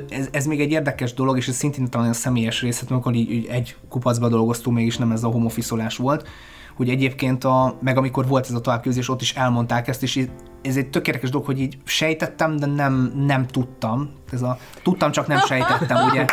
ez, 0.09 0.27
ez 0.31 0.45
még 0.45 0.59
egy 0.59 0.71
érdekes 0.71 1.13
dolog, 1.13 1.37
és 1.37 1.47
ez 1.47 1.55
szintén 1.55 1.89
talán 1.89 2.09
a 2.09 2.13
személyes 2.13 2.61
rész, 2.61 2.79
hát 2.79 2.91
amikor 2.91 3.13
így, 3.13 3.45
egy 3.45 3.75
kupacba 3.89 4.29
dolgoztunk, 4.29 4.77
mégis 4.77 4.97
nem 4.97 5.11
ez 5.11 5.23
a 5.23 5.27
home 5.27 5.45
office-olás 5.45 5.97
volt, 5.97 6.27
hogy 6.75 6.89
egyébként, 6.89 7.43
a, 7.43 7.77
meg 7.81 7.97
amikor 7.97 8.27
volt 8.27 8.45
ez 8.45 8.53
a 8.53 8.61
továbbképzés, 8.61 9.09
ott 9.09 9.21
is 9.21 9.35
elmondták 9.35 9.87
ezt, 9.87 10.03
és 10.03 10.27
ez 10.61 10.77
egy 10.77 10.89
tök 10.89 11.07
érdekes 11.07 11.29
dolog, 11.29 11.45
hogy 11.45 11.59
így 11.59 11.77
sejtettem, 11.83 12.57
de 12.57 12.65
nem, 12.65 13.13
nem 13.25 13.47
tudtam. 13.47 14.11
Ez 14.31 14.41
a, 14.41 14.57
tudtam, 14.83 15.11
csak 15.11 15.27
nem 15.27 15.39
sejtettem, 15.39 16.09
ugye, 16.09 16.25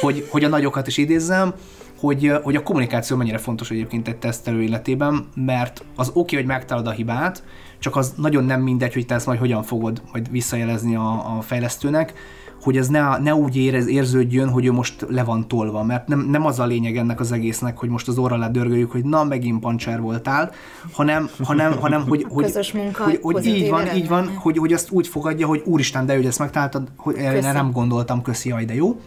hogy, 0.00 0.28
hogy 0.30 0.44
a 0.44 0.48
nagyokat 0.48 0.86
is 0.86 0.96
idézzem, 0.96 1.54
hogy, 2.00 2.32
hogy 2.42 2.56
a 2.56 2.62
kommunikáció 2.62 3.16
mennyire 3.16 3.38
fontos 3.38 3.70
egyébként 3.70 4.08
egy 4.08 4.16
tesztelő 4.16 4.62
életében, 4.62 5.28
mert 5.34 5.84
az 5.96 6.10
oké, 6.14 6.36
hogy 6.36 6.46
megtalálod 6.46 6.88
a 6.88 6.94
hibát, 6.94 7.42
csak 7.78 7.96
az 7.96 8.12
nagyon 8.16 8.44
nem 8.44 8.60
mindegy, 8.60 8.94
hogy 8.94 9.06
te 9.06 9.14
ezt 9.14 9.26
majd 9.26 9.38
hogyan 9.38 9.62
fogod 9.62 10.02
majd 10.12 10.30
visszajelezni 10.30 10.94
a, 10.94 11.36
a 11.36 11.40
fejlesztőnek, 11.40 12.12
hogy 12.62 12.76
ez 12.76 12.88
ne, 12.88 13.18
ne 13.18 13.34
úgy 13.34 13.56
érez, 13.56 13.86
érződjön, 13.86 14.48
hogy 14.48 14.66
ő 14.66 14.72
most 14.72 15.06
le 15.08 15.24
van 15.24 15.48
tolva, 15.48 15.82
mert 15.82 16.08
nem, 16.08 16.20
nem 16.20 16.46
az 16.46 16.58
a 16.58 16.66
lényeg 16.66 16.96
ennek 16.96 17.20
az 17.20 17.32
egésznek, 17.32 17.78
hogy 17.78 17.88
most 17.88 18.08
az 18.08 18.18
orra 18.18 18.34
alá 18.34 18.48
dörgöljük, 18.48 18.90
hogy 18.90 19.04
na, 19.04 19.24
megint 19.24 19.60
pancser 19.60 20.00
voltál, 20.00 20.52
hanem, 20.92 21.28
hanem, 21.42 21.78
hanem 21.80 22.04
hogy, 22.08 22.26
hogy, 22.28 22.44
közös 22.44 22.72
munka 22.72 23.04
hogy, 23.04 23.18
hogy 23.22 23.46
így 23.46 23.68
van, 23.68 23.94
így 23.94 24.08
van, 24.08 24.36
hogy, 24.36 24.58
hogy 24.58 24.72
azt 24.72 24.90
úgy 24.90 25.08
fogadja, 25.08 25.46
hogy 25.46 25.62
úristen, 25.64 26.06
de 26.06 26.14
hogy 26.14 26.26
ezt 26.26 26.38
megtaláltad, 26.38 26.88
hogy 26.96 27.14
erre 27.16 27.52
nem 27.52 27.70
gondoltam, 27.72 28.22
köszi, 28.22 28.48
jaj, 28.48 28.64
de 28.64 28.74
jó 28.74 29.00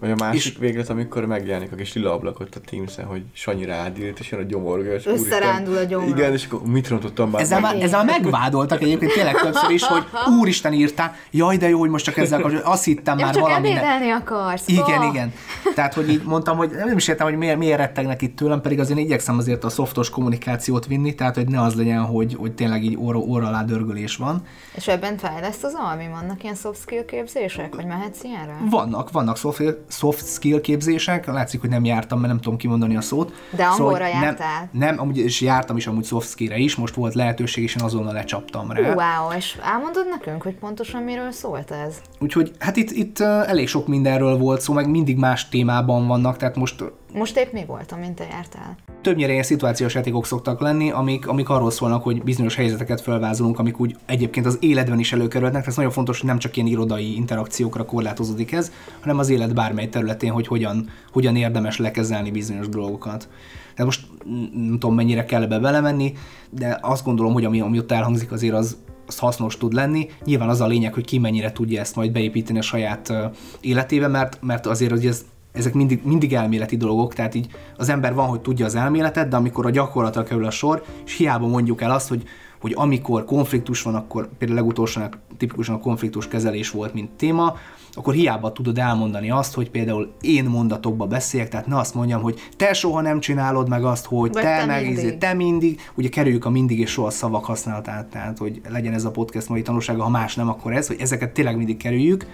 Vagy 0.00 0.10
a 0.10 0.14
másik 0.14 0.52
és... 0.52 0.58
véglet, 0.58 0.90
amikor 0.90 1.26
megjelenik 1.26 1.72
a 1.72 1.76
kis 1.76 1.94
lila 1.94 2.12
ablakot 2.12 2.54
a 2.54 2.60
teams 2.70 2.96
hogy 3.06 3.22
Sanyi 3.32 3.64
rádírt, 3.64 4.18
és 4.18 4.30
jön 4.30 4.40
a 4.40 4.44
gyomorga, 4.44 4.94
és 4.94 5.06
Összerándul 5.06 5.76
a 5.76 5.82
gyomorga. 5.82 6.16
Igen, 6.16 6.32
és 6.32 6.46
akkor 6.46 6.62
mit 6.62 6.88
rontottam 6.88 7.30
már? 7.30 7.40
Ezzel, 7.40 7.60
már, 7.60 7.82
ezzel 7.82 8.04
megvádoltak 8.04 8.82
egyébként 8.82 9.12
tényleg 9.12 9.34
többször 9.40 9.70
is, 9.70 9.82
hogy 9.82 10.04
úristen 10.40 10.72
írtál, 10.72 11.14
jaj, 11.30 11.56
de 11.56 11.68
jó, 11.68 11.78
hogy 11.78 11.90
most 11.90 12.04
csak 12.04 12.16
ezzel 12.16 12.40
kapcsolatban, 12.40 12.72
azt 12.72 12.84
hittem 12.84 13.18
Én 13.18 13.24
már 13.24 13.34
csak 13.34 13.42
valami. 13.42 13.68
ebédelni 13.68 14.10
akarsz. 14.10 14.68
Igen, 14.68 14.98
oh. 14.98 15.08
igen. 15.08 15.32
Tehát, 15.74 15.94
hogy 15.94 16.08
így 16.08 16.22
mondtam, 16.24 16.56
hogy 16.56 16.70
nem 16.70 16.96
is 16.96 17.08
értem, 17.08 17.26
hogy 17.26 17.36
miért, 17.36 17.58
miért 17.58 17.78
rettegnek 17.78 18.22
itt 18.22 18.36
tőlem, 18.36 18.60
pedig 18.60 18.80
azért 18.80 18.98
igyekszem 18.98 19.38
azért 19.38 19.64
a 19.64 19.68
szoftos 19.68 20.10
kommunikációt 20.10 20.86
vinni, 20.86 21.14
tehát, 21.14 21.34
hogy 21.34 21.48
ne 21.48 21.62
az 21.62 21.74
legyen, 21.74 22.04
hogy, 22.04 22.36
hogy 22.38 22.52
tényleg 22.52 22.84
így 22.84 22.96
óra, 22.96 23.18
óra 23.18 23.46
alá 23.46 23.62
dörgölés 23.62 24.16
van. 24.16 24.42
És 24.74 24.88
ebben 24.88 25.16
fejleszt 25.16 25.64
az 25.64 25.74
Almi? 25.74 26.08
Vannak 26.08 26.42
ilyen 26.42 26.54
soft 26.54 26.80
skill 26.80 27.04
képzések, 27.04 27.74
vagy 27.74 27.86
mehetsz 27.86 28.22
ilyenre? 28.22 28.56
Vannak, 28.70 29.10
vannak 29.10 29.36
soft, 29.36 29.62
soft 29.88 30.26
skill 30.26 30.60
képzések, 30.60 31.26
látszik, 31.26 31.60
hogy 31.60 31.70
nem 31.70 31.84
jártam, 31.84 32.18
mert 32.18 32.32
nem 32.32 32.42
tudom 32.42 32.58
kimondani 32.58 32.96
a 32.96 33.00
szót. 33.00 33.32
De 33.50 33.64
angolra 33.64 33.94
szóval 34.06 34.22
jártál? 34.22 34.68
Nem, 34.72 34.88
nem, 34.88 35.00
amúgy, 35.00 35.18
és 35.18 35.40
jártam 35.40 35.76
is 35.76 35.86
amúgy 35.86 36.04
soft 36.04 36.28
skillre 36.28 36.56
is, 36.56 36.76
most 36.76 36.94
volt 36.94 37.14
lehetőség, 37.14 37.64
és 37.64 37.76
én 37.76 37.82
azonnal 37.82 38.12
lecsaptam 38.12 38.70
rá. 38.70 38.94
Wow, 38.94 39.36
és 39.36 39.58
elmondod 39.62 40.08
nekünk, 40.08 40.42
hogy 40.42 40.54
pontosan 40.54 41.02
miről 41.02 41.30
szólt 41.30 41.70
ez? 41.70 42.00
Úgyhogy 42.18 42.50
hát 42.58 42.76
itt, 42.76 42.90
itt 42.90 43.20
elég 43.20 43.68
sok 43.68 43.86
mindenről 43.86 44.36
volt 44.38 44.60
szó, 44.60 44.72
meg 44.72 44.90
mindig 44.90 45.16
más 45.16 45.48
témában 45.48 46.06
vannak, 46.06 46.36
tehát 46.36 46.56
most 46.56 46.84
most 47.12 47.36
épp 47.36 47.52
mi 47.52 47.64
volt, 47.64 47.92
amint 47.92 48.14
te 48.14 48.24
jártál? 48.30 48.76
Többnyire 49.02 49.32
ilyen 49.32 49.42
szituációs 49.42 49.94
játékok 49.94 50.26
szoktak 50.26 50.60
lenni, 50.60 50.90
amik, 50.90 51.28
amik 51.28 51.48
arról 51.48 51.70
szólnak, 51.70 52.02
hogy 52.02 52.22
bizonyos 52.22 52.54
helyzeteket 52.54 53.00
felvázolunk, 53.00 53.58
amik 53.58 53.80
úgy 53.80 53.96
egyébként 54.06 54.46
az 54.46 54.56
életben 54.60 54.98
is 54.98 55.12
előkerülnek. 55.12 55.66
Ez 55.66 55.76
nagyon 55.76 55.90
fontos, 55.90 56.18
hogy 56.18 56.28
nem 56.28 56.38
csak 56.38 56.56
ilyen 56.56 56.68
irodai 56.68 57.16
interakciókra 57.16 57.84
korlátozódik 57.84 58.52
ez, 58.52 58.72
hanem 59.00 59.18
az 59.18 59.28
élet 59.28 59.54
bármely 59.54 59.88
területén, 59.88 60.30
hogy 60.30 60.46
hogyan, 60.46 60.88
hogyan 61.12 61.36
érdemes 61.36 61.78
lekezelni 61.78 62.30
bizonyos 62.30 62.68
dolgokat. 62.68 63.28
De 63.76 63.84
most 63.84 64.06
nem 64.52 64.78
tudom, 64.78 64.94
mennyire 64.94 65.24
kell 65.24 65.42
ebbe 65.42 65.58
belemenni, 65.58 66.12
de 66.50 66.78
azt 66.82 67.04
gondolom, 67.04 67.32
hogy 67.32 67.44
ami, 67.44 67.60
ami 67.60 67.78
ott 67.78 67.92
elhangzik, 67.92 68.32
azért 68.32 68.54
az, 68.54 68.76
az 69.06 69.18
hasznos 69.18 69.56
tud 69.56 69.72
lenni. 69.72 70.08
Nyilván 70.24 70.48
az 70.48 70.60
a 70.60 70.66
lényeg, 70.66 70.94
hogy 70.94 71.04
ki 71.04 71.18
mennyire 71.18 71.52
tudja 71.52 71.80
ezt 71.80 71.96
majd 71.96 72.12
beépíteni 72.12 72.58
a 72.58 72.62
saját 72.62 73.12
életébe, 73.60 74.08
mert, 74.08 74.38
mert 74.42 74.66
azért 74.66 74.90
hogy 74.90 75.06
ez 75.06 75.24
ezek 75.52 75.74
mindig, 75.74 76.00
mindig 76.04 76.34
elméleti 76.34 76.76
dolgok, 76.76 77.14
tehát 77.14 77.34
így 77.34 77.48
az 77.76 77.88
ember 77.88 78.14
van, 78.14 78.26
hogy 78.26 78.40
tudja 78.40 78.64
az 78.64 78.74
elméletet, 78.74 79.28
de 79.28 79.36
amikor 79.36 79.66
a 79.66 79.70
gyakorlatra 79.70 80.22
kerül 80.22 80.44
a 80.44 80.50
sor, 80.50 80.82
és 81.04 81.16
hiába 81.16 81.46
mondjuk 81.46 81.82
el 81.82 81.90
azt, 81.90 82.08
hogy 82.08 82.22
hogy 82.60 82.72
amikor 82.76 83.24
konfliktus 83.24 83.82
van, 83.82 83.94
akkor 83.94 84.28
például 84.38 84.60
legutolsóan 84.60 85.10
tipikusan 85.36 85.74
a 85.74 85.78
konfliktus 85.78 86.28
kezelés 86.28 86.70
volt, 86.70 86.94
mint 86.94 87.10
téma, 87.10 87.56
akkor 87.92 88.14
hiába 88.14 88.52
tudod 88.52 88.78
elmondani 88.78 89.30
azt, 89.30 89.54
hogy 89.54 89.70
például 89.70 90.12
én 90.20 90.44
mondatokba 90.44 91.06
beszéljek, 91.06 91.48
tehát 91.48 91.66
ne 91.66 91.78
azt 91.78 91.94
mondjam, 91.94 92.22
hogy 92.22 92.40
te 92.56 92.72
soha 92.72 93.00
nem 93.00 93.20
csinálod 93.20 93.68
meg 93.68 93.84
azt, 93.84 94.06
hogy 94.06 94.32
Vagy 94.32 94.42
te, 94.42 94.58
te 94.58 94.66
meg 94.66 94.84
mindig. 94.84 95.04
Izé, 95.04 95.16
te 95.16 95.34
mindig, 95.34 95.80
ugye 95.94 96.08
kerüljük 96.08 96.44
a 96.44 96.50
mindig 96.50 96.78
és 96.78 96.90
soha 96.90 97.10
szavak 97.10 97.44
használatát, 97.44 98.06
tehát 98.06 98.38
hogy 98.38 98.60
legyen 98.68 98.92
ez 98.92 99.04
a 99.04 99.10
podcast 99.10 99.48
mai 99.48 99.62
tanulsága, 99.62 100.02
ha 100.02 100.08
más 100.08 100.34
nem, 100.34 100.48
akkor 100.48 100.72
ez, 100.72 100.86
hogy 100.86 101.00
ezeket 101.00 101.32
tényleg 101.32 101.56
mindig 101.56 101.76
kerüljük, 101.76 102.26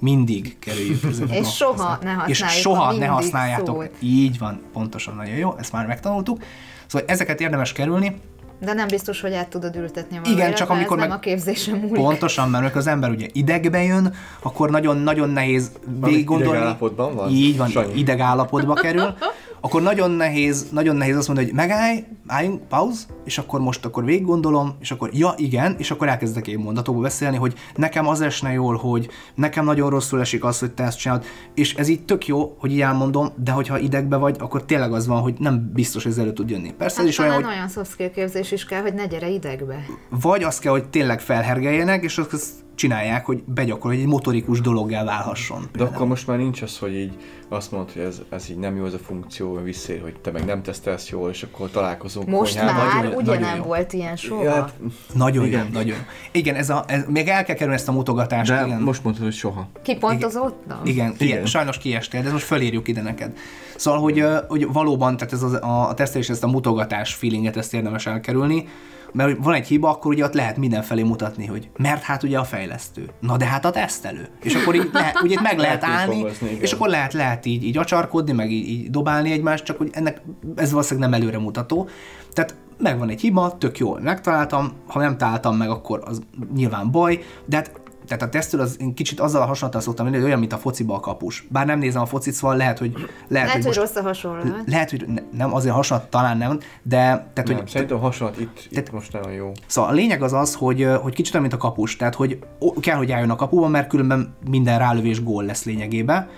mindig 0.00 0.58
kerüljük 0.58 1.04
ezeket 1.10 1.36
És 1.36 1.48
soha 1.48 1.98
ne 2.02 2.10
használjuk 2.10 2.28
És 2.28 2.60
soha 2.60 2.92
ne 2.92 3.06
használjátok. 3.06 3.82
Szót. 3.82 3.90
Így 4.00 4.38
van, 4.38 4.60
pontosan 4.72 5.14
nagyon 5.14 5.34
jó, 5.34 5.54
ezt 5.58 5.72
már 5.72 5.86
megtanultuk. 5.86 6.42
Szóval 6.86 7.08
ezeket 7.08 7.40
érdemes 7.40 7.72
kerülni, 7.72 8.20
de 8.60 8.72
nem 8.72 8.88
biztos, 8.88 9.20
hogy 9.20 9.32
át 9.32 9.48
tudod 9.48 9.76
ültetni 9.76 10.16
a 10.16 10.20
Igen, 10.30 10.54
csak 10.54 10.70
amikor 10.70 10.96
meg... 10.96 11.10
a 11.10 11.18
képzésem 11.18 11.76
múlik. 11.76 11.94
Pontosan, 11.94 12.50
mert 12.50 12.76
az 12.76 12.86
ember 12.86 13.10
ugye 13.10 13.26
idegbe 13.32 13.82
jön, 13.82 14.14
akkor 14.42 14.70
nagyon-nagyon 14.70 15.28
nehéz 15.30 15.70
végig 16.00 16.24
gondolni. 16.24 16.56
Idegállapotban 16.56 17.14
van? 17.14 17.30
Így 17.30 17.56
van, 17.56 17.68
Sanyi. 17.68 17.98
idegállapotba 17.98 18.74
kerül. 18.74 19.02
akkor 19.60 19.82
nagyon 19.82 20.10
nehéz, 20.10 20.66
nagyon 20.70 20.96
nehéz 20.96 21.16
azt 21.16 21.26
mondani, 21.26 21.48
hogy 21.48 21.56
megállj, 21.56 22.04
álljunk, 22.26 22.68
pauz, 22.68 23.06
és 23.24 23.38
akkor 23.38 23.60
most 23.60 23.84
akkor 23.84 24.04
végig 24.04 24.24
gondolom, 24.24 24.76
és 24.80 24.90
akkor 24.90 25.10
ja, 25.12 25.34
igen, 25.36 25.74
és 25.78 25.90
akkor 25.90 26.08
elkezdek 26.08 26.46
én 26.46 26.58
mondatokba 26.58 27.00
beszélni, 27.00 27.36
hogy 27.36 27.54
nekem 27.74 28.06
az 28.06 28.20
esne 28.20 28.52
jól, 28.52 28.76
hogy 28.76 29.08
nekem 29.34 29.64
nagyon 29.64 29.90
rosszul 29.90 30.20
esik 30.20 30.44
az, 30.44 30.58
hogy 30.58 30.72
te 30.72 30.84
ezt 30.84 30.98
csinálod, 30.98 31.24
és 31.54 31.74
ez 31.74 31.88
így 31.88 32.04
tök 32.04 32.26
jó, 32.26 32.56
hogy 32.58 32.72
így 32.72 32.80
elmondom, 32.80 33.28
de 33.36 33.50
hogyha 33.50 33.78
idegbe 33.78 34.16
vagy, 34.16 34.36
akkor 34.38 34.64
tényleg 34.64 34.92
az 34.92 35.06
van, 35.06 35.20
hogy 35.20 35.34
nem 35.38 35.70
biztos, 35.74 36.02
hogy 36.02 36.12
ez 36.12 36.18
elő 36.18 36.32
tud 36.32 36.50
jönni. 36.50 36.72
Persze 36.72 36.96
hát 36.96 37.04
ez 37.04 37.10
is 37.10 37.18
olyan, 37.18 37.34
hogy... 37.34 37.44
olyan 37.44 37.68
soft 37.68 37.96
képzés 37.96 38.52
is 38.52 38.64
kell, 38.64 38.80
hogy 38.80 38.94
ne 38.94 39.06
gyere 39.06 39.28
idegbe. 39.28 39.84
Vagy 40.10 40.42
az 40.42 40.58
kell, 40.58 40.72
hogy 40.72 40.88
tényleg 40.88 41.20
felhergeljenek, 41.20 42.02
és 42.02 42.18
az 42.18 42.64
csinálják, 42.76 43.26
hogy 43.26 43.42
begyakorol, 43.44 43.92
hogy 43.92 44.00
egy 44.04 44.10
motorikus 44.10 44.60
dologgá 44.60 45.04
válhasson. 45.04 45.68
De 45.76 45.84
akkor 45.84 46.06
most 46.06 46.26
már 46.26 46.38
nincs 46.38 46.62
az, 46.62 46.78
hogy 46.78 46.94
így 46.94 47.12
azt 47.48 47.72
mondod, 47.72 47.92
hogy 47.92 48.02
ez, 48.02 48.22
ez 48.28 48.50
így 48.50 48.56
nem 48.56 48.76
jó 48.76 48.84
ez 48.84 48.92
a 48.92 48.98
funkció, 48.98 49.54
visszér, 49.54 50.00
hogy 50.02 50.14
te 50.22 50.30
meg 50.30 50.44
nem 50.44 50.62
tesztelsz 50.62 51.08
jól, 51.08 51.30
és 51.30 51.42
akkor 51.42 51.70
találkozunk. 51.70 52.28
Most 52.28 52.58
konyhán. 52.58 52.74
már 52.74 53.04
nagyon, 53.04 53.20
ugye 53.22 53.38
nagyon 53.38 53.56
jó. 53.56 53.62
volt 53.62 53.92
ilyen 53.92 54.16
soha? 54.16 54.42
Ja, 54.42 54.52
hát, 54.52 54.72
nagyon 55.12 55.46
igen. 55.46 55.64
jó, 55.64 55.72
nagyon 55.72 55.96
Igen, 56.32 56.54
ez 56.54 56.70
a, 56.70 56.84
ez, 56.86 57.04
még 57.08 57.28
el 57.28 57.44
kell 57.44 57.54
kerülni 57.54 57.74
ezt 57.74 57.88
a 57.88 57.92
mutogatást. 57.92 58.50
De 58.50 58.66
igen. 58.66 58.80
most 58.80 59.04
mondtad, 59.04 59.24
hogy 59.24 59.34
soha. 59.34 59.68
Kipontozottam? 59.82 60.80
Igen, 60.84 61.14
igen, 61.18 61.36
igen. 61.36 61.46
sajnos 61.46 61.78
kiestél, 61.78 62.22
de 62.22 62.32
most 62.32 62.44
felírjuk 62.44 62.88
ide 62.88 63.02
neked. 63.02 63.36
Szóval, 63.76 64.00
hogy, 64.00 64.24
hogy 64.48 64.72
valóban, 64.72 65.16
tehát 65.16 65.32
ez 65.32 65.42
az, 65.42 65.52
a, 65.52 65.88
a 65.88 65.94
tesztelés, 65.94 66.28
ezt 66.28 66.44
a 66.44 66.46
mutogatás 66.46 67.14
feelinget, 67.14 67.56
ezt 67.56 67.74
érdemes 67.74 68.06
elkerülni 68.06 68.68
mert 69.16 69.36
van 69.40 69.54
egy 69.54 69.66
hiba, 69.66 69.88
akkor 69.88 70.12
ugye 70.12 70.24
ott 70.24 70.34
lehet 70.34 70.56
mindenfelé 70.56 71.02
mutatni, 71.02 71.46
hogy 71.46 71.70
mert 71.76 72.02
hát 72.02 72.22
ugye 72.22 72.38
a 72.38 72.44
fejlesztő. 72.44 73.10
Na 73.20 73.36
de 73.36 73.44
hát 73.44 73.64
a 73.64 73.70
tesztelő. 73.70 74.28
És 74.42 74.54
akkor 74.54 74.74
így 74.74 74.90
lehet, 74.92 75.22
ugye 75.22 75.40
meg 75.40 75.58
lehet, 75.58 75.84
állni, 75.84 76.24
és 76.58 76.72
akkor 76.72 76.88
lehet, 76.88 77.12
lehet 77.12 77.46
így, 77.46 77.64
így 77.64 77.76
acsarkodni, 77.76 78.32
meg 78.32 78.50
így, 78.50 78.68
így 78.68 78.90
dobálni 78.90 79.32
egymást, 79.32 79.64
csak 79.64 79.78
hogy 79.78 79.90
ennek 79.92 80.20
ez 80.56 80.70
valószínűleg 80.70 81.10
nem 81.10 81.20
előre 81.20 81.38
mutató. 81.38 81.88
Tehát 82.32 82.54
megvan 82.78 83.08
egy 83.08 83.20
hiba, 83.20 83.56
tök 83.58 83.78
jól 83.78 84.00
megtaláltam, 84.00 84.72
ha 84.86 85.00
nem 85.00 85.16
találtam 85.16 85.56
meg, 85.56 85.68
akkor 85.68 86.02
az 86.04 86.22
nyilván 86.54 86.90
baj, 86.90 87.24
de 87.44 87.56
hát 87.56 87.80
tehát 88.06 88.22
a 88.22 88.28
tesztől 88.28 88.60
az 88.60 88.76
én 88.80 88.94
kicsit 88.94 89.20
azzal 89.20 89.42
a 89.42 89.46
hasonlattal 89.46 89.80
szoktam 89.80 90.04
menni, 90.04 90.16
hogy 90.16 90.26
olyan, 90.26 90.38
mint 90.38 90.52
a 90.52 90.58
fociba 90.58 90.94
a 90.94 91.00
kapus. 91.00 91.46
Bár 91.48 91.66
nem 91.66 91.78
nézem 91.78 92.02
a 92.02 92.06
focit, 92.06 92.34
szóval 92.34 92.56
lehet, 92.56 92.78
hogy... 92.78 92.92
Lehet, 92.92 93.08
lehet 93.28 93.52
hogy, 93.52 93.64
hogy 93.64 93.74
rossz 93.74 93.96
a 93.96 94.02
hasonlat. 94.02 94.62
Lehet, 94.66 94.90
hogy 94.90 95.04
ne, 95.06 95.22
nem, 95.32 95.54
azért 95.54 95.74
hasonlat 95.74 96.08
talán 96.08 96.36
nem, 96.36 96.58
de... 96.82 96.96
Tehát, 96.96 97.44
nem, 97.44 97.56
hogy, 97.56 97.68
szerintem 97.68 97.96
a 97.96 98.00
hasonlat 98.00 98.40
itt, 98.40 98.68
tehát, 98.70 98.86
itt 98.86 98.92
most 98.92 99.12
nagyon 99.12 99.32
jó. 99.32 99.52
Szóval 99.66 99.90
a 99.90 99.94
lényeg 99.94 100.22
az 100.22 100.32
az, 100.32 100.54
hogy, 100.54 100.88
hogy 101.00 101.14
kicsit 101.14 101.34
olyan, 101.34 101.46
mint 101.46 101.62
a 101.62 101.66
kapus. 101.66 101.96
Tehát, 101.96 102.14
hogy 102.14 102.38
kell, 102.80 102.96
hogy 102.96 103.12
álljon 103.12 103.30
a 103.30 103.36
kapuban, 103.36 103.70
mert 103.70 103.88
különben 103.88 104.34
minden 104.48 104.78
rálövés 104.78 105.22
gól 105.22 105.44
lesz 105.44 105.64
lényegében 105.64 106.28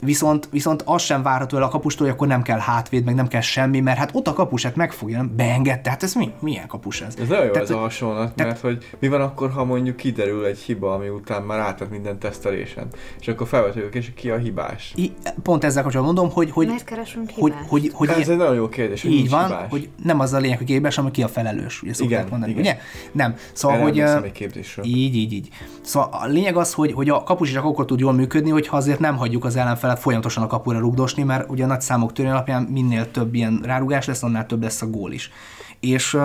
viszont, 0.00 0.48
viszont 0.50 0.82
az 0.86 1.02
sem 1.02 1.22
várható 1.22 1.56
el 1.56 1.62
a 1.62 1.68
kapustól, 1.68 2.06
hogy 2.06 2.14
akkor 2.14 2.28
nem 2.28 2.42
kell 2.42 2.58
hátvéd, 2.58 3.04
meg 3.04 3.14
nem 3.14 3.28
kell 3.28 3.40
semmi, 3.40 3.80
mert 3.80 3.98
hát 3.98 4.10
ott 4.12 4.28
a 4.28 4.32
kapusát 4.32 4.76
megfogja, 4.76 5.16
nem 5.16 5.32
beengedte, 5.36 5.90
hát 5.90 6.02
ez 6.02 6.14
mi? 6.14 6.32
Milyen 6.40 6.66
kapus 6.66 7.00
ez? 7.00 7.14
Ez 7.20 7.28
nagyon 7.28 7.44
jó 7.44 7.50
tehát, 7.50 7.68
ez 7.68 7.74
a 7.74 7.78
hasonlat, 7.78 8.34
tehát, 8.34 8.52
mert 8.52 8.60
hogy 8.60 8.96
mi 8.98 9.08
van 9.08 9.20
akkor, 9.20 9.50
ha 9.50 9.64
mondjuk 9.64 9.96
kiderül 9.96 10.44
egy 10.44 10.58
hiba, 10.58 10.94
ami 10.94 11.08
után 11.08 11.42
már 11.42 11.58
átad 11.58 11.90
minden 11.90 12.18
tesztelésen, 12.18 12.86
és 13.20 13.28
akkor 13.28 13.46
felvetődik, 13.46 13.94
és 13.94 14.12
ki 14.14 14.30
a 14.30 14.36
hibás? 14.36 14.92
I, 14.96 15.12
pont 15.42 15.64
ezzel 15.64 15.82
kapcsolatban 15.82 16.14
mondom, 16.14 16.34
hogy... 16.34 16.50
hogy 16.50 16.66
Miért 16.66 16.84
keresünk 16.84 17.30
hogy, 17.34 17.54
hogy, 17.68 17.90
hogy, 17.94 18.08
Ez 18.08 18.28
egy 18.28 18.36
nagyon 18.36 18.54
jó 18.54 18.68
kérdés, 18.68 19.02
hogy 19.02 19.12
így 19.12 19.30
van, 19.30 19.46
hibás. 19.46 19.70
hogy 19.70 19.88
nem 20.02 20.20
az 20.20 20.32
a 20.32 20.38
lényeg, 20.38 20.58
hogy 20.58 20.68
hibás, 20.68 20.94
hanem 20.94 21.10
ki 21.10 21.22
a 21.22 21.28
felelős, 21.28 21.82
ugye 21.82 21.92
igen, 21.98 22.26
mondani, 22.30 22.50
igen. 22.52 22.62
ugye? 22.62 22.78
Nem. 23.12 23.34
Szóval, 23.52 23.76
Erre 23.76 23.86
hogy... 23.86 24.24
Egy 24.24 24.32
képzésről. 24.32 24.84
Így, 24.84 25.14
így, 25.14 25.32
így. 25.32 25.48
Szóval 25.80 26.08
a 26.12 26.26
lényeg 26.26 26.56
az, 26.56 26.72
hogy, 26.72 26.92
hogy 26.92 27.08
a 27.08 27.22
kapus 27.22 27.52
csak 27.52 27.64
akkor 27.64 27.84
tud 27.84 28.00
jól 28.00 28.12
működni, 28.12 28.50
hogyha 28.50 28.76
azért 28.76 28.98
nem 28.98 29.16
hagyjuk 29.16 29.44
az 29.44 29.56
ellenfelet 29.56 29.83
folyamatosan 29.96 30.42
a 30.42 30.46
kapura 30.46 30.78
rugdosni, 30.78 31.22
mert 31.22 31.50
ugye 31.50 31.64
a 31.64 31.66
nagy 31.66 31.80
számok 31.80 32.12
törvény 32.12 32.32
alapján 32.32 32.62
minél 32.62 33.10
több 33.10 33.34
ilyen 33.34 33.60
rárugás 33.64 34.06
lesz, 34.06 34.22
annál 34.22 34.46
több 34.46 34.62
lesz 34.62 34.82
a 34.82 34.86
gól 34.86 35.12
is. 35.12 35.30
És 35.80 36.16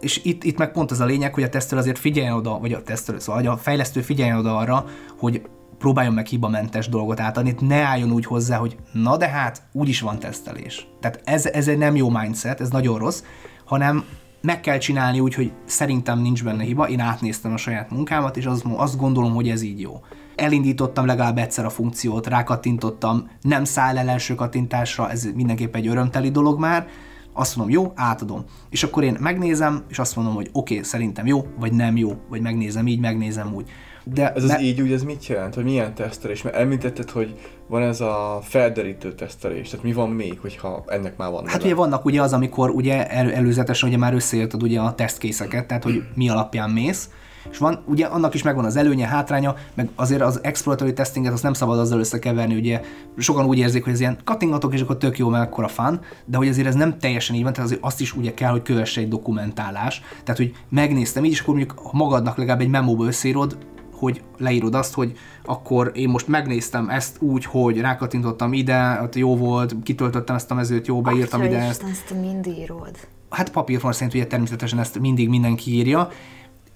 és 0.00 0.20
itt, 0.24 0.44
itt 0.44 0.58
meg 0.58 0.72
pont 0.72 0.90
az 0.90 1.00
a 1.00 1.04
lényeg, 1.04 1.34
hogy 1.34 1.42
a 1.42 1.48
tesztől 1.48 1.78
azért 1.78 1.98
figyeljen 1.98 2.32
oda, 2.32 2.58
vagy 2.58 2.72
a 2.72 2.82
tesztől, 2.82 3.20
szóval 3.20 3.46
a 3.46 3.56
fejlesztő 3.56 4.00
figyeljen 4.00 4.36
oda 4.36 4.56
arra, 4.56 4.84
hogy 5.18 5.42
próbáljon 5.78 6.14
meg 6.14 6.26
hibamentes 6.26 6.88
dolgot 6.88 7.20
átadni, 7.20 7.54
ne 7.60 7.82
álljon 7.82 8.12
úgy 8.12 8.24
hozzá, 8.24 8.56
hogy 8.56 8.76
na 8.92 9.16
de 9.16 9.28
hát, 9.28 9.62
úgyis 9.72 10.00
van 10.00 10.18
tesztelés. 10.18 10.86
Tehát 11.00 11.20
ez, 11.24 11.46
ez 11.46 11.68
egy 11.68 11.78
nem 11.78 11.96
jó 11.96 12.10
mindset, 12.10 12.60
ez 12.60 12.70
nagyon 12.70 12.98
rossz, 12.98 13.22
hanem 13.64 14.04
meg 14.40 14.60
kell 14.60 14.78
csinálni 14.78 15.20
úgy, 15.20 15.34
hogy 15.34 15.52
szerintem 15.64 16.18
nincs 16.18 16.44
benne 16.44 16.62
hiba, 16.62 16.88
én 16.88 17.00
átnéztem 17.00 17.52
a 17.52 17.56
saját 17.56 17.90
munkámat, 17.90 18.36
és 18.36 18.46
azt, 18.46 18.64
azt 18.76 18.96
gondolom, 18.96 19.34
hogy 19.34 19.48
ez 19.48 19.62
így 19.62 19.80
jó 19.80 20.00
elindítottam 20.34 21.06
legalább 21.06 21.38
egyszer 21.38 21.64
a 21.64 21.70
funkciót, 21.70 22.26
rákattintottam, 22.26 23.30
nem 23.40 23.64
száll 23.64 23.98
el 23.98 24.08
első 24.08 24.34
kattintásra, 24.34 25.10
ez 25.10 25.28
mindenképp 25.34 25.74
egy 25.74 25.86
örömteli 25.86 26.30
dolog 26.30 26.58
már, 26.58 26.86
azt 27.32 27.56
mondom, 27.56 27.74
jó, 27.74 27.92
átadom. 27.94 28.44
És 28.70 28.82
akkor 28.82 29.02
én 29.04 29.16
megnézem, 29.20 29.84
és 29.88 29.98
azt 29.98 30.16
mondom, 30.16 30.34
hogy 30.34 30.48
oké, 30.52 30.74
okay, 30.74 30.84
szerintem 30.84 31.26
jó, 31.26 31.46
vagy 31.58 31.72
nem 31.72 31.96
jó, 31.96 32.12
vagy 32.28 32.40
megnézem 32.40 32.86
így, 32.86 33.00
megnézem 33.00 33.54
úgy. 33.54 33.70
De 34.04 34.32
ez 34.32 34.44
az 34.44 34.60
így 34.60 34.80
úgy, 34.80 34.92
ez 34.92 35.02
mit 35.02 35.26
jelent? 35.26 35.54
Hogy 35.54 35.64
milyen 35.64 35.94
tesztelés? 35.94 36.42
Mert 36.42 36.56
említetted, 36.56 37.10
hogy 37.10 37.38
van 37.66 37.82
ez 37.82 38.00
a 38.00 38.40
felderítő 38.42 39.14
tesztelés. 39.14 39.68
Tehát 39.68 39.84
mi 39.84 39.92
van 39.92 40.10
még, 40.10 40.38
hogyha 40.40 40.84
ennek 40.86 41.16
már 41.16 41.30
van? 41.30 41.46
Hát 41.46 41.52
neve? 41.52 41.64
ugye 41.64 41.74
vannak 41.74 42.04
ugye 42.04 42.22
az, 42.22 42.32
amikor 42.32 42.70
ugye 42.70 43.08
el, 43.08 43.32
előzetesen 43.32 43.88
ugye 43.88 43.98
már 43.98 44.14
összeérted 44.14 44.62
ugye 44.62 44.80
a 44.80 44.94
tesztkészeket, 44.94 45.66
tehát 45.66 45.82
hogy 45.82 46.02
mi 46.14 46.28
alapján 46.28 46.70
mész, 46.70 47.08
És 47.50 47.58
van, 47.58 47.82
ugye 47.86 48.06
annak 48.06 48.34
is 48.34 48.42
megvan 48.42 48.64
az 48.64 48.76
előnye, 48.76 49.06
hátránya, 49.06 49.54
meg 49.74 49.88
azért 49.94 50.22
az 50.22 50.40
exploratory 50.42 50.92
testinget 50.92 51.32
azt 51.32 51.42
nem 51.42 51.52
szabad 51.52 51.78
azzal 51.78 51.98
összekeverni, 51.98 52.54
ugye 52.54 52.80
sokan 53.16 53.44
úgy 53.44 53.58
érzik, 53.58 53.84
hogy 53.84 53.92
ez 53.92 54.00
ilyen 54.00 54.18
kattingatok, 54.24 54.74
és 54.74 54.80
akkor 54.80 54.96
tök 54.96 55.18
jó, 55.18 55.28
mert 55.28 55.44
akkor 55.44 55.64
a 55.64 55.68
fan, 55.68 56.00
de 56.24 56.36
hogy 56.36 56.48
azért 56.48 56.66
ez 56.66 56.74
nem 56.74 56.98
teljesen 56.98 57.36
így 57.36 57.42
van, 57.42 57.52
tehát 57.52 57.68
azért 57.68 57.84
azt 57.84 58.00
is 58.00 58.16
ugye 58.16 58.34
kell, 58.34 58.50
hogy 58.50 58.62
kövesse 58.62 59.00
egy 59.00 59.08
dokumentálás. 59.08 60.02
Tehát, 60.24 60.40
hogy 60.40 60.54
megnéztem 60.68 61.24
így, 61.24 61.32
és 61.32 61.40
akkor 61.40 61.54
mondjuk 61.54 61.92
magadnak 61.92 62.36
legalább 62.36 62.60
egy 62.60 62.68
memóba 62.68 63.06
összeírod, 63.06 63.56
hogy 64.02 64.22
leírod 64.38 64.74
azt, 64.74 64.94
hogy 64.94 65.12
akkor 65.44 65.90
én 65.94 66.08
most 66.08 66.28
megnéztem 66.28 66.88
ezt 66.88 67.22
úgy, 67.22 67.44
hogy 67.44 67.80
rákattintottam 67.80 68.52
ide, 68.52 69.00
ott 69.02 69.14
jó 69.14 69.36
volt, 69.36 69.74
kitöltöttem 69.82 70.34
ezt 70.36 70.50
a 70.50 70.54
mezőt, 70.54 70.86
jó, 70.86 71.00
beírtam 71.00 71.40
Atya 71.40 71.50
ide 71.50 71.68
Isten, 71.68 71.70
ezt. 71.70 71.82
ezt 71.90 72.20
mind 72.20 72.46
írod. 72.46 72.90
Hát 73.30 73.50
papírforma 73.50 73.92
szerint 73.92 74.14
ugye 74.14 74.26
természetesen 74.26 74.78
ezt 74.78 74.98
mindig 74.98 75.28
mindenki 75.28 75.74
írja, 75.74 76.08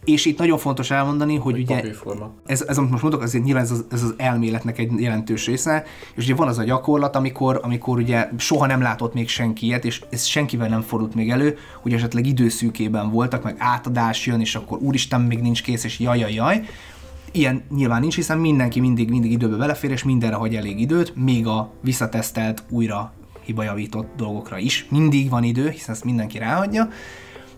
és 0.07 0.25
itt 0.25 0.39
nagyon 0.39 0.59
fontos 0.59 0.91
elmondani, 0.91 1.37
hogy 1.37 1.59
ugye 1.59 1.75
Papírforma. 1.75 2.31
ez, 2.47 2.63
ez, 2.63 2.79
amit 2.79 2.91
most 2.91 3.03
mondok, 3.03 3.23
azért 3.23 3.45
nyilván 3.45 3.63
ez 3.63 3.71
az, 3.71 3.85
ez 3.91 4.03
az 4.03 4.15
elméletnek 4.17 4.79
egy 4.79 5.01
jelentős 5.01 5.47
része, 5.47 5.85
és 6.15 6.25
ugye 6.25 6.35
van 6.35 6.49
az 6.49 6.59
a 6.59 6.65
gyakorlat, 6.65 7.17
amikor, 7.17 7.61
amikor 7.63 7.99
ugye 7.99 8.29
soha 8.39 8.67
nem 8.67 8.81
látott 8.81 9.15
még 9.15 9.29
senki 9.29 9.67
ilyet, 9.67 9.85
és 9.85 10.03
ez 10.11 10.25
senkivel 10.25 10.69
nem 10.69 10.81
fordult 10.81 11.15
még 11.15 11.31
elő, 11.31 11.57
hogy 11.83 11.93
esetleg 11.93 12.27
időszűkében 12.27 13.11
voltak, 13.11 13.43
meg 13.43 13.57
átadás 13.59 14.27
jön, 14.27 14.41
és 14.41 14.55
akkor 14.55 14.79
úristen, 14.79 15.21
még 15.21 15.39
nincs 15.39 15.63
kész, 15.63 15.85
és 15.85 15.99
jaj, 15.99 16.19
jaj, 16.19 16.33
jaj. 16.33 16.63
Ilyen 17.33 17.63
nyilván 17.75 18.01
nincs, 18.01 18.15
hiszen 18.15 18.39
mindenki 18.39 18.81
mindig, 18.81 19.11
mindig 19.11 19.33
időbe 19.33 19.57
belefér, 19.57 19.91
és 19.91 20.05
mindenre 20.05 20.37
hagy 20.37 20.55
elég 20.55 20.81
időt, 20.81 21.13
még 21.17 21.47
a 21.47 21.71
visszatesztelt, 21.81 22.63
újra 22.71 23.13
hibajavított 23.45 24.09
dolgokra 24.17 24.59
is. 24.59 24.87
Mindig 24.91 25.31
van 25.31 25.43
idő, 25.43 25.69
hiszen 25.69 25.95
ezt 25.95 26.05
mindenki 26.05 26.39
ráhagyja. 26.39 26.89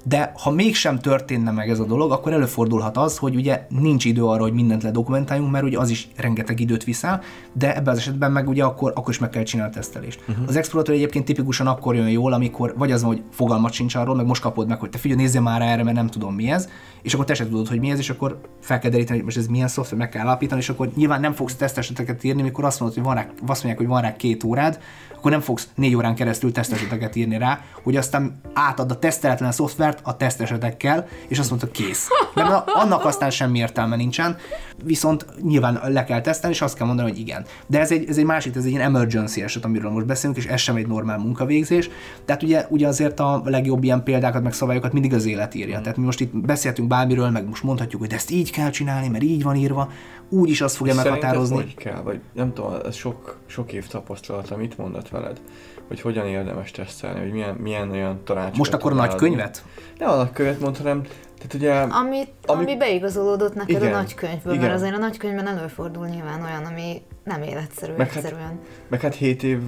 De 0.09 0.33
ha 0.37 0.51
mégsem 0.51 0.99
történne 0.99 1.51
meg 1.51 1.71
ez 1.71 1.79
a 1.79 1.85
dolog, 1.85 2.13
akkor 2.13 2.33
előfordulhat 2.33 2.97
az, 2.97 3.19
hogy 3.19 3.35
ugye 3.35 3.67
nincs 3.69 4.05
idő 4.05 4.25
arra, 4.25 4.43
hogy 4.43 4.53
mindent 4.53 4.83
ledokumentáljunk, 4.83 5.51
mert 5.51 5.65
ugye 5.65 5.79
az 5.79 5.91
is 5.91 6.09
rengeteg 6.17 6.61
időt 6.61 6.85
viszel, 6.85 7.23
de 7.53 7.77
ebben 7.77 7.93
az 7.93 7.99
esetben 7.99 8.33
meg 8.33 8.49
ugye 8.49 8.65
akkor, 8.65 8.93
akkor 8.95 9.13
is 9.13 9.19
meg 9.19 9.31
kell 9.31 9.43
csinálni 9.43 9.73
a 9.73 9.77
tesztelést. 9.77 10.21
Uh-huh. 10.29 10.45
Az 10.49 10.57
Explorator 10.57 10.95
egyébként 10.95 11.25
tipikusan 11.25 11.67
akkor 11.67 11.95
jön 11.95 12.09
jól, 12.09 12.33
amikor 12.33 12.75
vagy 12.77 12.93
az 12.93 13.03
hogy 13.03 13.23
fogalmat 13.31 13.73
sincs 13.73 13.95
arról, 13.95 14.15
meg 14.15 14.27
most 14.27 14.43
kapod 14.43 14.69
meg, 14.69 14.81
hogy 14.81 14.91
te 14.91 14.99
figyelj, 14.99 15.21
nézzél 15.21 15.41
már 15.41 15.63
erre, 15.63 15.83
mert 15.83 15.97
nem 15.97 16.07
tudom 16.07 16.35
mi 16.35 16.51
ez, 16.51 16.69
és 17.03 17.15
akkor 17.15 17.27
te 17.27 17.35
sem 17.35 17.49
tudod, 17.49 17.69
hogy 17.69 17.79
mi 17.79 17.91
ez, 17.91 17.99
és 17.99 18.11
akkor 18.11 18.41
fel 18.61 18.79
kell 18.79 18.91
deríteni, 18.91 19.17
hogy 19.17 19.27
most 19.27 19.37
ez 19.37 19.47
milyen 19.47 19.69
szoftver, 19.69 19.99
meg 19.99 20.09
kell 20.09 20.27
állapítani, 20.27 20.61
és 20.61 20.69
akkor 20.69 20.91
nyilván 20.95 21.21
nem 21.21 21.33
fogsz 21.33 21.55
teszteseteket 21.55 22.25
írni, 22.25 22.43
mikor 22.43 22.65
azt 22.65 22.81
mondod, 22.81 22.97
hogy 22.99 23.07
van 23.07 23.15
rá, 23.15 23.27
azt 23.47 23.65
mondják, 23.65 23.77
hogy 23.77 23.87
van 23.87 24.03
rá 24.03 24.17
két 24.17 24.45
órád, 24.45 24.79
akkor 25.19 25.31
nem 25.31 25.41
fogsz 25.41 25.69
négy 25.75 25.95
órán 25.95 26.15
keresztül 26.15 26.53
teszteseteket 26.53 27.17
írni 27.17 27.39
rá, 27.39 27.61
hogy 27.83 27.97
aztán 27.97 28.41
átad 28.53 28.91
a 28.91 28.99
teszteletlen 28.99 29.53
szoftvert 29.53 29.98
a 30.03 30.17
tesztesetekkel, 30.17 31.07
és 31.29 31.39
azt 31.39 31.49
mondta 31.49 31.71
kész. 31.71 32.09
Na- 32.35 32.65
annak 32.67 33.05
aztán 33.05 33.31
semmi 33.31 33.59
értelme 33.59 33.97
nincsen, 33.97 34.37
viszont 34.85 35.27
nyilván 35.43 35.81
le 35.85 36.05
kell 36.05 36.21
tesztelni, 36.21 36.55
és 36.55 36.63
azt 36.63 36.77
kell 36.77 36.87
mondani, 36.87 37.09
hogy 37.11 37.19
igen. 37.19 37.45
De 37.67 37.81
ez 37.81 37.91
egy, 37.93 38.09
ez 38.09 38.19
egy 38.19 38.25
másik, 38.25 38.57
ez 38.57 38.65
egy 38.65 38.71
ilyen 38.71 38.83
emergency 38.83 39.43
eset, 39.43 39.65
amiről 39.65 39.91
most 39.91 40.07
beszélünk, 40.07 40.39
és 40.39 40.47
ez 40.47 40.61
sem 40.61 40.77
egy 40.77 40.87
normál 40.87 41.19
munkavégzés. 41.19 41.91
Tehát 42.25 42.43
ugye, 42.43 42.67
ugye 42.69 42.87
azért 42.87 43.21
a 43.21 43.43
legjobb 43.45 43.85
ilyen 43.85 44.03
példákat, 44.03 44.43
meg 44.43 44.53
szabályokat 44.53 44.93
mindig 44.93 45.15
az 45.15 45.27
élet 45.27 45.55
írja. 45.55 45.81
Tehát 45.81 45.97
mi 45.97 46.05
most 46.05 46.21
itt 46.21 46.37
beszéltünk 46.37 46.89
bármiről, 46.89 47.31
meg 47.31 47.49
most 47.49 47.63
mondhatjuk, 47.63 48.01
hogy 48.01 48.11
de 48.11 48.17
ezt 48.17 48.31
így 48.31 48.51
kell 48.51 48.71
csinálni, 48.71 49.09
mert 49.09 49.23
így 49.25 49.43
van 49.43 49.57
írva, 49.57 49.91
úgy 50.29 50.51
is 50.51 50.61
azt 50.61 50.77
fogja 50.77 50.93
Szerinted 50.95 51.21
meghatározni. 51.21 51.57
hogy 51.57 51.75
kell? 51.75 52.01
Vagy 52.03 52.21
nem 52.33 52.53
tudom, 52.53 52.75
ez 52.87 52.95
sok, 52.95 53.39
sok 53.47 53.73
év 53.73 53.87
tapasztalata, 53.87 54.57
mit 54.57 54.79
mondott 54.79 55.09
veled? 55.09 55.41
Hogy 55.89 56.01
hogyan 56.01 56.27
érdemes 56.27 56.71
tesztelni, 56.71 57.21
hogy 57.21 57.31
milyen, 57.33 57.55
milyen 57.55 57.91
olyan 57.91 58.21
tanácsokat 58.25 58.57
Most 58.57 58.73
akkor 58.73 58.95
nagy 58.95 59.09
adni? 59.13 59.19
könyvet? 59.29 59.65
Nem 59.99 60.09
a 60.11 60.17
nagy 60.17 60.31
könyvet 60.33 60.61
mond, 60.61 60.77
hanem 60.77 61.03
tehát 61.39 61.55
ugye 61.55 61.75
Ami, 61.75 62.25
Ami- 62.47 62.63
ami 62.63 62.77
beigazolódott 62.77 63.55
neked 63.55 63.77
Igen, 63.83 63.93
a 63.95 63.97
nagykönyvből, 63.97 64.53
igen. 64.53 64.65
mert 64.67 64.79
azért 64.79 64.95
a 64.95 64.99
nagykönyvben 64.99 65.47
előfordul 65.47 66.07
nyilván 66.07 66.43
olyan, 66.43 66.65
ami 66.65 67.03
nem 67.25 67.43
életszerű 67.43 67.93
Meg 67.97 68.07
hát- 68.13 68.17
egyszerűen. 68.17 68.59
Meg 68.89 69.01
hát 69.01 69.15
7 69.15 69.43
év, 69.43 69.59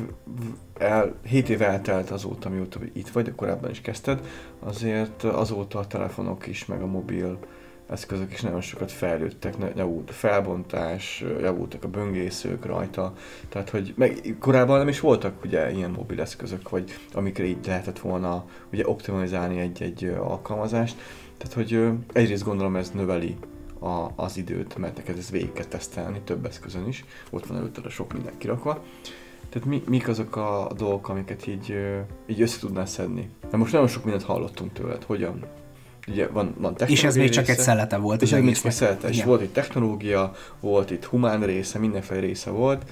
el, 0.79 1.15
7 1.27 1.49
év 1.49 1.63
eltelt 1.63 2.11
azóta, 2.11 2.49
mióta 2.49 2.79
itt 2.93 3.09
vagy, 3.09 3.25
de 3.25 3.33
korábban 3.37 3.71
is 3.71 3.81
kezdted, 3.81 4.21
azért 4.61 5.23
azóta 5.25 5.79
a 5.79 5.87
telefonok 5.87 6.47
is, 6.47 6.67
meg 6.67 6.83
a 6.83 6.87
mobil 6.87 7.39
eszközök 7.91 8.33
is 8.33 8.41
nagyon 8.41 8.61
sokat 8.61 8.93
fejlődtek, 8.93 9.55
javult 9.77 10.11
a 10.11 10.13
felbontás, 10.13 11.25
javultak 11.41 11.85
a 11.85 11.89
böngészők 11.89 12.65
rajta, 12.65 13.15
tehát 13.49 13.71
hogy 13.71 13.95
meg 13.97 14.37
korábban 14.41 14.79
nem 14.79 14.89
is 14.89 15.01
voltak 15.01 15.45
ugye 15.45 15.73
ilyen 15.73 15.91
mobil 15.91 16.21
eszközök, 16.21 16.69
vagy 16.69 16.99
amikre 17.13 17.45
így 17.45 17.67
lehetett 17.67 17.99
volna 17.99 18.45
ugye 18.73 18.89
optimalizálni 18.89 19.61
egy-egy 19.61 20.05
alkalmazást, 20.05 20.97
tehát 21.39 21.55
hogy 21.55 21.89
egyrészt 22.13 22.45
gondolom 22.45 22.77
ez 22.77 22.91
növeli 22.91 23.37
a, 23.81 24.07
az 24.17 24.37
időt, 24.37 24.77
mert 24.77 24.97
neked 24.97 25.19
ez 25.19 25.31
végig 25.31 25.53
kell 25.53 25.65
tesztelni 25.65 26.21
több 26.25 26.47
eszközön 26.47 26.89
is, 26.89 27.05
ott 27.31 27.47
van 27.47 27.57
előtted 27.57 27.87
a 27.87 27.91
sok 27.91 28.13
minden 28.13 28.39
kirakva, 28.39 28.83
tehát 29.49 29.69
mi, 29.69 29.83
mik 29.87 30.09
azok 30.09 30.37
a 30.37 30.71
dolgok, 30.77 31.09
amiket 31.09 31.47
így, 31.47 31.77
így 32.27 32.41
össze 32.41 32.59
tudnál 32.59 32.87
szedni? 32.87 33.31
Mert 33.41 33.57
most 33.57 33.73
nagyon 33.73 33.89
sok 33.89 34.03
mindent 34.03 34.25
hallottunk 34.25 34.73
tőled, 34.73 35.03
hogyan? 35.03 35.45
Ugye 36.11 36.27
van, 36.29 36.55
van 36.59 36.77
És 36.87 37.05
ez 37.05 37.17
még 37.17 37.29
csak 37.29 37.43
egy 37.43 37.49
része, 37.49 37.63
szelete 37.63 37.97
volt. 37.97 38.23
És 38.23 38.33
ez 38.33 38.43
még 38.43 38.61
csak 38.61 38.73
szelete. 38.73 39.09
És 39.09 39.25
volt 39.25 39.43
itt 39.43 39.53
technológia, 39.53 40.33
volt 40.61 40.91
itt 40.91 41.05
humán 41.05 41.43
része, 41.43 41.79
mindenféle 41.79 42.21
része 42.21 42.51
volt. 42.51 42.83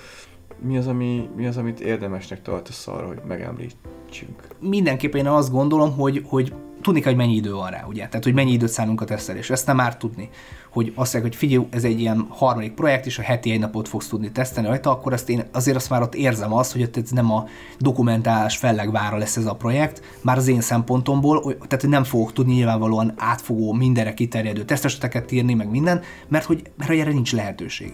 Mi 0.60 0.76
az, 0.76 0.86
ami, 0.86 1.28
mi 1.36 1.46
az 1.46 1.56
amit 1.56 1.80
érdemesnek 1.80 2.42
tartasz 2.42 2.86
arra, 2.86 3.06
hogy 3.06 3.20
megemlítsünk? 3.28 4.46
mindenképpen 4.60 5.20
én 5.20 5.26
azt 5.26 5.50
gondolom, 5.50 5.96
hogy, 5.96 6.22
hogy 6.26 6.52
tudni 6.88 7.02
kell, 7.02 7.12
hogy 7.12 7.26
mennyi 7.26 7.36
idő 7.36 7.52
van 7.52 7.70
rá, 7.70 7.84
ugye? 7.88 8.06
Tehát, 8.06 8.24
hogy 8.24 8.34
mennyi 8.34 8.52
időt 8.52 8.68
szánunk 8.68 9.00
a 9.00 9.04
tesztelésre. 9.04 9.54
Ezt 9.54 9.66
nem 9.66 9.76
már 9.76 9.96
tudni. 9.96 10.28
Hogy 10.70 10.92
azt 10.94 11.12
mondják, 11.12 11.22
hogy 11.22 11.36
figyelj, 11.36 11.66
ez 11.70 11.84
egy 11.84 12.00
ilyen 12.00 12.26
harmadik 12.28 12.72
projekt, 12.72 13.06
és 13.06 13.18
a 13.18 13.22
heti 13.22 13.50
egy 13.50 13.58
napot 13.58 13.88
fogsz 13.88 14.08
tudni 14.08 14.32
tesztelni 14.32 14.68
rajta, 14.68 14.90
akkor 14.90 15.12
azt 15.12 15.28
én 15.28 15.44
azért 15.52 15.76
azt 15.76 15.90
már 15.90 16.02
ott 16.02 16.14
érzem 16.14 16.52
azt, 16.52 16.72
hogy 16.72 16.90
ez 16.94 17.10
nem 17.10 17.32
a 17.32 17.46
dokumentálás 17.78 18.56
fellegvára 18.56 19.16
lesz 19.16 19.36
ez 19.36 19.46
a 19.46 19.54
projekt, 19.54 20.02
már 20.22 20.36
az 20.36 20.48
én 20.48 20.60
szempontomból, 20.60 21.56
tehát 21.66 21.86
nem 21.86 22.04
fogok 22.04 22.32
tudni 22.32 22.52
nyilvánvalóan 22.52 23.12
átfogó, 23.16 23.72
mindenre 23.72 24.14
kiterjedő 24.14 24.64
teszteseteket 24.64 25.32
írni, 25.32 25.54
meg 25.54 25.70
minden, 25.70 26.00
mert 26.28 26.44
hogy, 26.44 26.62
mert 26.76 26.90
hogy 26.90 26.98
erre 26.98 27.12
nincs 27.12 27.32
lehetőség. 27.32 27.92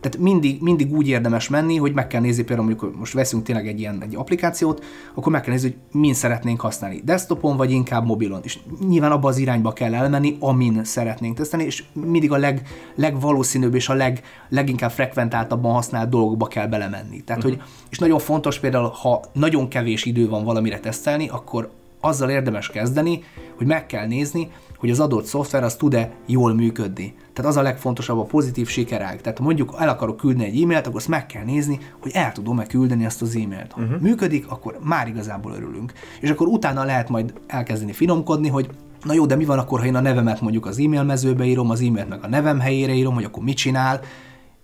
Tehát 0.00 0.18
mindig, 0.18 0.60
mindig 0.60 0.92
úgy 0.92 1.08
érdemes 1.08 1.48
menni, 1.48 1.76
hogy 1.76 1.92
meg 1.92 2.06
kell 2.06 2.20
nézni, 2.20 2.42
például 2.42 2.68
mondjuk 2.68 2.98
most 2.98 3.12
veszünk 3.12 3.42
tényleg 3.42 3.66
egy 3.66 3.80
ilyen 3.80 4.02
egy 4.02 4.16
applikációt, 4.16 4.84
akkor 5.14 5.32
meg 5.32 5.40
kell 5.40 5.52
nézni, 5.52 5.68
hogy 5.68 6.00
min 6.00 6.14
szeretnénk 6.14 6.60
használni. 6.60 7.00
Desktopon 7.04 7.56
vagy 7.56 7.70
inkább 7.70 8.06
mobilon. 8.06 8.40
És 8.42 8.58
nyilván 8.88 9.12
abba 9.12 9.28
az 9.28 9.38
irányba 9.38 9.72
kell 9.72 9.94
elmenni, 9.94 10.36
amin 10.40 10.84
szeretnénk 10.84 11.36
tesztelni, 11.36 11.64
és 11.64 11.84
mindig 11.92 12.32
a 12.32 12.36
leg, 12.36 12.62
legvalószínűbb 12.94 13.74
és 13.74 13.88
a 13.88 13.94
leg, 13.94 14.22
leginkább 14.48 14.90
frekventáltabban 14.90 15.72
használt 15.72 16.08
dolgokba 16.08 16.46
kell 16.46 16.66
belemenni. 16.66 17.20
Tehát, 17.20 17.44
uh-huh. 17.44 17.58
hogy, 17.58 17.68
és 17.90 17.98
nagyon 17.98 18.18
fontos 18.18 18.58
például, 18.58 18.88
ha 18.88 19.20
nagyon 19.32 19.68
kevés 19.68 20.04
idő 20.04 20.28
van 20.28 20.44
valamire 20.44 20.80
tesztelni, 20.80 21.28
akkor 21.28 21.70
azzal 22.00 22.30
érdemes 22.30 22.68
kezdeni, 22.68 23.22
hogy 23.56 23.66
meg 23.66 23.86
kell 23.86 24.06
nézni, 24.06 24.50
hogy 24.80 24.90
az 24.90 25.00
adott 25.00 25.24
szoftver 25.24 25.64
az 25.64 25.74
tud-e 25.74 26.12
jól 26.26 26.54
működni. 26.54 27.14
Tehát 27.32 27.50
az 27.50 27.56
a 27.56 27.62
legfontosabb 27.62 28.18
a 28.18 28.22
pozitív 28.22 28.68
sikerág. 28.68 29.20
Tehát 29.20 29.38
ha 29.38 29.44
mondjuk 29.44 29.74
el 29.78 29.88
akarok 29.88 30.16
küldeni 30.16 30.44
egy 30.44 30.62
e-mailt, 30.62 30.86
akkor 30.86 30.98
azt 30.98 31.08
meg 31.08 31.26
kell 31.26 31.44
nézni, 31.44 31.78
hogy 32.00 32.10
el 32.14 32.32
tudom-e 32.32 32.66
küldeni 32.66 33.04
ezt 33.04 33.22
az 33.22 33.36
e-mailt. 33.36 33.72
Ha 33.72 33.80
uh-huh. 33.80 34.00
működik, 34.00 34.50
akkor 34.50 34.78
már 34.82 35.08
igazából 35.08 35.52
örülünk. 35.52 35.92
És 36.20 36.30
akkor 36.30 36.46
utána 36.46 36.84
lehet 36.84 37.08
majd 37.08 37.32
elkezdeni 37.46 37.92
finomkodni, 37.92 38.48
hogy 38.48 38.70
na 39.04 39.12
jó, 39.12 39.26
de 39.26 39.36
mi 39.36 39.44
van 39.44 39.58
akkor, 39.58 39.78
ha 39.78 39.86
én 39.86 39.94
a 39.94 40.00
nevemet 40.00 40.40
mondjuk 40.40 40.66
az 40.66 40.78
e-mail 40.78 41.02
mezőbe 41.02 41.44
írom, 41.44 41.70
az 41.70 41.80
e-mailt 41.80 42.08
meg 42.08 42.22
a 42.22 42.28
nevem 42.28 42.60
helyére 42.60 42.92
írom, 42.92 43.14
hogy 43.14 43.24
akkor 43.24 43.42
mit 43.42 43.56
csinál, 43.56 44.00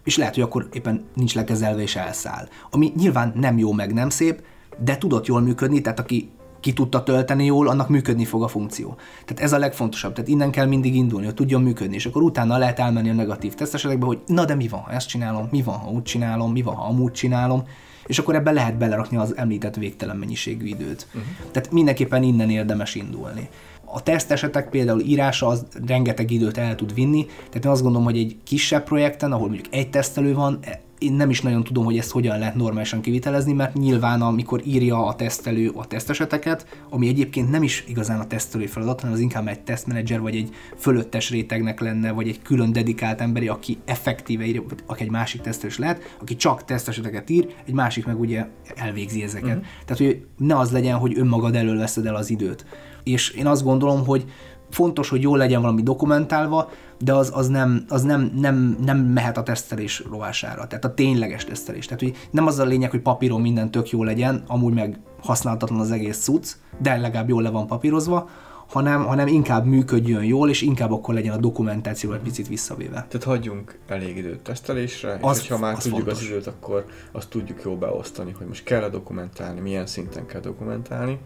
és 0.04 0.16
lehet, 0.16 0.34
hogy 0.34 0.42
akkor 0.42 0.68
éppen 0.72 1.04
nincs 1.14 1.34
lekezelve 1.34 1.82
és 1.82 1.96
elszáll. 1.96 2.48
Ami 2.70 2.92
nyilván 2.96 3.32
nem 3.34 3.58
jó, 3.58 3.72
meg 3.72 3.92
nem 3.92 4.08
szép, 4.08 4.42
de 4.78 4.98
tudott 4.98 5.26
jól 5.26 5.40
működni, 5.40 5.80
tehát 5.80 5.98
aki 5.98 6.30
ki 6.60 6.72
tudta 6.72 7.02
tölteni 7.02 7.44
jól, 7.44 7.68
annak 7.68 7.88
működni 7.88 8.24
fog 8.24 8.42
a 8.42 8.48
funkció. 8.48 8.96
Tehát 9.24 9.42
ez 9.42 9.52
a 9.52 9.58
legfontosabb. 9.58 10.12
Tehát 10.12 10.30
innen 10.30 10.50
kell 10.50 10.66
mindig 10.66 10.94
indulni, 10.94 11.24
hogy 11.24 11.34
tudjon 11.34 11.62
működni, 11.62 11.94
és 11.94 12.06
akkor 12.06 12.22
utána 12.22 12.58
lehet 12.58 12.78
elmenni 12.78 13.10
a 13.10 13.14
negatív 13.14 13.54
tesztesetekbe, 13.54 14.06
hogy 14.06 14.18
na 14.26 14.44
de 14.44 14.54
mi 14.54 14.68
van, 14.68 14.80
ha 14.80 14.92
ezt 14.92 15.08
csinálom, 15.08 15.48
mi 15.50 15.62
van, 15.62 15.78
ha 15.78 15.90
úgy 15.90 16.02
csinálom, 16.02 16.52
mi 16.52 16.62
van, 16.62 16.74
ha 16.74 16.86
amúgy 16.86 17.12
csinálom, 17.12 17.62
és 18.06 18.18
akkor 18.18 18.34
ebbe 18.34 18.50
lehet 18.50 18.78
belerakni 18.78 19.16
az 19.16 19.36
említett 19.36 19.74
végtelen 19.74 20.16
mennyiségű 20.16 20.66
időt. 20.66 21.06
Uh-huh. 21.06 21.50
Tehát 21.50 21.72
mindenképpen 21.72 22.22
innen 22.22 22.50
érdemes 22.50 22.94
indulni. 22.94 23.48
A 23.84 24.02
tesztesetek 24.02 24.68
például 24.68 25.00
írása 25.00 25.46
az 25.46 25.66
rengeteg 25.86 26.30
időt 26.30 26.58
el 26.58 26.74
tud 26.74 26.94
vinni, 26.94 27.26
tehát 27.26 27.64
én 27.64 27.70
azt 27.70 27.82
gondolom, 27.82 28.06
hogy 28.06 28.18
egy 28.18 28.36
kisebb 28.44 28.84
projekten, 28.84 29.32
ahol 29.32 29.48
mondjuk 29.48 29.74
egy 29.74 29.90
tesztelő 29.90 30.34
van, 30.34 30.58
én 30.98 31.12
nem 31.12 31.30
is 31.30 31.40
nagyon 31.40 31.64
tudom, 31.64 31.84
hogy 31.84 31.98
ezt 31.98 32.10
hogyan 32.10 32.38
lehet 32.38 32.54
normálisan 32.54 33.00
kivitelezni, 33.00 33.52
mert 33.52 33.74
nyilván 33.74 34.22
amikor 34.22 34.60
írja 34.64 35.06
a 35.06 35.14
tesztelő 35.16 35.70
a 35.74 35.86
teszteseteket, 35.86 36.66
ami 36.90 37.08
egyébként 37.08 37.50
nem 37.50 37.62
is 37.62 37.84
igazán 37.88 38.20
a 38.20 38.26
tesztelő 38.26 38.66
feladat, 38.66 39.00
hanem 39.00 39.14
az 39.14 39.20
inkább 39.20 39.48
egy 39.48 39.60
tesztmenedzser, 39.60 40.20
vagy 40.20 40.36
egy 40.36 40.54
fölöttes 40.76 41.30
rétegnek 41.30 41.80
lenne, 41.80 42.10
vagy 42.10 42.28
egy 42.28 42.42
külön 42.42 42.72
dedikált 42.72 43.20
emberi, 43.20 43.48
aki 43.48 43.78
effektíve 43.84 44.44
ír, 44.44 44.62
vagy 44.68 44.78
aki 44.86 45.02
egy 45.02 45.10
másik 45.10 45.40
tesztelő 45.40 45.68
is 45.68 45.78
lehet, 45.78 46.16
aki 46.20 46.36
csak 46.36 46.64
teszteseteket 46.64 47.30
ír, 47.30 47.54
egy 47.66 47.74
másik 47.74 48.06
meg 48.06 48.20
ugye 48.20 48.46
elvégzi 48.74 49.22
ezeket. 49.22 49.56
Uh-huh. 49.56 49.66
Tehát, 49.84 50.02
hogy 50.02 50.24
ne 50.36 50.58
az 50.58 50.70
legyen, 50.70 50.96
hogy 50.96 51.18
önmagad 51.18 51.54
elől 51.54 51.78
veszed 51.78 52.06
el 52.06 52.16
az 52.16 52.30
időt. 52.30 52.66
És 53.02 53.30
én 53.30 53.46
azt 53.46 53.64
gondolom, 53.64 54.04
hogy 54.04 54.24
fontos, 54.70 55.08
hogy 55.08 55.22
jól 55.22 55.38
legyen 55.38 55.60
valami 55.60 55.82
dokumentálva, 55.82 56.70
de 56.98 57.14
az, 57.14 57.30
az, 57.34 57.48
nem, 57.48 57.84
az 57.88 58.02
nem, 58.02 58.32
nem, 58.36 58.76
nem 58.84 58.98
mehet 58.98 59.36
a 59.36 59.42
tesztelés 59.42 60.02
rovására, 60.10 60.66
tehát 60.66 60.84
a 60.84 60.94
tényleges 60.94 61.44
tesztelés. 61.44 61.84
Tehát, 61.86 62.00
hogy 62.00 62.16
nem 62.30 62.46
az 62.46 62.58
a 62.58 62.64
lényeg, 62.64 62.90
hogy 62.90 63.00
papíron 63.00 63.40
minden 63.40 63.70
tök 63.70 63.90
jó 63.90 64.04
legyen, 64.04 64.42
amúgy 64.46 64.74
meg 64.74 64.98
használhatatlan 65.22 65.80
az 65.80 65.90
egész 65.90 66.18
cucc, 66.18 66.52
de 66.78 66.96
legalább 66.96 67.28
jól 67.28 67.42
le 67.42 67.50
van 67.50 67.66
papírozva, 67.66 68.28
hanem, 68.68 69.04
hanem 69.04 69.26
inkább 69.26 69.64
működjön 69.64 70.24
jól, 70.24 70.50
és 70.50 70.62
inkább 70.62 70.92
akkor 70.92 71.14
legyen 71.14 71.32
a 71.32 71.36
dokumentáció 71.36 72.12
egy 72.12 72.20
picit 72.20 72.48
visszavéve. 72.48 73.06
Tehát 73.08 73.24
hagyjunk 73.24 73.78
elég 73.86 74.16
időt 74.16 74.40
tesztelésre, 74.40 75.18
Az- 75.20 75.38
és 75.40 75.48
ha 75.48 75.58
már 75.58 75.74
az 75.76 75.82
tudjuk 75.82 76.00
fontos. 76.00 76.18
az 76.22 76.28
időt, 76.28 76.46
akkor 76.46 76.84
azt 77.12 77.28
tudjuk 77.28 77.60
jól 77.64 77.76
beosztani, 77.76 78.34
hogy 78.38 78.46
most 78.46 78.64
kell-e 78.64 78.88
dokumentálni, 78.88 79.60
milyen 79.60 79.86
szinten 79.86 80.26
kell 80.26 80.40
dokumentálni. 80.40 81.18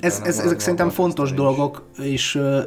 Ez, 0.00 0.20
ez, 0.24 0.38
ezek 0.38 0.60
szerintem 0.60 0.90
fontos 0.90 1.28
tesztelés. 1.28 1.54
dolgok, 1.54 1.88
és 1.98 2.34
uh, 2.34 2.58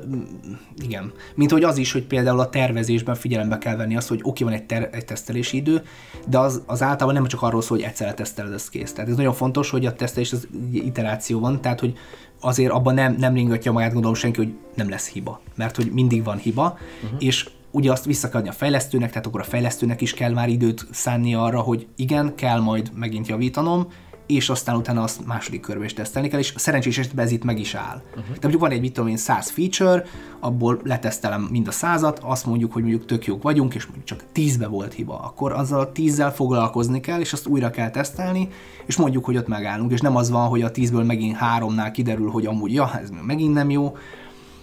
igen. 0.83 1.11
Mint 1.35 1.51
hogy 1.51 1.63
az 1.63 1.77
is, 1.77 1.91
hogy 1.91 2.03
például 2.03 2.39
a 2.39 2.49
tervezésben 2.49 3.15
figyelembe 3.15 3.57
kell 3.57 3.75
venni 3.75 3.95
azt, 3.95 4.07
hogy 4.07 4.19
oké, 4.23 4.43
van 4.43 4.53
egy, 4.53 4.65
ter- 4.65 4.95
egy 4.95 5.05
tesztelési 5.05 5.57
idő, 5.57 5.83
de 6.27 6.39
az, 6.39 6.61
az 6.65 6.81
általában 6.81 7.13
nem 7.13 7.25
csak 7.25 7.41
arról 7.41 7.61
szól, 7.61 7.77
hogy 7.77 7.85
egyszerre 7.85 8.13
teszteled, 8.13 8.53
ez 8.53 8.69
kész. 8.69 8.93
Tehát 8.93 9.09
ez 9.09 9.15
nagyon 9.15 9.33
fontos, 9.33 9.69
hogy 9.69 9.85
a 9.85 9.93
tesztelés 9.93 10.33
az 10.33 10.47
iteráció 10.71 11.39
van, 11.39 11.61
tehát 11.61 11.79
hogy 11.79 11.97
azért 12.41 12.71
abban 12.71 12.93
nem, 12.93 13.15
nem 13.19 13.33
ringatja 13.33 13.71
magát 13.71 13.91
gondolom 13.91 14.15
senki, 14.15 14.37
hogy 14.37 14.53
nem 14.75 14.89
lesz 14.89 15.09
hiba. 15.09 15.41
Mert 15.55 15.75
hogy 15.75 15.91
mindig 15.91 16.23
van 16.23 16.37
hiba, 16.37 16.77
uh-huh. 17.03 17.23
és 17.23 17.49
ugye 17.71 17.91
azt 17.91 18.05
vissza 18.05 18.29
kell 18.29 18.37
adni 18.39 18.49
a 18.49 18.53
fejlesztőnek, 18.53 19.09
tehát 19.09 19.25
akkor 19.25 19.41
a 19.41 19.43
fejlesztőnek 19.43 20.01
is 20.01 20.13
kell 20.13 20.33
már 20.33 20.49
időt 20.49 20.87
szánni 20.91 21.35
arra, 21.35 21.59
hogy 21.59 21.87
igen, 21.95 22.35
kell 22.35 22.59
majd 22.59 22.91
megint 22.95 23.27
javítanom, 23.27 23.87
és 24.27 24.49
aztán 24.49 24.75
utána 24.75 25.03
azt 25.03 25.25
második 25.25 25.61
körbe 25.61 25.85
is 25.85 25.93
tesztelni 25.93 26.27
kell, 26.27 26.39
és 26.39 26.53
szerencsés 26.55 26.97
esetben 26.97 27.25
ez 27.25 27.31
itt 27.31 27.43
meg 27.43 27.59
is 27.59 27.75
áll. 27.75 28.01
Uh-huh. 28.09 28.23
Tehát 28.23 28.41
mondjuk 28.41 28.61
van 28.61 28.71
egy, 28.71 28.79
mit 28.79 28.93
tudom 28.93 29.09
én, 29.09 29.17
100 29.17 29.49
feature, 29.49 30.05
abból 30.39 30.79
letesztelem 30.83 31.41
mind 31.51 31.67
a 31.67 31.71
százat, 31.71 32.19
azt 32.23 32.45
mondjuk, 32.45 32.73
hogy 32.73 32.81
mondjuk 32.81 33.05
tök 33.05 33.25
jók 33.25 33.43
vagyunk, 33.43 33.75
és 33.75 33.85
mondjuk 33.85 34.05
csak 34.05 34.23
10-be 34.35 34.67
volt 34.67 34.93
hiba, 34.93 35.19
akkor 35.19 35.51
azzal 35.51 35.79
a 35.79 35.91
10-zel 35.91 36.31
foglalkozni 36.35 36.99
kell, 36.99 37.19
és 37.19 37.33
azt 37.33 37.47
újra 37.47 37.69
kell 37.69 37.89
tesztelni, 37.89 38.49
és 38.85 38.95
mondjuk, 38.95 39.25
hogy 39.25 39.37
ott 39.37 39.47
megállunk, 39.47 39.91
és 39.91 40.01
nem 40.01 40.15
az 40.15 40.29
van, 40.29 40.47
hogy 40.47 40.61
a 40.61 40.71
10-ből 40.71 41.05
megint 41.05 41.35
háromnál 41.35 41.91
kiderül, 41.91 42.29
hogy 42.29 42.45
amúgy, 42.45 42.73
ja, 42.73 42.99
ez 43.01 43.09
megint 43.25 43.53
nem 43.53 43.69
jó, 43.69 43.95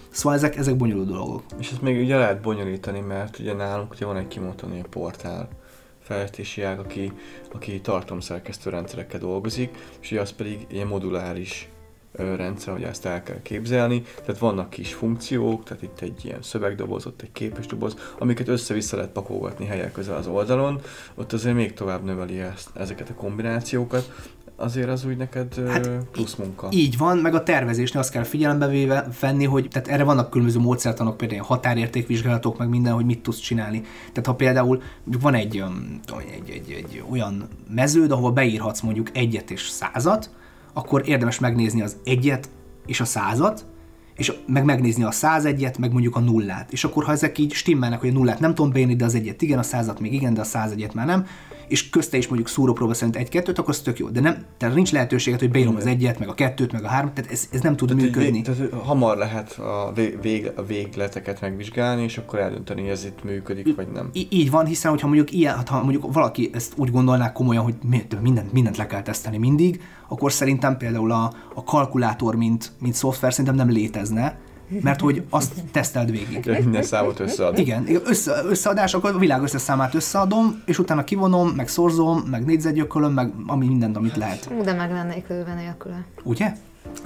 Szóval 0.09 0.37
ezek, 0.37 0.57
ezek 0.57 0.75
bonyolult 0.75 1.07
dolgok. 1.07 1.41
És 1.59 1.71
ezt 1.71 1.81
még 1.81 2.01
ugye 2.01 2.17
lehet 2.17 2.41
bonyolítani, 2.41 2.99
mert 2.99 3.39
ugye 3.39 3.53
nálunk 3.53 3.91
ugye 3.91 4.05
van 4.05 4.17
egy 4.17 4.27
kimondani 4.27 4.79
a 4.79 4.87
portál 4.89 5.47
fejlesztési 6.05 6.61
ág, 6.61 6.79
aki, 6.79 7.11
aki 7.53 7.81
tartalomszerkesztő 7.81 8.69
rendszerekkel 8.69 9.19
dolgozik, 9.19 9.77
és 9.99 10.11
az 10.11 10.31
pedig 10.31 10.65
ilyen 10.69 10.87
moduláris 10.87 11.69
rendszer, 12.11 12.73
hogy 12.73 12.83
ezt 12.83 13.05
el 13.05 13.23
kell 13.23 13.41
képzelni. 13.41 14.01
Tehát 14.01 14.37
vannak 14.37 14.69
kis 14.69 14.93
funkciók, 14.93 15.63
tehát 15.63 15.83
itt 15.83 15.99
egy 15.99 16.25
ilyen 16.25 16.41
szövegdoboz, 16.41 17.05
ott 17.05 17.21
egy 17.21 17.31
képes 17.31 17.65
doboz, 17.65 17.95
amiket 18.19 18.47
össze-vissza 18.47 18.95
lehet 18.95 19.11
pakolgatni 19.11 19.65
helyek 19.65 19.91
közel 19.91 20.15
az 20.15 20.27
oldalon, 20.27 20.81
ott 21.15 21.33
azért 21.33 21.55
még 21.55 21.73
tovább 21.73 22.03
növeli 22.03 22.39
ezt, 22.39 22.69
ezeket 22.73 23.09
a 23.09 23.13
kombinációkat. 23.13 24.31
Azért 24.57 24.89
az 24.89 25.05
úgy 25.05 25.17
neked 25.17 25.69
Hát 25.69 25.89
plusz 26.11 26.35
munka. 26.35 26.67
Így 26.71 26.97
van, 26.97 27.17
meg 27.17 27.33
a 27.33 27.43
tervezésnél 27.43 28.01
azt 28.01 28.11
kell 28.11 28.23
figyelembe 28.23 28.67
véve 28.67 29.07
venni, 29.19 29.45
hogy 29.45 29.67
tehát 29.71 29.87
erre 29.87 30.03
vannak 30.03 30.29
különböző 30.29 30.59
módszertanok, 30.59 31.17
például 31.17 31.41
határértékvizsgálatok, 31.41 32.57
meg 32.57 32.69
minden, 32.69 32.93
hogy 32.93 33.05
mit 33.05 33.21
tudsz 33.21 33.39
csinálni. 33.39 33.81
Tehát 33.81 34.25
ha 34.25 34.35
például 34.35 34.81
van 35.19 35.33
egy, 35.33 35.63
egy, 36.35 36.49
egy, 36.49 36.71
egy 36.71 37.03
olyan 37.11 37.47
meződ, 37.69 38.11
ahova 38.11 38.31
beírhatsz 38.31 38.81
mondjuk 38.81 39.09
egyet 39.13 39.51
és 39.51 39.69
százat, 39.69 40.29
akkor 40.73 41.01
érdemes 41.05 41.39
megnézni 41.39 41.81
az 41.81 41.97
egyet 42.03 42.49
és 42.85 42.99
a 42.99 43.05
százat, 43.05 43.65
és 44.15 44.33
meg 44.47 44.63
megnézni 44.63 45.03
a 45.03 45.11
101-et, 45.11 45.79
meg 45.79 45.91
mondjuk 45.91 46.15
a 46.15 46.19
nullát. 46.19 46.71
És 46.71 46.83
akkor, 46.83 47.03
ha 47.03 47.11
ezek 47.11 47.37
így 47.37 47.53
stimmelnek, 47.53 47.99
hogy 47.99 48.09
a 48.09 48.13
nullát 48.13 48.39
nem 48.39 48.55
tudom 48.55 48.71
beírni, 48.71 48.95
de 48.95 49.05
az 49.05 49.15
egyet 49.15 49.41
igen, 49.41 49.59
a 49.59 49.63
százat 49.63 49.99
még 49.99 50.13
igen, 50.13 50.33
de 50.33 50.41
a 50.41 50.45
101-et 50.45 50.93
már 50.93 51.05
nem, 51.05 51.25
és 51.67 51.89
közte 51.89 52.17
is 52.17 52.27
mondjuk 52.27 52.49
szúrópróba 52.49 52.93
szerint 52.93 53.15
egy-kettőt, 53.15 53.59
akkor 53.59 53.69
az 53.69 53.79
tök 53.79 53.99
jó. 53.99 54.07
De 54.09 54.19
nem, 54.19 54.45
tehát 54.57 54.75
nincs 54.75 54.91
lehetőséget, 54.91 55.39
hogy 55.39 55.51
beírom 55.51 55.75
az 55.75 55.85
egyet, 55.85 56.19
meg 56.19 56.27
a 56.27 56.33
kettőt, 56.33 56.71
meg 56.71 56.83
a 56.83 56.87
három, 56.87 57.13
tehát 57.13 57.31
ez, 57.31 57.47
ez 57.51 57.61
nem 57.61 57.75
tud 57.75 57.87
Tehát, 57.87 58.03
működni. 58.03 58.31
vég, 58.31 58.43
tehát 58.43 58.73
hamar 58.73 59.17
lehet 59.17 59.51
a, 59.51 59.91
vég, 60.21 60.51
a 60.55 60.63
végleteket 60.63 61.41
megvizsgálni, 61.41 62.03
és 62.03 62.17
akkor 62.17 62.39
eldönteni, 62.39 62.81
hogy 62.81 62.89
ez 62.89 63.05
itt 63.05 63.23
működik, 63.23 63.75
vagy 63.75 63.87
nem. 63.93 64.09
Í- 64.13 64.33
így 64.33 64.51
van, 64.51 64.65
hiszen 64.65 64.91
hogyha 64.91 65.07
mondjuk 65.07 65.31
ilyen, 65.31 65.67
ha 65.67 65.81
mondjuk 65.83 66.13
valaki 66.13 66.49
ezt 66.53 66.73
úgy 66.75 66.91
gondolná 66.91 67.31
komolyan, 67.31 67.63
hogy 67.63 67.75
mi- 67.89 68.05
mindent, 68.21 68.53
mindent 68.53 68.77
le 68.77 68.87
kell 68.87 69.01
tesztelni 69.01 69.37
mindig, 69.37 69.81
akkor 70.07 70.31
szerintem 70.31 70.77
például 70.77 71.11
a, 71.11 71.33
a 71.55 71.63
kalkulátor, 71.63 72.35
mint, 72.35 72.71
mint 72.79 72.93
szoftver 72.93 73.31
szerintem 73.31 73.55
nem 73.55 73.69
létezne, 73.69 74.37
mert 74.81 74.99
hogy 75.01 75.23
azt 75.29 75.53
teszteld 75.71 76.11
végig. 76.11 76.39
De 76.39 76.59
minden 76.59 76.83
számot 76.83 77.19
összead. 77.19 77.57
Igen, 77.57 77.87
össze, 78.05 78.41
összeadás, 78.45 78.93
akkor 78.93 79.15
a 79.15 79.17
világ 79.17 79.41
összes 79.41 79.61
számát 79.61 79.93
összeadom, 79.93 80.61
és 80.65 80.79
utána 80.79 81.03
kivonom, 81.03 81.47
meg 81.49 81.67
szorzom, 81.67 82.17
meg 82.31 82.45
négyzetgyökölöm, 82.45 83.13
meg 83.13 83.33
ami 83.47 83.65
mindent, 83.67 83.97
amit 83.97 84.15
lehet. 84.15 84.63
De 84.63 84.73
meg 84.73 84.91
lennék 84.91 85.27
lőve 85.27 85.53
nélküle. 85.53 86.05
Ugye? 86.23 86.51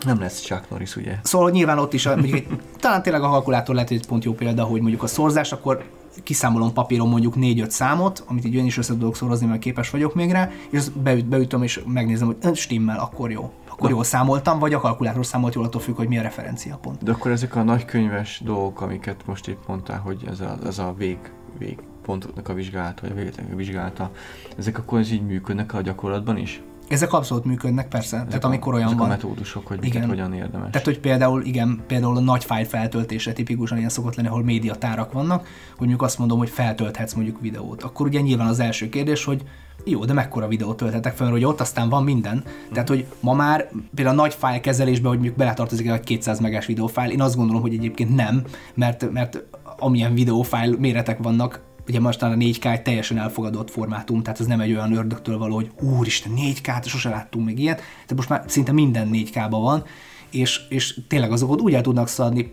Nem 0.06 0.20
lesz 0.20 0.42
Chuck 0.42 0.70
Norris, 0.70 0.96
ugye? 0.96 1.16
Szóval 1.24 1.50
nyilván 1.50 1.80
ott 1.80 1.94
is, 1.94 2.06
a, 2.06 2.16
mondjuk, 2.16 2.46
talán 2.80 3.02
tényleg 3.04 3.24
a 3.24 3.30
kalkulátor 3.30 3.76
lehet, 3.76 3.92
egy 3.92 4.06
pont 4.08 4.24
jó 4.24 4.34
példa, 4.34 4.64
hogy 4.64 4.82
mondjuk 4.82 5.04
a 5.04 5.08
szorzás, 5.08 5.52
akkor 5.52 5.84
kiszámolom 6.24 6.74
papíron 6.74 7.10
mondjuk 7.10 7.34
4-5 7.38 7.70
számot, 7.70 8.24
amit 8.28 8.46
így 8.46 8.54
én 8.54 8.66
is 8.66 8.78
össze 8.78 8.94
tudok 8.94 9.16
szorozni, 9.16 9.46
mert 9.48 9.60
képes 9.60 9.90
vagyok 9.90 10.16
még 10.16 10.32
rá, 10.32 10.50
és 10.70 10.84
beüt, 11.04 11.26
beütöm, 11.26 11.64
és 11.64 11.82
megnézem, 11.88 12.28
hogy 12.28 12.36
"Ö, 12.42 12.54
stimmel, 12.54 13.00
akkor 13.00 13.32
jó. 13.32 13.52
Akkor 13.80 13.92
jól 13.92 14.04
számoltam, 14.04 14.60
vagy 14.60 14.74
a 14.74 14.80
kalkulátor 14.80 15.26
számolt 15.26 15.54
jól, 15.54 15.66
attól 15.66 15.82
függ, 15.82 15.96
hogy 15.96 16.08
mi 16.08 16.18
a 16.18 16.22
referenciapont. 16.22 17.04
De 17.04 17.12
akkor 17.12 17.32
ezek 17.32 17.56
a 17.56 17.64
nagykönyves 17.64 18.42
dolgok, 18.46 18.82
amiket 18.82 19.26
most 19.26 19.48
itt 19.48 19.68
mondtál, 19.68 20.00
hogy 20.00 20.24
ez 20.28 20.40
a, 20.40 20.58
ez 20.66 20.80
a 20.80 20.94
vég, 20.98 21.18
végpontoknak 21.58 22.50
a 22.50 22.54
vizsgálata, 22.54 23.02
vagy 23.02 23.12
a 23.12 23.14
végletnek 23.14 23.54
a 23.54 23.56
vizsgálata, 23.56 24.12
ezek 24.58 24.78
akkor 24.78 25.00
ez 25.00 25.12
így 25.12 25.26
működnek 25.26 25.74
a 25.74 25.82
gyakorlatban 25.82 26.38
is? 26.38 26.62
Ezek 26.90 27.14
abszolút 27.14 27.46
működnek, 27.46 27.88
persze. 27.88 28.16
Ezek 28.16 28.28
Tehát 28.28 28.44
a, 28.44 28.48
amikor 28.48 28.74
olyan 28.74 28.86
ezek 28.86 28.98
van. 28.98 29.08
a 29.08 29.10
metódusok, 29.10 29.68
hogy 29.68 29.80
miket 29.80 29.96
Igen. 29.96 30.08
hogyan 30.08 30.34
érdemes. 30.34 30.70
Tehát, 30.72 30.88
hogy 30.88 31.00
például, 31.00 31.44
igen, 31.44 31.84
például 31.88 32.18
a 32.18 32.20
nagy 32.20 32.44
fájl 32.44 32.66
feltöltése 32.66 33.34
tipikusan 33.34 33.78
ilyen 33.78 33.90
szokott 33.90 34.16
lenni, 34.16 34.28
ahol 34.28 34.44
médiatárak 34.44 35.12
vannak, 35.12 35.40
hogy 35.40 35.78
mondjuk 35.78 36.02
azt 36.02 36.18
mondom, 36.18 36.38
hogy 36.38 36.50
feltölthetsz 36.50 37.14
mondjuk 37.14 37.42
videót. 37.42 37.84
Akkor 37.84 38.08
ugye 38.08 38.20
nyilván 38.20 38.48
az 38.48 38.60
első 38.60 38.90
kérdés, 38.90 39.24
hogy 39.24 39.44
jó, 39.90 40.06
de 40.06 40.14
mekkora 40.14 40.48
videót 40.48 40.78
tölthetek 40.78 41.16
fel, 41.16 41.30
hogy 41.30 41.44
ott 41.44 41.60
aztán 41.60 41.90
van 41.90 42.04
minden. 42.04 42.44
Tehát, 42.72 42.88
hogy 42.88 43.06
ma 43.20 43.34
már 43.34 43.70
például 43.96 44.18
a 44.18 44.22
nagy 44.22 44.34
fájl 44.34 44.60
kezelésbe, 44.60 45.08
hogy 45.08 45.18
mondjuk 45.18 45.38
beletartozik 45.38 45.88
egy 45.88 46.00
200 46.00 46.40
megás 46.40 46.66
videófájl, 46.66 47.12
én 47.12 47.22
azt 47.22 47.36
gondolom, 47.36 47.62
hogy 47.62 47.74
egyébként 47.74 48.16
nem, 48.16 48.44
mert, 48.74 49.12
mert 49.12 49.44
amilyen 49.80 50.14
videófájl 50.14 50.76
méretek 50.80 51.18
vannak, 51.18 51.68
ugye 51.88 52.00
most 52.00 52.22
a 52.24 52.28
4K 52.28 52.66
egy 52.66 52.82
teljesen 52.82 53.18
elfogadott 53.18 53.72
formátum, 53.72 54.24
tehát 54.24 54.40
ez 54.40 54.46
nem 54.46 54.60
egy 54.60 54.72
olyan 54.72 54.94
ördögtől 54.94 55.38
való, 55.38 55.56
hogy 55.56 55.72
úristen, 55.82 56.32
4K-t, 56.36 56.88
sose 56.88 57.10
láttunk 57.10 57.46
még 57.46 57.60
ilyet, 57.60 57.78
tehát 57.78 58.16
most 58.16 58.30
már 58.30 58.44
szinte 58.48 58.72
minden 58.72 59.10
4K-ban 59.14 59.48
van, 59.50 59.84
és, 60.32 60.62
és 60.70 61.00
tényleg 61.08 61.32
azok 61.32 61.52
ott 61.52 61.62
úgy 61.62 61.74
el 61.74 61.82
tudnak 61.82 62.08
szadni, 62.08 62.52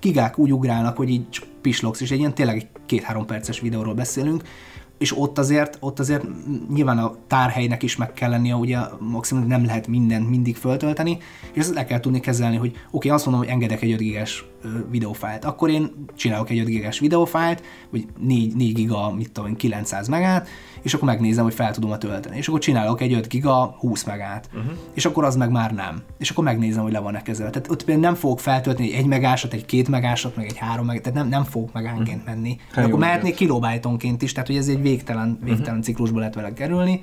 gigák 0.00 0.38
úgy 0.38 0.52
ugrálnak, 0.52 0.96
hogy 0.96 1.10
így 1.10 1.26
pislogsz, 1.60 2.00
és 2.00 2.10
egy 2.10 2.18
ilyen 2.18 2.34
tényleg 2.34 2.56
egy 2.56 2.66
két-három 2.86 3.26
perces 3.26 3.60
videóról 3.60 3.94
beszélünk, 3.94 4.42
és 4.98 5.18
ott 5.18 5.38
azért, 5.38 5.76
ott 5.80 5.98
azért 5.98 6.24
nyilván 6.68 6.98
a 6.98 7.16
tárhelynek 7.26 7.82
is 7.82 7.96
meg 7.96 8.12
kell 8.12 8.30
lennie, 8.30 8.54
ugye 8.54 8.78
maximum 8.98 9.46
nem 9.46 9.64
lehet 9.64 9.86
mindent 9.86 10.28
mindig 10.28 10.56
föltölteni, 10.56 11.18
és 11.52 11.60
ezt 11.60 11.74
le 11.74 11.84
kell 11.84 12.00
tudni 12.00 12.20
kezelni, 12.20 12.56
hogy 12.56 12.70
oké, 12.70 12.86
okay, 12.90 13.10
azt 13.10 13.24
mondom, 13.26 13.44
hogy 13.44 13.52
engedek 13.52 13.82
egy 13.82 13.92
5 13.92 13.98
gigás 13.98 14.44
videófájlt, 14.90 15.44
akkor 15.44 15.70
én 15.70 15.90
csinálok 16.14 16.50
egy 16.50 16.58
5 16.58 16.66
gigás 16.66 16.98
videófájlt, 16.98 17.62
vagy 17.90 18.06
4, 18.18 18.54
4 18.56 18.74
giga, 18.74 19.14
mit 19.14 19.32
tudom 19.32 19.50
én, 19.50 19.56
900 19.56 20.08
megát, 20.08 20.48
és 20.82 20.94
akkor 20.94 21.08
megnézem, 21.08 21.44
hogy 21.44 21.54
fel 21.54 21.72
tudom-e 21.72 21.98
tölteni. 21.98 22.36
És 22.36 22.48
akkor 22.48 22.60
csinálok 22.60 23.00
egy 23.00 23.12
5 23.12 23.28
giga 23.28 23.76
20 23.78 24.04
megát. 24.04 24.48
Uh-huh. 24.54 24.72
És 24.94 25.04
akkor 25.04 25.24
az 25.24 25.36
meg 25.36 25.50
már 25.50 25.74
nem. 25.74 26.02
És 26.18 26.30
akkor 26.30 26.44
megnézem, 26.44 26.82
hogy 26.82 26.92
le 26.92 26.98
van-e 26.98 27.22
kezelve. 27.22 27.52
Tehát 27.52 27.70
ott 27.70 27.84
például 27.84 28.06
nem 28.06 28.14
fogok 28.14 28.40
feltölteni 28.40 28.92
egy 28.92 28.98
1 28.98 29.06
megásat, 29.06 29.52
egy 29.52 29.66
2 29.66 29.84
megásat, 29.90 30.36
meg 30.36 30.46
egy 30.46 30.56
3 30.56 30.86
megát, 30.86 31.02
tehát 31.02 31.18
nem, 31.18 31.28
nem 31.28 31.44
fogok 31.44 31.72
megánként 31.72 32.24
menni. 32.24 32.56
De 32.74 32.82
akkor 32.82 32.98
mehetnék 32.98 33.34
kilobájtonként 33.34 34.22
is, 34.22 34.32
tehát 34.32 34.48
hogy 34.48 34.56
ez 34.56 34.68
egy 34.68 34.80
végtelen, 34.80 35.38
végtelen 35.42 35.82
ciklusba 35.82 36.18
lehet 36.18 36.34
vele 36.34 36.52
kerülni. 36.52 37.02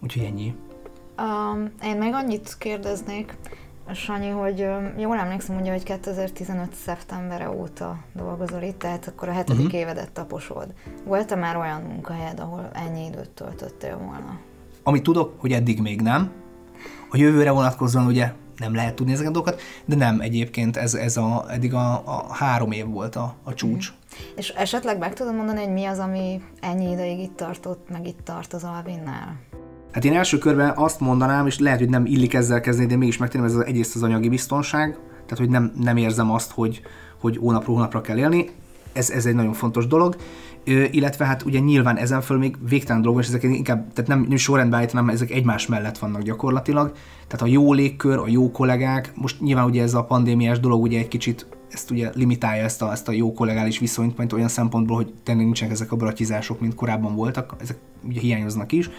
Úgyhogy 0.00 0.22
ennyi. 0.22 0.54
Um, 1.18 1.70
én 1.84 1.96
még 1.96 2.12
annyit 2.12 2.56
kérdeznék, 2.58 3.34
Sanyi, 3.94 4.28
hogy 4.28 4.66
jól 4.98 5.16
emlékszem, 5.16 5.60
ugye, 5.60 5.70
hogy 5.70 5.82
2015. 5.82 6.74
szeptembere 6.74 7.50
óta 7.50 7.98
dolgozol 8.12 8.62
itt, 8.62 8.78
tehát 8.78 9.06
akkor 9.06 9.28
a 9.28 9.32
hetedik 9.32 9.64
uh-huh. 9.64 9.80
évedet 9.80 10.12
taposod. 10.12 10.66
Volt-e 11.04 11.34
már 11.34 11.56
olyan 11.56 11.82
munkahelyed, 11.82 12.40
ahol 12.40 12.70
ennyi 12.72 13.04
időt 13.04 13.30
töltöttél 13.30 13.96
volna? 13.96 14.38
Amit 14.82 15.02
tudok, 15.02 15.40
hogy 15.40 15.52
eddig 15.52 15.80
még 15.80 16.00
nem. 16.00 16.32
A 17.10 17.16
jövőre 17.16 17.50
vonatkozóan 17.50 18.06
ugye 18.06 18.32
nem 18.56 18.74
lehet 18.74 18.94
tudni 18.94 19.12
ezeket 19.12 19.30
a 19.30 19.34
dolgokat, 19.34 19.60
de 19.84 19.96
nem 19.96 20.20
egyébként 20.20 20.76
ez, 20.76 20.94
ez 20.94 21.16
a, 21.16 21.44
eddig 21.48 21.74
a, 21.74 22.02
a 22.04 22.34
három 22.34 22.72
év 22.72 22.86
volt 22.86 23.16
a, 23.16 23.34
a 23.42 23.54
csúcs. 23.54 23.92
És 24.36 24.48
esetleg 24.48 24.98
meg 24.98 25.14
tudod 25.14 25.34
mondani, 25.34 25.64
hogy 25.64 25.72
mi 25.72 25.84
az, 25.84 25.98
ami 25.98 26.42
ennyi 26.60 26.90
ideig 26.90 27.18
itt 27.18 27.36
tartott, 27.36 27.90
meg 27.90 28.06
itt 28.06 28.20
tart 28.24 28.52
az 28.52 28.64
Alvinnál? 28.64 29.36
Hát 29.96 30.04
én 30.04 30.12
első 30.12 30.38
körben 30.38 30.72
azt 30.74 31.00
mondanám, 31.00 31.46
és 31.46 31.58
lehet, 31.58 31.78
hogy 31.78 31.88
nem 31.88 32.06
illik 32.06 32.34
ezzel 32.34 32.60
kezdeni, 32.60 32.88
de 32.88 32.96
mégis 32.96 33.16
megtenném, 33.16 33.46
ez 33.46 33.54
az 33.54 33.64
egyrészt 33.64 33.94
az 33.94 34.02
anyagi 34.02 34.28
biztonság, 34.28 34.98
tehát 35.12 35.38
hogy 35.38 35.48
nem, 35.48 35.72
nem 35.80 35.96
érzem 35.96 36.30
azt, 36.30 36.50
hogy, 36.50 36.80
hogy 37.20 37.36
hónapról 37.36 37.76
hónapra 37.76 38.00
kell 38.00 38.18
élni. 38.18 38.48
Ez, 38.92 39.10
ez 39.10 39.26
egy 39.26 39.34
nagyon 39.34 39.52
fontos 39.52 39.86
dolog. 39.86 40.16
Ö, 40.64 40.84
illetve 40.90 41.24
hát 41.24 41.42
ugye 41.42 41.58
nyilván 41.58 41.96
ezen 41.96 42.20
föl 42.20 42.38
még 42.38 42.56
végtelen 42.68 43.02
dolgok, 43.02 43.22
és 43.22 43.28
ezek 43.28 43.42
inkább, 43.42 43.92
tehát 43.92 44.10
nem, 44.10 44.26
nem 44.28 44.36
sorrendben 44.36 44.78
állítanám, 44.78 45.08
ezek 45.08 45.30
egymás 45.30 45.66
mellett 45.66 45.98
vannak 45.98 46.22
gyakorlatilag. 46.22 46.92
Tehát 47.26 47.46
a 47.46 47.50
jó 47.50 47.72
légkör, 47.72 48.18
a 48.18 48.28
jó 48.28 48.50
kollégák, 48.50 49.12
most 49.14 49.40
nyilván 49.40 49.64
ugye 49.64 49.82
ez 49.82 49.94
a 49.94 50.04
pandémiás 50.04 50.60
dolog 50.60 50.82
ugye 50.82 50.98
egy 50.98 51.08
kicsit 51.08 51.46
ezt 51.70 51.90
ugye 51.90 52.10
limitálja 52.14 52.64
ezt 52.64 52.82
a, 52.82 52.92
ezt 52.92 53.08
a 53.08 53.12
jó 53.12 53.32
kollegális 53.32 53.78
viszonyt, 53.78 54.16
mert 54.16 54.32
olyan 54.32 54.48
szempontból, 54.48 54.96
hogy 54.96 55.14
tényleg 55.22 55.44
nincsenek 55.44 55.72
ezek 55.72 55.92
a 55.92 55.96
bratizások, 55.96 56.60
mint 56.60 56.74
korábban 56.74 57.14
voltak, 57.14 57.54
ezek 57.60 57.78
ugye 58.04 58.20
hiányoznak 58.20 58.72
is, 58.72 58.90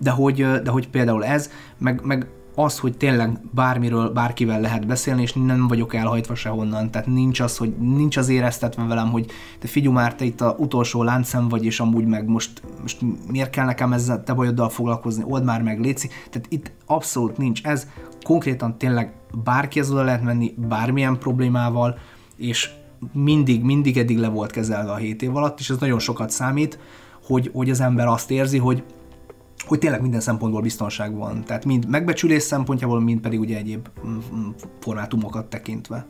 de 0.00 0.10
hogy, 0.10 0.46
de 0.62 0.70
hogy 0.70 0.88
például 0.88 1.24
ez, 1.24 1.50
meg, 1.78 2.00
meg 2.04 2.26
az, 2.54 2.78
hogy 2.78 2.96
tényleg 2.96 3.38
bármiről, 3.54 4.10
bárkivel 4.10 4.60
lehet 4.60 4.86
beszélni, 4.86 5.22
és 5.22 5.32
nem 5.32 5.68
vagyok 5.68 5.94
elhajtva 5.94 6.34
sehonnan, 6.34 6.90
tehát 6.90 7.06
nincs 7.06 7.40
az, 7.40 7.56
hogy 7.56 7.76
nincs 7.78 8.16
az 8.16 8.28
éreztetve 8.28 8.84
velem, 8.84 9.10
hogy 9.10 9.26
te 9.58 9.68
figyelj 9.68 9.94
már, 9.94 10.14
te 10.14 10.24
itt 10.24 10.40
a 10.40 10.56
utolsó 10.58 11.02
láncem 11.02 11.48
vagy, 11.48 11.64
és 11.64 11.80
amúgy 11.80 12.06
meg 12.06 12.28
most, 12.28 12.62
most 12.80 12.98
miért 13.30 13.50
kell 13.50 13.64
nekem 13.64 13.92
ezzel 13.92 14.22
te 14.22 14.32
bajoddal 14.32 14.68
foglalkozni, 14.68 15.24
old 15.26 15.44
már 15.44 15.62
meg, 15.62 15.80
léci. 15.80 16.08
Tehát 16.08 16.46
itt 16.48 16.72
abszolút 16.86 17.36
nincs 17.36 17.64
ez, 17.64 17.86
konkrétan 18.22 18.78
tényleg 18.78 19.12
bárkihez 19.44 19.90
oda 19.90 20.02
lehet 20.02 20.22
menni, 20.22 20.54
bármilyen 20.68 21.18
problémával, 21.18 21.98
és 22.36 22.70
mindig, 23.12 23.62
mindig 23.62 23.98
eddig 23.98 24.18
le 24.18 24.28
volt 24.28 24.50
kezelve 24.50 24.92
a 24.92 24.96
7 24.96 25.22
év 25.22 25.36
alatt, 25.36 25.60
és 25.60 25.70
ez 25.70 25.78
nagyon 25.78 25.98
sokat 25.98 26.30
számít, 26.30 26.78
hogy, 27.26 27.50
hogy 27.52 27.70
az 27.70 27.80
ember 27.80 28.06
azt 28.06 28.30
érzi, 28.30 28.58
hogy 28.58 28.82
hogy 29.66 29.78
tényleg 29.78 30.00
minden 30.00 30.20
szempontból 30.20 30.60
biztonság 30.60 31.16
van. 31.16 31.44
Tehát 31.44 31.64
mind 31.64 31.88
megbecsülés 31.88 32.42
szempontjából, 32.42 33.00
mind 33.00 33.20
pedig 33.20 33.40
ugye 33.40 33.56
egyéb 33.56 33.88
mm, 34.06 34.18
mm, 34.34 34.48
formátumokat 34.80 35.46
tekintve. 35.46 36.06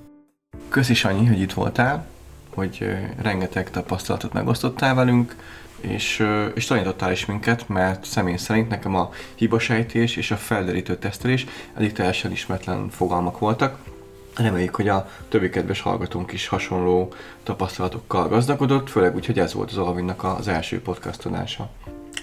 Köszi 0.69 0.95
Sanyi, 0.95 1.27
hogy 1.27 1.41
itt 1.41 1.53
voltál, 1.53 2.07
hogy 2.55 2.89
rengeteg 3.23 3.71
tapasztalatot 3.71 4.33
megosztottál 4.33 4.95
velünk, 4.95 5.37
és, 5.81 6.27
és 6.55 6.65
tanítottál 6.65 7.13
is 7.13 7.27
minket, 7.27 7.69
mert 7.69 8.05
személy 8.05 8.37
szerint 8.37 8.69
nekem 8.69 8.95
a 8.95 9.11
hibasejtés 9.35 10.17
és 10.17 10.31
a 10.31 10.37
felderítő 10.37 10.97
tesztelés 10.97 11.47
eddig 11.75 11.93
teljesen 11.93 12.31
ismeretlen 12.31 12.89
fogalmak 12.91 13.39
voltak. 13.39 13.79
Reméljük, 14.37 14.75
hogy 14.75 14.89
a 14.89 15.09
többi 15.29 15.51
kedves 15.51 15.81
hallgatónk 15.81 16.33
is 16.33 16.49
hasonló 16.49 17.13
tapasztalatokkal 17.43 18.29
gazdagodott, 18.29 18.91
főleg 18.91 19.15
úgy, 19.15 19.27
hogy 19.27 19.39
ez 19.39 19.55
volt 19.55 19.71
az 19.71 19.77
Alvinnak 19.77 20.25
az 20.25 20.49
első 20.49 20.83
podcast 20.83 21.27
adása. 21.27 21.71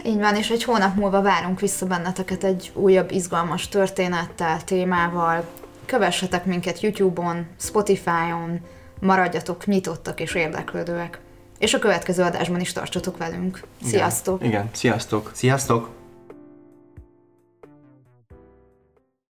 Így 0.07 0.19
van, 0.19 0.35
és 0.35 0.49
egy 0.49 0.63
hónap 0.63 0.95
múlva 0.95 1.21
várunk 1.21 1.59
vissza 1.59 1.85
benneteket 1.85 2.43
egy 2.43 2.71
újabb 2.73 3.11
izgalmas 3.11 3.67
történettel, 3.67 4.63
témával. 4.63 5.45
Kövessetek 5.85 6.45
minket 6.45 6.81
YouTube-on, 6.81 7.47
Spotify-on, 7.59 8.59
maradjatok 8.99 9.65
nyitottak 9.65 10.19
és 10.19 10.35
érdeklődőek. 10.35 11.19
És 11.57 11.73
a 11.73 11.79
következő 11.79 12.23
adásban 12.23 12.59
is 12.59 12.73
tartsatok 12.73 13.17
velünk. 13.17 13.61
Sziasztok! 13.84 14.39
Igen, 14.39 14.51
igen. 14.51 14.69
sziasztok! 14.73 15.31
Sziasztok! 15.34 15.97